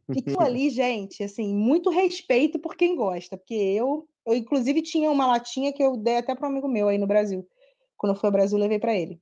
Aquilo 0.08 0.40
ali, 0.40 0.68
gente, 0.70 1.22
assim, 1.22 1.54
muito 1.54 1.88
respeito 1.88 2.58
por 2.58 2.76
quem 2.76 2.96
gosta, 2.96 3.36
porque 3.36 3.54
eu, 3.54 4.06
eu 4.26 4.34
inclusive 4.34 4.82
tinha 4.82 5.10
uma 5.10 5.26
latinha 5.26 5.72
que 5.72 5.82
eu 5.82 5.96
dei 5.96 6.18
até 6.18 6.34
para 6.34 6.46
um 6.46 6.50
amigo 6.50 6.68
meu 6.68 6.88
aí 6.88 6.98
no 6.98 7.06
Brasil. 7.06 7.48
Quando 7.96 8.14
eu 8.14 8.20
fui 8.20 8.28
ao 8.28 8.32
Brasil, 8.32 8.58
levei 8.58 8.78
para 8.78 8.94
ele. 8.94 9.20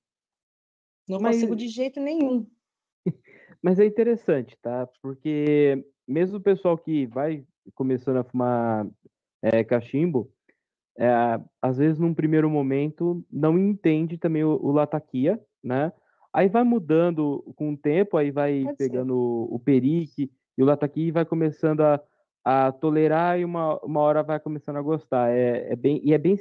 Não 1.09 1.18
Mas... 1.20 1.36
consigo 1.36 1.56
de 1.56 1.68
jeito 1.68 2.01
nenhum. 2.01 2.47
Mas 3.62 3.78
é 3.78 3.86
interessante, 3.86 4.56
tá? 4.62 4.89
Porque 5.02 5.85
mesmo 6.06 6.39
o 6.39 6.43
pessoal 6.43 6.76
que 6.76 7.06
vai 7.06 7.44
começando 7.74 8.18
a 8.18 8.24
fumar 8.24 8.86
é, 9.43 9.64
cachimbo, 9.64 10.30
é, 10.98 11.09
às 11.62 11.78
vezes 11.78 11.98
num 11.98 12.14
primeiro 12.14 12.51
momento 12.51 13.24
não 13.30 13.59
entende 13.59 14.18
também 14.18 14.44
o, 14.44 14.59
o 14.62 14.70
lataquia, 14.70 15.40
né? 15.62 15.93
Aí 16.32 16.48
vai 16.48 16.62
mudando 16.62 17.43
com 17.56 17.72
o 17.72 17.76
tempo, 17.76 18.16
aí 18.16 18.30
vai 18.30 18.62
Pode 18.64 18.76
pegando 18.76 19.16
o, 19.16 19.55
o 19.55 19.59
perique 19.59 20.30
e 20.56 20.62
o 20.62 20.66
lataquia 20.66 21.09
e 21.09 21.12
vai 21.12 21.24
começando 21.24 21.80
a, 21.80 22.01
a 22.44 22.72
tolerar 22.72 23.39
e 23.39 23.44
uma, 23.44 23.78
uma 23.78 24.01
hora 24.01 24.22
vai 24.22 24.39
começando 24.39 24.76
a 24.76 24.82
gostar. 24.82 25.30
É, 25.30 25.72
é 25.72 25.76
bem, 25.76 26.01
e 26.05 26.12
é 26.12 26.18
bem 26.18 26.36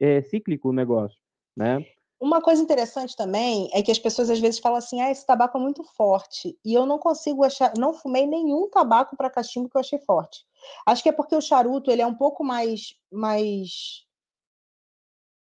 é, 0.00 0.22
cíclico 0.22 0.70
o 0.70 0.72
negócio, 0.72 1.18
né? 1.56 1.84
Uma 2.18 2.40
coisa 2.40 2.62
interessante 2.62 3.14
também 3.14 3.68
é 3.74 3.82
que 3.82 3.90
as 3.90 3.98
pessoas 3.98 4.30
às 4.30 4.40
vezes 4.40 4.58
falam 4.58 4.78
assim: 4.78 5.00
ah, 5.02 5.10
esse 5.10 5.24
tabaco 5.26 5.58
é 5.58 5.60
muito 5.60 5.84
forte. 5.84 6.58
E 6.64 6.72
eu 6.72 6.86
não 6.86 6.98
consigo 6.98 7.44
achar, 7.44 7.72
não 7.76 7.92
fumei 7.92 8.26
nenhum 8.26 8.70
tabaco 8.70 9.16
para 9.16 9.30
cachimbo 9.30 9.68
que 9.68 9.76
eu 9.76 9.80
achei 9.80 9.98
forte. 9.98 10.44
Acho 10.86 11.02
que 11.02 11.10
é 11.10 11.12
porque 11.12 11.36
o 11.36 11.40
charuto 11.42 11.90
ele 11.90 12.00
é 12.02 12.06
um 12.06 12.14
pouco 12.14 12.42
mais, 12.42 12.94
mais. 13.12 14.04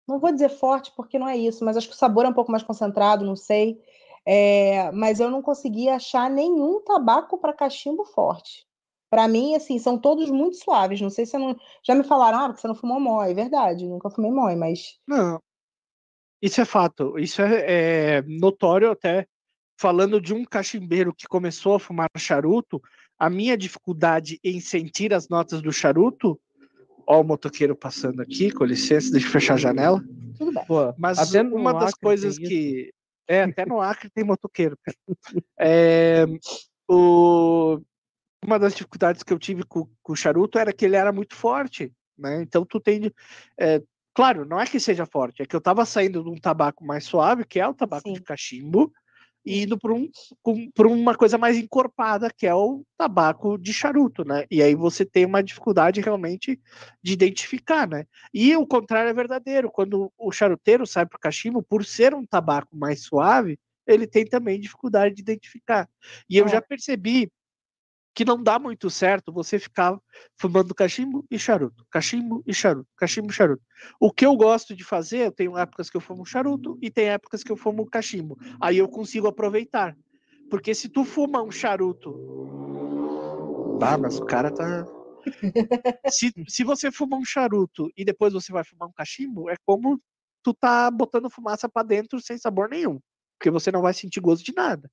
Não 0.08 0.18
vou 0.18 0.32
dizer 0.32 0.48
forte 0.48 0.90
porque 0.96 1.18
não 1.18 1.28
é 1.28 1.36
isso, 1.36 1.64
mas 1.64 1.76
acho 1.76 1.88
que 1.88 1.94
o 1.94 1.98
sabor 1.98 2.24
é 2.24 2.28
um 2.28 2.34
pouco 2.34 2.50
mais 2.50 2.62
concentrado, 2.62 3.24
não 3.24 3.36
sei. 3.36 3.78
É, 4.26 4.90
mas 4.92 5.20
eu 5.20 5.30
não 5.30 5.42
consegui 5.42 5.88
achar 5.88 6.30
nenhum 6.30 6.80
tabaco 6.82 7.36
para 7.38 7.52
cachimbo 7.52 8.04
forte. 8.06 8.66
Para 9.10 9.28
mim, 9.28 9.54
assim, 9.54 9.78
são 9.78 9.98
todos 9.98 10.30
muito 10.30 10.56
suaves. 10.56 11.00
Não 11.00 11.10
sei 11.10 11.26
se 11.26 11.36
não. 11.36 11.56
Já 11.82 11.94
me 11.94 12.04
falaram, 12.04 12.38
ah, 12.38 12.46
porque 12.48 12.62
você 12.62 12.68
não 12.68 12.74
fumou 12.74 12.98
mói. 12.98 13.32
É 13.32 13.34
verdade, 13.34 13.86
nunca 13.86 14.10
fumei 14.10 14.30
mói, 14.30 14.56
mas. 14.56 14.98
Não, 15.06 15.38
isso 16.40 16.60
é 16.60 16.64
fato, 16.64 17.18
isso 17.18 17.40
é, 17.42 18.18
é 18.18 18.22
notório 18.22 18.90
até 18.90 19.26
falando 19.76 20.20
de 20.20 20.32
um 20.32 20.44
cachimbeiro 20.44 21.14
que 21.14 21.26
começou 21.26 21.74
a 21.74 21.80
fumar 21.80 22.08
charuto, 22.16 22.82
a 23.18 23.28
minha 23.28 23.56
dificuldade 23.56 24.38
em 24.42 24.60
sentir 24.60 25.12
as 25.12 25.28
notas 25.28 25.60
do 25.60 25.72
charuto, 25.72 26.38
ó 27.06 27.20
o 27.20 27.24
motoqueiro 27.24 27.76
passando 27.76 28.20
aqui, 28.20 28.50
com 28.50 28.64
licença, 28.64 29.10
deixa 29.10 29.26
eu 29.26 29.32
fechar 29.32 29.54
a 29.54 29.58
janela. 29.58 30.02
Tudo 30.38 30.52
bem. 30.52 30.64
Pô, 30.66 30.94
Mas 30.98 31.32
uma 31.34 31.72
das 31.72 31.90
Acre 31.90 32.00
coisas 32.00 32.38
que 32.38 32.92
é 33.26 33.42
até 33.42 33.64
no 33.66 33.80
Acre 33.80 34.10
tem 34.10 34.24
motoqueiro. 34.24 34.78
É, 35.58 36.24
o... 36.88 37.80
Uma 38.44 38.58
das 38.58 38.74
dificuldades 38.74 39.22
que 39.22 39.32
eu 39.32 39.38
tive 39.38 39.62
com, 39.62 39.88
com, 40.02 40.12
o 40.12 40.16
charuto 40.16 40.58
era 40.58 40.72
que 40.72 40.84
ele 40.84 40.96
era 40.96 41.10
muito 41.10 41.34
forte, 41.34 41.90
né? 42.18 42.42
Então 42.42 42.62
tu 42.66 42.78
tem 42.78 43.10
é, 43.58 43.82
Claro, 44.14 44.44
não 44.44 44.60
é 44.60 44.66
que 44.66 44.78
seja 44.78 45.04
forte, 45.04 45.42
é 45.42 45.46
que 45.46 45.56
eu 45.56 45.58
estava 45.58 45.84
saindo 45.84 46.22
de 46.22 46.30
um 46.30 46.36
tabaco 46.36 46.84
mais 46.84 47.04
suave, 47.04 47.44
que 47.44 47.58
é 47.58 47.66
o 47.66 47.74
tabaco 47.74 48.08
Sim. 48.08 48.14
de 48.14 48.22
cachimbo, 48.22 48.92
e 49.44 49.62
indo 49.62 49.78
para 49.78 49.92
um, 49.92 50.08
uma 50.86 51.14
coisa 51.14 51.36
mais 51.36 51.58
encorpada, 51.58 52.30
que 52.30 52.46
é 52.46 52.54
o 52.54 52.82
tabaco 52.96 53.58
de 53.58 53.74
charuto, 53.74 54.24
né? 54.24 54.46
E 54.50 54.62
aí 54.62 54.74
você 54.74 55.04
tem 55.04 55.26
uma 55.26 55.42
dificuldade 55.42 56.00
realmente 56.00 56.58
de 57.02 57.12
identificar, 57.12 57.86
né? 57.86 58.06
E 58.32 58.56
o 58.56 58.66
contrário 58.66 59.10
é 59.10 59.12
verdadeiro. 59.12 59.70
Quando 59.70 60.10
o 60.16 60.32
charuteiro 60.32 60.86
sai 60.86 61.04
para 61.04 61.18
o 61.18 61.20
cachimbo, 61.20 61.62
por 61.62 61.84
ser 61.84 62.14
um 62.14 62.24
tabaco 62.24 62.74
mais 62.74 63.02
suave, 63.02 63.58
ele 63.86 64.06
tem 64.06 64.24
também 64.24 64.58
dificuldade 64.58 65.14
de 65.14 65.20
identificar. 65.20 65.88
E 66.30 66.38
eu 66.38 66.46
é. 66.46 66.48
já 66.48 66.62
percebi 66.62 67.30
que 68.14 68.24
não 68.24 68.40
dá 68.40 68.58
muito 68.58 68.88
certo 68.88 69.32
você 69.32 69.58
ficar 69.58 69.98
fumando 70.38 70.74
cachimbo 70.74 71.26
e 71.28 71.38
charuto, 71.38 71.84
cachimbo 71.90 72.44
e 72.46 72.54
charuto, 72.54 72.88
cachimbo 72.96 73.30
e 73.30 73.34
charuto. 73.34 73.62
O 73.98 74.12
que 74.12 74.24
eu 74.24 74.36
gosto 74.36 74.74
de 74.74 74.84
fazer, 74.84 75.26
eu 75.26 75.32
tenho 75.32 75.58
épocas 75.58 75.90
que 75.90 75.96
eu 75.96 76.00
fumo 76.00 76.24
charuto 76.24 76.78
e 76.80 76.90
tem 76.90 77.08
épocas 77.08 77.42
que 77.42 77.50
eu 77.50 77.56
fumo 77.56 77.84
cachimbo. 77.86 78.38
Aí 78.60 78.78
eu 78.78 78.88
consigo 78.88 79.26
aproveitar. 79.26 79.96
Porque 80.48 80.74
se 80.74 80.88
tu 80.88 81.04
fuma 81.04 81.42
um 81.42 81.50
charuto. 81.50 82.14
Tá, 83.80 83.98
mas 83.98 84.18
o 84.18 84.24
cara 84.24 84.52
tá. 84.52 84.86
se, 86.08 86.32
se 86.46 86.62
você 86.62 86.92
fuma 86.92 87.16
um 87.16 87.24
charuto 87.24 87.90
e 87.96 88.04
depois 88.04 88.32
você 88.32 88.52
vai 88.52 88.62
fumar 88.62 88.88
um 88.88 88.92
cachimbo, 88.92 89.50
é 89.50 89.56
como 89.66 90.00
tu 90.42 90.54
tá 90.54 90.88
botando 90.90 91.28
fumaça 91.28 91.68
para 91.68 91.86
dentro 91.86 92.20
sem 92.20 92.38
sabor 92.38 92.68
nenhum. 92.68 93.00
Porque 93.36 93.50
você 93.50 93.72
não 93.72 93.82
vai 93.82 93.92
sentir 93.92 94.20
gosto 94.20 94.44
de 94.44 94.52
nada. 94.54 94.88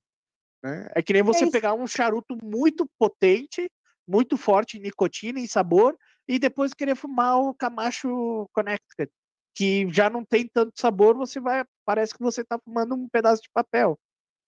Né? 0.62 0.88
É 0.94 1.02
que 1.02 1.12
nem 1.12 1.22
você 1.22 1.44
é 1.44 1.50
pegar 1.50 1.74
um 1.74 1.86
charuto 1.86 2.36
muito 2.42 2.88
potente, 2.98 3.70
muito 4.06 4.36
forte 4.36 4.78
em 4.78 4.80
nicotina 4.80 5.40
e 5.40 5.48
sabor, 5.48 5.96
e 6.28 6.38
depois 6.38 6.74
querer 6.74 6.94
fumar 6.94 7.40
o 7.40 7.54
Camacho 7.54 8.48
Connecticut, 8.52 9.10
que 9.54 9.88
já 9.90 10.08
não 10.08 10.24
tem 10.24 10.48
tanto 10.48 10.72
sabor, 10.80 11.16
você 11.16 11.40
vai, 11.40 11.64
parece 11.84 12.14
que 12.14 12.22
você 12.22 12.42
está 12.42 12.58
fumando 12.58 12.94
um 12.94 13.08
pedaço 13.08 13.42
de 13.42 13.50
papel, 13.52 13.98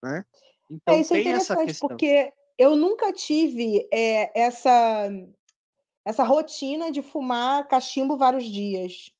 né? 0.03 0.23
Então 0.71 0.95
é, 0.95 0.99
isso 1.01 1.13
é 1.13 1.21
interessante, 1.21 1.77
porque 1.79 2.33
eu 2.57 2.75
nunca 2.75 3.11
tive 3.13 3.87
é, 3.91 4.39
essa 4.39 5.09
essa 6.05 6.23
rotina 6.23 6.91
de 6.91 7.01
fumar 7.01 7.67
cachimbo 7.67 8.15
vários 8.15 8.45
dias. 8.45 9.11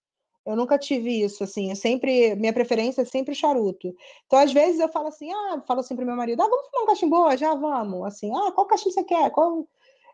Eu 0.46 0.56
nunca 0.56 0.78
tive 0.78 1.24
isso, 1.24 1.44
assim. 1.44 1.70
Eu 1.70 1.76
sempre, 1.76 2.36
minha 2.36 2.54
preferência 2.54 3.02
é 3.02 3.06
sempre 3.06 3.34
charuto. 3.34 3.96
Então, 4.28 4.38
às 4.38 4.54
vezes, 4.54 4.80
eu 4.80 4.88
falo 4.90 5.08
assim, 5.08 5.32
ah, 5.32 5.64
falo 5.66 5.80
assim 5.80 5.96
pro 5.96 6.06
meu 6.06 6.16
marido, 6.16 6.42
ah, 6.42 6.48
vamos 6.48 6.68
fumar 6.68 6.84
um 6.84 6.88
cachimbo? 6.88 7.38
Já 7.38 7.56
vamos. 7.56 8.06
Assim, 8.06 8.32
ah, 8.32 8.52
qual 8.52 8.68
cachimbo 8.68 8.92
você 8.92 9.04
quer? 9.04 9.32
Qual... 9.32 9.68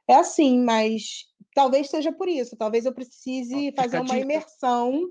É 0.07 0.15
assim, 0.15 0.63
mas 0.63 1.25
talvez 1.53 1.89
seja 1.89 2.11
por 2.11 2.29
isso. 2.29 2.55
Talvez 2.55 2.85
eu 2.85 2.93
precise 2.93 3.73
fazer 3.75 3.99
uma 3.99 4.17
imersão 4.17 5.09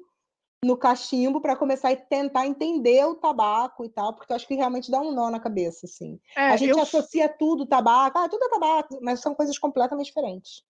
no 0.64 0.76
cachimbo 0.76 1.40
para 1.40 1.56
começar 1.56 1.90
a 1.90 1.96
tentar 1.96 2.46
entender 2.46 3.04
o 3.06 3.14
tabaco 3.14 3.84
e 3.84 3.88
tal, 3.88 4.14
porque 4.14 4.30
eu 4.32 4.36
acho 4.36 4.46
que 4.46 4.54
realmente 4.54 4.90
dá 4.90 5.00
um 5.00 5.12
nó 5.12 5.30
na 5.30 5.40
cabeça, 5.40 5.86
assim. 5.86 6.20
É, 6.36 6.48
a 6.48 6.56
gente 6.56 6.70
eu... 6.70 6.80
associa 6.80 7.28
tudo 7.28 7.66
tabaco, 7.66 8.18
ah, 8.18 8.28
tudo 8.28 8.44
é 8.44 8.48
tabaco, 8.48 8.98
mas 9.00 9.20
são 9.20 9.34
coisas 9.34 9.58
completamente 9.58 10.06
diferentes. 10.06 10.62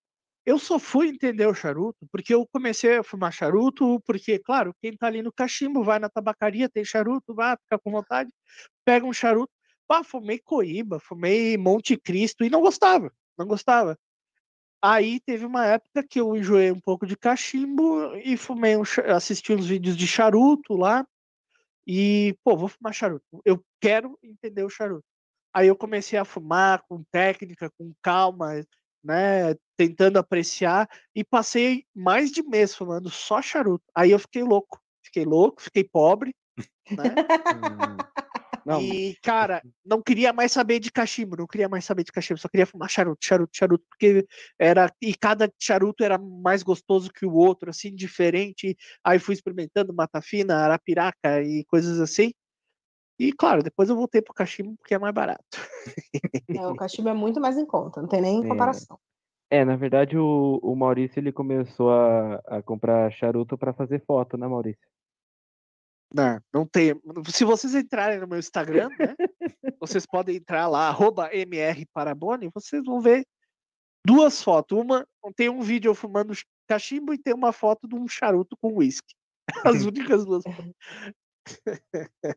Eu 0.50 0.58
só 0.58 0.80
fui 0.80 1.06
entender 1.10 1.46
o 1.46 1.54
charuto 1.54 2.04
porque 2.10 2.34
eu 2.34 2.44
comecei 2.44 2.96
a 2.96 3.04
fumar 3.04 3.32
charuto, 3.32 4.00
porque, 4.00 4.36
claro, 4.36 4.74
quem 4.82 4.96
tá 4.96 5.06
ali 5.06 5.22
no 5.22 5.32
cachimbo 5.32 5.84
vai 5.84 6.00
na 6.00 6.08
tabacaria, 6.08 6.68
tem 6.68 6.84
charuto, 6.84 7.32
vai, 7.32 7.56
fica 7.56 7.78
com 7.78 7.92
vontade, 7.92 8.32
pega 8.84 9.06
um 9.06 9.12
charuto. 9.12 9.52
Pá, 9.86 10.02
fumei 10.02 10.40
Coíba, 10.40 10.98
fumei 10.98 11.56
Monte 11.56 11.96
Cristo 11.96 12.44
e 12.44 12.50
não 12.50 12.60
gostava, 12.60 13.12
não 13.38 13.46
gostava. 13.46 13.96
Aí 14.82 15.20
teve 15.20 15.46
uma 15.46 15.66
época 15.66 16.02
que 16.02 16.20
eu 16.20 16.34
enjoei 16.34 16.72
um 16.72 16.80
pouco 16.80 17.06
de 17.06 17.16
cachimbo 17.16 18.16
e 18.16 18.36
fumei 18.36 18.76
um, 18.76 18.82
assisti 19.14 19.52
uns 19.52 19.68
vídeos 19.68 19.96
de 19.96 20.08
charuto 20.08 20.74
lá. 20.74 21.06
E, 21.86 22.36
pô, 22.42 22.56
vou 22.56 22.68
fumar 22.68 22.92
charuto. 22.92 23.40
Eu 23.44 23.64
quero 23.80 24.18
entender 24.20 24.64
o 24.64 24.68
charuto. 24.68 25.06
Aí 25.54 25.68
eu 25.68 25.76
comecei 25.76 26.18
a 26.18 26.24
fumar 26.24 26.82
com 26.88 27.04
técnica, 27.12 27.70
com 27.78 27.92
calma, 28.02 28.64
né, 29.02 29.54
tentando 29.76 30.18
apreciar 30.18 30.88
e 31.14 31.24
passei 31.24 31.84
mais 31.94 32.30
de 32.30 32.42
mês 32.42 32.74
fumando 32.74 33.10
só 33.10 33.40
charuto. 33.40 33.84
Aí 33.94 34.10
eu 34.10 34.18
fiquei 34.18 34.42
louco, 34.42 34.80
fiquei 35.02 35.24
louco, 35.24 35.62
fiquei 35.62 35.84
pobre, 35.84 36.34
né? 36.90 37.14
Hum. 37.54 38.20
Não. 38.64 38.80
E, 38.80 39.16
cara, 39.22 39.62
não 39.84 40.02
queria 40.02 40.32
mais 40.32 40.52
saber 40.52 40.78
de 40.78 40.90
cachimbo, 40.92 41.36
não 41.36 41.46
queria 41.46 41.68
mais 41.68 41.84
saber 41.84 42.04
de 42.04 42.12
cachimbo, 42.12 42.38
só 42.38 42.48
queria 42.48 42.66
fumar 42.66 42.90
charuto, 42.90 43.24
charuto, 43.24 43.56
charuto, 43.56 43.84
porque 43.88 44.26
era. 44.58 44.92
E 45.00 45.14
cada 45.14 45.50
charuto 45.58 46.04
era 46.04 46.18
mais 46.18 46.62
gostoso 46.62 47.12
que 47.12 47.26
o 47.26 47.32
outro, 47.32 47.70
assim, 47.70 47.94
diferente. 47.94 48.76
Aí 49.02 49.18
fui 49.18 49.34
experimentando 49.34 49.94
mata 49.94 50.20
fina, 50.20 50.56
arapiraca 50.56 51.42
e 51.42 51.64
coisas 51.64 52.00
assim. 52.00 52.32
E, 53.20 53.34
claro, 53.34 53.62
depois 53.62 53.90
eu 53.90 53.96
voltei 53.96 54.22
pro 54.22 54.32
cachimbo 54.32 54.74
porque 54.78 54.94
é 54.94 54.98
mais 54.98 55.12
barato. 55.12 55.44
É, 56.48 56.66
o 56.66 56.74
cachimbo 56.74 57.10
é 57.10 57.12
muito 57.12 57.38
mais 57.38 57.58
em 57.58 57.66
conta, 57.66 58.00
não 58.00 58.08
tem 58.08 58.22
nem 58.22 58.42
é. 58.42 58.48
comparação. 58.48 58.98
É, 59.50 59.62
na 59.62 59.76
verdade, 59.76 60.16
o, 60.16 60.58
o 60.62 60.74
Maurício 60.74 61.20
ele 61.20 61.30
começou 61.30 61.90
a, 61.92 62.36
a 62.46 62.62
comprar 62.62 63.12
charuto 63.12 63.58
para 63.58 63.74
fazer 63.74 64.02
foto, 64.06 64.38
né, 64.38 64.48
Maurício? 64.48 64.88
Não, 66.14 66.40
não 66.50 66.66
tem. 66.66 66.98
Se 67.28 67.44
vocês 67.44 67.74
entrarem 67.74 68.18
no 68.18 68.26
meu 68.26 68.38
Instagram, 68.38 68.88
né? 68.98 69.14
vocês 69.78 70.06
podem 70.06 70.36
entrar 70.36 70.66
lá, 70.66 70.88
arroba 70.88 71.28
mrparabone, 71.46 72.50
vocês 72.54 72.82
vão 72.86 73.02
ver 73.02 73.26
duas 74.06 74.42
fotos. 74.42 74.78
Uma 74.78 75.06
tem 75.36 75.50
um 75.50 75.60
vídeo 75.60 75.90
eu 75.90 75.94
fumando 75.94 76.32
cachimbo 76.66 77.12
e 77.12 77.18
tem 77.18 77.34
uma 77.34 77.52
foto 77.52 77.86
de 77.86 77.94
um 77.94 78.08
charuto 78.08 78.56
com 78.62 78.78
uísque. 78.78 79.14
As 79.66 79.84
únicas 79.84 80.24
duas. 80.24 80.42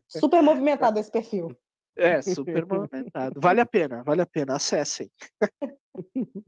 Super 0.08 0.42
movimentado 0.42 0.98
esse 0.98 1.10
perfil. 1.10 1.56
É, 1.96 2.20
super 2.22 2.66
movimentado. 2.66 3.40
Vale 3.40 3.60
a 3.60 3.66
pena, 3.66 4.02
vale 4.02 4.22
a 4.22 4.26
pena. 4.26 4.56
Acessem. 4.56 5.10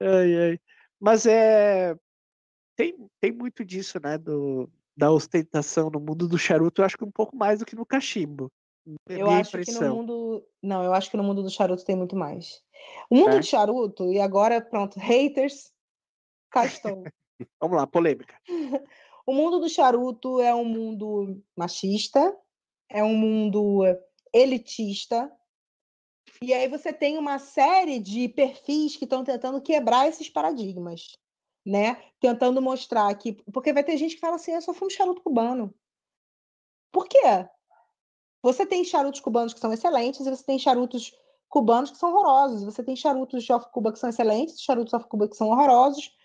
ai, 0.00 0.50
ai. 0.50 0.60
Mas 1.00 1.26
é. 1.26 1.96
Tem, 2.76 2.94
tem 3.20 3.32
muito 3.32 3.64
disso, 3.64 3.98
né? 4.02 4.18
Do, 4.18 4.70
da 4.96 5.10
ostentação 5.10 5.90
no 5.90 6.00
mundo 6.00 6.28
do 6.28 6.38
charuto, 6.38 6.80
eu 6.80 6.86
acho 6.86 6.96
que 6.96 7.04
um 7.04 7.10
pouco 7.10 7.36
mais 7.36 7.58
do 7.58 7.66
que 7.66 7.76
no 7.76 7.86
cachimbo. 7.86 8.50
Eu 9.08 9.28
acho 9.30 9.50
impressão. 9.50 9.80
que 9.80 9.88
no 9.88 9.96
mundo. 9.96 10.46
Não, 10.62 10.84
eu 10.84 10.92
acho 10.92 11.10
que 11.10 11.16
no 11.16 11.24
mundo 11.24 11.42
do 11.42 11.50
charuto 11.50 11.84
tem 11.84 11.96
muito 11.96 12.14
mais. 12.14 12.62
O 13.10 13.16
mundo 13.16 13.30
é. 13.30 13.38
do 13.38 13.44
charuto, 13.44 14.12
e 14.12 14.20
agora, 14.20 14.60
pronto, 14.60 14.98
haters, 14.98 15.72
cá 16.50 16.66
estou. 16.66 17.02
Vamos 17.60 17.76
lá, 17.76 17.86
polêmica. 17.86 18.34
o 19.26 19.34
mundo 19.34 19.58
do 19.58 19.68
charuto 19.68 20.40
é 20.40 20.54
um 20.54 20.64
mundo 20.64 21.42
machista, 21.56 22.34
é 22.88 23.02
um 23.02 23.14
mundo 23.14 23.82
elitista. 24.32 25.30
E 26.40 26.54
aí 26.54 26.68
você 26.68 26.92
tem 26.92 27.18
uma 27.18 27.38
série 27.38 27.98
de 27.98 28.28
perfis 28.28 28.96
que 28.96 29.04
estão 29.04 29.24
tentando 29.24 29.60
quebrar 29.60 30.08
esses 30.08 30.28
paradigmas 30.28 31.18
né? 31.66 32.00
Tentando 32.20 32.62
mostrar 32.62 33.12
que. 33.16 33.32
Porque 33.52 33.72
vai 33.72 33.82
ter 33.82 33.96
gente 33.96 34.14
que 34.14 34.20
fala 34.20 34.36
assim: 34.36 34.52
eu 34.52 34.62
só 34.62 34.72
fumo 34.72 34.90
charuto 34.90 35.20
cubano. 35.20 35.74
Por 36.92 37.08
quê? 37.08 37.18
Você 38.40 38.64
tem 38.64 38.84
charutos 38.84 39.20
cubanos 39.20 39.52
que 39.52 39.58
são 39.58 39.72
excelentes 39.72 40.20
e 40.20 40.30
você 40.30 40.44
tem 40.44 40.58
charutos 40.58 41.12
cubanos 41.48 41.90
que 41.90 41.98
são 41.98 42.10
horrorosos. 42.10 42.62
Você 42.62 42.84
tem 42.84 42.94
charutos 42.94 43.42
de 43.42 43.52
off-Cuba 43.52 43.92
que 43.92 43.98
são 43.98 44.08
excelentes, 44.08 44.62
charutos 44.62 44.94
off-Cuba 44.94 45.28
que 45.28 45.36
são 45.36 45.48
horrorosos 45.48 46.16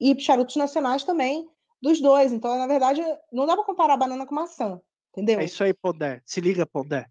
e 0.00 0.18
charutos 0.20 0.56
nacionais 0.56 1.04
também 1.04 1.48
dos 1.82 2.00
dois. 2.00 2.32
Então, 2.32 2.56
na 2.56 2.66
verdade, 2.66 3.02
não 3.32 3.44
dá 3.44 3.56
para 3.56 3.64
comparar 3.64 3.96
banana 3.96 4.24
com 4.24 4.34
maçã, 4.34 4.80
entendeu? 5.12 5.40
É 5.40 5.44
isso 5.44 5.64
aí, 5.64 5.74
Pondé. 5.74 6.22
Se 6.24 6.40
liga, 6.40 6.64
Pondé. 6.64 7.06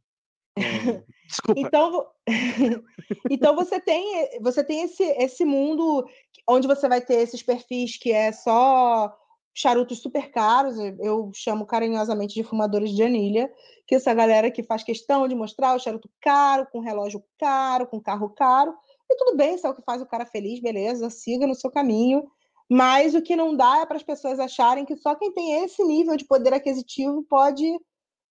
Desculpa. 1.27 1.60
Então, 1.61 2.07
então 3.30 3.56
você 3.56 3.80
tem 3.80 4.39
você 4.41 4.64
tem 4.64 4.84
esse, 4.84 5.03
esse 5.03 5.45
mundo 5.45 6.06
onde 6.48 6.68
você 6.68 6.88
vai 6.89 7.02
ter 7.02 7.15
esses 7.15 7.41
perfis 7.41 7.98
que 7.98 8.11
é 8.11 8.31
só 8.31 9.15
charutos 9.53 9.99
super 9.99 10.31
caros, 10.31 10.77
eu 10.99 11.30
chamo 11.34 11.65
carinhosamente 11.65 12.34
de 12.34 12.43
fumadores 12.43 12.91
de 12.91 13.03
anilha, 13.03 13.52
que 13.85 13.95
essa 13.95 14.14
galera 14.14 14.49
que 14.49 14.64
faz 14.64 14.81
questão 14.81 15.27
de 15.27 15.35
mostrar 15.35 15.76
o 15.76 15.80
charuto 15.80 16.10
caro, 16.22 16.68
com 16.72 16.80
relógio 16.80 17.22
caro, 17.38 17.85
com 17.85 17.99
carro 17.99 18.30
caro, 18.30 18.73
e 19.10 19.15
tudo 19.18 19.35
bem, 19.35 19.57
se 19.57 19.68
é 19.68 19.69
o 19.69 19.76
que 19.76 19.81
faz 19.81 20.02
o 20.02 20.06
cara 20.06 20.26
feliz, 20.26 20.61
beleza, 20.61 21.10
siga 21.10 21.45
no 21.45 21.53
seu 21.53 21.69
caminho, 21.69 22.31
mas 22.73 23.14
o 23.14 23.22
que 23.22 23.35
não 23.35 23.53
dá 23.53 23.81
é 23.81 23.85
para 23.85 23.98
as 23.98 24.03
pessoas 24.03 24.39
acharem 24.39 24.85
que 24.85 24.95
só 24.95 25.14
quem 25.14 25.30
tem 25.34 25.61
esse 25.65 25.84
nível 25.84 26.15
de 26.15 26.23
poder 26.23 26.53
aquisitivo 26.53 27.22
pode 27.23 27.77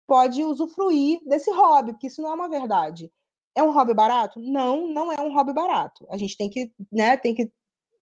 pode 0.05 0.43
usufruir 0.43 1.21
desse 1.25 1.49
hobby, 1.51 1.93
porque 1.93 2.07
isso 2.07 2.21
não 2.21 2.31
é 2.31 2.33
uma 2.33 2.49
verdade. 2.49 3.09
É 3.55 3.63
um 3.63 3.71
hobby 3.71 3.93
barato? 3.93 4.41
Não, 4.41 4.87
não 4.87 5.09
é 5.09 5.21
um 5.21 5.33
hobby 5.33 5.53
barato. 5.53 6.05
A 6.09 6.17
gente 6.17 6.35
tem 6.35 6.49
que, 6.49 6.69
né, 6.91 7.15
tem 7.15 7.33
que 7.33 7.49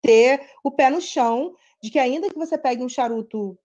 ter 0.02 0.50
o 0.64 0.70
pé 0.72 0.90
no 0.90 1.00
chão 1.00 1.54
de 1.80 1.90
que 1.90 1.98
ainda 1.98 2.28
que 2.28 2.36
você 2.36 2.58
pegue 2.58 2.82
um 2.82 2.88
charuto 2.88 3.56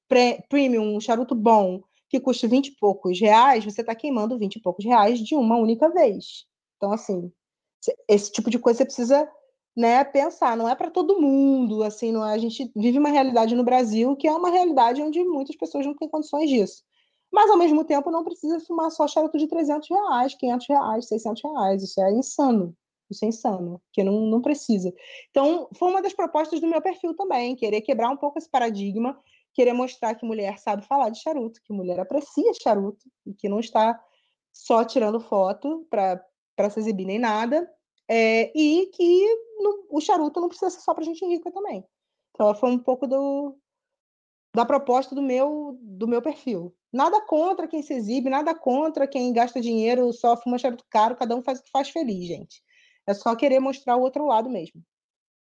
premium, 0.48 0.96
um 0.96 1.02
charuto 1.02 1.34
bom, 1.34 1.82
que 2.10 2.20
custe 2.20 2.46
20 2.46 2.68
e 2.68 2.76
poucos 2.76 3.20
reais, 3.20 3.66
você 3.66 3.82
está 3.82 3.96
queimando 3.96 4.38
20 4.38 4.58
e 4.58 4.62
poucos 4.62 4.86
reais 4.86 5.20
de 5.20 5.34
uma 5.34 5.58
única 5.58 5.90
vez. 5.90 6.46
Então, 6.78 6.94
assim, 6.94 7.32
esse 8.08 8.32
tipo 8.32 8.52
de 8.52 8.60
coisa 8.60 8.78
você 8.78 8.86
precisa 8.86 9.28
né, 9.76 10.04
pensar. 10.04 10.58
Não 10.58 10.68
é 10.68 10.76
para 10.76 10.92
todo 10.92 11.20
mundo, 11.20 11.84
assim, 11.84 12.12
não 12.12 12.26
é, 12.26 12.34
a 12.34 12.38
gente 12.38 12.72
vive 12.76 13.00
uma 13.00 13.10
realidade 13.10 13.56
no 13.56 13.64
Brasil 13.64 14.16
que 14.16 14.28
é 14.28 14.34
uma 14.34 14.50
realidade 14.50 15.02
onde 15.02 15.24
muitas 15.24 15.56
pessoas 15.56 15.86
não 15.86 15.96
têm 15.96 16.10
condições 16.10 16.50
disso. 16.50 16.84
Mas, 17.32 17.50
ao 17.50 17.58
mesmo 17.58 17.86
tempo, 17.86 18.12
não 18.12 18.26
precisa 18.26 18.60
fumar 18.60 18.92
só 18.92 19.08
charuto 19.08 19.38
de 19.38 19.48
300 19.48 19.90
reais, 19.90 20.36
500 20.36 20.68
reais, 20.68 21.08
600 21.08 21.42
reais. 21.44 21.84
Isso 21.84 22.02
é 22.02 22.12
insano. 22.12 22.76
Isso 23.10 23.26
é 23.26 23.28
insano, 23.28 23.82
porque 23.86 24.04
não, 24.04 24.22
não 24.22 24.42
precisa. 24.42 24.94
Então, 25.30 25.68
foi 25.76 25.90
uma 25.90 26.02
das 26.02 26.14
propostas 26.14 26.60
do 26.60 26.68
meu 26.68 26.82
perfil 26.82 27.14
também, 27.14 27.56
querer 27.56 27.82
quebrar 27.82 28.10
um 28.10 28.18
pouco 28.18 28.38
esse 28.38 28.50
paradigma, 28.50 29.20
querer 29.54 29.74
mostrar 29.74 30.16
que 30.16 30.26
mulher 30.26 30.58
sabe 30.58 30.86
falar 30.86 31.10
de 31.10 31.22
charuto, 31.22 31.62
que 31.64 31.74
mulher 31.74 32.00
aprecia 32.00 32.54
charuto, 32.54 33.06
e 33.26 33.34
que 33.34 33.50
não 33.50 33.60
está 33.60 34.02
só 34.54 34.84
tirando 34.86 35.20
foto 35.20 35.86
para 35.90 36.70
se 36.70 36.80
exibir 36.80 37.06
nem 37.06 37.20
nada, 37.20 37.70
é, 38.14 38.52
e 38.54 38.88
que 38.88 39.36
no, 39.62 39.86
o 39.90 40.02
charuto 40.02 40.42
não 40.42 40.50
precisa 40.50 40.70
ser 40.70 40.82
só 40.82 40.94
para 40.94 41.06
gente 41.06 41.26
rica 41.26 41.50
também. 41.50 41.82
Então, 42.32 42.54
foi 42.54 42.70
um 42.70 42.78
pouco 42.78 43.08
do, 43.08 43.58
da 44.54 44.66
proposta 44.66 45.16
do 45.16 45.22
meu, 45.22 45.80
do 45.82 46.10
meu 46.10 46.22
perfil. 46.22 46.76
Nada 46.92 47.22
contra 47.22 47.70
quem 47.70 47.82
se 47.82 47.94
exibe, 47.94 48.30
nada 48.30 48.54
contra 48.54 49.08
quem 49.08 49.32
gasta 49.32 49.62
dinheiro, 49.62 50.12
só 50.12 50.36
fuma 50.36 50.58
charuto 50.58 50.84
caro, 50.90 51.16
cada 51.16 51.34
um 51.34 51.42
faz 51.42 51.60
o 51.60 51.64
que 51.64 51.72
faz 51.72 51.90
feliz, 51.90 52.28
gente. 52.28 52.62
É 53.08 53.14
só 53.14 53.34
querer 53.34 53.62
mostrar 53.62 53.96
o 53.96 54.02
outro 54.02 54.26
lado 54.26 54.50
mesmo. 54.50 54.84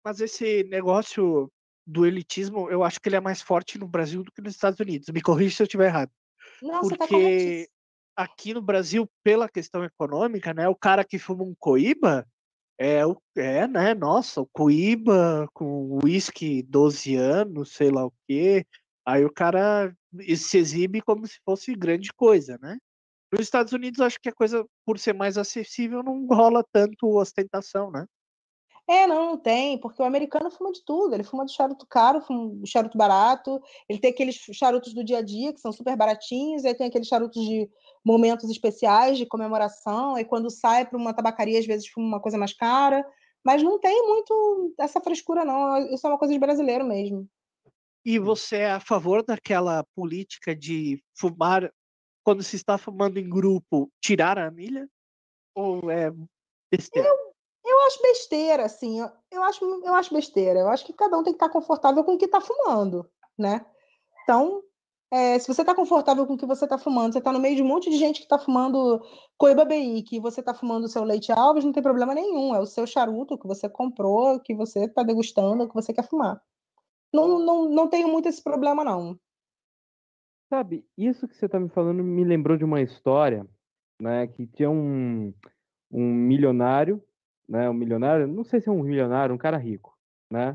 Mas 0.05 0.21
esse 0.21 0.63
negócio 0.65 1.51
do 1.87 2.05
elitismo, 2.05 2.71
eu 2.71 2.85
acho 2.85 3.01
que 3.01 3.09
ele 3.09 3.17
é 3.17 3.21
mais 3.21 3.41
forte 3.41 3.79
no 3.79 3.89
Brasil 3.89 4.23
do 4.23 4.31
que 4.31 4.43
nos 4.43 4.55
Estados 4.55 4.79
Unidos. 4.79 5.09
Me 5.09 5.23
corrija 5.23 5.57
se 5.57 5.63
eu 5.63 5.65
estiver 5.65 5.87
errado. 5.87 6.11
Não, 6.61 6.83
tá 6.83 6.99
Porque 6.99 7.71
tá 8.15 8.23
aqui 8.23 8.53
no 8.53 8.61
Brasil, 8.61 9.09
pela 9.25 9.49
questão 9.49 9.83
econômica, 9.83 10.53
né, 10.53 10.69
o 10.69 10.77
cara 10.77 11.03
que 11.03 11.19
fuma 11.19 11.43
um 11.43 11.55
coíba 11.59 12.27
é, 12.81 13.03
é 13.37 13.67
né, 13.69 13.95
nossa, 13.95 14.41
o 14.41 14.47
coíba 14.47 15.47
com 15.53 16.01
uísque 16.03 16.63
12 16.63 17.15
anos, 17.15 17.75
sei 17.75 17.91
lá 17.91 18.07
o 18.07 18.13
quê, 18.27 18.65
Aí 19.07 19.25
o 19.25 19.33
cara 19.33 19.93
se 20.37 20.59
exibe 20.59 21.01
como 21.01 21.27
se 21.27 21.41
fosse 21.45 21.75
grande 21.75 22.13
coisa, 22.13 22.59
né? 22.63 22.79
Nos 23.33 23.43
Estados 23.43 23.73
Unidos, 23.73 24.01
acho 24.01 24.21
que 24.21 24.29
a 24.29 24.35
coisa, 24.35 24.65
por 24.85 24.99
ser 24.99 25.15
mais 25.15 25.39
acessível, 25.39 26.03
não 26.03 26.27
rola 26.27 26.65
tanto 26.73 27.17
ostentação, 27.17 27.91
né? 27.91 28.07
É, 28.91 29.07
não, 29.07 29.25
não 29.25 29.39
tem, 29.39 29.79
porque 29.79 30.03
o 30.03 30.05
americano 30.05 30.51
fuma 30.51 30.73
de 30.73 30.85
tudo. 30.85 31.15
Ele 31.15 31.23
fuma 31.23 31.47
de 31.47 31.53
charuto 31.53 31.87
caro, 31.87 32.21
fuma 32.21 32.57
de 32.57 32.69
charuto 32.69 32.99
barato. 32.99 33.63
Ele 33.89 34.01
tem 34.01 34.11
aqueles 34.11 34.35
charutos 34.53 34.93
do 34.93 35.05
dia 35.05 35.19
a 35.19 35.23
dia, 35.23 35.53
que 35.53 35.61
são 35.61 35.71
super 35.71 35.97
baratinhos. 35.97 36.65
Aí 36.65 36.75
tem 36.75 36.89
aqueles 36.89 37.07
charutos 37.07 37.41
de 37.41 37.71
momentos 38.05 38.51
especiais, 38.51 39.17
de 39.17 39.27
comemoração. 39.27 40.17
Aí 40.17 40.25
quando 40.25 40.51
sai 40.51 40.85
para 40.85 40.99
uma 40.99 41.15
tabacaria, 41.15 41.61
às 41.61 41.67
vezes 41.67 41.87
fuma 41.87 42.05
uma 42.05 42.21
coisa 42.21 42.37
mais 42.37 42.53
cara. 42.53 43.07
Mas 43.45 43.63
não 43.63 43.79
tem 43.79 44.05
muito 44.09 44.75
essa 44.77 45.01
frescura, 45.01 45.45
não. 45.45 45.79
Isso 45.95 46.05
é 46.05 46.11
uma 46.11 46.19
coisa 46.19 46.35
de 46.35 46.41
brasileiro 46.41 46.85
mesmo. 46.85 47.29
E 48.05 48.19
você 48.19 48.57
é 48.57 48.73
a 48.73 48.81
favor 48.81 49.23
daquela 49.23 49.85
política 49.95 50.53
de 50.53 51.01
fumar, 51.17 51.73
quando 52.25 52.43
se 52.43 52.57
está 52.57 52.77
fumando 52.77 53.19
em 53.19 53.31
grupo, 53.31 53.89
tirar 54.03 54.37
a 54.37 54.49
anilha? 54.49 54.89
Ou 55.55 55.89
é 55.93 56.13
besteira? 56.73 57.07
Eu 57.07 57.30
eu 57.65 57.87
acho 57.87 58.03
besteira, 58.03 58.65
assim, 58.65 59.01
eu, 59.31 59.43
acho, 59.43 59.65
eu 59.65 59.95
acho 59.95 60.15
besteira. 60.15 60.61
Eu 60.61 60.69
acho 60.69 60.85
que 60.85 60.93
cada 60.93 61.17
um 61.19 61.23
tem 61.23 61.33
que 61.33 61.37
estar 61.37 61.51
confortável 61.51 62.03
com 62.03 62.15
o 62.15 62.19
que 62.19 62.25
está 62.25 62.41
fumando, 62.41 63.09
né? 63.39 63.65
Então, 64.23 64.63
é, 65.13 65.39
se 65.39 65.49
você 65.49 65.63
está 65.63 65.75
confortável 65.75 66.27
com 66.27 66.35
o 66.35 66.39
que 66.39 66.47
você 66.47 66.65
está 66.65 66.79
fumando, 66.79 67.13
você 67.13 67.19
está 67.19 67.33
no 67.33 67.41
meio 67.41 67.57
de 67.57 67.63
um 67.63 67.67
monte 67.67 67.91
de 67.91 67.97
gente 67.97 68.19
que 68.19 68.25
está 68.25 68.39
fumando 68.39 69.01
coiba 69.37 69.67
que 70.07 70.21
você 70.21 70.41
está 70.41 70.55
fumando 70.55 70.85
o 70.85 70.89
seu 70.89 71.03
leite 71.03 71.33
alves, 71.33 71.65
não 71.65 71.73
tem 71.73 71.83
problema 71.83 72.15
nenhum. 72.15 72.55
É 72.55 72.61
o 72.61 72.67
seu 72.67 72.87
charuto 72.87 73.39
que 73.39 73.47
você 73.47 73.69
comprou, 73.69 74.41
que 74.41 74.55
você 74.55 74.85
está 74.85 75.03
degustando, 75.03 75.69
que 75.69 75.75
você 75.75 75.93
quer 75.93 76.07
fumar. 76.07 76.41
Não, 77.13 77.39
não, 77.41 77.69
não 77.69 77.89
tenho 77.89 78.09
muito 78.09 78.29
esse 78.29 78.43
problema, 78.43 78.85
não. 78.85 79.19
Sabe, 80.49 80.85
isso 80.97 81.29
que 81.29 81.37
você 81.37 81.47
está 81.47 81.59
me 81.61 81.69
falando 81.69 82.03
me 82.03 82.25
lembrou 82.25 82.57
de 82.57 82.65
uma 82.65 82.81
história, 82.81 83.47
né? 84.01 84.27
Que 84.29 84.47
tinha 84.47 84.71
um, 84.71 85.33
um 85.91 86.05
milionário 86.05 87.03
né, 87.51 87.69
um 87.69 87.75
milionário, 87.75 88.29
não 88.29 88.45
sei 88.45 88.61
se 88.61 88.69
é 88.69 88.73
um 88.73 88.85
milionário, 88.85 89.35
um 89.35 89.39
cara 89.39 89.57
rico, 89.57 89.99
né? 90.31 90.55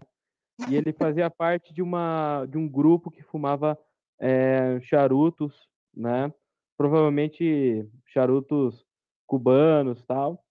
E 0.70 0.76
ele 0.76 0.94
fazia 0.98 1.30
parte 1.30 1.74
de 1.74 1.82
uma 1.82 2.46
de 2.46 2.58
um 2.58 2.70
grupo 2.70 3.12
que 3.12 3.22
fumava 3.22 3.78
é, 4.18 4.80
charutos, 4.80 5.68
né? 5.94 6.34
Provavelmente 6.78 7.86
charutos 8.08 8.86
cubanos, 9.28 10.02
tal. 10.06 10.42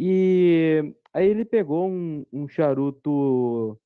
E 0.00 0.94
aí 1.14 1.28
ele 1.28 1.44
pegou 1.44 1.88
um, 1.88 2.26
um 2.32 2.48
charuto 2.48 3.78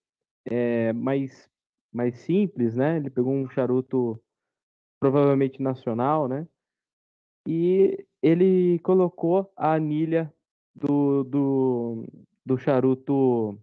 é, 0.46 0.94
mais 0.94 1.50
mais 1.92 2.20
simples, 2.20 2.74
né? 2.74 2.96
Ele 2.96 3.10
pegou 3.10 3.34
um 3.34 3.48
charuto 3.50 4.18
provavelmente 4.98 5.60
nacional, 5.60 6.26
né? 6.26 6.48
E 7.46 8.06
ele 8.22 8.78
colocou 8.78 9.52
a 9.54 9.74
anilha 9.74 10.32
do, 10.74 11.24
do, 11.24 12.06
do 12.44 12.58
charuto 12.58 13.58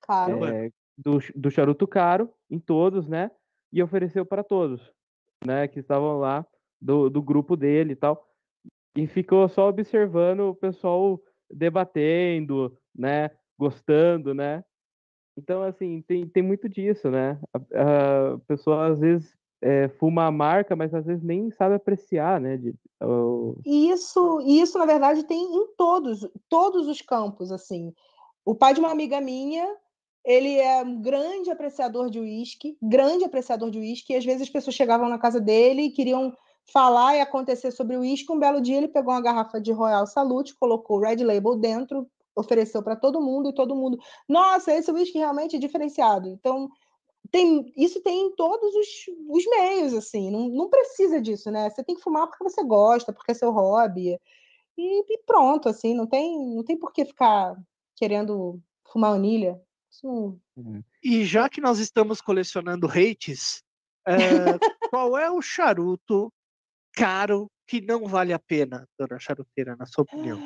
caro. 0.00 0.44
É, 0.44 0.70
do, 0.96 1.18
do 1.34 1.50
charuto 1.50 1.86
caro 1.86 2.32
em 2.50 2.58
todos, 2.58 3.08
né? 3.08 3.30
E 3.72 3.82
ofereceu 3.82 4.24
para 4.24 4.44
todos, 4.44 4.92
né? 5.44 5.66
Que 5.68 5.80
estavam 5.80 6.18
lá 6.18 6.46
do, 6.80 7.08
do 7.08 7.22
grupo 7.22 7.56
dele 7.56 7.92
e 7.92 7.96
tal. 7.96 8.26
E 8.96 9.06
ficou 9.06 9.48
só 9.48 9.68
observando 9.68 10.50
o 10.50 10.54
pessoal 10.54 11.20
debatendo, 11.50 12.76
né? 12.94 13.30
Gostando, 13.58 14.34
né? 14.34 14.64
Então, 15.36 15.62
assim, 15.62 16.02
tem, 16.02 16.28
tem 16.28 16.42
muito 16.42 16.68
disso, 16.68 17.10
né? 17.10 17.40
A, 17.54 18.34
a 18.34 18.38
pessoa 18.46 18.86
às 18.88 19.00
vezes 19.00 19.34
é, 19.62 19.88
fuma 19.88 20.26
a 20.26 20.30
marca, 20.30 20.74
mas 20.74 20.92
às 20.92 21.06
vezes 21.06 21.22
nem 21.22 21.50
sabe 21.52 21.76
apreciar, 21.76 22.40
né? 22.40 22.56
De. 22.56 22.74
Isso, 23.64 24.40
isso, 24.42 24.78
na 24.78 24.84
verdade, 24.84 25.24
tem 25.24 25.42
em 25.42 25.66
todos, 25.76 26.28
todos 26.48 26.88
os 26.88 27.00
campos, 27.00 27.50
assim. 27.52 27.92
O 28.44 28.54
pai 28.54 28.74
de 28.74 28.80
uma 28.80 28.90
amiga 28.90 29.20
minha, 29.20 29.66
ele 30.24 30.58
é 30.58 30.82
um 30.82 31.00
grande 31.00 31.50
apreciador 31.50 32.10
de 32.10 32.18
uísque, 32.18 32.76
grande 32.82 33.24
apreciador 33.24 33.70
de 33.70 33.78
uísque, 33.78 34.12
e 34.12 34.16
às 34.16 34.24
vezes 34.24 34.42
as 34.42 34.50
pessoas 34.50 34.74
chegavam 34.74 35.08
na 35.08 35.18
casa 35.18 35.40
dele 35.40 35.82
e 35.82 35.90
queriam 35.90 36.32
falar 36.72 37.16
e 37.16 37.20
acontecer 37.20 37.70
sobre 37.70 37.96
o 37.96 38.00
uísque. 38.00 38.32
Um 38.32 38.38
belo 38.38 38.60
dia 38.60 38.76
ele 38.76 38.88
pegou 38.88 39.14
uma 39.14 39.22
garrafa 39.22 39.60
de 39.60 39.72
Royal 39.72 40.06
Salute, 40.06 40.56
colocou 40.56 41.00
Red 41.00 41.24
Label 41.24 41.56
dentro, 41.56 42.08
ofereceu 42.34 42.82
para 42.82 42.96
todo 42.96 43.20
mundo 43.20 43.50
e 43.50 43.54
todo 43.54 43.76
mundo, 43.76 43.98
nossa, 44.28 44.72
esse 44.72 44.90
uísque 44.90 45.18
realmente 45.18 45.56
é 45.56 45.58
diferenciado. 45.58 46.28
Então, 46.28 46.68
tem, 47.32 47.72
isso 47.76 48.00
tem 48.02 48.26
em 48.26 48.36
todos 48.36 48.74
os, 48.74 48.88
os 49.28 49.46
meios, 49.46 49.94
assim, 49.94 50.30
não, 50.30 50.48
não, 50.50 50.68
precisa 50.68 51.20
disso, 51.20 51.50
né? 51.50 51.68
Você 51.70 51.82
tem 51.82 51.96
que 51.96 52.02
fumar 52.02 52.26
porque 52.28 52.44
você 52.44 52.62
gosta, 52.62 53.12
porque 53.12 53.32
é 53.32 53.34
seu 53.34 53.50
hobby, 53.50 54.18
e, 54.76 55.14
e 55.14 55.18
pronto, 55.24 55.68
assim, 55.68 55.94
não 55.94 56.06
tem, 56.06 56.54
não 56.54 56.62
tem 56.62 56.78
por 56.78 56.92
que 56.92 57.06
ficar 57.06 57.56
querendo 57.96 58.60
fumar 58.86 59.14
anilha. 59.14 59.58
Não... 60.04 60.38
Uhum. 60.56 60.84
E 61.02 61.24
já 61.24 61.48
que 61.48 61.60
nós 61.60 61.78
estamos 61.78 62.20
colecionando 62.20 62.86
hates, 62.86 63.62
é, 64.06 64.12
qual 64.90 65.16
é 65.16 65.30
o 65.30 65.40
charuto 65.40 66.30
caro 66.92 67.50
que 67.66 67.80
não 67.80 68.06
vale 68.06 68.34
a 68.34 68.38
pena, 68.38 68.86
dona 68.98 69.18
charuteira, 69.18 69.74
na 69.74 69.86
sua 69.86 70.02
opinião? 70.02 70.38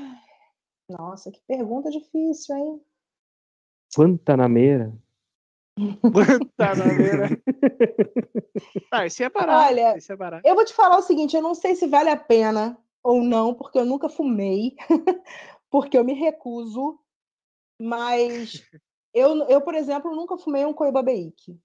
Nossa, 0.89 1.33
que 1.33 1.41
pergunta 1.49 1.91
difícil, 1.91 2.57
hein? 2.57 2.81
Guantanameira. 3.97 4.97
Guantanameira. 6.03 7.29
ah, 8.91 9.07
esse 9.07 9.23
é 9.23 9.29
barato. 9.29 9.69
Olha, 9.69 9.97
esse 9.97 10.13
é 10.13 10.17
barato. 10.17 10.47
eu 10.47 10.55
vou 10.55 10.65
te 10.65 10.73
falar 10.73 10.99
o 10.99 11.03
seguinte: 11.03 11.37
eu 11.37 11.43
não 11.43 11.55
sei 11.55 11.75
se 11.75 11.87
vale 11.87 12.09
a 12.09 12.17
pena 12.17 12.79
ou 13.03 13.23
não, 13.23 13.55
porque 13.55 13.79
eu 13.79 13.85
nunca 13.85 14.09
fumei, 14.09 14.75
porque 15.71 15.97
eu 15.99 16.05
me 16.05 16.15
recuso. 16.15 16.99
Mas 17.79 18.63
eu, 19.13 19.37
eu 19.49 19.61
por 19.61 19.75
exemplo, 19.75 20.15
nunca 20.15 20.39
fumei 20.39 20.65
um 20.65 20.73
Coiba 20.73 21.03
Beik. 21.03 21.59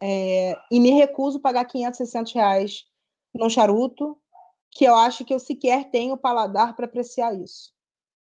É, 0.00 0.54
e 0.70 0.78
me 0.78 0.90
recuso 0.90 1.38
a 1.38 1.40
pagar 1.40 1.64
500, 1.64 1.96
600 1.96 2.32
reais 2.34 2.84
num 3.34 3.48
charuto, 3.48 4.16
que 4.70 4.84
eu 4.84 4.94
acho 4.94 5.24
que 5.24 5.32
eu 5.32 5.38
sequer 5.38 5.90
tenho 5.90 6.16
paladar 6.16 6.76
para 6.76 6.86
apreciar 6.86 7.34
isso. 7.34 7.72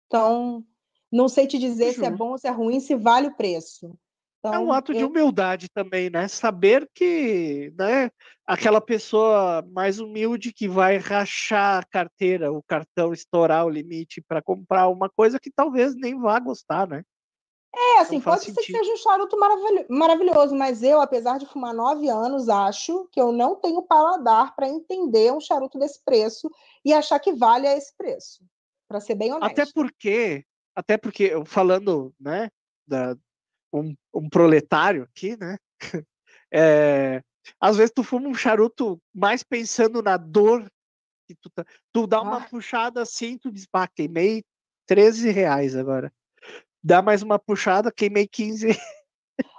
Então, 0.06 0.64
não 1.10 1.28
sei 1.28 1.47
te 1.47 1.59
dizer 1.59 1.94
se 1.94 2.05
é 2.05 2.10
bom 2.10 2.32
ou 2.32 2.39
se 2.39 2.47
é 2.47 2.51
ruim, 2.51 2.78
se 2.78 2.94
vale 2.94 3.28
o 3.28 3.35
preço. 3.35 3.98
Então, 4.44 4.55
é 4.55 4.59
um 4.59 4.73
ato 4.73 4.93
eu... 4.93 4.98
de 4.98 5.05
humildade 5.05 5.69
também, 5.70 6.10
né? 6.10 6.27
Saber 6.27 6.90
que 6.93 7.73
né, 7.78 8.10
aquela 8.44 8.81
pessoa 8.81 9.64
mais 9.70 10.01
humilde 10.01 10.52
que 10.52 10.66
vai 10.66 10.97
rachar 10.97 11.81
a 11.81 11.86
carteira, 11.86 12.52
o 12.52 12.60
cartão, 12.60 13.12
estourar 13.12 13.64
o 13.64 13.70
limite 13.70 14.20
para 14.20 14.43
comprar 14.43 14.89
uma 14.89 15.09
coisa 15.09 15.39
que 15.39 15.51
talvez 15.51 15.94
nem 15.94 16.19
vá 16.19 16.40
gostar, 16.40 16.89
né? 16.89 17.05
É, 17.74 18.01
assim, 18.01 18.20
pode 18.20 18.43
ser 18.43 18.52
que 18.52 18.64
seja 18.64 18.93
um 18.93 18.97
charuto 18.98 19.39
maravilhoso, 19.89 20.55
mas 20.55 20.82
eu, 20.82 21.01
apesar 21.01 21.39
de 21.39 21.47
fumar 21.47 21.73
nove 21.73 22.06
anos, 22.09 22.48
acho 22.48 23.09
que 23.10 23.19
eu 23.19 23.32
não 23.32 23.55
tenho 23.55 23.81
paladar 23.82 24.55
para 24.55 24.69
entender 24.69 25.32
um 25.32 25.40
charuto 25.40 25.78
desse 25.78 26.02
preço 26.05 26.51
e 26.85 26.93
achar 26.93 27.19
que 27.19 27.32
vale 27.32 27.66
a 27.66 27.74
esse 27.74 27.97
preço, 27.97 28.44
para 28.86 29.01
ser 29.01 29.14
bem 29.14 29.32
honesto. 29.32 29.59
Até 29.59 29.73
porque, 29.73 30.44
até 30.77 30.98
porque, 30.98 31.32
falando, 31.47 32.12
né, 32.20 32.51
da, 32.86 33.16
um, 33.72 33.94
um 34.14 34.28
proletário 34.28 35.04
aqui, 35.04 35.36
né? 35.36 35.56
É, 36.54 37.22
às 37.58 37.78
vezes 37.78 37.90
tu 37.94 38.04
fuma 38.04 38.28
um 38.28 38.34
charuto 38.34 39.00
mais 39.14 39.42
pensando 39.42 40.02
na 40.02 40.18
dor 40.18 40.70
que 41.26 41.34
tu, 41.34 41.48
tá, 41.48 41.64
tu 41.90 42.06
dá 42.06 42.20
uma 42.20 42.36
ah. 42.36 42.46
puxada 42.46 43.00
assim, 43.00 43.38
tu 43.38 43.50
diz, 43.50 43.64
pá, 43.64 43.88
queimei 43.88 44.44
13 44.86 45.30
reais 45.30 45.74
agora. 45.74 46.12
Dá 46.84 47.00
mais 47.00 47.22
uma 47.22 47.38
puxada, 47.38 47.90
queimei 47.90 48.28
15. 48.28 48.78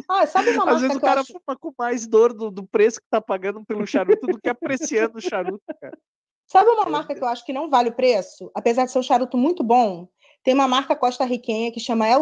Ah, 0.08 0.28
sabe 0.28 0.52
uma 0.52 0.70
Às 0.72 0.82
vezes 0.82 0.98
o 0.98 1.02
cara 1.02 1.22
acho... 1.22 1.34
fuma 1.34 1.58
com 1.58 1.74
mais 1.78 2.06
dor 2.06 2.32
do, 2.32 2.52
do 2.52 2.64
preço 2.68 3.02
que 3.02 3.08
tá 3.10 3.20
pagando 3.20 3.66
pelo 3.66 3.88
charuto 3.88 4.28
do 4.28 4.40
que 4.40 4.50
apreciando 4.50 5.18
o 5.18 5.22
charuto, 5.22 5.64
cara. 5.82 5.98
Sabe 6.46 6.70
uma 6.70 6.86
marca 6.86 7.16
que 7.16 7.24
eu 7.24 7.28
acho 7.28 7.46
que 7.46 7.54
não 7.54 7.70
vale 7.70 7.90
o 7.90 7.96
preço? 7.96 8.52
Apesar 8.54 8.86
de 8.86 8.92
ser 8.92 9.00
um 9.00 9.04
charuto 9.04 9.38
muito 9.38 9.64
bom, 9.64 10.08
tem 10.44 10.54
uma 10.54 10.68
marca 10.68 10.96
costa-riquenha 10.96 11.72
que 11.72 11.80
chama 11.80 12.08
El 12.08 12.22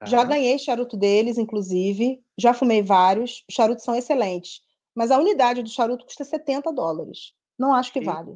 Sétimo, 0.00 0.16
já 0.16 0.24
ganhei 0.24 0.58
charuto 0.58 0.96
deles, 0.96 1.38
inclusive. 1.38 2.22
Já 2.36 2.54
fumei 2.54 2.82
vários. 2.82 3.44
Os 3.48 3.54
charutos 3.54 3.84
são 3.84 3.94
excelentes. 3.94 4.60
Mas 4.94 5.10
a 5.10 5.18
unidade 5.18 5.62
do 5.62 5.68
charuto 5.68 6.04
custa 6.04 6.24
70 6.24 6.72
dólares. 6.72 7.32
Não 7.58 7.74
acho 7.74 7.92
que 7.92 8.00
vale. 8.00 8.34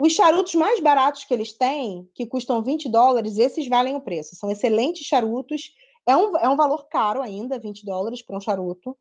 Os 0.00 0.12
charutos 0.12 0.54
mais 0.54 0.80
baratos 0.80 1.24
que 1.24 1.34
eles 1.34 1.52
têm, 1.52 2.08
que 2.14 2.26
custam 2.26 2.62
20 2.62 2.88
dólares, 2.88 3.38
esses 3.38 3.68
valem 3.68 3.94
o 3.94 4.00
preço. 4.00 4.34
São 4.36 4.50
excelentes 4.50 5.06
charutos. 5.06 5.72
É 6.06 6.16
um, 6.16 6.36
é 6.36 6.48
um 6.48 6.56
valor 6.56 6.88
caro 6.88 7.20
ainda, 7.22 7.58
20 7.58 7.84
dólares 7.84 8.22
para 8.22 8.36
um 8.36 8.40
charuto. 8.40 8.96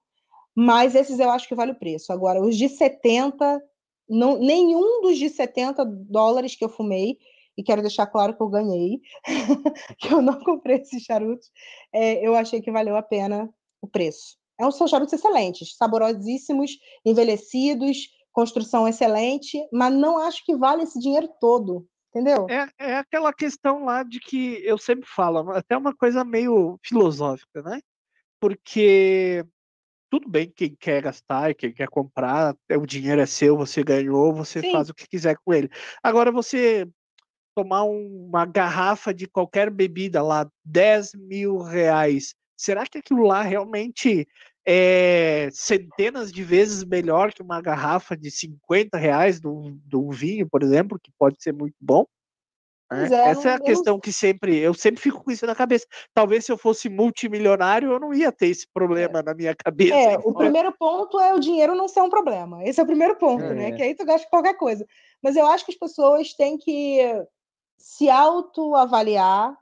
Mas 0.55 0.95
esses 0.95 1.19
eu 1.19 1.29
acho 1.31 1.47
que 1.47 1.55
vale 1.55 1.71
o 1.71 1.79
preço. 1.79 2.11
Agora, 2.11 2.41
os 2.41 2.55
de 2.57 2.69
70, 2.69 3.61
não, 4.07 4.37
nenhum 4.37 5.01
dos 5.01 5.17
de 5.17 5.29
70 5.29 5.83
dólares 5.85 6.55
que 6.55 6.63
eu 6.63 6.69
fumei 6.69 7.17
e 7.57 7.63
quero 7.63 7.81
deixar 7.81 8.07
claro 8.07 8.35
que 8.35 8.41
eu 8.41 8.49
ganhei, 8.49 8.99
que 9.99 10.13
eu 10.13 10.21
não 10.21 10.39
comprei 10.39 10.77
esses 10.77 11.03
charutos, 11.03 11.49
é, 11.93 12.25
eu 12.25 12.35
achei 12.35 12.61
que 12.61 12.71
valeu 12.71 12.95
a 12.95 13.03
pena 13.03 13.49
o 13.81 13.87
preço. 13.87 14.37
É 14.59 14.69
são 14.71 14.87
charutos 14.87 15.13
excelentes, 15.13 15.75
saborosíssimos, 15.75 16.71
envelhecidos, 17.05 18.07
construção 18.31 18.87
excelente, 18.87 19.57
mas 19.71 19.93
não 19.93 20.17
acho 20.17 20.43
que 20.45 20.55
vale 20.55 20.83
esse 20.83 20.99
dinheiro 20.99 21.29
todo. 21.39 21.87
Entendeu? 22.09 22.47
É, 22.47 22.67
é 22.79 22.97
aquela 22.97 23.33
questão 23.33 23.85
lá 23.85 24.03
de 24.03 24.19
que 24.19 24.61
eu 24.63 24.77
sempre 24.77 25.09
falo, 25.09 25.49
até 25.51 25.75
uma 25.75 25.95
coisa 25.95 26.23
meio 26.23 26.79
filosófica, 26.83 27.63
né? 27.63 27.81
Porque 28.39 29.43
tudo 30.11 30.29
bem 30.29 30.51
quem 30.55 30.75
quer 30.75 31.01
gastar, 31.01 31.55
quem 31.55 31.73
quer 31.73 31.87
comprar, 31.87 32.55
é, 32.69 32.77
o 32.77 32.85
dinheiro 32.85 33.19
é 33.19 33.25
seu, 33.25 33.57
você 33.57 33.83
ganhou, 33.83 34.31
você 34.31 34.61
Sim. 34.61 34.71
faz 34.71 34.89
o 34.91 34.93
que 34.93 35.07
quiser 35.07 35.35
com 35.43 35.51
ele. 35.51 35.71
Agora 36.03 36.31
você 36.31 36.87
tomar 37.55 37.83
um- 37.83 38.25
uma 38.27 38.45
garrafa 38.45 39.13
de 39.13 39.27
qualquer 39.27 39.69
bebida 39.69 40.21
lá, 40.21 40.49
10 40.65 41.13
mil 41.13 41.57
reais, 41.59 42.33
será 42.57 42.85
que 42.85 42.97
aquilo 42.97 43.23
lá 43.23 43.41
realmente 43.41 44.27
é 44.65 45.49
centenas 45.51 46.31
de 46.31 46.41
vezes 46.43 46.83
melhor 46.85 47.33
que 47.33 47.41
uma 47.41 47.61
garrafa 47.61 48.15
de 48.15 48.31
50 48.31 48.97
reais 48.97 49.39
do, 49.39 49.77
do 49.85 50.09
vinho, 50.09 50.47
por 50.49 50.63
exemplo, 50.63 50.99
que 51.01 51.11
pode 51.19 51.41
ser 51.41 51.53
muito 51.53 51.75
bom? 51.81 52.05
né? 52.89 53.09
É, 53.11 53.29
Essa 53.29 53.49
é 53.49 53.53
a 53.55 53.59
questão 53.59 53.99
que 53.99 54.13
sempre, 54.13 54.57
eu 54.57 54.73
sempre 54.73 55.01
fico 55.01 55.23
com 55.23 55.31
isso 55.31 55.45
na 55.45 55.55
cabeça. 55.55 55.85
Talvez 56.13 56.45
se 56.45 56.51
eu 56.51 56.57
fosse 56.57 56.89
multimilionário, 56.89 57.91
eu 57.91 57.99
não 57.99 58.13
ia 58.13 58.31
ter 58.31 58.47
esse 58.47 58.67
problema 58.73 59.21
na 59.21 59.33
minha 59.33 59.53
cabeça. 59.57 59.95
É, 59.95 60.17
o 60.23 60.33
primeiro 60.33 60.71
ponto 60.77 61.19
é 61.19 61.33
o 61.33 61.39
dinheiro 61.39 61.75
não 61.75 61.87
ser 61.87 62.01
um 62.01 62.09
problema. 62.09 62.63
Esse 62.63 62.79
é 62.79 62.83
o 62.83 62.87
primeiro 62.87 63.15
ponto, 63.17 63.43
né? 63.43 63.69
É. 63.69 63.71
Que 63.71 63.81
aí 63.81 63.95
tu 63.95 64.05
gasta 64.05 64.27
qualquer 64.29 64.55
coisa. 64.55 64.85
Mas 65.21 65.35
eu 65.35 65.45
acho 65.47 65.65
que 65.65 65.71
as 65.71 65.77
pessoas 65.77 66.33
têm 66.35 66.57
que 66.57 66.99
se 67.83 68.09
autoavaliar 68.09 69.57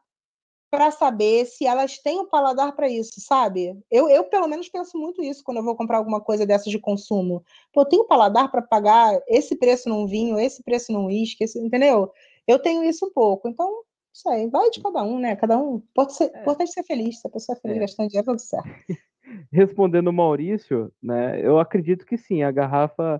para 0.69 0.91
saber 0.91 1.45
se 1.47 1.65
elas 1.65 1.97
têm 1.97 2.19
o 2.19 2.27
paladar 2.27 2.75
para 2.75 2.87
isso, 2.87 3.19
sabe? 3.19 3.75
Eu, 3.89 4.07
eu, 4.07 4.23
pelo 4.25 4.47
menos, 4.47 4.69
penso 4.69 4.95
muito 4.95 5.23
isso 5.23 5.43
quando 5.43 5.57
eu 5.57 5.63
vou 5.63 5.75
comprar 5.75 5.97
alguma 5.97 6.21
coisa 6.21 6.45
dessas 6.45 6.71
de 6.71 6.77
consumo. 6.77 7.43
Pô, 7.73 7.81
eu 7.81 7.85
tenho 7.85 8.07
paladar 8.07 8.51
para 8.51 8.61
pagar 8.61 9.19
esse 9.27 9.55
preço 9.55 9.89
num 9.89 10.05
vinho, 10.05 10.39
esse 10.39 10.63
preço 10.63 10.93
num 10.93 11.07
uísque, 11.07 11.43
entendeu? 11.57 12.11
Eu 12.47 12.59
tenho 12.59 12.83
isso 12.83 13.07
um 13.07 13.11
pouco. 13.11 13.49
Então, 13.49 13.67
não 13.67 13.83
sei, 14.13 14.47
vai 14.51 14.69
de 14.69 14.81
cada 14.81 15.01
um, 15.01 15.19
né? 15.19 15.35
Cada 15.35 15.57
um. 15.57 15.81
Pode 15.93 16.13
ser, 16.13 16.31
É. 16.33 16.41
importante 16.41 16.71
ser 16.71 16.83
feliz. 16.83 17.19
Se 17.19 17.27
a 17.27 17.31
pessoa 17.31 17.57
é 17.57 17.59
feliz 17.59 17.77
É. 17.77 17.79
gastando 17.81 18.07
dinheiro, 18.07 18.25
tá 18.27 18.31
tudo 18.33 18.39
certo. 18.39 18.67
Respondendo 19.51 20.07
o 20.09 20.13
Maurício, 20.13 20.93
né? 21.01 21.41
Eu 21.43 21.59
acredito 21.59 22.05
que 22.05 22.17
sim, 22.17 22.43
a 22.43 22.51
garrafa 22.51 23.19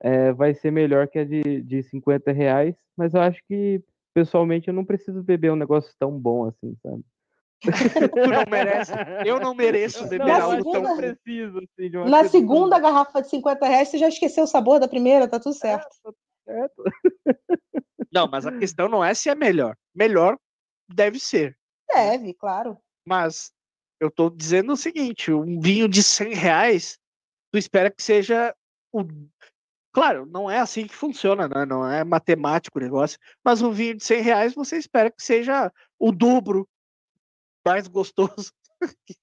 é, 0.00 0.32
vai 0.32 0.54
ser 0.54 0.70
melhor 0.72 1.06
que 1.06 1.18
a 1.18 1.24
de, 1.24 1.62
de 1.62 1.82
50 1.82 2.32
reais, 2.32 2.76
mas 2.96 3.12
eu 3.12 3.20
acho 3.20 3.44
que, 3.46 3.82
pessoalmente, 4.18 4.66
eu 4.68 4.74
não 4.74 4.84
preciso 4.84 5.22
beber 5.22 5.52
um 5.52 5.56
negócio 5.56 5.94
tão 5.98 6.10
bom 6.18 6.46
assim, 6.48 6.76
sabe? 6.82 7.04
Tu 8.24 8.30
não 8.30 8.44
merece. 8.50 8.92
Eu 9.24 9.38
não 9.40 9.54
mereço 9.54 10.06
beber 10.08 10.26
Na 10.26 10.42
algo 10.42 10.56
segunda- 10.56 10.88
tão. 10.88 10.96
preciso, 10.96 11.58
assim, 11.58 11.90
de 11.90 11.96
uma 11.96 12.08
Na 12.08 12.20
tão 12.22 12.30
segunda 12.30 12.78
garrafa 12.80 13.20
de 13.22 13.28
50 13.30 13.66
reais, 13.66 13.88
você 13.88 13.98
já 13.98 14.08
esqueceu 14.08 14.44
o 14.44 14.48
sabor 14.48 14.80
da 14.80 14.88
primeira, 14.88 15.28
tá 15.28 15.38
tudo 15.38 15.54
certo. 15.54 15.88
certo. 16.44 16.82
Não, 18.12 18.26
mas 18.28 18.46
a 18.46 18.52
questão 18.58 18.88
não 18.88 19.04
é 19.04 19.12
se 19.14 19.28
é 19.28 19.34
melhor. 19.34 19.76
Melhor 19.94 20.36
deve 20.88 21.18
ser. 21.20 21.56
Deve, 21.92 22.32
claro. 22.34 22.76
Mas 23.06 23.52
eu 24.00 24.10
tô 24.10 24.30
dizendo 24.30 24.72
o 24.72 24.76
seguinte: 24.76 25.32
um 25.32 25.60
vinho 25.60 25.88
de 25.88 26.02
100 26.02 26.34
reais, 26.34 26.98
tu 27.52 27.58
espera 27.58 27.90
que 27.90 28.02
seja 28.02 28.54
o. 28.92 29.02
Claro, 29.98 30.26
não 30.26 30.48
é 30.48 30.60
assim 30.60 30.86
que 30.86 30.94
funciona, 30.94 31.48
né? 31.48 31.66
não 31.66 31.84
é 31.84 32.04
matemático 32.04 32.78
o 32.78 32.80
negócio, 32.80 33.18
mas 33.44 33.60
um 33.60 33.72
vinho 33.72 33.96
de 33.96 34.04
100 34.04 34.22
reais 34.22 34.54
você 34.54 34.76
espera 34.76 35.10
que 35.10 35.20
seja 35.20 35.72
o 35.98 36.12
dobro 36.12 36.68
mais 37.66 37.88
gostoso 37.88 38.52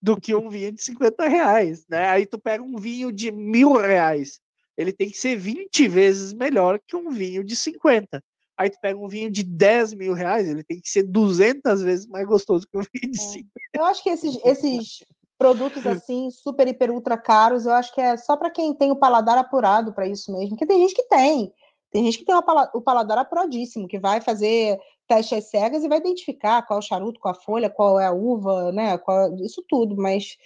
do 0.00 0.16
que 0.16 0.32
um 0.32 0.48
vinho 0.48 0.70
de 0.70 0.80
50 0.80 1.26
reais, 1.26 1.84
né? 1.88 2.08
Aí 2.08 2.24
tu 2.24 2.38
pega 2.38 2.62
um 2.62 2.76
vinho 2.76 3.10
de 3.10 3.32
mil 3.32 3.72
reais, 3.72 4.38
ele 4.76 4.92
tem 4.92 5.10
que 5.10 5.18
ser 5.18 5.34
20 5.34 5.88
vezes 5.88 6.32
melhor 6.32 6.78
que 6.86 6.94
um 6.94 7.10
vinho 7.10 7.42
de 7.42 7.56
50. 7.56 8.22
Aí 8.56 8.70
tu 8.70 8.78
pega 8.80 8.96
um 8.96 9.08
vinho 9.08 9.28
de 9.28 9.42
10 9.42 9.92
mil 9.92 10.12
reais, 10.12 10.48
ele 10.48 10.62
tem 10.62 10.80
que 10.80 10.88
ser 10.88 11.02
200 11.02 11.82
vezes 11.82 12.06
mais 12.06 12.24
gostoso 12.28 12.64
que 12.64 12.78
um 12.78 12.82
vinho 12.94 13.12
de 13.12 13.18
É. 13.18 13.22
50. 13.22 13.50
Eu 13.74 13.84
acho 13.84 14.04
que 14.04 14.10
esses, 14.10 14.38
esses 14.44 15.04
produtos 15.38 15.86
assim, 15.86 16.30
super, 16.30 16.66
hiper, 16.66 16.90
ultra 16.90 17.16
caros, 17.16 17.66
eu 17.66 17.72
acho 17.72 17.92
que 17.94 18.00
é 18.00 18.16
só 18.16 18.36
para 18.36 18.50
quem 18.50 18.74
tem 18.74 18.90
o 18.90 18.96
paladar 18.96 19.36
apurado 19.38 19.92
para 19.92 20.06
isso 20.06 20.32
mesmo. 20.32 20.50
Porque 20.50 20.66
tem 20.66 20.80
gente 20.80 20.94
que 20.94 21.04
tem. 21.04 21.52
Tem 21.90 22.04
gente 22.04 22.18
que 22.18 22.24
tem 22.24 22.42
pala- 22.42 22.70
o 22.74 22.80
paladar 22.80 23.18
apuradíssimo, 23.18 23.88
que 23.88 23.98
vai 23.98 24.20
fazer 24.20 24.78
testes 25.06 25.38
às 25.38 25.50
cegas 25.50 25.84
e 25.84 25.88
vai 25.88 25.98
identificar 25.98 26.62
qual 26.62 26.78
é 26.78 26.80
o 26.80 26.82
charuto, 26.82 27.20
qual 27.20 27.32
a 27.32 27.40
folha, 27.40 27.70
qual 27.70 27.98
é 28.00 28.06
a 28.06 28.12
uva, 28.12 28.72
né? 28.72 28.98
Qual, 28.98 29.34
isso 29.36 29.64
tudo. 29.68 29.96
Mas 29.96 30.36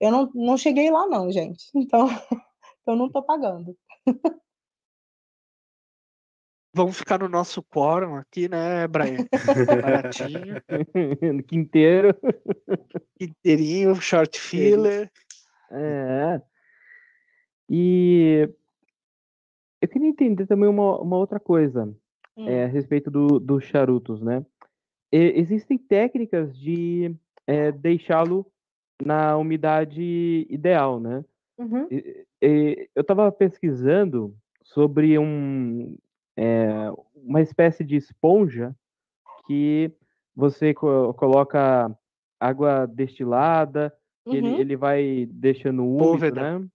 eu 0.00 0.10
não, 0.10 0.30
não 0.34 0.56
cheguei 0.56 0.90
lá, 0.90 1.06
não, 1.06 1.30
gente. 1.30 1.64
Então, 1.74 2.08
eu 2.86 2.96
não 2.96 3.06
estou 3.06 3.22
pagando. 3.22 3.76
Vamos 6.74 6.98
ficar 6.98 7.20
no 7.20 7.28
nosso 7.28 7.62
quórum 7.62 8.16
aqui, 8.16 8.48
né, 8.48 8.86
Brian? 8.88 9.24
Baratinho, 9.80 10.60
Quinteiro. 11.46 12.14
inteirinho, 13.20 13.94
short 13.94 14.40
filler. 14.40 15.10
É. 15.70 16.40
E 17.70 18.48
eu 19.80 19.88
queria 19.88 20.08
entender 20.08 20.46
também 20.46 20.68
uma, 20.68 21.00
uma 21.00 21.16
outra 21.16 21.38
coisa 21.38 21.94
Hum. 22.36 22.48
é, 22.48 22.64
a 22.64 22.66
respeito 22.66 23.12
do, 23.12 23.38
dos 23.38 23.62
charutos, 23.64 24.20
né? 24.20 24.44
E- 25.12 25.34
existem 25.36 25.78
técnicas 25.78 26.52
de 26.58 27.14
é, 27.46 27.70
deixá-lo 27.70 28.44
na 29.00 29.36
umidade 29.36 30.44
ideal, 30.50 30.98
né? 30.98 31.24
Uhum. 31.56 31.86
E- 31.92 32.26
e 32.42 32.88
eu 32.92 33.02
estava 33.02 33.30
pesquisando 33.30 34.34
sobre 34.64 35.16
um, 35.16 35.96
é, 36.36 36.90
uma 37.14 37.40
espécie 37.40 37.84
de 37.84 37.96
esponja 37.96 38.74
que 39.46 39.92
você 40.34 40.74
co- 40.74 41.14
coloca 41.14 41.90
água 42.40 42.86
destilada, 42.86 43.94
que 44.28 44.36
ele, 44.36 44.50
Uhum. 44.50 44.58
ele 44.60 44.76
vai 44.76 45.26
deixando 45.30 45.84
úmido, 45.84 45.98
Bóveda. 46.04 46.58
né? 46.58 46.66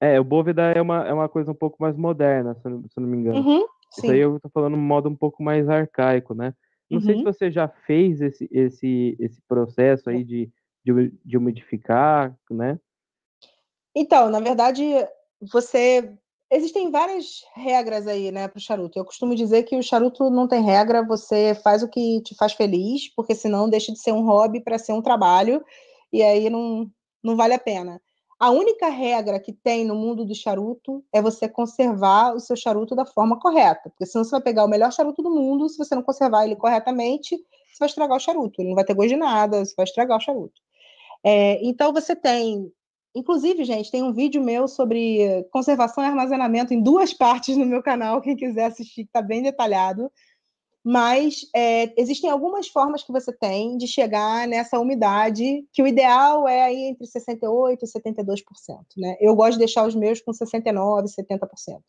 É, 0.00 0.20
o 0.20 0.24
Bóveda 0.24 0.62
é 0.72 0.80
uma, 0.82 1.06
é 1.06 1.12
uma 1.12 1.28
coisa 1.28 1.50
um 1.52 1.54
pouco 1.54 1.76
mais 1.80 1.96
moderna, 1.96 2.54
se 2.56 2.66
eu 2.66 2.70
não, 2.72 2.82
se 2.82 2.88
eu 2.96 3.00
não 3.02 3.08
me 3.08 3.16
engano. 3.16 3.40
Uhum. 3.40 3.66
Isso 3.96 4.10
aí 4.10 4.18
eu 4.18 4.40
tô 4.40 4.48
falando 4.48 4.74
um 4.74 4.80
modo 4.80 5.08
um 5.08 5.14
pouco 5.14 5.42
mais 5.42 5.68
arcaico, 5.68 6.34
né? 6.34 6.52
Não 6.90 7.00
sei 7.00 7.14
se 7.14 7.24
Uhum. 7.24 7.32
você 7.32 7.50
já 7.50 7.68
fez 7.68 8.20
esse, 8.20 8.48
esse, 8.52 9.16
esse 9.20 9.40
processo 9.48 10.10
aí 10.10 10.24
de, 10.24 10.50
de, 10.84 11.12
de 11.24 11.36
umidificar, 11.38 12.36
né? 12.50 12.78
Então, 13.94 14.28
na 14.28 14.40
verdade, 14.40 14.82
você. 15.40 16.12
Existem 16.54 16.88
várias 16.88 17.44
regras 17.52 18.06
aí, 18.06 18.30
né, 18.30 18.46
para 18.46 18.58
o 18.58 18.62
charuto. 18.62 18.96
Eu 18.96 19.04
costumo 19.04 19.34
dizer 19.34 19.64
que 19.64 19.76
o 19.76 19.82
charuto 19.82 20.30
não 20.30 20.46
tem 20.46 20.62
regra, 20.62 21.04
você 21.04 21.52
faz 21.52 21.82
o 21.82 21.88
que 21.88 22.20
te 22.22 22.32
faz 22.36 22.52
feliz, 22.52 23.12
porque 23.12 23.34
senão 23.34 23.68
deixa 23.68 23.90
de 23.90 23.98
ser 23.98 24.12
um 24.12 24.24
hobby 24.24 24.60
para 24.60 24.78
ser 24.78 24.92
um 24.92 25.02
trabalho, 25.02 25.64
e 26.12 26.22
aí 26.22 26.48
não, 26.48 26.88
não 27.24 27.34
vale 27.34 27.54
a 27.54 27.58
pena. 27.58 28.00
A 28.38 28.52
única 28.52 28.88
regra 28.88 29.40
que 29.40 29.52
tem 29.52 29.84
no 29.84 29.96
mundo 29.96 30.24
do 30.24 30.32
charuto 30.32 31.04
é 31.12 31.20
você 31.20 31.48
conservar 31.48 32.32
o 32.36 32.38
seu 32.38 32.54
charuto 32.54 32.94
da 32.94 33.04
forma 33.04 33.36
correta, 33.40 33.90
porque 33.90 34.06
senão 34.06 34.24
você 34.24 34.30
vai 34.30 34.40
pegar 34.40 34.64
o 34.64 34.68
melhor 34.68 34.92
charuto 34.92 35.24
do 35.24 35.30
mundo, 35.30 35.68
se 35.68 35.76
você 35.76 35.96
não 35.96 36.04
conservar 36.04 36.44
ele 36.44 36.54
corretamente, 36.54 37.36
você 37.36 37.78
vai 37.80 37.88
estragar 37.88 38.16
o 38.16 38.20
charuto, 38.20 38.60
ele 38.62 38.68
não 38.68 38.76
vai 38.76 38.84
ter 38.84 38.94
gosto 38.94 39.08
de 39.08 39.16
nada, 39.16 39.64
você 39.64 39.74
vai 39.76 39.82
estragar 39.82 40.18
o 40.18 40.20
charuto. 40.20 40.62
É, 41.24 41.58
então 41.66 41.92
você 41.92 42.14
tem 42.14 42.72
Inclusive, 43.14 43.64
gente, 43.64 43.90
tem 43.90 44.02
um 44.02 44.12
vídeo 44.12 44.42
meu 44.42 44.66
sobre 44.66 45.44
conservação 45.52 46.02
e 46.02 46.06
armazenamento 46.06 46.74
em 46.74 46.82
duas 46.82 47.12
partes 47.14 47.56
no 47.56 47.64
meu 47.64 47.82
canal, 47.82 48.20
quem 48.20 48.36
quiser 48.36 48.66
assistir, 48.66 49.02
está 49.02 49.22
bem 49.22 49.42
detalhado. 49.42 50.10
Mas 50.86 51.46
é, 51.56 51.98
existem 51.98 52.28
algumas 52.28 52.68
formas 52.68 53.02
que 53.02 53.10
você 53.10 53.32
tem 53.32 53.78
de 53.78 53.86
chegar 53.86 54.46
nessa 54.46 54.78
umidade, 54.78 55.66
que 55.72 55.82
o 55.82 55.86
ideal 55.86 56.46
é 56.46 56.62
aí 56.62 56.88
entre 56.88 57.06
68% 57.06 57.78
e 57.80 57.86
72%. 57.86 58.44
Né? 58.98 59.16
Eu 59.18 59.34
gosto 59.34 59.52
de 59.52 59.60
deixar 59.60 59.86
os 59.86 59.94
meus 59.94 60.20
com 60.20 60.30
69%, 60.30 61.06
70%. 61.06 61.80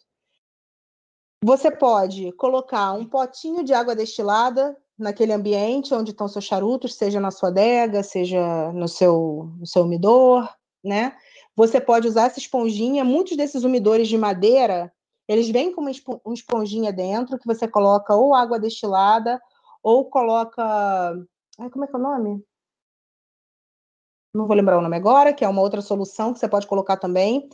Você 1.43 1.69
pode 1.69 2.31
colocar 2.33 2.93
um 2.93 3.05
potinho 3.05 3.63
de 3.63 3.73
água 3.73 3.95
destilada 3.95 4.77
naquele 4.97 5.33
ambiente 5.33 5.93
onde 5.93 6.11
estão 6.11 6.29
seus 6.29 6.45
charutos, 6.45 6.95
seja 6.95 7.19
na 7.19 7.31
sua 7.31 7.49
adega, 7.49 8.01
seja 8.01 8.71
no 8.71 8.87
seu, 8.87 9.51
no 9.59 9.67
seu 9.67 9.83
umidor, 9.83 10.49
né? 10.85 11.15
Você 11.55 11.81
pode 11.81 12.07
usar 12.07 12.25
essa 12.25 12.39
esponjinha. 12.39 13.03
Muitos 13.03 13.35
desses 13.35 13.63
umidores 13.63 14.07
de 14.07 14.17
madeira, 14.17 14.93
eles 15.27 15.49
vêm 15.49 15.73
com 15.73 15.81
uma 15.81 15.91
espo- 15.91 16.21
uma 16.23 16.33
esponjinha 16.33 16.93
dentro 16.93 17.37
que 17.39 17.47
você 17.47 17.67
coloca 17.67 18.13
ou 18.13 18.35
água 18.35 18.59
destilada 18.59 19.41
ou 19.81 20.05
coloca. 20.05 20.63
Ai, 21.59 21.69
como 21.69 21.85
é 21.85 21.87
que 21.87 21.95
é 21.95 21.99
o 21.99 22.01
nome? 22.01 22.43
Não 24.33 24.47
vou 24.47 24.55
lembrar 24.55 24.77
o 24.77 24.81
nome 24.81 24.97
agora, 24.97 25.33
que 25.33 25.45
é 25.45 25.49
uma 25.49 25.61
outra 25.61 25.81
solução 25.81 26.33
que 26.33 26.39
você 26.39 26.47
pode 26.47 26.67
colocar 26.67 26.97
também, 26.97 27.49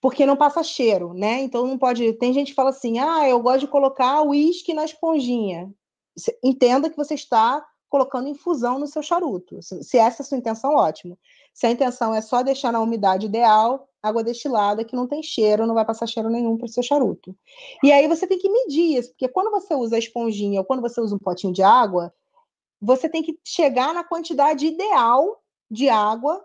porque 0.00 0.26
não 0.26 0.36
passa 0.36 0.62
cheiro, 0.64 1.14
né? 1.14 1.40
Então 1.40 1.66
não 1.66 1.78
pode. 1.78 2.12
Tem 2.14 2.32
gente 2.32 2.48
que 2.48 2.54
fala 2.54 2.70
assim: 2.70 2.98
ah, 2.98 3.28
eu 3.28 3.40
gosto 3.40 3.60
de 3.60 3.68
colocar 3.68 4.22
uísque 4.22 4.74
na 4.74 4.84
esponjinha. 4.84 5.72
Entenda 6.42 6.90
que 6.90 6.96
você 6.96 7.14
está 7.14 7.64
colocando 7.94 8.28
infusão 8.28 8.76
no 8.76 8.88
seu 8.88 9.04
charuto. 9.04 9.62
Se 9.62 9.96
essa 9.96 10.20
é 10.20 10.24
a 10.24 10.26
sua 10.26 10.36
intenção, 10.36 10.74
ótimo. 10.74 11.16
Se 11.52 11.64
a 11.64 11.70
intenção 11.70 12.12
é 12.12 12.20
só 12.20 12.42
deixar 12.42 12.72
na 12.72 12.80
umidade 12.80 13.26
ideal, 13.26 13.88
água 14.02 14.24
destilada 14.24 14.84
que 14.84 14.96
não 14.96 15.06
tem 15.06 15.22
cheiro, 15.22 15.64
não 15.64 15.76
vai 15.76 15.84
passar 15.84 16.08
cheiro 16.08 16.28
nenhum 16.28 16.56
para 16.56 16.64
o 16.64 16.68
seu 16.68 16.82
charuto. 16.82 17.36
E 17.84 17.92
aí 17.92 18.08
você 18.08 18.26
tem 18.26 18.36
que 18.36 18.50
medir 18.50 18.98
isso, 18.98 19.10
porque 19.10 19.28
quando 19.28 19.48
você 19.48 19.76
usa 19.76 19.94
a 19.94 19.98
esponjinha 20.00 20.58
ou 20.58 20.64
quando 20.64 20.80
você 20.80 21.00
usa 21.00 21.14
um 21.14 21.20
potinho 21.20 21.52
de 21.52 21.62
água, 21.62 22.12
você 22.82 23.08
tem 23.08 23.22
que 23.22 23.38
chegar 23.44 23.94
na 23.94 24.02
quantidade 24.02 24.66
ideal 24.66 25.40
de 25.70 25.88
água 25.88 26.44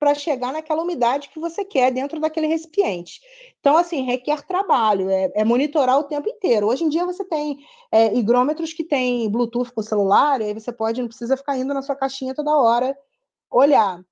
para 0.00 0.14
chegar 0.14 0.50
naquela 0.50 0.82
umidade 0.82 1.28
que 1.28 1.38
você 1.38 1.62
quer 1.62 1.92
dentro 1.92 2.18
daquele 2.18 2.46
recipiente. 2.46 3.20
Então, 3.60 3.76
assim, 3.76 4.02
requer 4.02 4.42
trabalho, 4.46 5.10
é, 5.10 5.30
é 5.34 5.44
monitorar 5.44 5.98
o 5.98 6.04
tempo 6.04 6.26
inteiro. 6.26 6.68
Hoje 6.68 6.84
em 6.84 6.88
dia 6.88 7.04
você 7.04 7.22
tem 7.22 7.58
é, 7.92 8.14
higrômetros 8.16 8.72
que 8.72 8.82
tem 8.82 9.28
Bluetooth 9.30 9.70
com 9.70 9.82
celular, 9.82 10.40
e 10.40 10.44
aí 10.44 10.54
você 10.54 10.72
pode, 10.72 11.02
não 11.02 11.08
precisa 11.08 11.36
ficar 11.36 11.58
indo 11.58 11.74
na 11.74 11.82
sua 11.82 11.94
caixinha 11.94 12.34
toda 12.34 12.56
hora 12.56 12.96
olhar. 13.50 14.02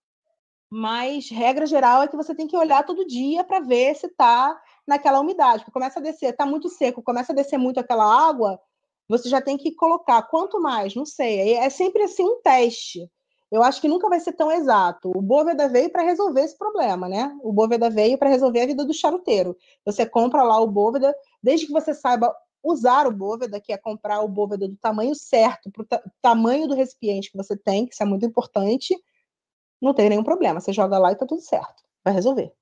Mas 0.71 1.31
regra 1.31 1.65
geral 1.65 2.03
é 2.03 2.09
que 2.09 2.17
você 2.17 2.35
tem 2.35 2.47
que 2.47 2.57
olhar 2.57 2.85
todo 2.85 3.07
dia 3.07 3.43
para 3.43 3.61
ver 3.61 3.95
se 3.97 4.07
está 4.07 4.61
naquela 4.87 5.21
umidade. 5.21 5.61
Porque 5.61 5.73
começa 5.73 5.99
a 5.99 6.03
descer, 6.03 6.31
está 6.31 6.45
muito 6.45 6.69
seco, 6.69 7.03
começa 7.03 7.33
a 7.33 7.35
descer 7.35 7.57
muito 7.57 7.81
aquela 7.81 8.05
água, 8.29 8.61
você 9.09 9.31
já 9.31 9.41
tem 9.41 9.57
que 9.57 9.73
colocar. 9.73 10.21
Quanto 10.25 10.61
mais, 10.61 10.95
não 10.95 11.07
sei. 11.07 11.55
É 11.55 11.71
sempre 11.71 12.03
assim 12.03 12.25
um 12.25 12.43
teste. 12.43 13.11
Eu 13.51 13.63
acho 13.63 13.81
que 13.81 13.89
nunca 13.89 14.09
vai 14.09 14.21
ser 14.21 14.33
tão 14.33 14.53
exato. 14.53 15.11
O 15.17 15.23
Boveda 15.23 15.69
veio 15.69 15.91
para 15.91 16.03
resolver 16.03 16.43
esse 16.43 16.57
problema, 16.57 17.09
né? 17.09 17.37
O 17.43 17.53
Boveda 17.53 17.89
veio 17.89 18.19
para 18.19 18.29
resolver 18.29 18.61
a 18.61 18.67
vida 18.67 18.85
do 18.85 18.93
charuteiro. 18.93 19.57
Você 19.85 20.05
compra 20.05 20.43
lá 20.43 20.61
o 20.61 20.67
Boveda, 20.67 21.15
desde 21.43 21.67
que 21.67 21.73
você 21.73 21.95
saiba 21.95 22.35
usar 22.63 23.07
o 23.07 23.13
Boveda, 23.13 23.61
que 23.61 23.73
é 23.73 23.79
comprar 23.79 24.21
o 24.21 24.29
Boveda 24.29 24.69
do 24.69 24.77
tamanho 24.77 25.15
certo, 25.15 25.71
para 25.71 25.83
o 25.83 25.87
ta 25.87 26.03
tamanho 26.21 26.69
do 26.69 26.75
recipiente 26.75 27.31
que 27.31 27.37
você 27.37 27.57
tem, 27.57 27.87
que 27.87 27.95
isso 27.95 28.03
é 28.03 28.07
muito 28.07 28.27
importante 28.27 28.95
não 29.81 29.95
tem 29.95 30.09
nenhum 30.09 30.25
problema. 30.25 30.61
Você 30.61 30.73
joga 30.73 30.99
lá 30.99 31.13
e 31.13 31.17
tá 31.17 31.27
tudo 31.27 31.41
certo. 31.41 31.83
Vai 32.05 32.13
resolver. 32.13 32.53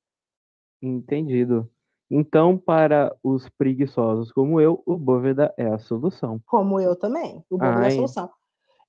Entendido. 0.83 1.71
Então, 2.11 2.57
para 2.57 3.17
os 3.23 3.49
preguiçosos 3.49 4.31
como 4.31 4.61
eu, 4.61 4.83
o 4.87 4.97
Boveda 4.97 5.53
é 5.57 5.67
a 5.67 5.79
solução. 5.79 6.41
Como 6.47 6.79
eu 6.79 6.95
também. 6.95 7.45
O 7.51 7.59
Boveda 7.59 7.81
Ai. 7.81 7.85
é 7.85 7.89
a 7.89 7.97
solução. 7.97 8.31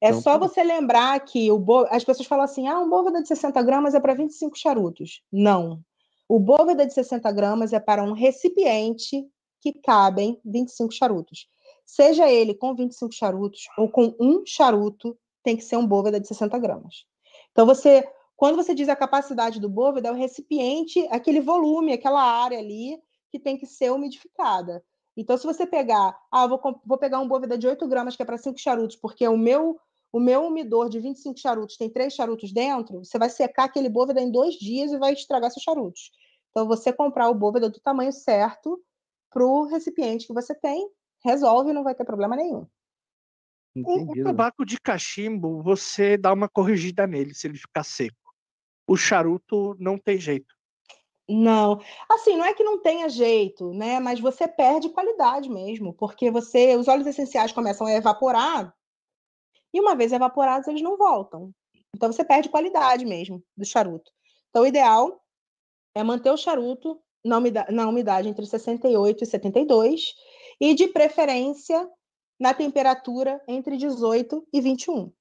É 0.02 0.10
então, 0.10 0.22
só 0.22 0.38
tá 0.38 0.48
você 0.48 0.64
lembrar 0.64 1.20
que 1.22 1.52
o 1.52 1.58
Bo... 1.58 1.86
as 1.90 2.04
pessoas 2.04 2.28
falam 2.28 2.46
assim: 2.46 2.68
ah, 2.68 2.80
um 2.80 2.90
Boveda 2.90 3.22
de 3.22 3.28
60 3.28 3.62
gramas 3.64 3.94
é 3.96 4.00
para 4.00 4.14
25 4.14 4.58
charutos. 4.58 5.22
Não. 5.32 5.82
O 6.30 6.40
Boveda 6.40 6.86
de 6.86 6.94
60 6.94 7.32
gramas 7.32 7.74
é 7.74 7.80
para 7.80 8.04
um 8.04 8.12
recipiente 8.12 9.26
que 9.62 9.74
cabem 9.74 10.40
25 10.46 10.94
charutos. 10.94 11.48
Seja 11.86 12.30
ele 12.30 12.54
com 12.54 12.76
25 12.76 13.14
charutos 13.14 13.62
ou 13.78 13.90
com 13.90 14.14
um 14.20 14.44
charuto, 14.46 15.18
tem 15.42 15.56
que 15.56 15.64
ser 15.64 15.78
um 15.78 15.88
Boveda 15.88 16.20
de 16.20 16.28
60 16.28 16.58
gramas. 16.60 17.06
Então, 17.52 17.66
você 17.66 18.04
quando 18.38 18.56
você 18.56 18.76
diz 18.76 18.88
a 18.88 18.96
capacidade 18.96 19.60
do 19.60 19.68
bóveda, 19.68 20.10
é 20.10 20.12
o 20.12 20.16
recipiente, 20.16 21.06
aquele 21.10 21.42
volume, 21.42 21.92
aquela 21.92 22.22
área 22.22 22.60
ali 22.60 23.02
que 23.32 23.40
tem 23.40 23.58
que 23.58 23.66
ser 23.66 23.92
umidificada. 23.92 24.84
Então, 25.18 25.36
se 25.36 25.44
você 25.44 25.66
pegar, 25.66 26.16
ah, 26.32 26.46
vou, 26.46 26.62
vou 26.86 27.00
pegar 27.00 27.20
um 27.20 27.28
bóveda 27.28 27.58
de 27.58 27.68
8 27.68 27.88
gramas, 27.88 28.16
que 28.16 28.22
é 28.22 28.26
para 28.26 28.38
5 28.38 28.60
charutos, 28.60 28.96
porque 28.96 29.28
o 29.28 29.36
meu 29.36 29.80
o 30.12 30.20
meu 30.20 30.46
umidor 30.46 30.90
de 30.90 31.00
25 31.00 31.40
charutos 31.40 31.78
tem 31.78 31.90
3 31.90 32.14
charutos 32.14 32.54
dentro, 32.54 33.04
você 33.04 33.18
vai 33.18 33.30
secar 33.30 33.66
aquele 33.66 33.90
bóveda 33.90 34.22
em 34.22 34.32
dois 34.32 34.56
dias 34.56 34.92
e 34.92 34.98
vai 34.98 35.14
estragar 35.14 35.52
seus 35.52 35.64
charutos. 35.64 36.12
Então, 36.52 36.68
você 36.68 36.92
comprar 36.92 37.30
o 37.30 37.36
bóveda 37.36 37.70
do 37.70 37.80
tamanho 37.80 38.12
certo 38.12 38.82
para 39.32 39.46
o 39.46 39.66
recipiente 39.66 40.26
que 40.26 40.34
você 40.34 40.56
tem, 40.56 40.90
resolve, 41.24 41.74
não 41.74 41.84
vai 41.84 41.94
ter 41.94 42.06
problema 42.06 42.36
nenhum. 42.36 42.66
O, 43.76 44.12
o 44.12 44.24
tabaco 44.24 44.66
de 44.66 44.80
cachimbo, 44.80 45.62
você 45.62 46.18
dá 46.18 46.34
uma 46.34 46.50
corrigida 46.50 47.06
nele 47.06 47.36
se 47.36 47.46
ele 47.46 47.58
ficar 47.58 47.84
seco 47.84 48.28
o 48.88 48.96
charuto 48.96 49.76
não 49.78 49.98
tem 49.98 50.18
jeito. 50.18 50.56
Não, 51.30 51.82
assim, 52.10 52.38
não 52.38 52.46
é 52.46 52.54
que 52.54 52.64
não 52.64 52.82
tenha 52.82 53.10
jeito, 53.10 53.74
né? 53.74 54.00
Mas 54.00 54.18
você 54.18 54.48
perde 54.48 54.88
qualidade 54.90 55.50
mesmo, 55.50 55.94
porque 55.94 56.32
você, 56.32 56.78
os 56.78 56.88
óleos 56.88 57.06
essenciais 57.06 57.52
começam 57.52 57.86
a 57.86 57.92
evaporar 57.92 58.74
e 59.74 59.80
uma 59.80 59.96
vez 59.96 60.12
evaporados 60.12 60.68
eles 60.68 60.82
não 60.82 60.98
voltam. 60.98 61.52
Então 61.96 62.12
você 62.12 62.24
perde 62.24 62.50
qualidade 62.50 63.06
mesmo 63.06 63.44
do 63.56 63.66
charuto. 63.66 64.12
Então 64.50 64.64
o 64.64 64.68
ideal 64.68 65.22
é 65.96 66.04
manter 66.04 66.32
o 66.32 66.38
charuto 66.38 67.02
na 67.24 67.38
umidade, 67.38 67.74
na 67.74 67.88
umidade 67.88 68.30
entre 68.30 68.46
68 68.46 69.24
e 69.24 69.28
72 69.28 70.14
e 70.60 70.74
de 70.74 70.88
preferência 70.88 71.90
na 72.40 72.54
temperatura 72.54 73.42
entre 73.48 73.78
18 73.78 74.48
e 74.54 74.62
21. 74.62 75.12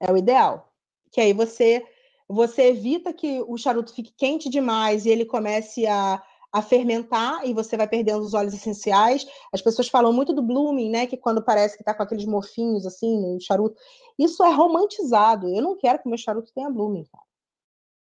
É 0.00 0.12
o 0.12 0.16
ideal. 0.16 0.72
Que 1.10 1.20
aí 1.20 1.32
você 1.32 1.86
você 2.28 2.68
evita 2.68 3.12
que 3.12 3.42
o 3.46 3.58
charuto 3.58 3.92
fique 3.94 4.12
quente 4.16 4.48
demais 4.48 5.04
e 5.04 5.10
ele 5.10 5.26
comece 5.26 5.86
a, 5.86 6.22
a 6.52 6.60
fermentar 6.60 7.46
e 7.46 7.54
você 7.54 7.76
vai 7.76 7.88
perdendo 7.88 8.20
os 8.20 8.34
óleos 8.34 8.52
essenciais. 8.52 9.26
As 9.52 9.62
pessoas 9.62 9.88
falam 9.88 10.12
muito 10.12 10.34
do 10.34 10.42
blooming, 10.42 10.90
né? 10.90 11.06
Que 11.06 11.16
quando 11.16 11.42
parece 11.42 11.76
que 11.76 11.82
está 11.82 11.94
com 11.94 12.02
aqueles 12.02 12.26
mofinhos 12.26 12.86
assim 12.86 13.18
no 13.18 13.40
charuto. 13.40 13.80
Isso 14.18 14.44
é 14.44 14.52
romantizado. 14.52 15.48
Eu 15.48 15.62
não 15.62 15.76
quero 15.76 15.98
que 15.98 16.08
meu 16.08 16.18
charuto 16.18 16.52
tenha 16.54 16.68
blooming, 16.68 17.04
cara. 17.04 17.24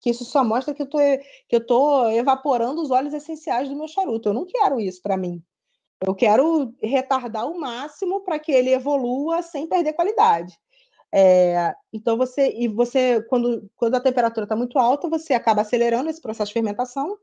Que 0.01 0.09
isso 0.09 0.25
só 0.25 0.43
mostra 0.43 0.73
que 0.73 0.81
eu 0.81 0.89
tô, 0.89 0.97
que 1.47 1.55
eu 1.55 1.65
tô 1.65 2.09
evaporando 2.09 2.81
os 2.81 2.91
óleos 2.91 3.13
essenciais 3.13 3.69
do 3.69 3.75
meu 3.75 3.87
charuto. 3.87 4.27
Eu 4.27 4.33
não 4.33 4.45
quero 4.45 4.79
isso 4.79 5.01
para 5.01 5.15
mim. 5.15 5.41
Eu 6.05 6.15
quero 6.15 6.73
retardar 6.81 7.47
o 7.47 7.59
máximo 7.59 8.21
para 8.21 8.39
que 8.39 8.51
ele 8.51 8.71
evolua 8.71 9.41
sem 9.43 9.67
perder 9.67 9.93
qualidade. 9.93 10.59
É, 11.13 11.73
então 11.93 12.17
você 12.17 12.51
e 12.57 12.67
você 12.67 13.21
quando, 13.29 13.69
quando 13.75 13.95
a 13.95 13.99
temperatura 13.99 14.45
está 14.45 14.55
muito 14.55 14.79
alta 14.79 15.09
você 15.09 15.33
acaba 15.33 15.61
acelerando 15.61 16.09
esse 16.09 16.21
processo 16.21 16.47
de 16.47 16.53
fermentação 16.53 17.17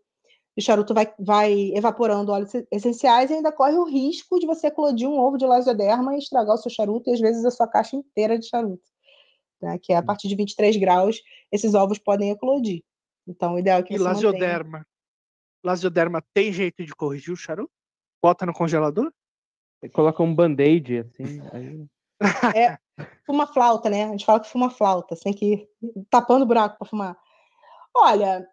o 0.58 0.62
charuto 0.62 0.92
vai, 0.92 1.12
vai 1.18 1.72
evaporando 1.74 2.32
óleos 2.32 2.52
essenciais 2.70 3.30
e 3.30 3.34
ainda 3.34 3.52
corre 3.52 3.76
o 3.76 3.84
risco 3.84 4.38
de 4.38 4.46
você 4.46 4.66
eclodir 4.66 5.08
um 5.08 5.18
ovo 5.18 5.38
de 5.38 5.46
lasioderma 5.46 6.14
e 6.14 6.18
estragar 6.18 6.54
o 6.54 6.58
seu 6.58 6.70
charuto 6.70 7.08
e 7.08 7.14
às 7.14 7.20
vezes 7.20 7.44
a 7.44 7.50
sua 7.50 7.68
caixa 7.68 7.96
inteira 7.96 8.38
de 8.38 8.46
charuto 8.46 8.82
né, 9.60 9.78
que 9.78 9.92
é 9.92 9.96
a 9.96 10.02
partir 10.02 10.28
de 10.28 10.36
23 10.36 10.76
graus 10.76 11.20
esses 11.50 11.74
ovos 11.74 11.98
podem 11.98 12.30
eclodir. 12.30 12.82
Então 13.26 13.54
o 13.54 13.58
ideal 13.58 13.80
é 13.80 13.82
que 13.82 13.94
e 13.94 13.98
você 13.98 14.04
lasioderma 14.04 14.70
mantenha... 14.70 14.86
lasioderma 15.64 16.22
tem 16.32 16.52
jeito 16.52 16.84
de 16.84 16.94
corrigir 16.94 17.32
o 17.32 17.36
charuto? 17.36 17.72
Bota 18.22 18.46
no 18.46 18.52
congelador? 18.52 19.12
Coloca 19.92 20.22
um 20.22 20.34
band-aid 20.34 20.98
assim 20.98 21.40
aí... 21.52 21.86
É, 22.56 22.76
fuma 23.24 23.46
flauta, 23.46 23.88
né? 23.88 24.04
A 24.04 24.08
gente 24.08 24.24
fala 24.24 24.40
que 24.40 24.50
fuma 24.50 24.70
flauta, 24.70 25.14
você 25.14 25.22
tem 25.22 25.32
que 25.32 25.54
ir 25.54 25.68
tapando 26.10 26.44
o 26.44 26.48
buraco 26.48 26.76
para 26.76 26.88
fumar. 26.88 27.16
Olha, 27.94 28.44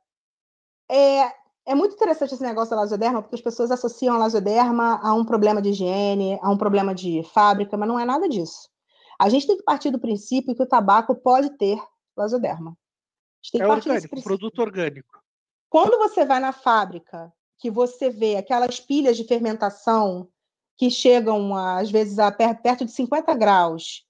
é, 0.89 1.31
é 1.65 1.73
muito 1.73 1.95
interessante 1.95 2.33
esse 2.33 2.43
negócio 2.43 2.75
da 2.75 2.81
lasoderma, 2.81 3.21
porque 3.21 3.35
as 3.35 3.41
pessoas 3.41 3.71
associam 3.71 4.15
a 4.15 4.19
lasoderma 4.19 4.99
a 5.01 5.13
um 5.13 5.25
problema 5.25 5.61
de 5.61 5.69
higiene, 5.69 6.39
a 6.41 6.49
um 6.49 6.57
problema 6.57 6.93
de 6.93 7.23
fábrica, 7.23 7.75
mas 7.75 7.87
não 7.87 7.99
é 7.99 8.05
nada 8.05 8.29
disso. 8.29 8.69
A 9.19 9.29
gente 9.29 9.47
tem 9.47 9.57
que 9.57 9.63
partir 9.63 9.89
do 9.89 9.99
princípio 9.99 10.55
que 10.55 10.61
o 10.61 10.67
tabaco 10.67 11.15
pode 11.15 11.49
ter 11.57 11.81
lasoderma. 12.15 12.77
é 13.53 13.67
orgânico, 13.67 14.21
produto 14.21 14.59
orgânico. 14.59 15.19
Quando 15.69 15.97
você 15.97 16.25
vai 16.25 16.39
na 16.39 16.51
fábrica, 16.51 17.33
que 17.57 17.71
você 17.71 18.09
vê 18.09 18.35
aquelas 18.35 18.79
pilhas 18.79 19.17
de 19.17 19.23
fermentação 19.23 20.29
que 20.77 20.89
chegam, 20.89 21.55
às 21.55 21.89
vezes, 21.89 22.19
a 22.19 22.31
perto 22.31 22.85
de 22.85 22.91
50 22.91 23.33
graus 23.33 24.05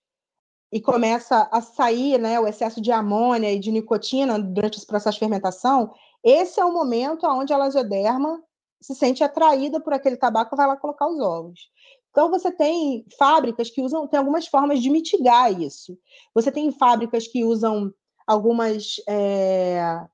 e 0.71 0.81
começa 0.81 1.47
a 1.51 1.61
sair 1.61 2.17
né, 2.17 2.39
o 2.39 2.47
excesso 2.47 2.81
de 2.81 2.91
amônia 2.91 3.51
e 3.51 3.59
de 3.59 3.71
nicotina 3.71 4.37
durante 4.39 4.77
esse 4.77 4.85
processo 4.85 5.15
de 5.15 5.19
fermentação, 5.19 5.93
esse 6.25 6.59
é 6.59 6.65
o 6.65 6.73
momento 6.73 7.27
onde 7.27 7.53
a 7.53 7.57
lasioderma 7.57 8.43
se 8.81 8.95
sente 8.95 9.23
atraída 9.23 9.79
por 9.79 9.93
aquele 9.93 10.17
tabaco 10.17 10.55
e 10.55 10.57
vai 10.57 10.67
lá 10.67 10.75
colocar 10.75 11.07
os 11.07 11.19
ovos. 11.19 11.71
Então, 12.09 12.29
você 12.29 12.51
tem 12.51 13.05
fábricas 13.17 13.69
que 13.69 13.81
usam, 13.81 14.07
tem 14.07 14.17
algumas 14.17 14.47
formas 14.47 14.81
de 14.81 14.89
mitigar 14.89 15.51
isso. 15.61 15.97
Você 16.33 16.51
tem 16.51 16.71
fábricas 16.71 17.27
que 17.27 17.43
usam 17.43 17.93
algumas 18.25 18.95
é, 19.07 20.07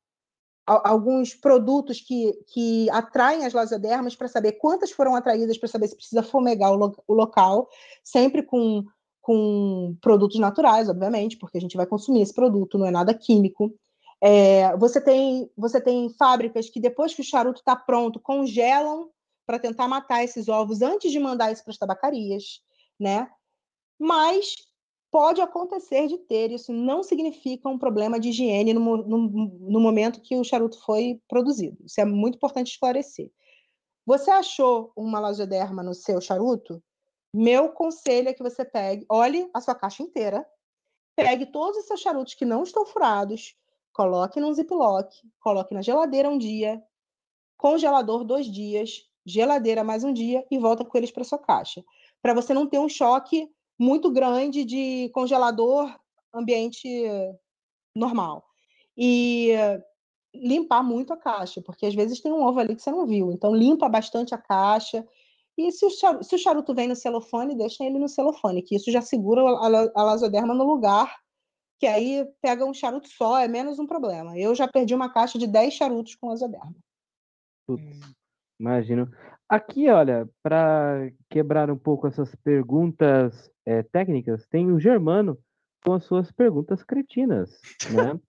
alguns 0.65 1.33
produtos 1.33 2.01
que, 2.01 2.33
que 2.53 2.89
atraem 2.89 3.45
as 3.45 3.53
lasiodermas 3.53 4.15
para 4.15 4.27
saber 4.27 4.53
quantas 4.53 4.91
foram 4.91 5.15
atraídas, 5.15 5.57
para 5.57 5.69
saber 5.69 5.87
se 5.87 5.95
precisa 5.95 6.23
fumegar 6.23 6.71
o, 6.71 6.75
lo, 6.75 7.03
o, 7.07 7.13
local, 7.13 7.67
sempre 8.03 8.43
com, 8.43 8.83
com 9.21 9.95
produtos 10.01 10.39
naturais, 10.39 10.87
obviamente, 10.89 11.37
porque 11.37 11.57
a 11.57 11.61
gente 11.61 11.77
vai 11.77 11.85
consumir 11.85 12.21
esse 12.21 12.33
produto, 12.33 12.77
não 12.77 12.85
é 12.85 12.91
nada 12.91 13.13
químico. 13.13 13.73
É, 14.23 14.77
você, 14.77 15.01
tem, 15.01 15.51
você 15.57 15.81
tem 15.81 16.09
fábricas 16.11 16.69
que, 16.69 16.79
depois 16.79 17.13
que 17.13 17.21
o 17.21 17.25
charuto 17.25 17.59
está 17.59 17.75
pronto, 17.75 18.19
congelam 18.19 19.09
para 19.47 19.57
tentar 19.57 19.87
matar 19.87 20.23
esses 20.23 20.47
ovos 20.47 20.81
antes 20.81 21.11
de 21.11 21.19
mandar 21.19 21.51
isso 21.51 21.63
para 21.63 21.71
as 21.71 21.77
tabacarias, 21.77 22.61
né? 22.99 23.27
Mas 23.99 24.55
pode 25.11 25.41
acontecer 25.41 26.07
de 26.07 26.17
ter, 26.19 26.51
isso 26.51 26.71
não 26.71 27.03
significa 27.03 27.67
um 27.67 27.77
problema 27.77 28.19
de 28.19 28.29
higiene 28.29 28.73
no, 28.73 28.97
no, 28.97 29.17
no, 29.27 29.79
momento 29.79 30.21
que 30.21 30.37
o 30.37 30.43
charuto 30.43 30.79
foi 30.85 31.21
produzido. 31.27 31.77
Isso 31.83 31.99
é 31.99 32.05
muito 32.05 32.35
importante 32.35 32.71
esclarecer. 32.71 33.29
Você 34.05 34.31
achou 34.31 34.93
uma 34.95 35.19
lasioderma 35.19 35.83
no 35.83 35.93
seu 35.93 36.21
charuto? 36.21 36.81
Meu 37.33 37.69
conselho 37.69 38.29
é 38.29 38.33
que 38.33 38.41
você 38.41 38.63
pegue, 38.63 39.05
olhe 39.09 39.49
a 39.53 39.59
sua 39.59 39.75
caixa 39.75 40.01
inteira, 40.01 40.45
pegue 41.15 41.45
todos 41.45 41.77
os 41.79 41.85
seus 41.85 41.99
charutos 41.99 42.33
que 42.33 42.45
não 42.45 42.63
estão 42.63 42.85
furados, 42.85 43.55
coloque 43.93 44.39
num 44.39 44.53
ziplock, 44.53 45.15
coloque 45.39 45.73
na 45.73 45.81
geladeira 45.81 46.29
um 46.29 46.37
dia, 46.37 46.81
congelador 47.57 48.23
dois 48.23 48.45
dias, 48.45 49.07
geladeira 49.25 49.83
mais 49.83 50.03
um 50.03 50.13
dia 50.13 50.45
e 50.49 50.57
volta 50.57 50.83
com 50.83 50.97
eles 50.97 51.11
para 51.11 51.23
sua 51.23 51.37
caixa. 51.37 51.83
Para 52.21 52.33
você 52.33 52.53
não 52.53 52.67
ter 52.67 52.79
um 52.79 52.89
choque 52.89 53.49
muito 53.77 54.11
grande 54.11 54.63
de 54.63 55.09
congelador 55.13 55.93
ambiente 56.33 56.87
normal. 57.95 58.43
E 58.97 59.51
limpar 60.33 60.83
muito 60.83 61.11
a 61.11 61.17
caixa, 61.17 61.61
porque 61.61 61.85
às 61.85 61.93
vezes 61.93 62.21
tem 62.21 62.31
um 62.31 62.43
ovo 62.43 62.59
ali 62.59 62.75
que 62.75 62.81
você 62.81 62.91
não 62.91 63.05
viu. 63.05 63.31
Então, 63.31 63.55
limpa 63.55 63.89
bastante 63.89 64.33
a 64.33 64.37
caixa. 64.37 65.05
E 65.57 65.71
se 65.71 65.85
o, 65.85 66.37
charuto, 66.37 66.73
vem 66.73 66.87
no 66.87 66.95
celofane, 66.95 67.55
deixa 67.55 67.83
ele 67.83 67.99
no 67.99 68.07
celofane, 68.07 68.61
que 68.61 68.75
isso 68.75 68.91
já 68.91 69.01
segura 69.01 69.41
a, 69.41 69.65
a 69.95 70.03
lasoderma 70.03 70.53
no 70.53 70.63
lugar, 70.63 71.13
que 71.81 71.87
aí 71.87 72.29
pega 72.39 72.63
um 72.63 72.75
charuto 72.75 73.07
só, 73.07 73.39
é 73.39 73.47
menos 73.47 73.79
um 73.79 73.87
problema. 73.87 74.37
Eu 74.37 74.53
já 74.53 74.67
perdi 74.67 74.93
uma 74.93 75.11
caixa 75.11 75.39
de 75.39 75.47
10 75.47 75.73
charutos 75.73 76.13
com 76.13 76.29
lasoderma. 76.29 76.75
Putz, 77.65 77.99
imagino. 78.59 79.09
Aqui, 79.49 79.89
olha, 79.89 80.29
para 80.43 81.11
quebrar 81.27 81.71
um 81.71 81.77
pouco 81.77 82.05
essas 82.05 82.35
perguntas 82.35 83.49
é, 83.65 83.81
técnicas, 83.81 84.45
tem 84.45 84.71
o 84.71 84.79
Germano 84.79 85.39
com 85.83 85.93
as 85.93 86.03
suas 86.03 86.31
perguntas 86.31 86.83
cretinas, 86.83 87.59
né? 87.91 88.19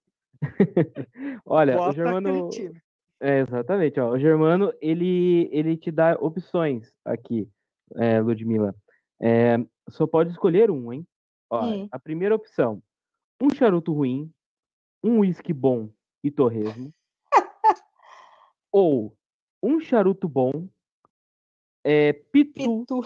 olha, 1.45 1.77
Bota 1.77 1.91
o 1.91 1.93
Germano. 1.93 2.51
É, 3.21 3.41
exatamente, 3.41 4.01
ó. 4.01 4.13
O 4.13 4.19
Germano, 4.19 4.73
ele, 4.81 5.51
ele 5.53 5.77
te 5.77 5.91
dá 5.91 6.15
opções 6.19 6.91
aqui, 7.05 7.47
é, 7.97 8.19
Ludmila. 8.19 8.75
É, 9.21 9.59
só 9.91 10.07
pode 10.07 10.31
escolher 10.31 10.71
um, 10.71 10.91
hein? 10.91 11.07
Ó, 11.51 11.67
Hum. 11.67 11.89
A 11.93 11.99
primeira 11.99 12.35
opção: 12.35 12.83
um 13.43 13.51
charuto 13.51 13.93
ruim, 13.93 14.33
um 15.03 15.19
uísque 15.19 15.53
bom 15.53 15.91
e 16.23 16.31
torresmo. 16.31 16.95
ou 18.71 19.19
um 19.61 19.81
charuto 19.81 20.29
bom, 20.29 20.69
é, 21.83 22.13
pitu 22.13 22.85
Pitu. 22.87 23.01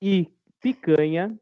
e 0.00 0.32
picanha. 0.58 1.38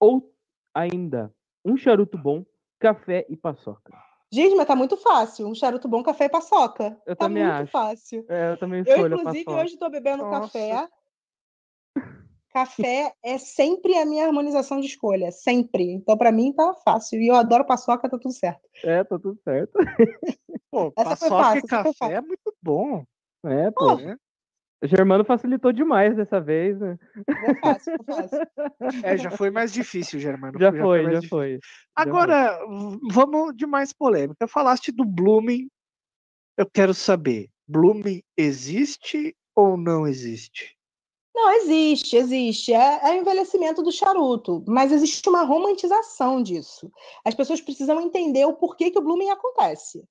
Ou 0.00 0.34
ainda, 0.74 1.32
um 1.64 1.76
charuto 1.76 2.18
bom, 2.18 2.44
café 2.80 3.24
e 3.28 3.36
paçoca. 3.36 3.96
Gente, 4.30 4.56
mas 4.56 4.66
tá 4.66 4.74
muito 4.74 4.96
fácil. 4.96 5.46
Um 5.46 5.54
charuto 5.54 5.88
bom, 5.88 6.02
café 6.02 6.24
e 6.24 6.28
paçoca. 6.28 7.00
Eu 7.06 7.14
tá 7.14 7.26
também 7.26 7.44
muito 7.44 7.62
acho. 7.62 7.72
fácil. 7.72 8.26
É, 8.28 8.52
eu 8.52 8.56
também 8.58 8.80
Eu, 8.80 8.96
escolho 8.96 9.14
a 9.14 9.20
inclusive, 9.20 9.50
hoje 9.50 9.74
estou 9.74 9.90
bebendo 9.90 10.24
Nossa. 10.24 10.40
café. 10.40 10.88
Café 12.50 13.12
é 13.22 13.38
sempre 13.38 13.96
a 13.96 14.06
minha 14.06 14.26
harmonização 14.26 14.80
de 14.80 14.86
escolha, 14.86 15.30
sempre. 15.30 15.84
Então, 15.92 16.16
para 16.16 16.32
mim, 16.32 16.52
tá 16.52 16.74
fácil. 16.84 17.20
E 17.20 17.28
eu 17.28 17.34
adoro 17.34 17.64
paçoca, 17.66 18.08
tá 18.08 18.18
tudo 18.18 18.32
certo. 18.32 18.60
É, 18.82 19.04
tá 19.04 19.18
tudo 19.18 19.38
certo. 19.44 19.72
Pô, 20.70 20.92
Essa 20.96 21.16
foi 21.16 21.28
paçoca 21.28 21.44
fácil, 21.44 21.58
e 21.58 21.68
foi 21.68 21.68
café 21.68 22.12
é 22.14 22.20
muito 22.20 22.54
bom. 22.62 23.04
É, 23.44 23.70
pô. 23.70 23.96
né? 23.96 24.16
O 24.82 24.86
Germano 24.86 25.24
facilitou 25.24 25.72
demais 25.72 26.14
dessa 26.16 26.40
vez, 26.40 26.78
né? 26.78 26.96
É 27.42 27.54
fácil, 27.54 27.92
é 27.94 28.12
fácil. 28.14 28.38
É, 29.02 29.16
já 29.16 29.30
foi 29.30 29.50
mais 29.50 29.72
difícil, 29.72 30.20
Germano. 30.20 30.58
Já 30.58 30.70
foi, 30.72 31.02
já 31.02 31.10
difícil. 31.10 31.28
foi. 31.28 31.52
já 31.58 31.60
Agora, 31.96 32.64
v- 32.64 32.98
vamos 33.10 33.56
de 33.56 33.66
mais 33.66 33.92
polêmica. 33.92 34.46
Falaste 34.46 34.92
do 34.92 35.04
Blooming. 35.04 35.68
Eu 36.56 36.68
quero 36.70 36.94
saber, 36.94 37.50
Blooming 37.66 38.22
existe 38.36 39.36
ou 39.54 39.76
não 39.76 40.06
existe? 40.06 40.77
Não, 41.40 41.52
existe, 41.52 42.16
existe. 42.16 42.72
É, 42.74 42.98
é 43.00 43.12
o 43.12 43.20
envelhecimento 43.20 43.80
do 43.80 43.92
charuto, 43.92 44.64
mas 44.66 44.90
existe 44.90 45.28
uma 45.28 45.44
romantização 45.44 46.42
disso. 46.42 46.90
As 47.24 47.32
pessoas 47.32 47.60
precisam 47.60 48.00
entender 48.00 48.44
o 48.44 48.54
porquê 48.54 48.90
que 48.90 48.98
o 48.98 49.02
blooming 49.02 49.30
acontece. 49.30 50.02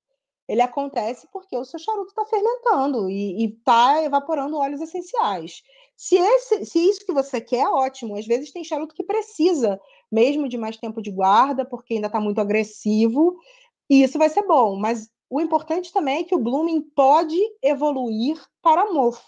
Ele 0.48 0.62
acontece 0.62 1.28
porque 1.30 1.54
o 1.54 1.66
seu 1.66 1.78
charuto 1.78 2.08
está 2.08 2.24
fermentando 2.24 3.10
e 3.10 3.44
está 3.44 4.02
evaporando 4.02 4.56
óleos 4.56 4.80
essenciais. 4.80 5.62
Se, 5.94 6.16
esse, 6.16 6.64
se 6.64 6.78
isso 6.78 7.04
que 7.04 7.12
você 7.12 7.42
quer, 7.42 7.58
é 7.60 7.68
ótimo. 7.68 8.16
Às 8.16 8.26
vezes 8.26 8.50
tem 8.50 8.64
charuto 8.64 8.94
que 8.94 9.04
precisa 9.04 9.78
mesmo 10.10 10.48
de 10.48 10.56
mais 10.56 10.78
tempo 10.78 11.02
de 11.02 11.10
guarda, 11.10 11.62
porque 11.62 11.92
ainda 11.92 12.06
está 12.06 12.18
muito 12.18 12.40
agressivo, 12.40 13.36
e 13.90 14.02
isso 14.02 14.16
vai 14.16 14.30
ser 14.30 14.46
bom. 14.46 14.76
Mas 14.76 15.10
o 15.28 15.42
importante 15.42 15.92
também 15.92 16.20
é 16.20 16.24
que 16.24 16.34
o 16.34 16.42
blooming 16.42 16.80
pode 16.80 17.38
evoluir 17.62 18.42
para 18.62 18.90
mofo. 18.90 19.22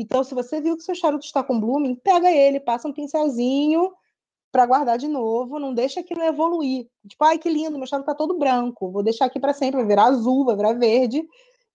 Então, 0.00 0.24
se 0.24 0.34
você 0.34 0.62
viu 0.62 0.76
que 0.78 0.82
seu 0.82 0.94
charuto 0.94 1.26
está 1.26 1.44
com 1.44 1.60
blooming, 1.60 1.94
pega 1.94 2.30
ele, 2.30 2.58
passa 2.58 2.88
um 2.88 2.92
pincelzinho 2.92 3.92
para 4.50 4.64
guardar 4.64 4.96
de 4.96 5.06
novo, 5.06 5.58
não 5.58 5.74
deixa 5.74 6.00
aquilo 6.00 6.22
evoluir. 6.22 6.88
Tipo, 7.06 7.24
ai 7.24 7.38
que 7.38 7.50
lindo, 7.50 7.76
meu 7.76 7.86
charuto 7.86 8.06
tá 8.06 8.14
todo 8.14 8.38
branco, 8.38 8.90
vou 8.90 9.02
deixar 9.02 9.26
aqui 9.26 9.38
para 9.38 9.52
sempre, 9.52 9.76
vai 9.76 9.86
virar 9.86 10.04
azul, 10.04 10.46
vai 10.46 10.56
virar 10.56 10.72
verde, 10.72 11.22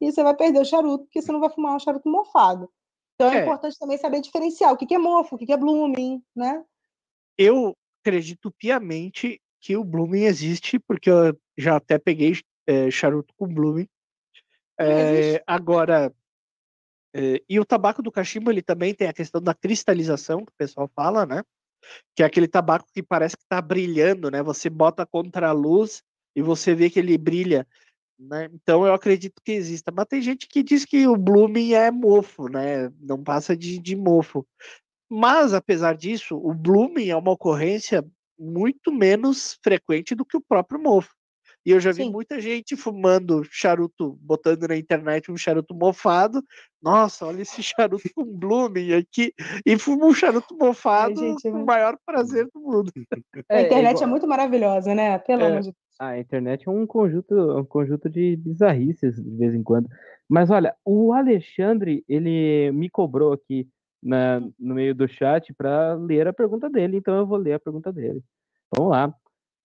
e 0.01 0.11
você 0.11 0.23
vai 0.23 0.35
perder 0.35 0.59
o 0.59 0.65
charuto, 0.65 1.05
porque 1.05 1.21
você 1.21 1.31
não 1.31 1.39
vai 1.39 1.51
fumar 1.51 1.75
um 1.75 1.79
charuto 1.79 2.09
mofado. 2.09 2.67
Então 3.13 3.31
é, 3.31 3.37
É. 3.37 3.41
importante 3.43 3.77
também 3.77 3.97
saber 3.97 4.19
diferenciar 4.21 4.73
o 4.73 4.77
que, 4.77 4.87
que 4.87 4.95
é 4.95 4.97
mofo, 4.97 5.35
o 5.35 5.37
que, 5.37 5.45
que 5.45 5.53
é 5.53 5.57
blooming, 5.57 6.21
né? 6.35 6.65
Eu 7.37 7.75
acredito 8.01 8.51
piamente 8.57 9.39
que 9.61 9.77
o 9.77 9.83
Blooming 9.83 10.23
existe, 10.23 10.79
porque 10.79 11.09
eu 11.09 11.37
já 11.57 11.75
até 11.75 11.97
peguei 11.97 12.33
eh, 12.67 12.89
charuto 12.91 13.33
com 13.37 13.47
Blooming. 13.47 13.87
Eh, 14.79 15.41
agora, 15.47 16.13
e 17.49 17.59
o 17.59 17.65
tabaco 17.65 18.01
do 18.01 18.11
cachimbo, 18.11 18.51
ele 18.51 18.61
também 18.61 18.93
tem 18.93 19.07
a 19.07 19.13
questão 19.13 19.41
da 19.41 19.53
cristalização, 19.53 20.45
que 20.45 20.51
o 20.51 20.57
pessoal 20.57 20.89
fala, 20.95 21.25
né? 21.25 21.43
Que 22.15 22.23
é 22.23 22.25
aquele 22.25 22.47
tabaco 22.47 22.87
que 22.93 23.01
parece 23.01 23.37
que 23.37 23.43
está 23.43 23.61
brilhando, 23.61 24.29
né? 24.29 24.43
Você 24.43 24.69
bota 24.69 25.05
contra 25.05 25.49
a 25.49 25.53
luz 25.53 26.01
e 26.35 26.41
você 26.41 26.75
vê 26.75 26.89
que 26.89 26.99
ele 26.99 27.17
brilha. 27.17 27.67
Né? 28.17 28.49
Então 28.53 28.85
eu 28.85 28.93
acredito 28.93 29.41
que 29.43 29.51
exista. 29.51 29.91
Mas 29.91 30.05
tem 30.07 30.21
gente 30.21 30.47
que 30.47 30.63
diz 30.63 30.85
que 30.85 31.07
o 31.07 31.17
Blooming 31.17 31.73
é 31.73 31.91
mofo, 31.91 32.47
né? 32.47 32.91
Não 32.99 33.23
passa 33.23 33.55
de, 33.55 33.77
de 33.79 33.95
mofo. 33.95 34.45
Mas, 35.09 35.53
apesar 35.53 35.95
disso, 35.95 36.35
o 36.35 36.53
blooming 36.53 37.09
é 37.09 37.15
uma 37.15 37.31
ocorrência 37.31 38.03
muito 38.37 38.91
menos 38.91 39.57
frequente 39.63 40.15
do 40.15 40.25
que 40.25 40.35
o 40.35 40.41
próprio 40.41 40.81
mofo. 40.81 41.13
E 41.65 41.71
eu 41.71 41.79
já 41.79 41.91
vi 41.91 42.03
Sim. 42.03 42.11
muita 42.11 42.39
gente 42.39 42.75
fumando 42.77 43.43
charuto, 43.49 44.17
botando 44.21 44.67
na 44.67 44.77
internet 44.77 45.31
um 45.31 45.37
charuto 45.37 45.73
mofado. 45.73 46.43
Nossa, 46.81 47.25
olha 47.25 47.41
esse 47.41 47.61
charuto 47.63 48.07
com 48.13 48.23
blooming 48.23 48.93
aqui. 48.93 49.33
E 49.65 49.77
fuma 49.77 50.05
um 50.05 50.13
charuto 50.13 50.55
mofado 50.55 51.15
gente, 51.15 51.41
com 51.41 51.47
eu- 51.49 51.63
o 51.63 51.65
maior 51.65 51.97
prazer 52.05 52.47
do 52.53 52.59
mundo. 52.61 52.91
a 53.49 53.61
internet 53.61 53.87
é, 53.95 53.97
igual- 53.97 54.09
muito 54.09 54.27
maravilhosa, 54.27 54.93
né? 54.93 55.17
Pelo 55.17 55.41
É. 55.41 55.47
amor 55.47 55.59
de 55.61 55.65
Deus. 55.67 55.75
A 55.97 56.19
internet 56.19 56.67
é 56.67 56.71
um 56.71 56.85
conjunto, 56.85 57.33
um 57.57 57.63
conjunto 57.65 58.09
de 58.09 58.35
bizarrices 58.35 59.15
de 59.15 59.37
vez 59.37 59.55
em 59.55 59.63
quando. 59.63 59.87
Mas 60.29 60.51
olha, 60.51 60.75
o 60.83 61.13
Alexandre, 61.13 62.03
ele 62.07 62.69
me 62.73 62.89
cobrou 62.89 63.31
aqui 63.33 63.67
na, 64.03 64.39
no 64.59 64.75
meio 64.75 64.93
do 64.93 65.07
chat 65.07 65.53
para 65.53 65.93
ler 65.95 66.27
a 66.27 66.33
pergunta 66.33 66.69
dele, 66.69 66.97
então 66.97 67.15
eu 67.15 67.25
vou 67.25 67.37
ler 67.37 67.53
a 67.53 67.59
pergunta 67.59 67.93
dele. 67.93 68.21
Vamos 68.75 68.91
lá. 68.91 69.15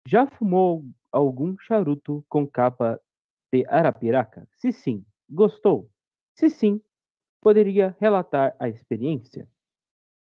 Já 0.08 0.28
fumou 0.28 0.86
algum 1.12 1.58
charuto 1.58 2.24
com 2.30 2.48
capa 2.48 3.00
de 3.52 3.66
arapiraca? 3.68 4.48
Se 4.58 4.72
sim, 4.72 5.06
gostou? 5.30 5.90
Se 6.36 6.50
sim, 6.50 6.82
poderia 7.42 7.96
relatar 8.00 8.56
a 8.60 8.70
experiência? 8.70 9.48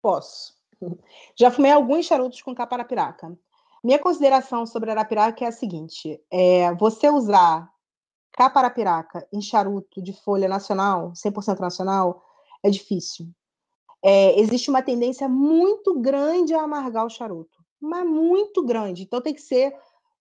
Posso. 0.01 0.53
Já 1.35 1.51
fumei 1.51 1.71
alguns 1.71 2.05
charutos 2.05 2.41
com 2.41 2.53
capa 2.53 2.75
arapiraca. 2.75 3.37
Minha 3.83 3.99
consideração 3.99 4.65
sobre 4.65 4.91
arapiraca 4.91 5.45
é 5.45 5.47
a 5.47 5.51
seguinte: 5.51 6.19
é, 6.31 6.73
você 6.75 7.09
usar 7.09 7.71
capa 8.31 8.59
arapiraca 8.59 9.27
em 9.31 9.41
charuto 9.41 10.01
de 10.01 10.11
folha 10.11 10.47
nacional, 10.47 11.11
100% 11.13 11.59
nacional, 11.59 12.23
é 12.63 12.69
difícil. 12.69 13.27
É, 14.03 14.39
existe 14.39 14.69
uma 14.69 14.81
tendência 14.81 15.27
muito 15.27 15.99
grande 15.99 16.53
a 16.53 16.61
amargar 16.61 17.05
o 17.05 17.09
charuto, 17.09 17.57
mas 17.79 18.05
muito 18.05 18.63
grande. 18.63 19.03
Então 19.03 19.21
tem 19.21 19.33
que 19.33 19.41
ser 19.41 19.75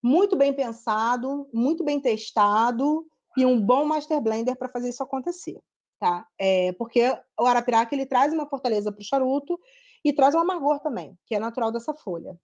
muito 0.05 0.37
bem 0.37 0.53
pensado, 0.53 1.49
muito 1.51 1.83
bem 1.83 1.99
testado 1.99 3.07
e 3.39 3.47
um 3.47 3.59
bom 3.59 3.87
master 3.87 4.21
blender 4.21 4.55
para 4.55 4.69
fazer 4.69 4.91
isso 4.91 5.03
acontecer, 5.03 5.59
tá? 5.99 6.29
É, 6.39 6.73
porque 6.75 7.01
o 7.41 7.47
arapiraca 7.47 7.95
ele 7.95 8.05
traz 8.05 8.31
uma 8.31 8.47
fortaleza 8.47 8.93
para 8.93 9.01
o 9.01 9.05
charuto 9.05 9.59
e 10.05 10.13
traz 10.13 10.35
um 10.35 10.41
amargor 10.41 10.79
também, 10.81 11.19
que 11.25 11.35
é 11.35 11.39
natural 11.39 11.73
dessa 11.73 11.95
folha. 11.95 12.39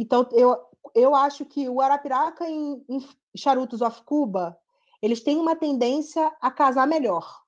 Então, 0.00 0.28
eu, 0.30 0.56
eu 0.94 1.16
acho 1.16 1.44
que 1.44 1.68
o 1.68 1.80
arapiraca 1.80 2.48
em, 2.48 2.84
em 2.88 3.04
charutos 3.36 3.82
off 3.82 4.04
Cuba, 4.04 4.56
eles 5.02 5.20
têm 5.20 5.36
uma 5.36 5.56
tendência 5.56 6.32
a 6.40 6.48
casar 6.48 6.86
melhor. 6.86 7.42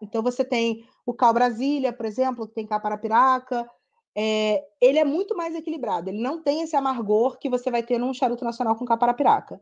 Então, 0.00 0.22
você 0.22 0.44
tem 0.44 0.88
o 1.04 1.12
Cal 1.12 1.34
Brasília, 1.34 1.92
por 1.92 2.06
exemplo, 2.06 2.46
que 2.46 2.54
tem 2.54 2.64
capa 2.64 2.86
arapiraca, 2.86 3.68
é, 4.16 4.64
ele 4.80 4.98
é 4.98 5.04
muito 5.04 5.36
mais 5.36 5.54
equilibrado, 5.54 6.08
ele 6.08 6.22
não 6.22 6.42
tem 6.42 6.62
esse 6.62 6.74
amargor 6.74 7.38
que 7.38 7.50
você 7.50 7.70
vai 7.70 7.82
ter 7.82 7.98
num 7.98 8.14
charuto 8.14 8.44
nacional 8.44 8.74
com 8.74 8.84
capa 8.84 9.06
arapiraca. 9.06 9.60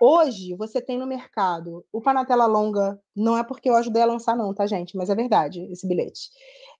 Hoje, 0.00 0.54
você 0.54 0.80
tem 0.80 0.96
no 0.96 1.06
mercado 1.06 1.84
o 1.92 2.00
Panatela 2.00 2.46
Longa, 2.46 3.00
não 3.16 3.36
é 3.36 3.42
porque 3.42 3.68
eu 3.68 3.74
ajudei 3.74 4.00
a 4.00 4.06
lançar, 4.06 4.36
não, 4.36 4.54
tá, 4.54 4.64
gente? 4.64 4.96
Mas 4.96 5.10
é 5.10 5.14
verdade 5.14 5.60
esse 5.72 5.88
bilhete. 5.88 6.30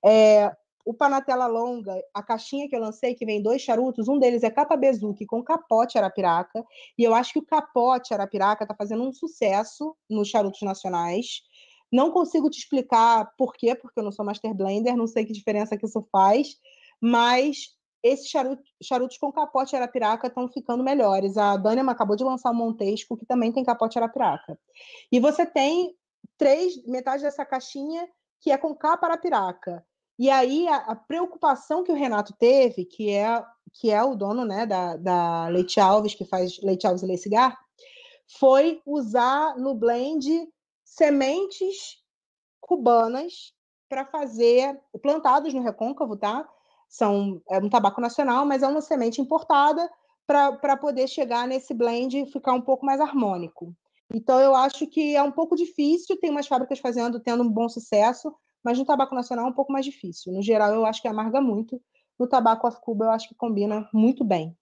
É, 0.05 0.53
o 0.87 0.95
Panatela 0.95 1.49
Longa, 1.49 2.01
a 2.15 2.23
caixinha 2.23 2.69
que 2.69 2.77
eu 2.77 2.81
lancei, 2.81 3.17
que 3.17 3.27
vem 3.27 3.43
dois 3.43 3.61
charutos, 3.61 4.07
um 4.07 4.21
deles 4.21 4.45
é 4.45 4.51
capa 4.51 4.77
Bezuki 4.77 5.27
com 5.27 5.43
capote 5.43 5.99
arapiraca, 5.99 6.65
e 6.97 7.03
eu 7.03 7.13
acho 7.13 7.33
que 7.33 7.39
o 7.41 7.45
capote 7.45 8.15
arapiraca 8.15 8.63
está 8.63 8.75
fazendo 8.75 9.03
um 9.03 9.13
sucesso 9.13 9.97
nos 10.09 10.29
charutos 10.29 10.63
nacionais. 10.63 11.43
Não 11.93 12.13
consigo 12.13 12.49
te 12.49 12.59
explicar 12.59 13.33
por 13.37 13.55
quê, 13.55 13.75
porque 13.75 13.99
eu 13.99 14.05
não 14.05 14.13
sou 14.13 14.25
master 14.25 14.55
blender, 14.55 14.97
não 14.97 15.09
sei 15.09 15.25
que 15.25 15.33
diferença 15.33 15.77
que 15.77 15.87
isso 15.87 16.07
faz, 16.13 16.57
mas 17.01 17.77
esses 18.03 18.29
charutos, 18.29 18.65
charutos 18.83 19.19
com 19.19 19.33
capote 19.33 19.75
arapiraca 19.75 20.29
estão 20.29 20.49
ficando 20.49 20.85
melhores. 20.85 21.37
A 21.37 21.57
Daniel 21.57 21.91
acabou 21.91 22.17
de 22.17 22.25
lançar 22.25 22.51
um 22.51 22.55
Montesco 22.55 23.17
que 23.17 23.27
também 23.27 23.53
tem 23.53 23.65
capote 23.65 23.99
arapiraca. 23.99 24.59
E 25.11 25.19
você 25.19 25.45
tem 25.45 25.95
três, 26.37 26.85
metade 26.87 27.23
dessa 27.23 27.45
caixinha 27.45 28.09
que 28.41 28.53
é 28.53 28.57
com 28.59 28.75
capa 28.75 29.07
arapiraca. 29.07 29.85
E 30.19 30.31
aí 30.31 30.67
a, 30.69 30.77
a, 30.77 30.97
preocupação 30.97 31.85
que 31.85 31.93
o 31.93 31.95
Renato 31.95 32.35
teve, 32.39 32.85
que 32.85 33.11
é 33.11 33.45
que 33.73 33.91
é 33.91 34.03
o 34.03 34.17
dono 34.17 34.45
né, 34.45 34.67
da, 34.67 34.97
da 34.97 35.49
Leite 35.49 35.79
Alves, 35.79 36.15
que 36.15 36.25
faz 36.25 36.59
Leite 36.63 36.87
Alves 36.87 37.03
e 37.03 37.07
Leite 37.07 37.23
Cigar, 37.23 37.57
foi 38.39 38.81
usar 38.85 39.57
no 39.57 39.75
blend 39.75 40.49
sementes 40.85 42.03
cubanas 42.61 43.53
para 43.89 44.05
fazer 44.05 44.79
plantados 45.01 45.53
no 45.55 45.63
recôncavo, 45.63 46.17
tá? 46.17 46.49
São 46.89 47.43
é 47.51 47.59
um 47.59 47.69
tabaco 47.69 48.01
nacional, 48.01 48.47
mas 48.47 48.63
é 48.63 48.67
uma 48.67 48.81
semente 48.81 49.21
importada 49.21 49.89
para 50.27 50.77
poder 50.77 51.07
chegar 51.07 51.47
nesse 51.47 51.73
blend 51.75 52.19
e 52.19 52.31
ficar 52.31 52.53
um 52.53 52.61
pouco 52.61 52.85
mais 52.85 53.01
harmônico. 53.01 53.75
Então 54.13 54.41
eu 54.41 54.55
acho 54.55 54.87
que 54.87 55.15
é 55.15 55.23
um 55.23 55.33
pouco 55.33 55.55
difícil, 55.55 56.19
tem 56.19 56.31
umas 56.31 56.47
fábricas 56.47 56.79
fazendo, 56.79 57.21
tendo 57.21 57.43
um 57.43 57.51
bom 57.51 57.69
sucesso, 57.69 58.35
mas 58.65 58.79
no 58.79 58.85
tabaco 58.85 59.15
nacional 59.15 59.47
é 59.47 59.51
um 59.51 59.55
pouco 59.55 59.73
mais 59.73 59.85
difícil. 59.85 60.33
No 60.33 60.43
geral, 60.43 60.75
eu 60.75 60.87
acho 60.87 61.01
que 61.01 61.09
amarga 61.09 61.41
muito. 61.41 61.81
No 62.19 62.27
tabaco 62.27 62.67
off 62.67 62.81
Cuba, 62.81 63.05
eu 63.05 63.11
acho 63.11 63.29
que 63.29 63.35
combina 63.35 63.89
muito 63.93 64.25
bem. 64.25 64.57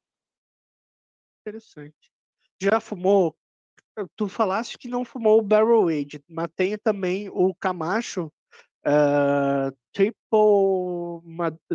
Interessante. 1.41 2.13
Já 2.61 2.81
fumou? 2.81 3.35
Tu 4.15 4.29
falaste 4.29 4.77
que 4.77 4.89
não 4.89 5.05
fumou 5.05 5.39
o 5.39 5.43
Barrel 5.43 5.89
Age, 5.89 6.23
mas 6.29 6.49
tem 6.55 6.77
também 6.77 7.31
o 7.31 7.55
Camacho 7.55 8.31
uh, 8.87 9.77
triple, 9.93 10.17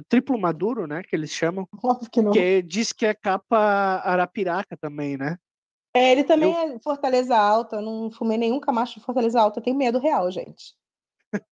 triplo 0.08 0.40
maduro, 0.40 0.88
né? 0.88 1.04
Que 1.04 1.16
eles 1.16 1.32
chamam. 1.32 1.68
Óbvio 1.84 2.10
que 2.10 2.22
não. 2.22 2.32
Que 2.32 2.62
diz 2.62 2.94
que 2.94 3.06
é 3.06 3.14
capa 3.14 3.58
arapiraca 4.04 4.78
também, 4.78 5.18
né? 5.18 5.38
É, 5.94 6.12
ele 6.12 6.24
também 6.24 6.54
eu... 6.54 6.76
é 6.76 6.80
Fortaleza 6.80 7.36
Alta. 7.38 7.78
Eu 7.78 7.82
não 7.82 8.12
fumei 8.12 8.38
nenhum 8.38 8.60
Camacho 8.60 9.00
de 9.00 9.06
Fortaleza 9.06 9.40
Alta. 9.42 9.60
Eu 9.60 9.64
tenho 9.64 9.78
medo 9.78 10.00
real, 10.00 10.32
gente. 10.32 10.74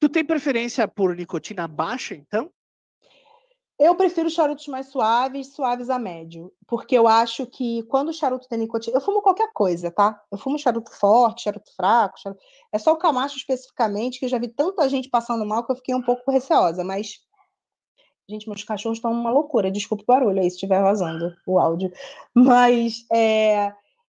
tu 0.00 0.08
tem 0.08 0.24
preferência 0.24 0.86
por 0.86 1.16
nicotina 1.16 1.66
baixa, 1.66 2.14
então? 2.14 2.50
Eu 3.78 3.96
prefiro 3.96 4.30
charutos 4.30 4.68
mais 4.68 4.86
suaves, 4.86 5.52
suaves 5.52 5.90
a 5.90 5.98
médio, 5.98 6.52
porque 6.66 6.96
eu 6.96 7.08
acho 7.08 7.44
que 7.44 7.82
quando 7.84 8.10
o 8.10 8.12
charuto 8.12 8.48
tem 8.48 8.58
nicotina, 8.58 8.96
eu 8.96 9.00
fumo 9.00 9.20
qualquer 9.20 9.52
coisa, 9.52 9.90
tá? 9.90 10.22
Eu 10.30 10.38
fumo 10.38 10.56
charuto 10.58 10.92
forte, 10.92 11.42
charuto 11.42 11.74
fraco, 11.74 12.20
charuto... 12.20 12.40
é 12.72 12.78
só 12.78 12.92
o 12.92 12.96
camacho 12.96 13.36
especificamente 13.36 14.20
que 14.20 14.26
eu 14.26 14.28
já 14.28 14.38
vi 14.38 14.46
tanta 14.48 14.88
gente 14.88 15.10
passando 15.10 15.44
mal 15.44 15.66
que 15.66 15.72
eu 15.72 15.76
fiquei 15.76 15.94
um 15.94 16.02
pouco 16.02 16.30
receosa, 16.30 16.84
mas 16.84 17.20
gente, 18.28 18.48
meus 18.48 18.62
cachorros 18.62 18.98
estão 18.98 19.12
uma 19.12 19.30
loucura, 19.30 19.70
desculpa 19.70 20.04
o 20.04 20.06
barulho 20.06 20.40
aí 20.40 20.48
se 20.48 20.56
estiver 20.56 20.80
vazando 20.80 21.34
o 21.44 21.58
áudio, 21.58 21.92
mas 22.32 23.04
é... 23.12 23.72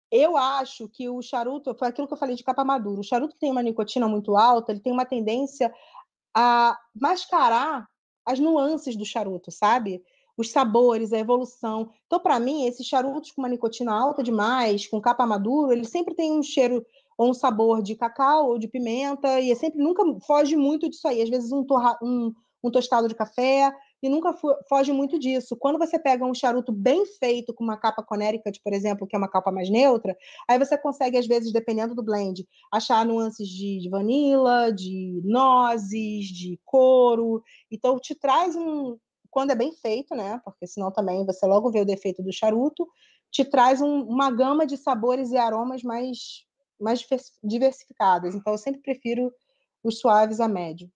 eu 0.09 0.37
acho 0.37 0.87
que 0.87 1.09
o 1.09 1.21
charuto, 1.21 1.75
foi 1.75 1.89
aquilo 1.89 2.07
que 2.07 2.13
eu 2.13 2.17
falei 2.17 2.35
de 2.35 2.43
capa 2.45 2.63
madura, 2.63 3.01
o 3.01 3.03
charuto 3.03 3.35
tem 3.37 3.51
uma 3.51 3.61
nicotina 3.61 4.07
muito 4.07 4.37
alta, 4.37 4.71
ele 4.71 4.79
tem 4.79 4.93
uma 4.93 5.05
tendência 5.05 5.73
a 6.33 6.77
mascarar 6.95 7.85
as 8.29 8.39
nuances 8.39 8.95
do 8.95 9.03
charuto, 9.03 9.51
sabe? 9.51 10.03
Os 10.37 10.51
sabores, 10.51 11.11
a 11.11 11.17
evolução. 11.17 11.89
Então, 12.05 12.19
para 12.19 12.39
mim, 12.39 12.65
esses 12.65 12.85
charutos 12.85 13.31
com 13.31 13.41
uma 13.41 13.49
nicotina 13.49 13.91
alta 13.91 14.21
demais, 14.21 14.85
com 14.85 15.01
capa 15.01 15.25
maduro, 15.25 15.71
ele 15.71 15.83
sempre 15.83 16.13
tem 16.13 16.31
um 16.31 16.43
cheiro 16.43 16.85
ou 17.17 17.31
um 17.31 17.33
sabor 17.33 17.81
de 17.81 17.95
cacau 17.95 18.49
ou 18.49 18.59
de 18.59 18.67
pimenta, 18.67 19.39
e 19.39 19.51
é 19.51 19.55
sempre 19.55 19.81
nunca 19.81 20.03
foge 20.21 20.55
muito 20.55 20.87
disso 20.87 21.07
aí. 21.07 21.23
Às 21.23 21.29
vezes 21.29 21.51
um, 21.51 21.63
torra, 21.63 21.97
um, 22.03 22.31
um 22.63 22.69
tostado 22.69 23.07
de 23.07 23.15
café, 23.15 23.73
e 24.01 24.09
nunca 24.09 24.33
foge 24.67 24.91
muito 24.91 25.19
disso. 25.19 25.55
Quando 25.57 25.77
você 25.77 25.99
pega 25.99 26.25
um 26.25 26.33
charuto 26.33 26.71
bem 26.71 27.05
feito, 27.05 27.53
com 27.53 27.63
uma 27.63 27.77
capa 27.77 28.03
Connecticut, 28.03 28.61
por 28.63 28.73
exemplo, 28.73 29.05
que 29.05 29.15
é 29.15 29.19
uma 29.19 29.27
capa 29.27 29.51
mais 29.51 29.69
neutra, 29.69 30.17
aí 30.47 30.57
você 30.57 30.77
consegue, 30.77 31.17
às 31.17 31.27
vezes, 31.27 31.51
dependendo 31.51 31.93
do 31.93 32.03
blend, 32.03 32.47
achar 32.71 33.05
nuances 33.05 33.47
de, 33.47 33.79
de 33.79 33.89
vanila, 33.89 34.71
de 34.71 35.21
nozes, 35.25 36.27
de 36.27 36.59
couro. 36.65 37.43
Então, 37.69 37.99
te 37.99 38.15
traz 38.15 38.55
um. 38.55 38.97
Quando 39.29 39.51
é 39.51 39.55
bem 39.55 39.71
feito, 39.73 40.15
né? 40.15 40.41
Porque 40.43 40.65
senão 40.65 40.91
também 40.91 41.25
você 41.25 41.45
logo 41.45 41.69
vê 41.69 41.81
o 41.81 41.85
defeito 41.85 42.23
do 42.23 42.33
charuto, 42.33 42.87
te 43.29 43.45
traz 43.45 43.79
um, 43.79 44.01
uma 44.03 44.31
gama 44.31 44.65
de 44.65 44.75
sabores 44.75 45.31
e 45.31 45.37
aromas 45.37 45.83
mais, 45.83 46.45
mais 46.79 47.05
diversificadas. 47.43 48.33
Então, 48.33 48.53
eu 48.53 48.57
sempre 48.57 48.81
prefiro 48.81 49.31
os 49.83 49.99
suaves 49.99 50.39
a 50.39 50.47
médio. 50.47 50.89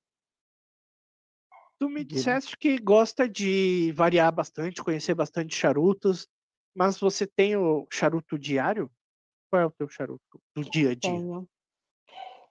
Tu 1.83 1.89
me 1.89 2.01
disseste 2.01 2.57
que 2.57 2.77
gosta 2.77 3.27
de 3.27 3.91
variar 3.93 4.31
bastante, 4.31 4.81
conhecer 4.81 5.13
bastante 5.13 5.53
charutos, 5.53 6.29
mas 6.73 6.97
você 6.97 7.27
tem 7.27 7.57
o 7.57 7.85
charuto 7.91 8.39
diário? 8.39 8.89
Qual 9.51 9.61
é 9.61 9.65
o 9.65 9.71
teu 9.71 9.89
charuto 9.89 10.41
do 10.55 10.63
dia 10.63 10.91
a 10.91 10.95
dia? 10.95 11.11
Tenho. 11.11 11.45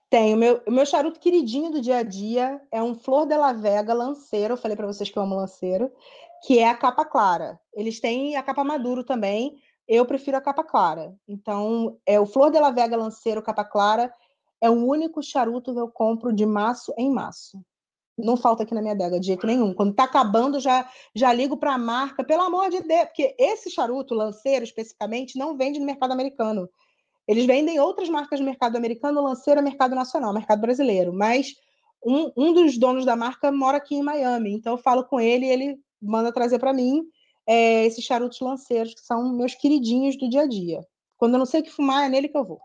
Tenho. 0.07 0.37
Meu, 0.37 0.61
o 0.67 0.71
meu 0.71 0.85
charuto 0.85 1.19
queridinho 1.19 1.71
do 1.71 1.81
dia 1.81 1.97
a 1.97 2.03
dia 2.03 2.61
é 2.71 2.83
um 2.83 2.93
Flor 2.93 3.25
de 3.25 3.35
la 3.35 3.53
Vega 3.53 3.91
lanceiro. 3.91 4.53
Eu 4.53 4.57
falei 4.57 4.77
para 4.77 4.85
vocês 4.85 5.09
que 5.09 5.17
eu 5.17 5.23
amo 5.23 5.33
lanceiro, 5.33 5.91
que 6.45 6.59
é 6.59 6.69
a 6.69 6.77
capa 6.77 7.03
clara. 7.03 7.59
Eles 7.73 7.99
têm 7.99 8.35
a 8.35 8.43
capa 8.43 8.63
maduro 8.63 9.03
também. 9.03 9.57
Eu 9.87 10.05
prefiro 10.05 10.37
a 10.37 10.41
capa 10.41 10.63
clara. 10.63 11.11
Então, 11.27 11.99
é 12.05 12.19
o 12.19 12.27
Flor 12.27 12.51
de 12.51 12.59
la 12.59 12.69
Vega 12.69 12.95
lanceiro 12.95 13.41
capa 13.41 13.65
clara 13.65 14.13
é 14.61 14.69
o 14.69 14.73
único 14.73 15.23
charuto 15.23 15.73
que 15.73 15.79
eu 15.79 15.89
compro 15.89 16.31
de 16.31 16.45
maço 16.45 16.93
em 16.99 17.11
maço 17.11 17.59
não 18.17 18.37
falta 18.37 18.63
aqui 18.63 18.73
na 18.73 18.81
minha 18.81 18.93
adega 18.93 19.19
de 19.19 19.27
jeito 19.27 19.47
nenhum. 19.47 19.73
Quando 19.73 19.91
está 19.91 20.03
acabando, 20.03 20.59
já, 20.59 20.89
já 21.15 21.33
ligo 21.33 21.57
para 21.57 21.73
a 21.73 21.77
marca, 21.77 22.23
pelo 22.23 22.43
amor 22.43 22.69
de 22.69 22.81
Deus, 22.81 23.05
porque 23.05 23.35
esse 23.39 23.71
charuto, 23.71 24.13
lanceiro 24.13 24.63
especificamente, 24.63 25.37
não 25.37 25.57
vende 25.57 25.79
no 25.79 25.85
mercado 25.85 26.11
americano. 26.11 26.69
Eles 27.27 27.45
vendem 27.45 27.79
outras 27.79 28.09
marcas 28.09 28.39
no 28.39 28.45
mercado 28.45 28.75
americano, 28.75 29.21
lanceiro 29.21 29.59
é 29.59 29.63
mercado 29.63 29.95
nacional, 29.95 30.33
mercado 30.33 30.61
brasileiro. 30.61 31.13
Mas 31.13 31.53
um, 32.05 32.31
um 32.35 32.53
dos 32.53 32.77
donos 32.77 33.05
da 33.05 33.15
marca 33.15 33.51
mora 33.51 33.77
aqui 33.77 33.95
em 33.95 34.03
Miami, 34.03 34.53
então 34.53 34.73
eu 34.73 34.77
falo 34.77 35.05
com 35.05 35.19
ele 35.19 35.45
e 35.45 35.49
ele 35.49 35.79
manda 36.01 36.33
trazer 36.33 36.59
para 36.59 36.73
mim 36.73 37.03
é, 37.47 37.85
esses 37.85 38.03
charutos 38.03 38.39
lanceiros, 38.41 38.93
que 38.93 39.01
são 39.01 39.33
meus 39.33 39.55
queridinhos 39.55 40.17
do 40.17 40.29
dia 40.29 40.41
a 40.41 40.47
dia. 40.47 40.85
Quando 41.17 41.33
eu 41.33 41.39
não 41.39 41.45
sei 41.45 41.61
o 41.61 41.63
que 41.63 41.71
fumar, 41.71 42.05
é 42.05 42.09
nele 42.09 42.27
que 42.27 42.37
eu 42.37 42.45
vou. 42.45 42.59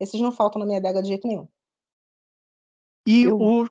Esses 0.00 0.20
não 0.20 0.32
faltam 0.32 0.60
na 0.60 0.66
minha 0.66 0.78
adega 0.78 1.02
de 1.02 1.08
jeito 1.08 1.28
nenhum. 1.28 1.46
E 3.06 3.24
eu... 3.24 3.38
o 3.38 3.68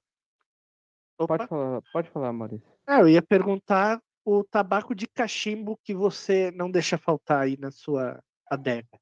Pode 1.18 1.48
falar, 1.48 1.82
pode 1.92 2.10
falar, 2.10 2.32
Maurício. 2.32 2.68
É, 2.88 3.02
eu 3.02 3.10
ia 3.10 3.22
perguntar 3.22 4.02
o 4.24 4.44
tabaco 4.44 4.94
de 4.94 5.08
cachimbo 5.08 5.80
que 5.84 5.94
você 5.94 6.52
não 6.52 6.70
deixa 6.70 6.98
faltar 6.98 7.44
aí 7.44 7.58
na 7.58 7.72
sua 7.72 8.22
adega. 8.50 9.00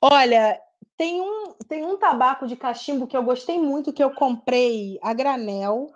Olha, 0.00 0.60
tem 0.96 1.20
um, 1.20 1.54
tem 1.68 1.84
um 1.84 1.96
tabaco 1.96 2.46
de 2.46 2.56
cachimbo 2.56 3.06
que 3.06 3.16
eu 3.16 3.22
gostei 3.22 3.58
muito, 3.58 3.92
que 3.92 4.02
eu 4.02 4.10
comprei 4.10 4.98
a 5.02 5.14
granel, 5.14 5.86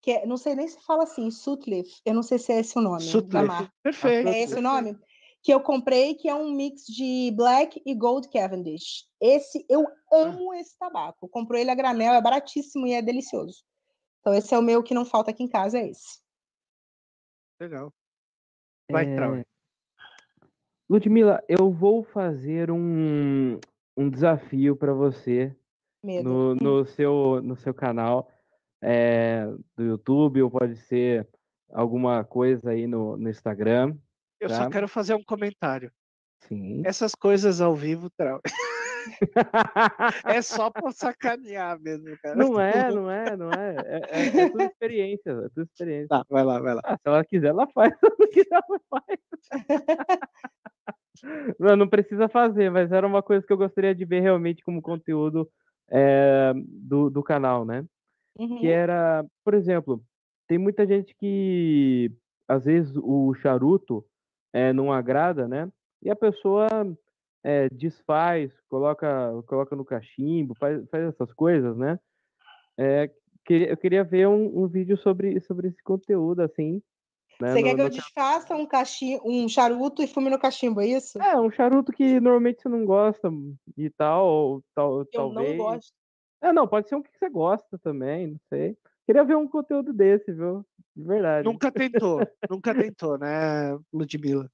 que 0.00 0.12
é, 0.12 0.26
não 0.26 0.36
sei 0.36 0.54
nem 0.54 0.68
se 0.68 0.80
fala 0.84 1.02
assim, 1.04 1.30
Sutleaf, 1.30 1.88
eu 2.04 2.14
não 2.14 2.22
sei 2.22 2.38
se 2.38 2.52
é 2.52 2.60
esse 2.60 2.78
o 2.78 2.82
nome 2.82 3.02
Sutleaf, 3.02 3.68
perfeito. 3.82 4.28
É 4.28 4.40
esse 4.40 4.54
o 4.54 4.62
nome? 4.62 4.98
Que 5.42 5.52
eu 5.52 5.60
comprei, 5.60 6.14
que 6.14 6.28
é 6.28 6.34
um 6.34 6.52
mix 6.52 6.84
de 6.86 7.30
Black 7.36 7.82
e 7.84 7.94
Gold 7.94 8.28
Cavendish. 8.30 9.06
Esse, 9.20 9.64
eu 9.68 9.86
ah. 9.86 10.16
amo 10.16 10.52
ah. 10.52 10.58
esse 10.58 10.78
tabaco. 10.78 11.28
Comprei 11.28 11.62
ele 11.62 11.70
a 11.70 11.74
granel, 11.74 12.14
é 12.14 12.22
baratíssimo 12.22 12.86
e 12.86 12.94
é 12.94 13.02
delicioso. 13.02 13.62
Então, 14.24 14.32
esse 14.32 14.54
é 14.54 14.58
o 14.58 14.62
meu 14.62 14.82
que 14.82 14.94
não 14.94 15.04
falta 15.04 15.30
aqui 15.30 15.42
em 15.42 15.48
casa, 15.48 15.78
é 15.78 15.90
esse. 15.90 16.18
Legal. 17.60 17.92
Vai, 18.90 19.06
é... 19.06 19.14
Trau. 19.14 19.42
Ludmila, 20.88 21.44
eu 21.46 21.70
vou 21.70 22.02
fazer 22.02 22.70
um, 22.70 23.60
um 23.94 24.08
desafio 24.08 24.74
para 24.76 24.94
você 24.94 25.54
no, 26.02 26.54
no, 26.54 26.86
seu, 26.86 27.42
no 27.42 27.54
seu 27.54 27.74
canal 27.74 28.30
é, 28.82 29.44
do 29.76 29.84
YouTube, 29.84 30.40
ou 30.40 30.50
pode 30.50 30.76
ser 30.76 31.28
alguma 31.70 32.24
coisa 32.24 32.70
aí 32.70 32.86
no, 32.86 33.18
no 33.18 33.28
Instagram. 33.28 33.94
Eu 34.40 34.48
tá? 34.48 34.56
só 34.56 34.70
quero 34.70 34.88
fazer 34.88 35.12
um 35.12 35.22
comentário. 35.22 35.92
Sim. 36.48 36.80
Essas 36.86 37.14
coisas 37.14 37.60
ao 37.60 37.76
vivo, 37.76 38.08
Trau. 38.08 38.40
é 40.24 40.26
só 40.42 40.70
pra 40.70 40.90
sacanear 40.92 41.80
mesmo, 41.80 42.16
cara. 42.22 42.36
Não 42.36 42.60
é, 42.60 42.92
não 42.92 43.10
é, 43.10 43.36
não 43.36 43.50
é. 43.50 43.74
É, 43.84 44.00
é, 44.10 44.26
é 44.26 44.48
tudo 44.50 44.62
experiência, 44.62 45.30
é 45.30 45.48
tudo 45.48 45.62
experiência. 45.62 46.08
Tá, 46.08 46.24
vai 46.28 46.44
lá, 46.44 46.60
vai 46.60 46.74
lá. 46.74 46.82
Ah, 46.84 46.96
se 46.96 47.08
ela 47.08 47.24
quiser, 47.24 47.48
ela 47.48 47.66
faz. 47.68 47.92
Se 47.98 48.06
ela 48.06 48.16
não 48.18 48.28
quiser, 48.28 48.48
ela 48.50 48.80
faz. 48.90 49.18
não, 51.58 51.76
não 51.76 51.88
precisa 51.88 52.28
fazer, 52.28 52.70
mas 52.70 52.92
era 52.92 53.06
uma 53.06 53.22
coisa 53.22 53.46
que 53.46 53.52
eu 53.52 53.56
gostaria 53.56 53.94
de 53.94 54.04
ver 54.04 54.20
realmente 54.20 54.62
como 54.62 54.82
conteúdo 54.82 55.48
é, 55.90 56.52
do, 56.56 57.10
do 57.10 57.22
canal, 57.22 57.64
né? 57.64 57.84
Uhum. 58.38 58.58
Que 58.58 58.68
era, 58.68 59.24
por 59.44 59.54
exemplo, 59.54 60.02
tem 60.48 60.58
muita 60.58 60.86
gente 60.86 61.14
que 61.14 62.12
às 62.48 62.64
vezes 62.64 62.94
o 62.96 63.32
charuto 63.34 64.04
é, 64.52 64.72
não 64.72 64.92
agrada, 64.92 65.48
né? 65.48 65.68
E 66.02 66.10
a 66.10 66.16
pessoa 66.16 66.68
é, 67.44 67.68
desfaz, 67.68 68.50
coloca, 68.68 69.30
coloca 69.46 69.76
no 69.76 69.84
cachimbo, 69.84 70.54
faz, 70.54 70.82
faz 70.88 71.04
essas 71.04 71.32
coisas, 71.34 71.76
né? 71.76 72.00
É, 72.78 73.10
queria, 73.44 73.68
eu 73.68 73.76
queria 73.76 74.02
ver 74.02 74.26
um, 74.26 74.64
um 74.64 74.66
vídeo 74.66 74.96
sobre, 74.96 75.38
sobre 75.40 75.68
esse 75.68 75.82
conteúdo, 75.82 76.40
assim. 76.40 76.82
Né? 77.40 77.52
Você 77.52 77.60
no- 77.60 77.64
quer 77.66 77.74
que 77.74 77.80
eu 77.82 77.84
no- 77.84 77.90
desfaça 77.90 78.56
um, 78.56 78.66
cachim... 78.66 79.20
um 79.22 79.46
charuto 79.46 80.02
e 80.02 80.06
fume 80.06 80.30
no 80.30 80.38
cachimbo, 80.38 80.80
é 80.80 80.86
isso? 80.86 81.20
É, 81.20 81.38
um 81.38 81.50
charuto 81.50 81.92
que 81.92 82.18
normalmente 82.18 82.62
você 82.62 82.68
não 82.68 82.86
gosta 82.86 83.30
e 83.76 83.90
tal, 83.90 84.26
ou 84.26 84.64
tal, 84.74 84.98
eu 85.00 85.06
talvez. 85.12 85.50
não 85.58 85.64
gosto. 85.64 85.92
É, 86.42 86.52
não, 86.52 86.66
pode 86.66 86.88
ser 86.88 86.96
um 86.96 87.02
que 87.02 87.10
você 87.16 87.28
gosta 87.28 87.78
também, 87.78 88.28
não 88.28 88.40
sei. 88.48 88.76
Queria 89.06 89.24
ver 89.24 89.36
um 89.36 89.46
conteúdo 89.46 89.92
desse, 89.92 90.32
viu? 90.32 90.64
De 90.96 91.04
verdade. 91.04 91.46
Nunca 91.46 91.70
tentou, 91.70 92.20
nunca 92.48 92.74
tentou, 92.74 93.18
né, 93.18 93.78
Ludmilla? 93.92 94.50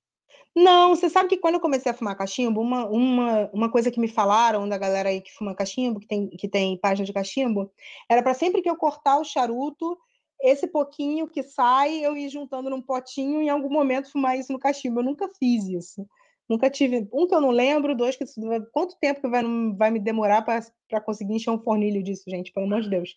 Não, 0.54 0.90
você 0.90 1.08
sabe 1.08 1.28
que 1.28 1.36
quando 1.36 1.54
eu 1.54 1.60
comecei 1.60 1.90
a 1.90 1.94
fumar 1.94 2.16
cachimbo, 2.16 2.60
uma, 2.60 2.86
uma, 2.86 3.50
uma 3.52 3.70
coisa 3.70 3.90
que 3.90 4.00
me 4.00 4.08
falaram 4.08 4.68
da 4.68 4.76
galera 4.76 5.08
aí 5.08 5.20
que 5.20 5.32
fuma 5.32 5.54
cachimbo, 5.54 6.00
que 6.00 6.06
tem, 6.06 6.28
que 6.28 6.48
tem 6.48 6.76
página 6.76 7.06
de 7.06 7.12
cachimbo, 7.12 7.70
era 8.08 8.22
para 8.22 8.34
sempre 8.34 8.60
que 8.60 8.68
eu 8.68 8.76
cortar 8.76 9.18
o 9.18 9.24
charuto, 9.24 9.96
esse 10.42 10.66
pouquinho 10.66 11.28
que 11.28 11.42
sai, 11.42 12.04
eu 12.04 12.16
ir 12.16 12.28
juntando 12.28 12.70
num 12.70 12.82
potinho 12.82 13.42
e 13.42 13.46
em 13.46 13.48
algum 13.50 13.70
momento 13.70 14.10
fumar 14.10 14.38
isso 14.38 14.52
no 14.52 14.58
cachimbo. 14.58 15.00
Eu 15.00 15.04
nunca 15.04 15.30
fiz 15.38 15.66
isso. 15.68 16.06
Nunca 16.48 16.68
tive. 16.68 17.08
Um 17.12 17.28
que 17.28 17.34
eu 17.34 17.40
não 17.40 17.50
lembro, 17.50 17.94
dois 17.94 18.16
que. 18.16 18.24
Quanto 18.72 18.98
tempo 18.98 19.20
que 19.20 19.28
vai, 19.28 19.42
vai 19.76 19.90
me 19.90 20.00
demorar 20.00 20.42
para 20.42 21.00
conseguir 21.00 21.34
encher 21.34 21.50
um 21.50 21.62
fornilho 21.62 22.02
disso, 22.02 22.24
gente? 22.26 22.52
Pelo 22.52 22.66
amor 22.66 22.80
de 22.80 22.90
Deus. 22.90 23.16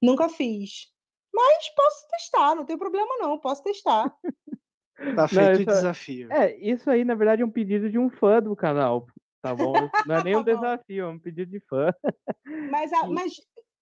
Nunca 0.00 0.28
fiz. 0.28 0.88
Mas 1.32 1.68
posso 1.74 2.08
testar, 2.08 2.54
não 2.54 2.64
tem 2.64 2.78
problema 2.78 3.18
não, 3.18 3.38
posso 3.38 3.62
testar. 3.62 4.12
Tá 5.16 5.26
feito 5.28 5.58
o 5.58 5.60
isso 5.62 5.70
é- 5.70 5.74
desafio. 5.74 6.32
É, 6.32 6.56
isso 6.56 6.90
aí, 6.90 7.04
na 7.04 7.14
verdade, 7.14 7.42
é 7.42 7.44
um 7.46 7.50
pedido 7.50 7.90
de 7.90 7.98
um 7.98 8.10
fã 8.10 8.40
do 8.40 8.54
canal, 8.54 9.06
tá 9.42 9.54
bom? 9.54 9.74
Não 10.06 10.14
é 10.16 10.22
nem 10.24 10.36
um 10.36 10.44
Tá 10.44 10.52
desafio, 10.54 11.04
é 11.04 11.08
um 11.08 11.18
pedido 11.18 11.50
de 11.50 11.60
fã. 11.60 11.92
Mas, 12.70 12.92
a- 12.92 13.06
mas 13.24 13.32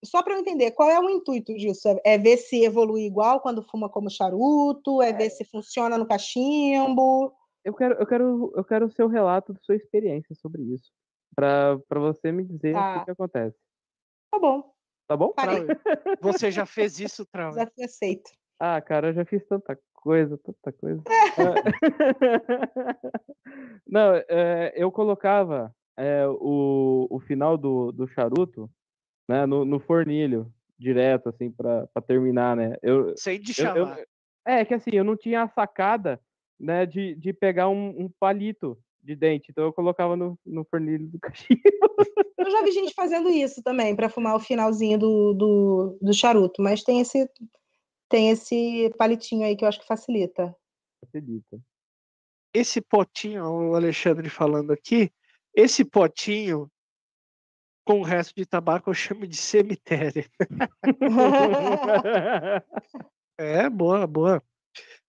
só 0.05 0.23
para 0.23 0.35
eu 0.35 0.39
entender, 0.39 0.71
qual 0.73 0.89
é 0.89 0.99
o 1.01 1.11
intuito 1.11 1.55
disso? 1.55 1.89
É, 1.89 2.15
é 2.15 2.19
ver 2.19 2.37
se 2.37 2.65
evolui 2.65 3.03
igual 3.05 3.41
quando 3.41 3.63
fuma 3.63 3.89
como 3.89 4.09
charuto? 4.11 5.03
É 5.03 5.13
ver 5.13 5.31
se 5.31 5.45
funciona 5.45 5.99
no 5.99 6.07
cachimbo? 6.07 7.33
Eu 7.65 7.75
quero, 7.75 7.95
eu 7.95 8.07
quero, 8.07 8.53
eu 8.57 8.65
quero 8.65 8.87
o 8.87 8.91
seu 8.91 9.09
relato 9.09 9.53
da 9.53 9.61
sua 9.61 9.75
experiência 9.77 10.35
sobre 10.37 10.63
isso. 10.63 10.91
Pra, 11.35 11.79
pra 11.89 12.01
você 12.01 12.33
me 12.33 12.45
dizer 12.45 12.75
o 12.77 12.79
Tá. 12.79 12.99
que, 13.01 13.05
que 13.07 13.11
acontece. 13.11 13.57
Tá 14.31 14.39
bom, 14.39 14.73
Tá 15.07 15.17
bom? 15.17 15.33
parei. 15.33 15.67
Você 16.21 16.51
já 16.51 16.65
fez 16.67 17.01
isso, 17.01 17.27
Trauer? 17.27 17.53
Desafio 17.75 17.85
aceito. 17.85 18.31
Ah, 18.61 18.81
cara, 18.81 19.09
eu 19.09 19.15
já 19.15 19.25
fiz 19.25 19.45
tanta 19.47 19.79
coisa, 19.95 20.39
tanta 20.39 20.73
coisa. 20.73 21.03
Ah, 21.39 21.55
Não, 23.87 24.15
é, 24.29 24.73
eu 24.77 24.91
colocava 24.91 25.73
é, 25.97 26.27
o, 26.27 27.07
o 27.11 27.21
final 27.21 27.57
do, 27.57 27.93
do 27.93 28.07
charuto 28.09 28.69
né, 29.29 29.47
no, 29.47 29.65
no 29.65 29.79
fornilho, 29.81 30.53
direto, 30.79 31.29
assim, 31.29 31.51
pra, 31.51 31.87
pra 31.89 32.03
terminar, 32.03 32.57
né? 32.57 32.77
Eu, 32.83 33.15
Sem 33.17 33.37
eu- 33.37 33.43
de 33.43 33.51
eu- 33.51 33.55
chamar. 33.55 34.01
é 34.47 34.65
que 34.65 34.75
assim, 34.75 34.91
eu 34.93 35.05
não 35.05 35.17
tinha 35.17 35.43
a 35.43 35.49
sacada, 35.49 36.21
né, 36.59 36.85
de, 36.87 37.15
de 37.15 37.33
pegar 37.33 37.69
um, 37.69 37.89
um 38.05 38.11
palito 38.19 38.77
de 39.03 39.15
dente, 39.15 39.51
então 39.51 39.65
eu 39.65 39.73
colocava 39.73 40.17
no, 40.17 40.39
no 40.45 40.65
fornilho 40.65 41.07
do 41.07 41.19
cachimbo. 41.21 41.61
Eu 42.37 42.51
já 42.51 42.63
vi 42.63 42.73
gente 42.73 42.95
fazendo 42.95 43.29
isso 43.29 43.63
também, 43.63 43.95
para 43.95 44.09
fumar 44.09 44.35
o 44.37 44.41
finalzinho 44.41 44.99
do, 44.99 45.35
do, 45.35 45.99
do 46.03 46.13
charuto, 46.13 46.61
mas 46.63 46.83
tem 46.83 47.01
esse, 47.01 47.29
tem 48.09 48.31
esse 48.31 48.93
palitinho 48.97 49.47
aí 49.47 49.57
que 49.57 49.65
eu 49.65 49.69
acho 49.69 49.81
que 49.81 49.87
facilita. 49.87 50.55
Facilita. 51.05 51.61
Esse 52.55 52.81
potinho, 52.81 53.45
o 53.45 53.75
Alexandre 53.75 54.31
falando 54.31 54.73
aqui, 54.73 55.13
esse 55.55 55.85
potinho 55.85 56.71
com 57.85 58.01
o 58.01 58.05
resto 58.05 58.35
de 58.35 58.45
tabaco 58.45 58.91
eu 58.91 58.95
chamo 58.95 59.27
de 59.27 59.37
cemitério. 59.37 60.25
É, 63.41 63.71
boa, 63.71 64.05
boa. 64.05 64.43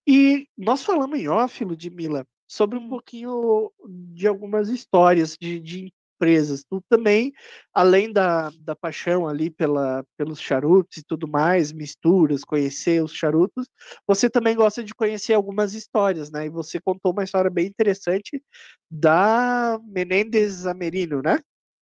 E 0.08 0.48
nós 0.56 0.84
falamos 0.84 1.20
em 1.20 1.28
off, 1.28 1.66
Ludmilla, 1.66 2.28
sobre 2.48 2.78
um 2.78 2.88
pouquinho 2.88 3.72
de 4.14 4.28
algumas 4.28 4.70
histórias 4.70 5.36
de, 5.36 5.60
de 5.60 5.92
empresas. 6.20 6.64
Tu 6.70 6.84
também, 6.90 7.32
além 7.74 8.12
da, 8.12 8.52
da 8.60 8.76
paixão 8.76 9.28
ali 9.28 9.50
pela, 9.50 10.04
pelos 10.18 10.40
charutos 10.40 10.98
e 10.98 11.04
tudo 11.04 11.28
mais, 11.28 11.72
misturas, 11.72 12.44
conhecer 12.44 13.02
os 13.02 13.14
charutos, 13.14 13.68
você 14.06 14.30
também 14.30 14.56
gosta 14.56 14.84
de 14.84 14.94
conhecer 14.94 15.34
algumas 15.34 15.74
histórias, 15.74 16.30
né? 16.30 16.48
E 16.48 16.50
você 16.50 16.80
contou 16.80 17.14
uma 17.14 17.24
história 17.24 17.50
bem 17.50 17.68
interessante 17.68 18.44
da 18.91 19.80
Menendez 19.84 20.68
Amerino, 20.68 21.22
né? 21.22 21.40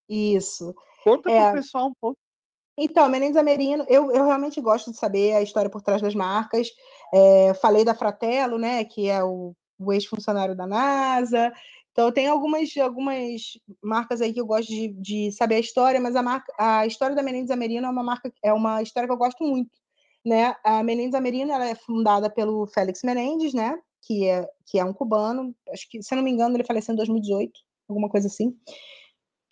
Isso. 0.08 0.74
Conta 1.04 1.30
É. 1.30 1.44
pro 1.44 1.60
pessoal 1.60 1.88
um 1.88 1.94
pouco. 2.00 2.18
Então, 2.78 3.06
Menendez 3.08 3.36
Amerino, 3.36 3.84
eu, 3.86 4.10
eu 4.12 4.24
realmente 4.24 4.58
gosto 4.60 4.90
de 4.90 4.96
saber 4.96 5.34
a 5.34 5.42
história 5.42 5.68
por 5.68 5.82
trás 5.82 6.00
das 6.00 6.14
marcas. 6.14 6.68
É, 7.12 7.52
falei 7.54 7.84
da 7.84 7.94
Fratello, 7.94 8.56
né, 8.56 8.82
que 8.84 9.10
é 9.10 9.22
o, 9.22 9.54
o 9.78 9.92
ex-funcionário 9.92 10.56
da 10.56 10.66
NASA. 10.66 11.52
Então, 11.92 12.10
tem 12.10 12.26
algumas, 12.26 12.74
algumas 12.78 13.42
marcas 13.82 14.20
aí 14.20 14.32
que 14.32 14.40
eu 14.40 14.46
gosto 14.46 14.68
de, 14.68 14.88
de 14.88 15.32
saber 15.32 15.56
a 15.56 15.60
história, 15.60 16.00
mas 16.00 16.16
a, 16.16 16.22
marca, 16.22 16.52
a 16.58 16.86
história 16.86 17.14
da 17.14 17.22
Menendez 17.22 17.50
Amerino 17.50 17.86
é 17.86 17.90
uma 17.90 18.02
marca, 18.02 18.32
é 18.42 18.52
uma 18.52 18.82
história 18.82 19.06
que 19.06 19.12
eu 19.12 19.18
gosto 19.18 19.44
muito. 19.44 19.70
Né? 20.24 20.54
A 20.64 20.82
Menendez 20.82 21.14
Amerino 21.14 21.52
ela 21.52 21.66
é 21.66 21.74
fundada 21.74 22.30
pelo 22.30 22.66
Félix 22.66 23.02
Menendez, 23.02 23.52
né, 23.52 23.78
que 24.00 24.26
é, 24.26 24.48
que 24.66 24.78
é 24.78 24.84
um 24.84 24.92
cubano. 24.92 25.54
Acho 25.70 25.88
que, 25.90 26.02
se 26.02 26.14
eu 26.14 26.16
não 26.16 26.24
me 26.24 26.30
engano, 26.30 26.56
ele 26.56 26.64
faleceu 26.64 26.92
em 26.92 26.96
2018, 26.96 27.52
alguma 27.88 28.08
coisa 28.08 28.26
assim 28.26 28.56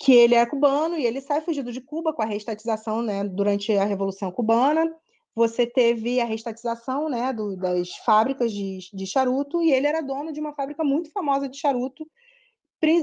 que 0.01 0.15
ele 0.15 0.35
é 0.35 0.47
cubano 0.47 0.97
e 0.97 1.05
ele 1.05 1.21
sai 1.21 1.43
fugido 1.43 1.71
de 1.71 1.81
Cuba 1.81 2.13
com 2.15 2.23
a 2.23 2.27
reestatização, 2.27 3.03
né, 3.03 3.23
durante 3.23 3.71
a 3.77 3.85
Revolução 3.85 4.33
Cubana. 4.33 4.91
Você 5.35 5.67
teve 5.67 6.21
a 6.21 6.25
reestatização, 6.25 7.11
né, 7.11 7.35
do, 7.35 7.55
das 7.55 7.95
fábricas 7.99 8.51
de, 8.51 8.79
de 8.93 9.07
charuto 9.07 9.63
e 9.63 9.71
ele 9.71 9.87
era 9.87 10.01
dono 10.01 10.33
de 10.33 10.41
uma 10.41 10.55
fábrica 10.55 10.83
muito 10.83 11.13
famosa 11.13 11.49
de 11.51 11.59
charuto, 11.59 12.09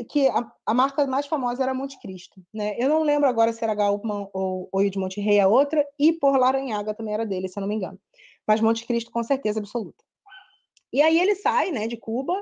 que 0.09 0.27
a, 0.27 0.51
a 0.65 0.73
marca 0.73 1.05
mais 1.05 1.27
famosa 1.27 1.63
era 1.63 1.73
Monte 1.73 1.99
Cristo, 1.99 2.41
né? 2.53 2.75
Eu 2.79 2.89
não 2.89 3.03
lembro 3.03 3.29
agora 3.29 3.53
se 3.53 3.63
era 3.63 3.75
Galpman 3.75 4.27
ou 4.33 4.67
ou 4.71 4.89
de 4.89 4.97
Monte 4.97 5.21
Rei 5.21 5.39
a 5.39 5.47
outra 5.47 5.85
e 5.99 6.13
por 6.13 6.37
Laranhaga 6.37 6.93
também 6.93 7.13
era 7.13 7.25
dele, 7.25 7.47
se 7.47 7.59
eu 7.59 7.61
não 7.61 7.67
me 7.67 7.75
engano. 7.75 7.99
Mas 8.47 8.61
Monte 8.61 8.85
Cristo 8.85 9.11
com 9.11 9.23
certeza 9.23 9.59
absoluta. 9.59 10.03
E 10.91 11.01
aí 11.01 11.19
ele 11.19 11.35
sai, 11.35 11.71
né, 11.71 11.87
de 11.87 11.97
Cuba, 11.97 12.33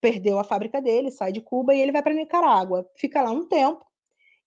perdeu 0.00 0.38
a 0.38 0.44
fábrica 0.44 0.80
dele, 0.80 1.10
sai 1.10 1.32
de 1.32 1.40
Cuba 1.40 1.74
e 1.74 1.80
ele 1.80 1.92
vai 1.92 2.02
para 2.02 2.14
Nicarágua, 2.14 2.88
fica 2.96 3.22
lá 3.22 3.30
um 3.30 3.46
tempo 3.46 3.88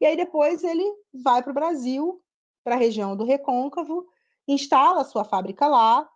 e 0.02 0.06
aí 0.08 0.18
depois 0.18 0.64
ele 0.64 0.84
vai 1.14 1.44
para 1.44 1.52
o 1.52 1.54
Brasil, 1.54 2.20
para 2.64 2.74
a 2.74 2.78
região 2.78 3.16
do 3.16 3.24
Recôncavo, 3.24 4.08
instala 4.48 5.04
sua 5.04 5.24
fábrica 5.24 5.68
lá. 5.68 6.10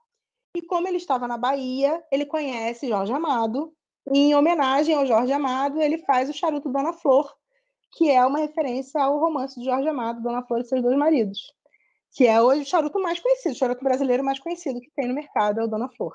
E 0.58 0.62
como 0.64 0.88
ele 0.88 0.98
estava 0.98 1.28
na 1.28 1.38
Bahia, 1.38 2.04
ele 2.12 2.26
conhece 2.26 2.88
Jorge 2.88 3.14
Amado. 3.14 3.75
Em 4.14 4.36
homenagem 4.36 4.96
ao 4.96 5.06
Jorge 5.06 5.34
Amado, 5.34 5.82
ele 5.82 5.98
faz 6.00 6.30
o 6.30 6.34
charuto 6.34 6.70
Dona 6.70 6.94
Flor, 6.94 7.34
que 7.94 8.12
é 8.12 8.24
uma 8.26 8.40
referência 8.40 9.02
ao 9.02 9.20
romance 9.20 9.60
de 9.60 9.66
Jorge 9.66 9.88
Amado, 9.88 10.22
Dona 10.22 10.44
Flor 10.44 10.62
e 10.62 10.66
seus 10.66 10.82
dois 10.82 10.98
maridos, 10.98 11.52
que 12.12 12.28
é 12.28 12.42
hoje 12.42 12.62
o 12.62 12.66
charuto 12.66 13.02
mais 13.02 13.20
conhecido, 13.20 13.54
o 13.54 13.58
charuto 13.58 13.84
brasileiro 13.84 14.24
mais 14.24 14.40
conhecido 14.40 14.80
que 14.80 14.92
tem 14.96 15.08
no 15.08 15.16
mercado, 15.16 15.60
é 15.60 15.64
o 15.64 15.68
Dona 15.68 15.90
Flor. 15.90 16.14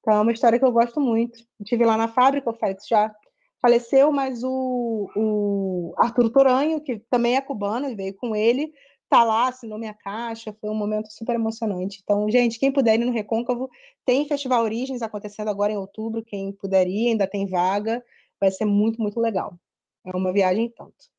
Então 0.00 0.14
é 0.14 0.20
uma 0.20 0.32
história 0.32 0.58
que 0.58 0.64
eu 0.64 0.72
gosto 0.72 1.00
muito. 1.00 1.38
Estive 1.60 1.84
lá 1.84 1.96
na 1.96 2.08
fábrica, 2.08 2.50
o 2.50 2.54
Félix 2.54 2.86
já 2.86 3.14
faleceu, 3.60 4.10
mas 4.10 4.42
o, 4.42 5.10
o 5.14 5.94
Arthur 5.98 6.30
Toranho, 6.30 6.80
que 6.80 6.98
também 7.10 7.36
é 7.36 7.40
cubano 7.40 7.88
e 7.88 7.94
veio 7.94 8.16
com 8.16 8.34
ele, 8.34 8.72
tá 9.10 9.24
lá, 9.24 9.48
assinou 9.48 9.78
minha 9.78 9.92
caixa, 9.92 10.52
foi 10.60 10.70
um 10.70 10.74
momento 10.74 11.10
super 11.12 11.34
emocionante. 11.34 12.00
Então, 12.02 12.30
gente, 12.30 12.58
quem 12.58 12.72
puder 12.72 12.94
ir 12.94 13.04
no 13.04 13.12
Recôncavo, 13.12 13.68
tem 14.06 14.26
Festival 14.26 14.62
Origens 14.62 15.02
acontecendo 15.02 15.48
agora 15.48 15.72
em 15.72 15.76
outubro, 15.76 16.24
quem 16.24 16.52
puder 16.52 16.86
ir, 16.86 17.08
ainda 17.08 17.26
tem 17.26 17.46
vaga, 17.46 18.02
vai 18.40 18.50
ser 18.50 18.64
muito, 18.64 19.02
muito 19.02 19.18
legal. 19.20 19.58
É 20.06 20.16
uma 20.16 20.32
viagem 20.32 20.66
e 20.66 20.70
tanto. 20.70 21.10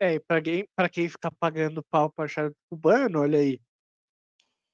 É, 0.00 0.14
e 0.14 0.20
pra 0.20 0.42
quem, 0.42 0.66
pra 0.74 0.88
quem 0.88 1.08
fica 1.08 1.30
pagando 1.38 1.84
pau 1.90 2.10
pra 2.10 2.26
charuto 2.26 2.56
cubano, 2.70 3.20
olha 3.20 3.38
aí. 3.38 3.60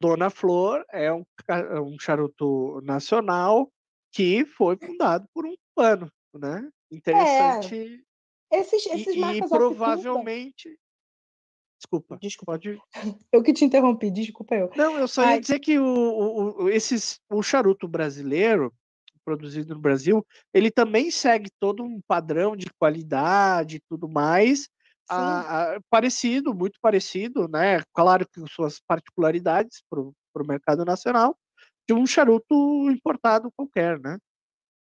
Dona 0.01 0.31
Flor 0.31 0.85
é 0.93 1.13
um, 1.13 1.25
é 1.49 1.81
um 1.81 1.99
charuto 1.99 2.81
nacional 2.83 3.69
que 4.13 4.45
foi 4.47 4.77
fundado 4.79 5.27
por 5.35 5.45
um 5.45 5.55
cubano, 5.75 6.11
né? 6.35 6.71
Interessante. 6.91 8.01
Esses, 8.51 8.87
E- 8.87 8.91
esses 8.91 9.15
e, 9.17 9.23
off-Cuba- 9.25 9.49
provavelmente. 9.59 10.79
Desculpa, 11.79 12.19
Desculpa, 12.21 12.53
pode. 12.53 12.79
eu 13.33 13.43
que 13.43 13.53
te 13.53 13.65
interrompi, 13.65 14.11
desculpa 14.11 14.55
eu. 14.57 14.71
Não, 14.77 14.99
eu 14.99 15.07
só 15.09 15.23
ia 15.23 15.31
Ai. 15.31 15.41
dizer 15.41 15.61
que 15.61 15.79
o, 15.79 15.85
o, 15.85 16.65
o- 16.65 16.69
esses, 16.69 17.21
o 17.31 17.43
charuto 17.43 17.87
brasileiro, 17.87 18.73
produzido 19.25 19.75
no 19.75 19.81
Brasil, 19.81 20.27
ele 20.53 20.71
também 20.71 21.11
segue 21.11 21.51
todo 21.61 21.83
um 21.83 22.01
padrão 22.07 22.57
de 22.57 22.67
qualidade 22.79 23.77
e 23.77 23.83
tudo 23.89 24.09
mais, 24.09 24.69
a- 25.09 25.75
a- 25.75 25.81
parecido, 25.89 26.55
muito 26.55 26.79
parecido, 26.81 27.47
né? 27.49 27.83
Claro 27.95 28.27
que 28.27 28.41
com 28.41 28.47
suas 28.47 28.81
particularidades 28.81 29.83
para 29.89 30.01
o 30.01 30.47
mercado 30.47 30.85
nacional, 30.85 31.37
de 31.89 31.95
um 31.95 32.07
charuto 32.07 32.91
importado 32.91 33.51
qualquer, 33.57 33.99
né? 34.01 34.19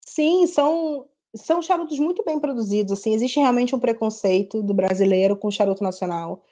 Sim, 0.06 0.46
são, 0.46 1.06
são 1.34 1.62
charutos 1.62 1.98
muito 1.98 2.24
bem 2.24 2.40
produzidos, 2.40 2.92
assim, 2.92 3.14
existe 3.14 3.38
realmente 3.38 3.74
um 3.74 3.80
preconceito 3.80 4.62
do 4.62 4.74
brasileiro 4.74 5.36
com 5.36 5.50
charuto 5.50 5.82
nacional, 5.82 6.44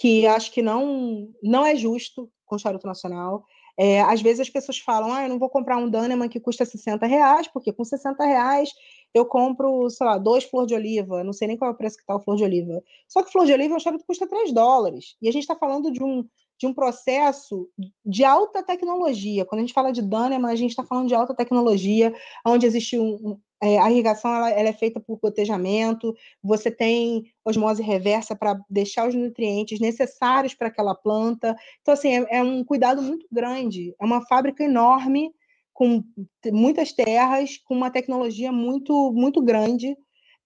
que 0.00 0.26
acho 0.26 0.50
que 0.50 0.62
não, 0.62 1.28
não 1.42 1.64
é 1.64 1.76
justo 1.76 2.30
com 2.46 2.58
charuto 2.58 2.86
nacional. 2.86 3.44
É, 3.78 4.00
às 4.00 4.22
vezes 4.22 4.40
as 4.40 4.50
pessoas 4.50 4.78
falam, 4.78 5.12
ah, 5.12 5.24
eu 5.24 5.28
não 5.28 5.38
vou 5.38 5.50
comprar 5.50 5.76
um 5.76 5.88
Daneman 5.88 6.28
que 6.28 6.40
custa 6.40 6.64
60 6.64 7.06
reais, 7.06 7.46
porque 7.48 7.72
com 7.72 7.84
60 7.84 8.24
reais 8.24 8.70
eu 9.12 9.26
compro, 9.26 9.90
sei 9.90 10.06
lá, 10.06 10.16
dois 10.16 10.44
flor 10.44 10.66
de 10.66 10.74
oliva, 10.74 11.22
não 11.22 11.32
sei 11.32 11.48
nem 11.48 11.56
qual 11.56 11.70
é 11.70 11.74
o 11.74 11.76
preço 11.76 11.96
que 11.96 12.02
está 12.02 12.16
o 12.16 12.20
flor 12.20 12.36
de 12.36 12.44
oliva. 12.44 12.82
Só 13.08 13.22
que 13.22 13.30
flor 13.30 13.44
de 13.44 13.52
oliva 13.52 13.74
é 13.74 13.76
um 13.76 13.80
charuto 13.80 14.02
que 14.02 14.06
custa 14.06 14.26
3 14.26 14.52
dólares. 14.52 15.16
E 15.20 15.28
a 15.28 15.32
gente 15.32 15.42
está 15.42 15.54
falando 15.54 15.90
de 15.90 16.02
um, 16.02 16.26
de 16.58 16.66
um 16.66 16.72
processo 16.72 17.68
de 18.04 18.24
alta 18.24 18.62
tecnologia. 18.62 19.44
Quando 19.44 19.60
a 19.60 19.62
gente 19.62 19.74
fala 19.74 19.92
de 19.92 20.02
Daneman, 20.02 20.50
a 20.50 20.56
gente 20.56 20.70
está 20.70 20.84
falando 20.84 21.08
de 21.08 21.14
alta 21.14 21.34
tecnologia, 21.34 22.14
onde 22.46 22.66
existe 22.66 22.98
um, 22.98 23.38
a 23.60 23.90
irrigação 23.90 24.34
ela, 24.34 24.50
ela, 24.50 24.68
é 24.70 24.72
feita 24.72 24.98
por 24.98 25.18
gotejamento, 25.18 26.16
você 26.42 26.70
tem 26.70 27.30
osmose 27.44 27.82
reversa 27.82 28.34
para 28.34 28.58
deixar 28.70 29.06
os 29.06 29.14
nutrientes 29.14 29.78
necessários 29.78 30.54
para 30.54 30.68
aquela 30.68 30.94
planta. 30.94 31.54
Então, 31.82 31.92
assim, 31.92 32.08
é, 32.08 32.38
é, 32.38 32.42
um 32.42 32.64
cuidado 32.64 33.02
muito 33.02 33.26
grande. 33.30 33.94
É 34.00 34.04
uma 34.04 34.24
fábrica 34.26 34.64
enorme, 34.64 35.30
com 35.74 36.02
muitas 36.46 36.92
terras, 36.92 37.58
com 37.58 37.74
uma 37.74 37.90
tecnologia 37.90 38.50
muito, 38.50 39.12
muito 39.12 39.42
grande 39.42 39.96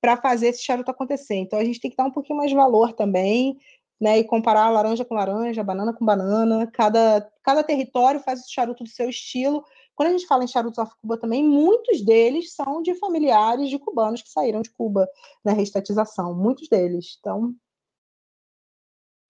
para 0.00 0.16
fazer 0.16 0.48
esse 0.48 0.62
charuto 0.62 0.90
acontecer. 0.90 1.36
Então, 1.36 1.58
a 1.58 1.64
gente 1.64 1.80
tem 1.80 1.90
que 1.90 1.96
dar 1.96 2.04
um 2.04 2.10
pouquinho 2.10 2.36
mais 2.36 2.50
de 2.50 2.56
valor 2.56 2.92
também, 2.92 3.56
né? 4.00 4.18
E 4.18 4.24
comparar 4.24 4.68
laranja 4.70 5.04
com 5.04 5.14
laranja, 5.14 5.62
banana 5.62 5.92
com 5.92 6.04
banana. 6.04 6.66
Cada, 6.72 7.28
cada 7.42 7.62
território 7.62 8.20
faz 8.20 8.40
o 8.40 8.52
charuto 8.52 8.84
do 8.84 8.90
seu 8.90 9.08
estilo 9.08 9.64
quando 9.94 10.08
a 10.08 10.12
gente 10.12 10.26
fala 10.26 10.44
em 10.44 10.48
charutos 10.48 10.78
off 10.78 10.94
Cuba 11.00 11.16
também, 11.16 11.44
muitos 11.44 12.04
deles 12.04 12.52
são 12.52 12.82
de 12.82 12.94
familiares 12.94 13.68
de 13.68 13.78
cubanos 13.78 14.22
que 14.22 14.30
saíram 14.30 14.60
de 14.60 14.70
Cuba 14.70 15.08
na 15.44 15.52
restatização, 15.52 16.34
muitos 16.34 16.68
deles. 16.68 17.16
Então, 17.20 17.54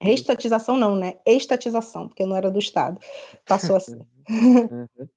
restatização 0.00 0.76
não, 0.76 0.96
né? 0.96 1.18
Estatização, 1.26 2.08
porque 2.08 2.24
não 2.24 2.36
era 2.36 2.50
do 2.50 2.58
Estado. 2.58 2.98
Passou 3.46 3.76
assim. 3.76 3.98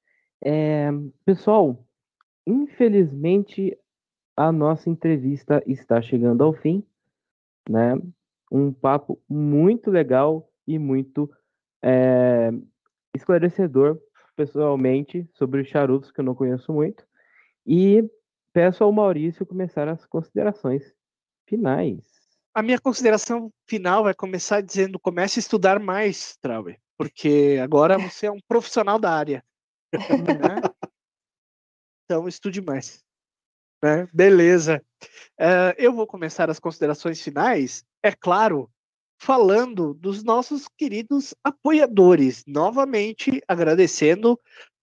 é, 0.44 0.90
pessoal, 1.26 1.78
infelizmente 2.45 3.78
a 4.36 4.52
nossa 4.52 4.90
entrevista 4.90 5.64
está 5.65 6.02
chegando 6.02 6.44
ao 6.44 6.53
fim, 6.53 6.84
né? 7.68 7.95
Um 8.52 8.72
papo 8.72 9.19
muito 9.28 9.90
legal 9.90 10.49
e 10.68 10.78
muito 10.78 11.30
é, 11.82 12.52
esclarecedor 13.15 13.99
pessoalmente 14.38 15.27
sobre 15.34 15.61
os 15.61 15.68
charutos, 15.68 16.11
que 16.11 16.22
eu 16.22 16.26
não 16.26 16.35
conheço 16.35 16.72
muito, 16.72 17.03
e 17.65 18.07
peço 18.53 18.84
ao 18.84 18.91
Maurício 18.93 19.45
começar 19.45 19.88
as 19.88 20.05
considerações 20.05 20.93
finais. 21.47 22.05
A 22.53 22.61
minha 22.61 22.80
consideração 22.80 23.51
final 23.65 24.03
vai 24.03 24.14
começar 24.14 24.61
dizendo: 24.61 24.99
comece 24.99 25.39
a 25.39 25.41
estudar 25.41 25.80
mais, 25.80 26.38
Trauer, 26.38 26.80
porque 26.97 27.59
agora 27.61 27.97
você 27.97 28.27
é 28.27 28.31
um 28.31 28.39
profissional 28.47 28.99
da 28.99 29.11
área. 29.11 29.43
Né? 29.93 30.61
Então, 32.05 32.27
estude 32.27 32.61
mais. 32.61 33.03
Né? 33.84 34.07
Beleza. 34.14 34.81
Uh, 35.39 35.73
eu 35.77 35.93
vou 35.93 36.07
começar 36.07 36.49
as 36.49 36.59
considerações 36.59 37.22
finais, 37.22 37.85
é 38.01 38.11
claro, 38.11 38.72
falando 39.19 39.94
dos 39.94 40.23
nossos 40.23 40.68
queridos 40.77 41.34
apoiadores. 41.44 42.44
Novamente 42.45 43.41
agradecendo 43.48 44.39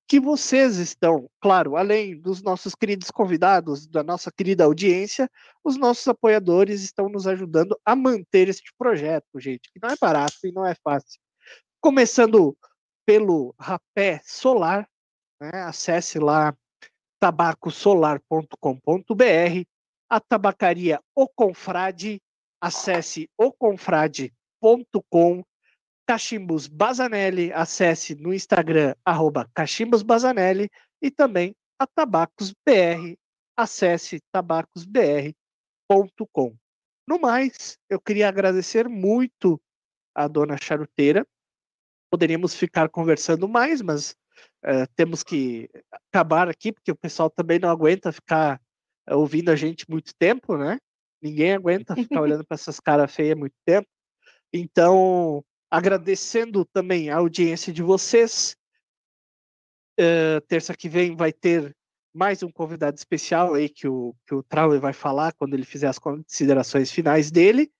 que 0.06 0.20
vocês 0.20 0.76
estão, 0.76 1.30
claro, 1.40 1.76
além 1.76 2.20
dos 2.20 2.42
nossos 2.42 2.74
queridos 2.74 3.10
convidados, 3.10 3.86
da 3.86 4.02
nossa 4.02 4.30
querida 4.30 4.64
audiência, 4.64 5.30
os 5.62 5.76
nossos 5.76 6.06
apoiadores 6.06 6.82
estão 6.82 7.08
nos 7.08 7.26
ajudando 7.26 7.78
a 7.84 7.96
manter 7.96 8.48
este 8.48 8.72
projeto, 8.76 9.40
gente, 9.40 9.70
que 9.72 9.80
não 9.82 9.90
é 9.90 9.96
barato 9.98 10.36
e 10.44 10.52
não 10.52 10.66
é 10.66 10.74
fácil. 10.74 11.20
Começando 11.80 12.56
pelo 13.06 13.54
Rapé 13.58 14.20
Solar, 14.24 14.88
né? 15.40 15.62
acesse 15.62 16.18
lá 16.18 16.54
tabacosolar.com.br, 17.18 19.66
a 20.10 20.20
tabacaria 20.20 21.00
O 21.14 21.26
Confrade 21.26 22.20
acesse 22.64 23.28
oconfrade.com. 23.36 25.44
Cachimbos 26.06 26.66
Bazanelli, 26.66 27.52
acesse 27.52 28.14
no 28.14 28.32
Instagram, 28.32 28.94
arroba 29.04 29.50
Cachimbos 29.54 30.02
Bazanelli, 30.02 30.70
e 31.00 31.10
também 31.10 31.54
a 31.78 31.86
Tabacos 31.86 32.54
BR, 32.66 33.16
acesse 33.56 34.20
tabacosbr.com. 34.32 36.56
No 37.06 37.18
mais, 37.18 37.78
eu 37.88 38.00
queria 38.00 38.28
agradecer 38.28 38.88
muito 38.88 39.60
a 40.14 40.26
dona 40.26 40.56
charuteira. 40.56 41.26
Poderíamos 42.10 42.54
ficar 42.54 42.88
conversando 42.88 43.46
mais, 43.48 43.82
mas 43.82 44.16
uh, 44.64 44.86
temos 44.96 45.22
que 45.22 45.68
acabar 45.90 46.48
aqui, 46.48 46.72
porque 46.72 46.92
o 46.92 46.96
pessoal 46.96 47.28
também 47.28 47.58
não 47.58 47.70
aguenta 47.70 48.12
ficar 48.12 48.58
uh, 49.10 49.16
ouvindo 49.16 49.50
a 49.50 49.56
gente 49.56 49.90
muito 49.90 50.14
tempo, 50.18 50.56
né? 50.56 50.78
Ninguém 51.24 51.54
aguenta 51.54 51.94
ficar 51.96 52.20
olhando 52.20 52.44
para 52.44 52.54
essas 52.54 52.78
caras 52.78 53.14
feias 53.14 53.34
muito 53.34 53.54
tempo. 53.64 53.88
Então, 54.52 55.42
agradecendo 55.70 56.66
também 56.66 57.08
a 57.08 57.16
audiência 57.16 57.72
de 57.72 57.82
vocês. 57.82 58.54
Uh, 59.98 60.38
terça 60.48 60.76
que 60.76 60.86
vem 60.86 61.16
vai 61.16 61.32
ter 61.32 61.74
mais 62.14 62.42
um 62.42 62.50
convidado 62.50 62.98
especial 62.98 63.54
aí 63.54 63.70
que 63.70 63.88
o, 63.88 64.14
que 64.26 64.34
o 64.34 64.42
Trauer 64.42 64.78
vai 64.80 64.92
falar 64.92 65.32
quando 65.32 65.54
ele 65.54 65.64
fizer 65.64 65.86
as 65.86 65.98
considerações 65.98 66.90
finais 66.90 67.30
dele. 67.30 67.72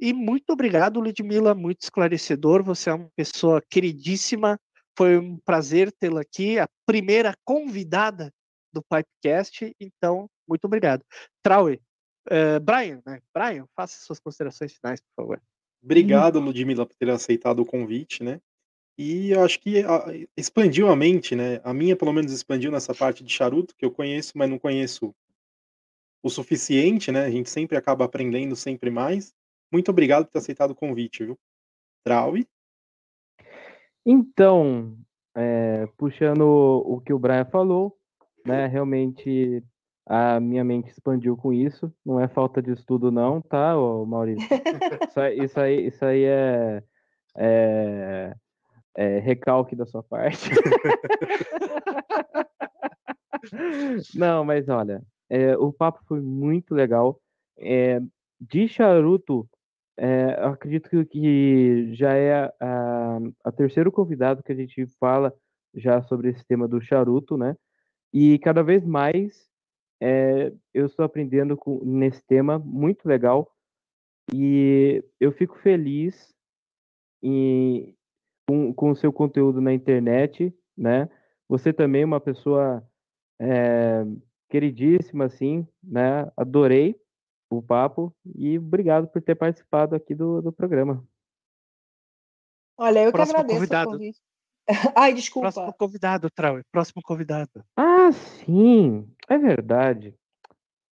E 0.00 0.14
muito 0.14 0.50
obrigado, 0.50 0.98
Ludmila, 0.98 1.54
muito 1.54 1.82
esclarecedor. 1.82 2.62
Você 2.62 2.88
é 2.88 2.94
uma 2.94 3.10
pessoa 3.14 3.60
queridíssima. 3.68 4.58
Foi 4.96 5.18
um 5.18 5.36
prazer 5.36 5.92
tê-la 5.92 6.22
aqui, 6.22 6.58
a 6.58 6.66
primeira 6.86 7.34
convidada 7.44 8.32
do 8.72 8.82
Pipecast. 8.82 9.74
Então, 9.78 10.28
muito 10.48 10.64
obrigado. 10.64 11.04
Trauer, 11.42 11.80
Uh, 12.30 12.60
Brian, 12.60 13.02
né? 13.06 13.20
Brian, 13.32 13.66
faça 13.74 13.98
suas 14.04 14.20
considerações 14.20 14.74
finais, 14.74 15.00
por 15.00 15.22
favor. 15.22 15.42
Obrigado, 15.82 16.38
Ludmila, 16.40 16.84
por 16.84 16.94
ter 16.96 17.08
aceitado 17.08 17.60
o 17.60 17.66
convite, 17.66 18.22
né? 18.22 18.40
E 18.98 19.30
eu 19.30 19.42
acho 19.44 19.60
que 19.60 19.82
a, 19.84 20.06
expandiu 20.36 20.88
a 20.88 20.96
mente, 20.96 21.34
né? 21.34 21.60
A 21.64 21.72
minha, 21.72 21.96
pelo 21.96 22.12
menos, 22.12 22.32
expandiu 22.32 22.70
nessa 22.70 22.94
parte 22.94 23.22
de 23.24 23.32
charuto, 23.32 23.74
que 23.76 23.84
eu 23.84 23.90
conheço, 23.90 24.32
mas 24.36 24.50
não 24.50 24.58
conheço 24.58 25.14
o 26.22 26.28
suficiente, 26.28 27.12
né? 27.12 27.24
A 27.24 27.30
gente 27.30 27.48
sempre 27.48 27.76
acaba 27.76 28.04
aprendendo 28.04 28.56
sempre 28.56 28.90
mais. 28.90 29.32
Muito 29.72 29.90
obrigado 29.90 30.24
por 30.24 30.32
ter 30.32 30.38
aceitado 30.38 30.72
o 30.72 30.76
convite, 30.76 31.24
viu? 31.24 31.38
Traui? 32.04 32.46
Então, 34.04 34.98
é, 35.36 35.86
puxando 35.96 36.42
o 36.42 37.00
que 37.00 37.12
o 37.12 37.18
Brian 37.18 37.44
falou, 37.44 37.96
né? 38.44 38.66
Realmente 38.66 39.62
a 40.08 40.40
minha 40.40 40.64
mente 40.64 40.90
expandiu 40.90 41.36
com 41.36 41.52
isso. 41.52 41.92
Não 42.04 42.18
é 42.18 42.26
falta 42.26 42.62
de 42.62 42.72
estudo, 42.72 43.12
não, 43.12 43.42
tá, 43.42 43.74
Maurício? 44.06 44.48
Isso, 45.08 45.44
isso, 45.44 45.60
aí, 45.60 45.86
isso 45.86 46.04
aí 46.04 46.24
é, 46.24 46.82
é, 47.36 48.34
é 48.96 49.18
recalque 49.18 49.76
da 49.76 49.84
sua 49.84 50.02
parte. 50.02 50.50
não, 54.14 54.44
mas 54.44 54.68
olha, 54.68 55.02
é, 55.28 55.56
o 55.58 55.72
papo 55.72 56.00
foi 56.06 56.20
muito 56.20 56.74
legal. 56.74 57.20
É, 57.58 58.00
de 58.40 58.66
charuto, 58.66 59.48
é, 59.96 60.38
acredito 60.42 61.04
que 61.06 61.94
já 61.94 62.14
é 62.14 62.52
a, 62.60 63.18
a 63.44 63.52
terceiro 63.52 63.92
convidado 63.92 64.42
que 64.42 64.52
a 64.52 64.56
gente 64.56 64.86
fala 64.98 65.34
já 65.74 66.00
sobre 66.02 66.30
esse 66.30 66.44
tema 66.46 66.66
do 66.66 66.80
charuto, 66.80 67.36
né? 67.36 67.54
E 68.12 68.38
cada 68.38 68.62
vez 68.62 68.84
mais 68.86 69.47
é, 70.00 70.52
eu 70.72 70.86
estou 70.86 71.04
aprendendo 71.04 71.56
com, 71.56 71.84
nesse 71.84 72.22
tema 72.22 72.58
muito 72.58 73.08
legal 73.08 73.50
e 74.32 75.02
eu 75.18 75.32
fico 75.32 75.58
feliz 75.58 76.34
em, 77.22 77.96
com, 78.46 78.72
com 78.72 78.90
o 78.90 78.96
seu 78.96 79.12
conteúdo 79.12 79.60
na 79.60 79.72
internet, 79.72 80.54
né? 80.76 81.08
Você 81.48 81.72
também 81.72 82.02
é 82.02 82.06
uma 82.06 82.20
pessoa 82.20 82.86
é, 83.40 84.04
queridíssima, 84.48 85.24
assim, 85.24 85.66
né? 85.82 86.30
Adorei 86.36 87.00
o 87.50 87.62
papo 87.62 88.14
e 88.36 88.58
obrigado 88.58 89.08
por 89.08 89.22
ter 89.22 89.34
participado 89.34 89.94
aqui 89.94 90.14
do, 90.14 90.42
do 90.42 90.52
programa. 90.52 91.04
Olha, 92.76 93.04
eu 93.04 93.10
Próximo 93.10 93.34
que 93.34 93.40
agradeço 93.40 93.58
convidado. 93.58 93.88
o 93.88 93.92
convite. 93.92 94.20
Ai, 94.94 95.14
desculpa. 95.14 95.50
Próximo 95.50 95.74
convidado, 95.76 96.30
Trau. 96.30 96.60
Próximo 96.70 97.02
convidado. 97.02 97.64
Ah, 97.76 98.12
sim. 98.12 99.10
É 99.28 99.36
verdade. 99.36 100.18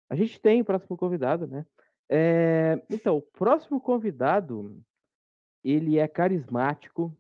A 0.10 0.16
gente 0.16 0.40
tem 0.40 0.62
o 0.62 0.66
próximo 0.66 0.98
convidado, 0.98 1.48
né? 1.48 1.66
É... 2.10 2.82
Então, 2.90 3.18
o 3.18 3.22
próximo 3.22 3.80
convidado, 3.80 4.84
ele 5.64 5.98
é 5.98 6.08
carismático. 6.08 7.16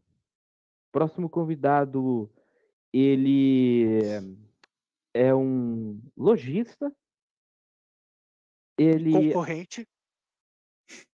Próximo 0.91 1.29
convidado, 1.29 2.31
ele 2.93 3.99
é 5.13 5.33
um 5.35 6.01
lojista, 6.15 6.93
Ele, 8.77 9.11
Concorrente. 9.11 9.87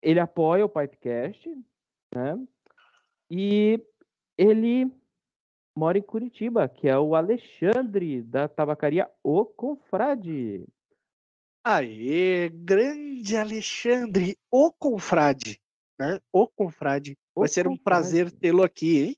ele 0.01 0.19
apoia 0.19 0.65
o 0.65 0.69
Pipecast, 0.69 1.47
né? 2.13 2.47
E 3.29 3.79
ele 4.37 4.91
mora 5.75 5.97
em 5.97 6.01
Curitiba, 6.01 6.67
que 6.67 6.87
é 6.87 6.97
o 6.97 7.15
Alexandre 7.15 8.21
da 8.21 8.47
tabacaria 8.47 9.09
O 9.23 9.45
Confrade. 9.45 10.65
Aê, 11.63 12.49
grande 12.49 13.37
Alexandre, 13.37 14.35
o 14.49 14.71
confrade, 14.73 15.61
né? 15.99 16.19
O 16.33 16.47
confrade. 16.47 17.15
O 17.35 17.41
Vai 17.41 17.49
ser 17.49 17.67
um 17.67 17.77
confrade. 17.77 17.83
prazer 17.83 18.31
tê-lo 18.31 18.63
aqui, 18.63 18.99
hein? 18.99 19.17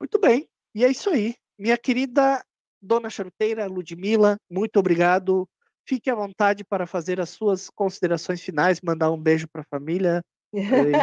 Muito 0.00 0.18
bem. 0.18 0.48
E 0.74 0.84
é 0.84 0.90
isso 0.90 1.08
aí. 1.10 1.36
Minha 1.56 1.78
querida 1.78 2.44
dona 2.82 3.08
charuteira 3.08 3.66
Ludmila, 3.66 4.36
muito 4.50 4.78
obrigado. 4.78 5.48
Fique 5.88 6.10
à 6.10 6.14
vontade 6.16 6.64
para 6.64 6.86
fazer 6.88 7.20
as 7.20 7.30
suas 7.30 7.70
considerações 7.70 8.42
finais, 8.42 8.80
mandar 8.80 9.12
um 9.12 9.22
beijo 9.22 9.46
para 9.46 9.62
a 9.62 9.66
família 9.70 10.22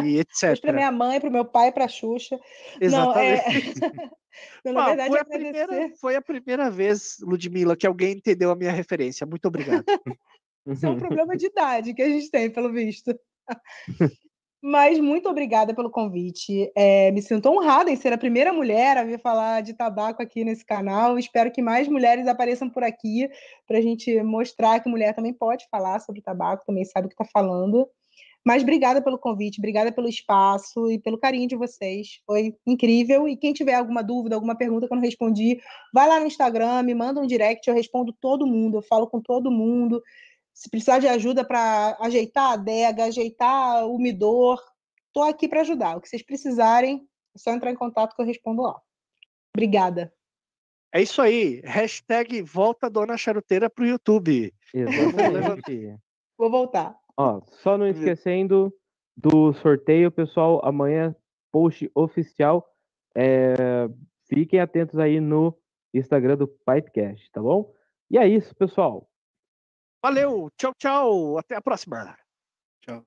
e 0.06 0.20
etc. 0.20 0.60
Pra 0.60 0.74
minha 0.74 0.92
mãe, 0.92 1.20
pro 1.20 1.32
meu 1.32 1.46
pai, 1.46 1.72
pra 1.72 1.88
Xuxa. 1.88 2.40
Não, 2.82 3.16
é... 3.18 3.34
Exatamente. 3.36 3.80
Não, 4.66 4.80
Ah, 4.80 4.88
verdade, 4.88 5.10
foi, 5.10 5.20
a 5.20 5.26
primeira, 5.26 5.90
foi 6.00 6.16
a 6.16 6.22
primeira 6.22 6.70
vez, 6.72 7.18
Ludmila, 7.22 7.76
que 7.76 7.86
alguém 7.86 8.14
entendeu 8.14 8.50
a 8.50 8.56
minha 8.56 8.72
referência. 8.72 9.28
Muito 9.28 9.48
obrigado. 9.48 9.84
Isso 10.66 10.86
é 10.86 10.90
um 10.90 10.98
problema 10.98 11.36
de 11.36 11.46
idade 11.48 11.94
que 11.94 12.02
a 12.02 12.10
gente 12.10 12.32
tem, 12.32 12.50
pelo 12.50 12.72
visto. 12.72 13.14
Mas 14.66 14.98
muito 14.98 15.28
obrigada 15.28 15.74
pelo 15.76 15.92
convite. 15.92 16.72
É, 16.74 17.12
me 17.12 17.22
sinto 17.22 17.50
honrada 17.50 17.92
em 17.92 17.98
ser 17.98 18.14
a 18.14 18.18
primeira 18.18 18.54
mulher 18.54 18.98
a 18.98 19.04
vir 19.04 19.20
falar 19.20 19.62
de 19.62 19.74
tabaco 19.74 20.24
aqui 20.24 20.46
nesse 20.46 20.66
canal. 20.66 21.20
Espero 21.20 21.52
que 21.52 21.62
mais 21.62 21.90
mulheres 21.90 22.28
apareçam 22.28 22.70
por 22.70 22.82
aqui 22.82 23.30
para 23.68 23.78
a 23.78 23.82
gente 23.82 24.24
mostrar 24.24 24.80
que 24.80 24.88
mulher 24.88 25.14
também 25.14 25.34
pode 25.34 25.68
falar 25.70 26.00
sobre 26.00 26.22
tabaco, 26.22 26.66
também 26.66 26.86
sabe 26.86 27.08
o 27.08 27.10
que 27.10 27.14
está 27.14 27.26
falando. 27.26 27.86
Mas 28.46 28.62
obrigada 28.62 29.02
pelo 29.02 29.18
convite, 29.18 29.60
obrigada 29.60 29.92
pelo 29.92 30.10
espaço 30.10 30.92
e 30.92 31.00
pelo 31.00 31.18
carinho 31.18 31.48
de 31.48 31.56
vocês. 31.56 32.20
Foi 32.26 32.54
incrível. 32.68 33.28
E 33.28 33.38
quem 33.38 33.54
tiver 33.54 33.76
alguma 33.76 34.04
dúvida, 34.04 34.36
alguma 34.36 34.56
pergunta 34.56 34.86
que 34.86 34.94
eu 34.94 34.98
não 34.98 35.04
respondi, 35.04 35.62
vai 35.94 36.08
lá 36.08 36.20
no 36.20 36.28
Instagram, 36.28 36.84
me 36.84 36.94
manda 36.94 37.22
um 37.22 37.28
direct, 37.28 37.68
eu 37.68 37.76
respondo 37.76 38.12
todo 38.12 38.46
mundo, 38.46 38.78
eu 38.78 38.82
falo 38.82 39.08
com 39.08 39.22
todo 39.22 39.50
mundo. 39.50 40.04
Se 40.54 40.70
precisar 40.70 41.00
de 41.00 41.08
ajuda 41.08 41.46
para 41.46 41.98
ajeitar 42.02 42.52
a 42.52 42.54
adega, 42.54 43.06
ajeitar 43.06 43.86
o 43.86 43.96
umidor, 43.96 44.62
estou 45.08 45.24
aqui 45.24 45.48
para 45.48 45.62
ajudar. 45.62 45.96
O 45.96 46.02
que 46.02 46.10
vocês 46.10 46.22
precisarem, 46.22 47.08
é 47.36 47.40
só 47.40 47.52
entrar 47.52 47.72
em 47.72 47.76
contato 47.76 48.16
que 48.16 48.22
eu 48.22 48.26
respondo 48.26 48.62
lá. 48.62 48.80
Obrigada. 49.56 50.14
É 50.94 51.02
isso 51.02 51.22
aí. 51.22 51.62
Hashtag 51.64 52.42
volta 52.42 52.90
Dona 52.90 53.18
Charuteira 53.18 53.70
pro 53.70 53.86
YouTube. 53.86 54.54
Exatamente. 54.74 55.98
Vou 56.38 56.52
voltar. 56.52 56.96
Ó, 57.18 57.42
só 57.62 57.78
não 57.78 57.88
esquecendo 57.88 58.74
do 59.16 59.54
sorteio, 59.54 60.12
pessoal. 60.12 60.60
Amanhã, 60.64 61.16
post 61.52 61.90
oficial. 61.94 62.68
É, 63.16 63.88
fiquem 64.28 64.60
atentos 64.60 64.98
aí 64.98 65.20
no 65.20 65.56
Instagram 65.94 66.38
do 66.38 66.48
Pipecast, 66.48 67.32
tá 67.32 67.42
bom? 67.42 67.74
E 68.10 68.18
é 68.18 68.28
isso, 68.28 68.56
pessoal. 68.56 69.08
Valeu, 70.04 70.50
tchau, 70.58 70.74
tchau. 70.78 71.38
Até 71.38 71.56
a 71.56 71.62
próxima. 71.62 72.18
Tchau. 72.82 73.06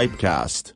Pipecast. 0.00 0.72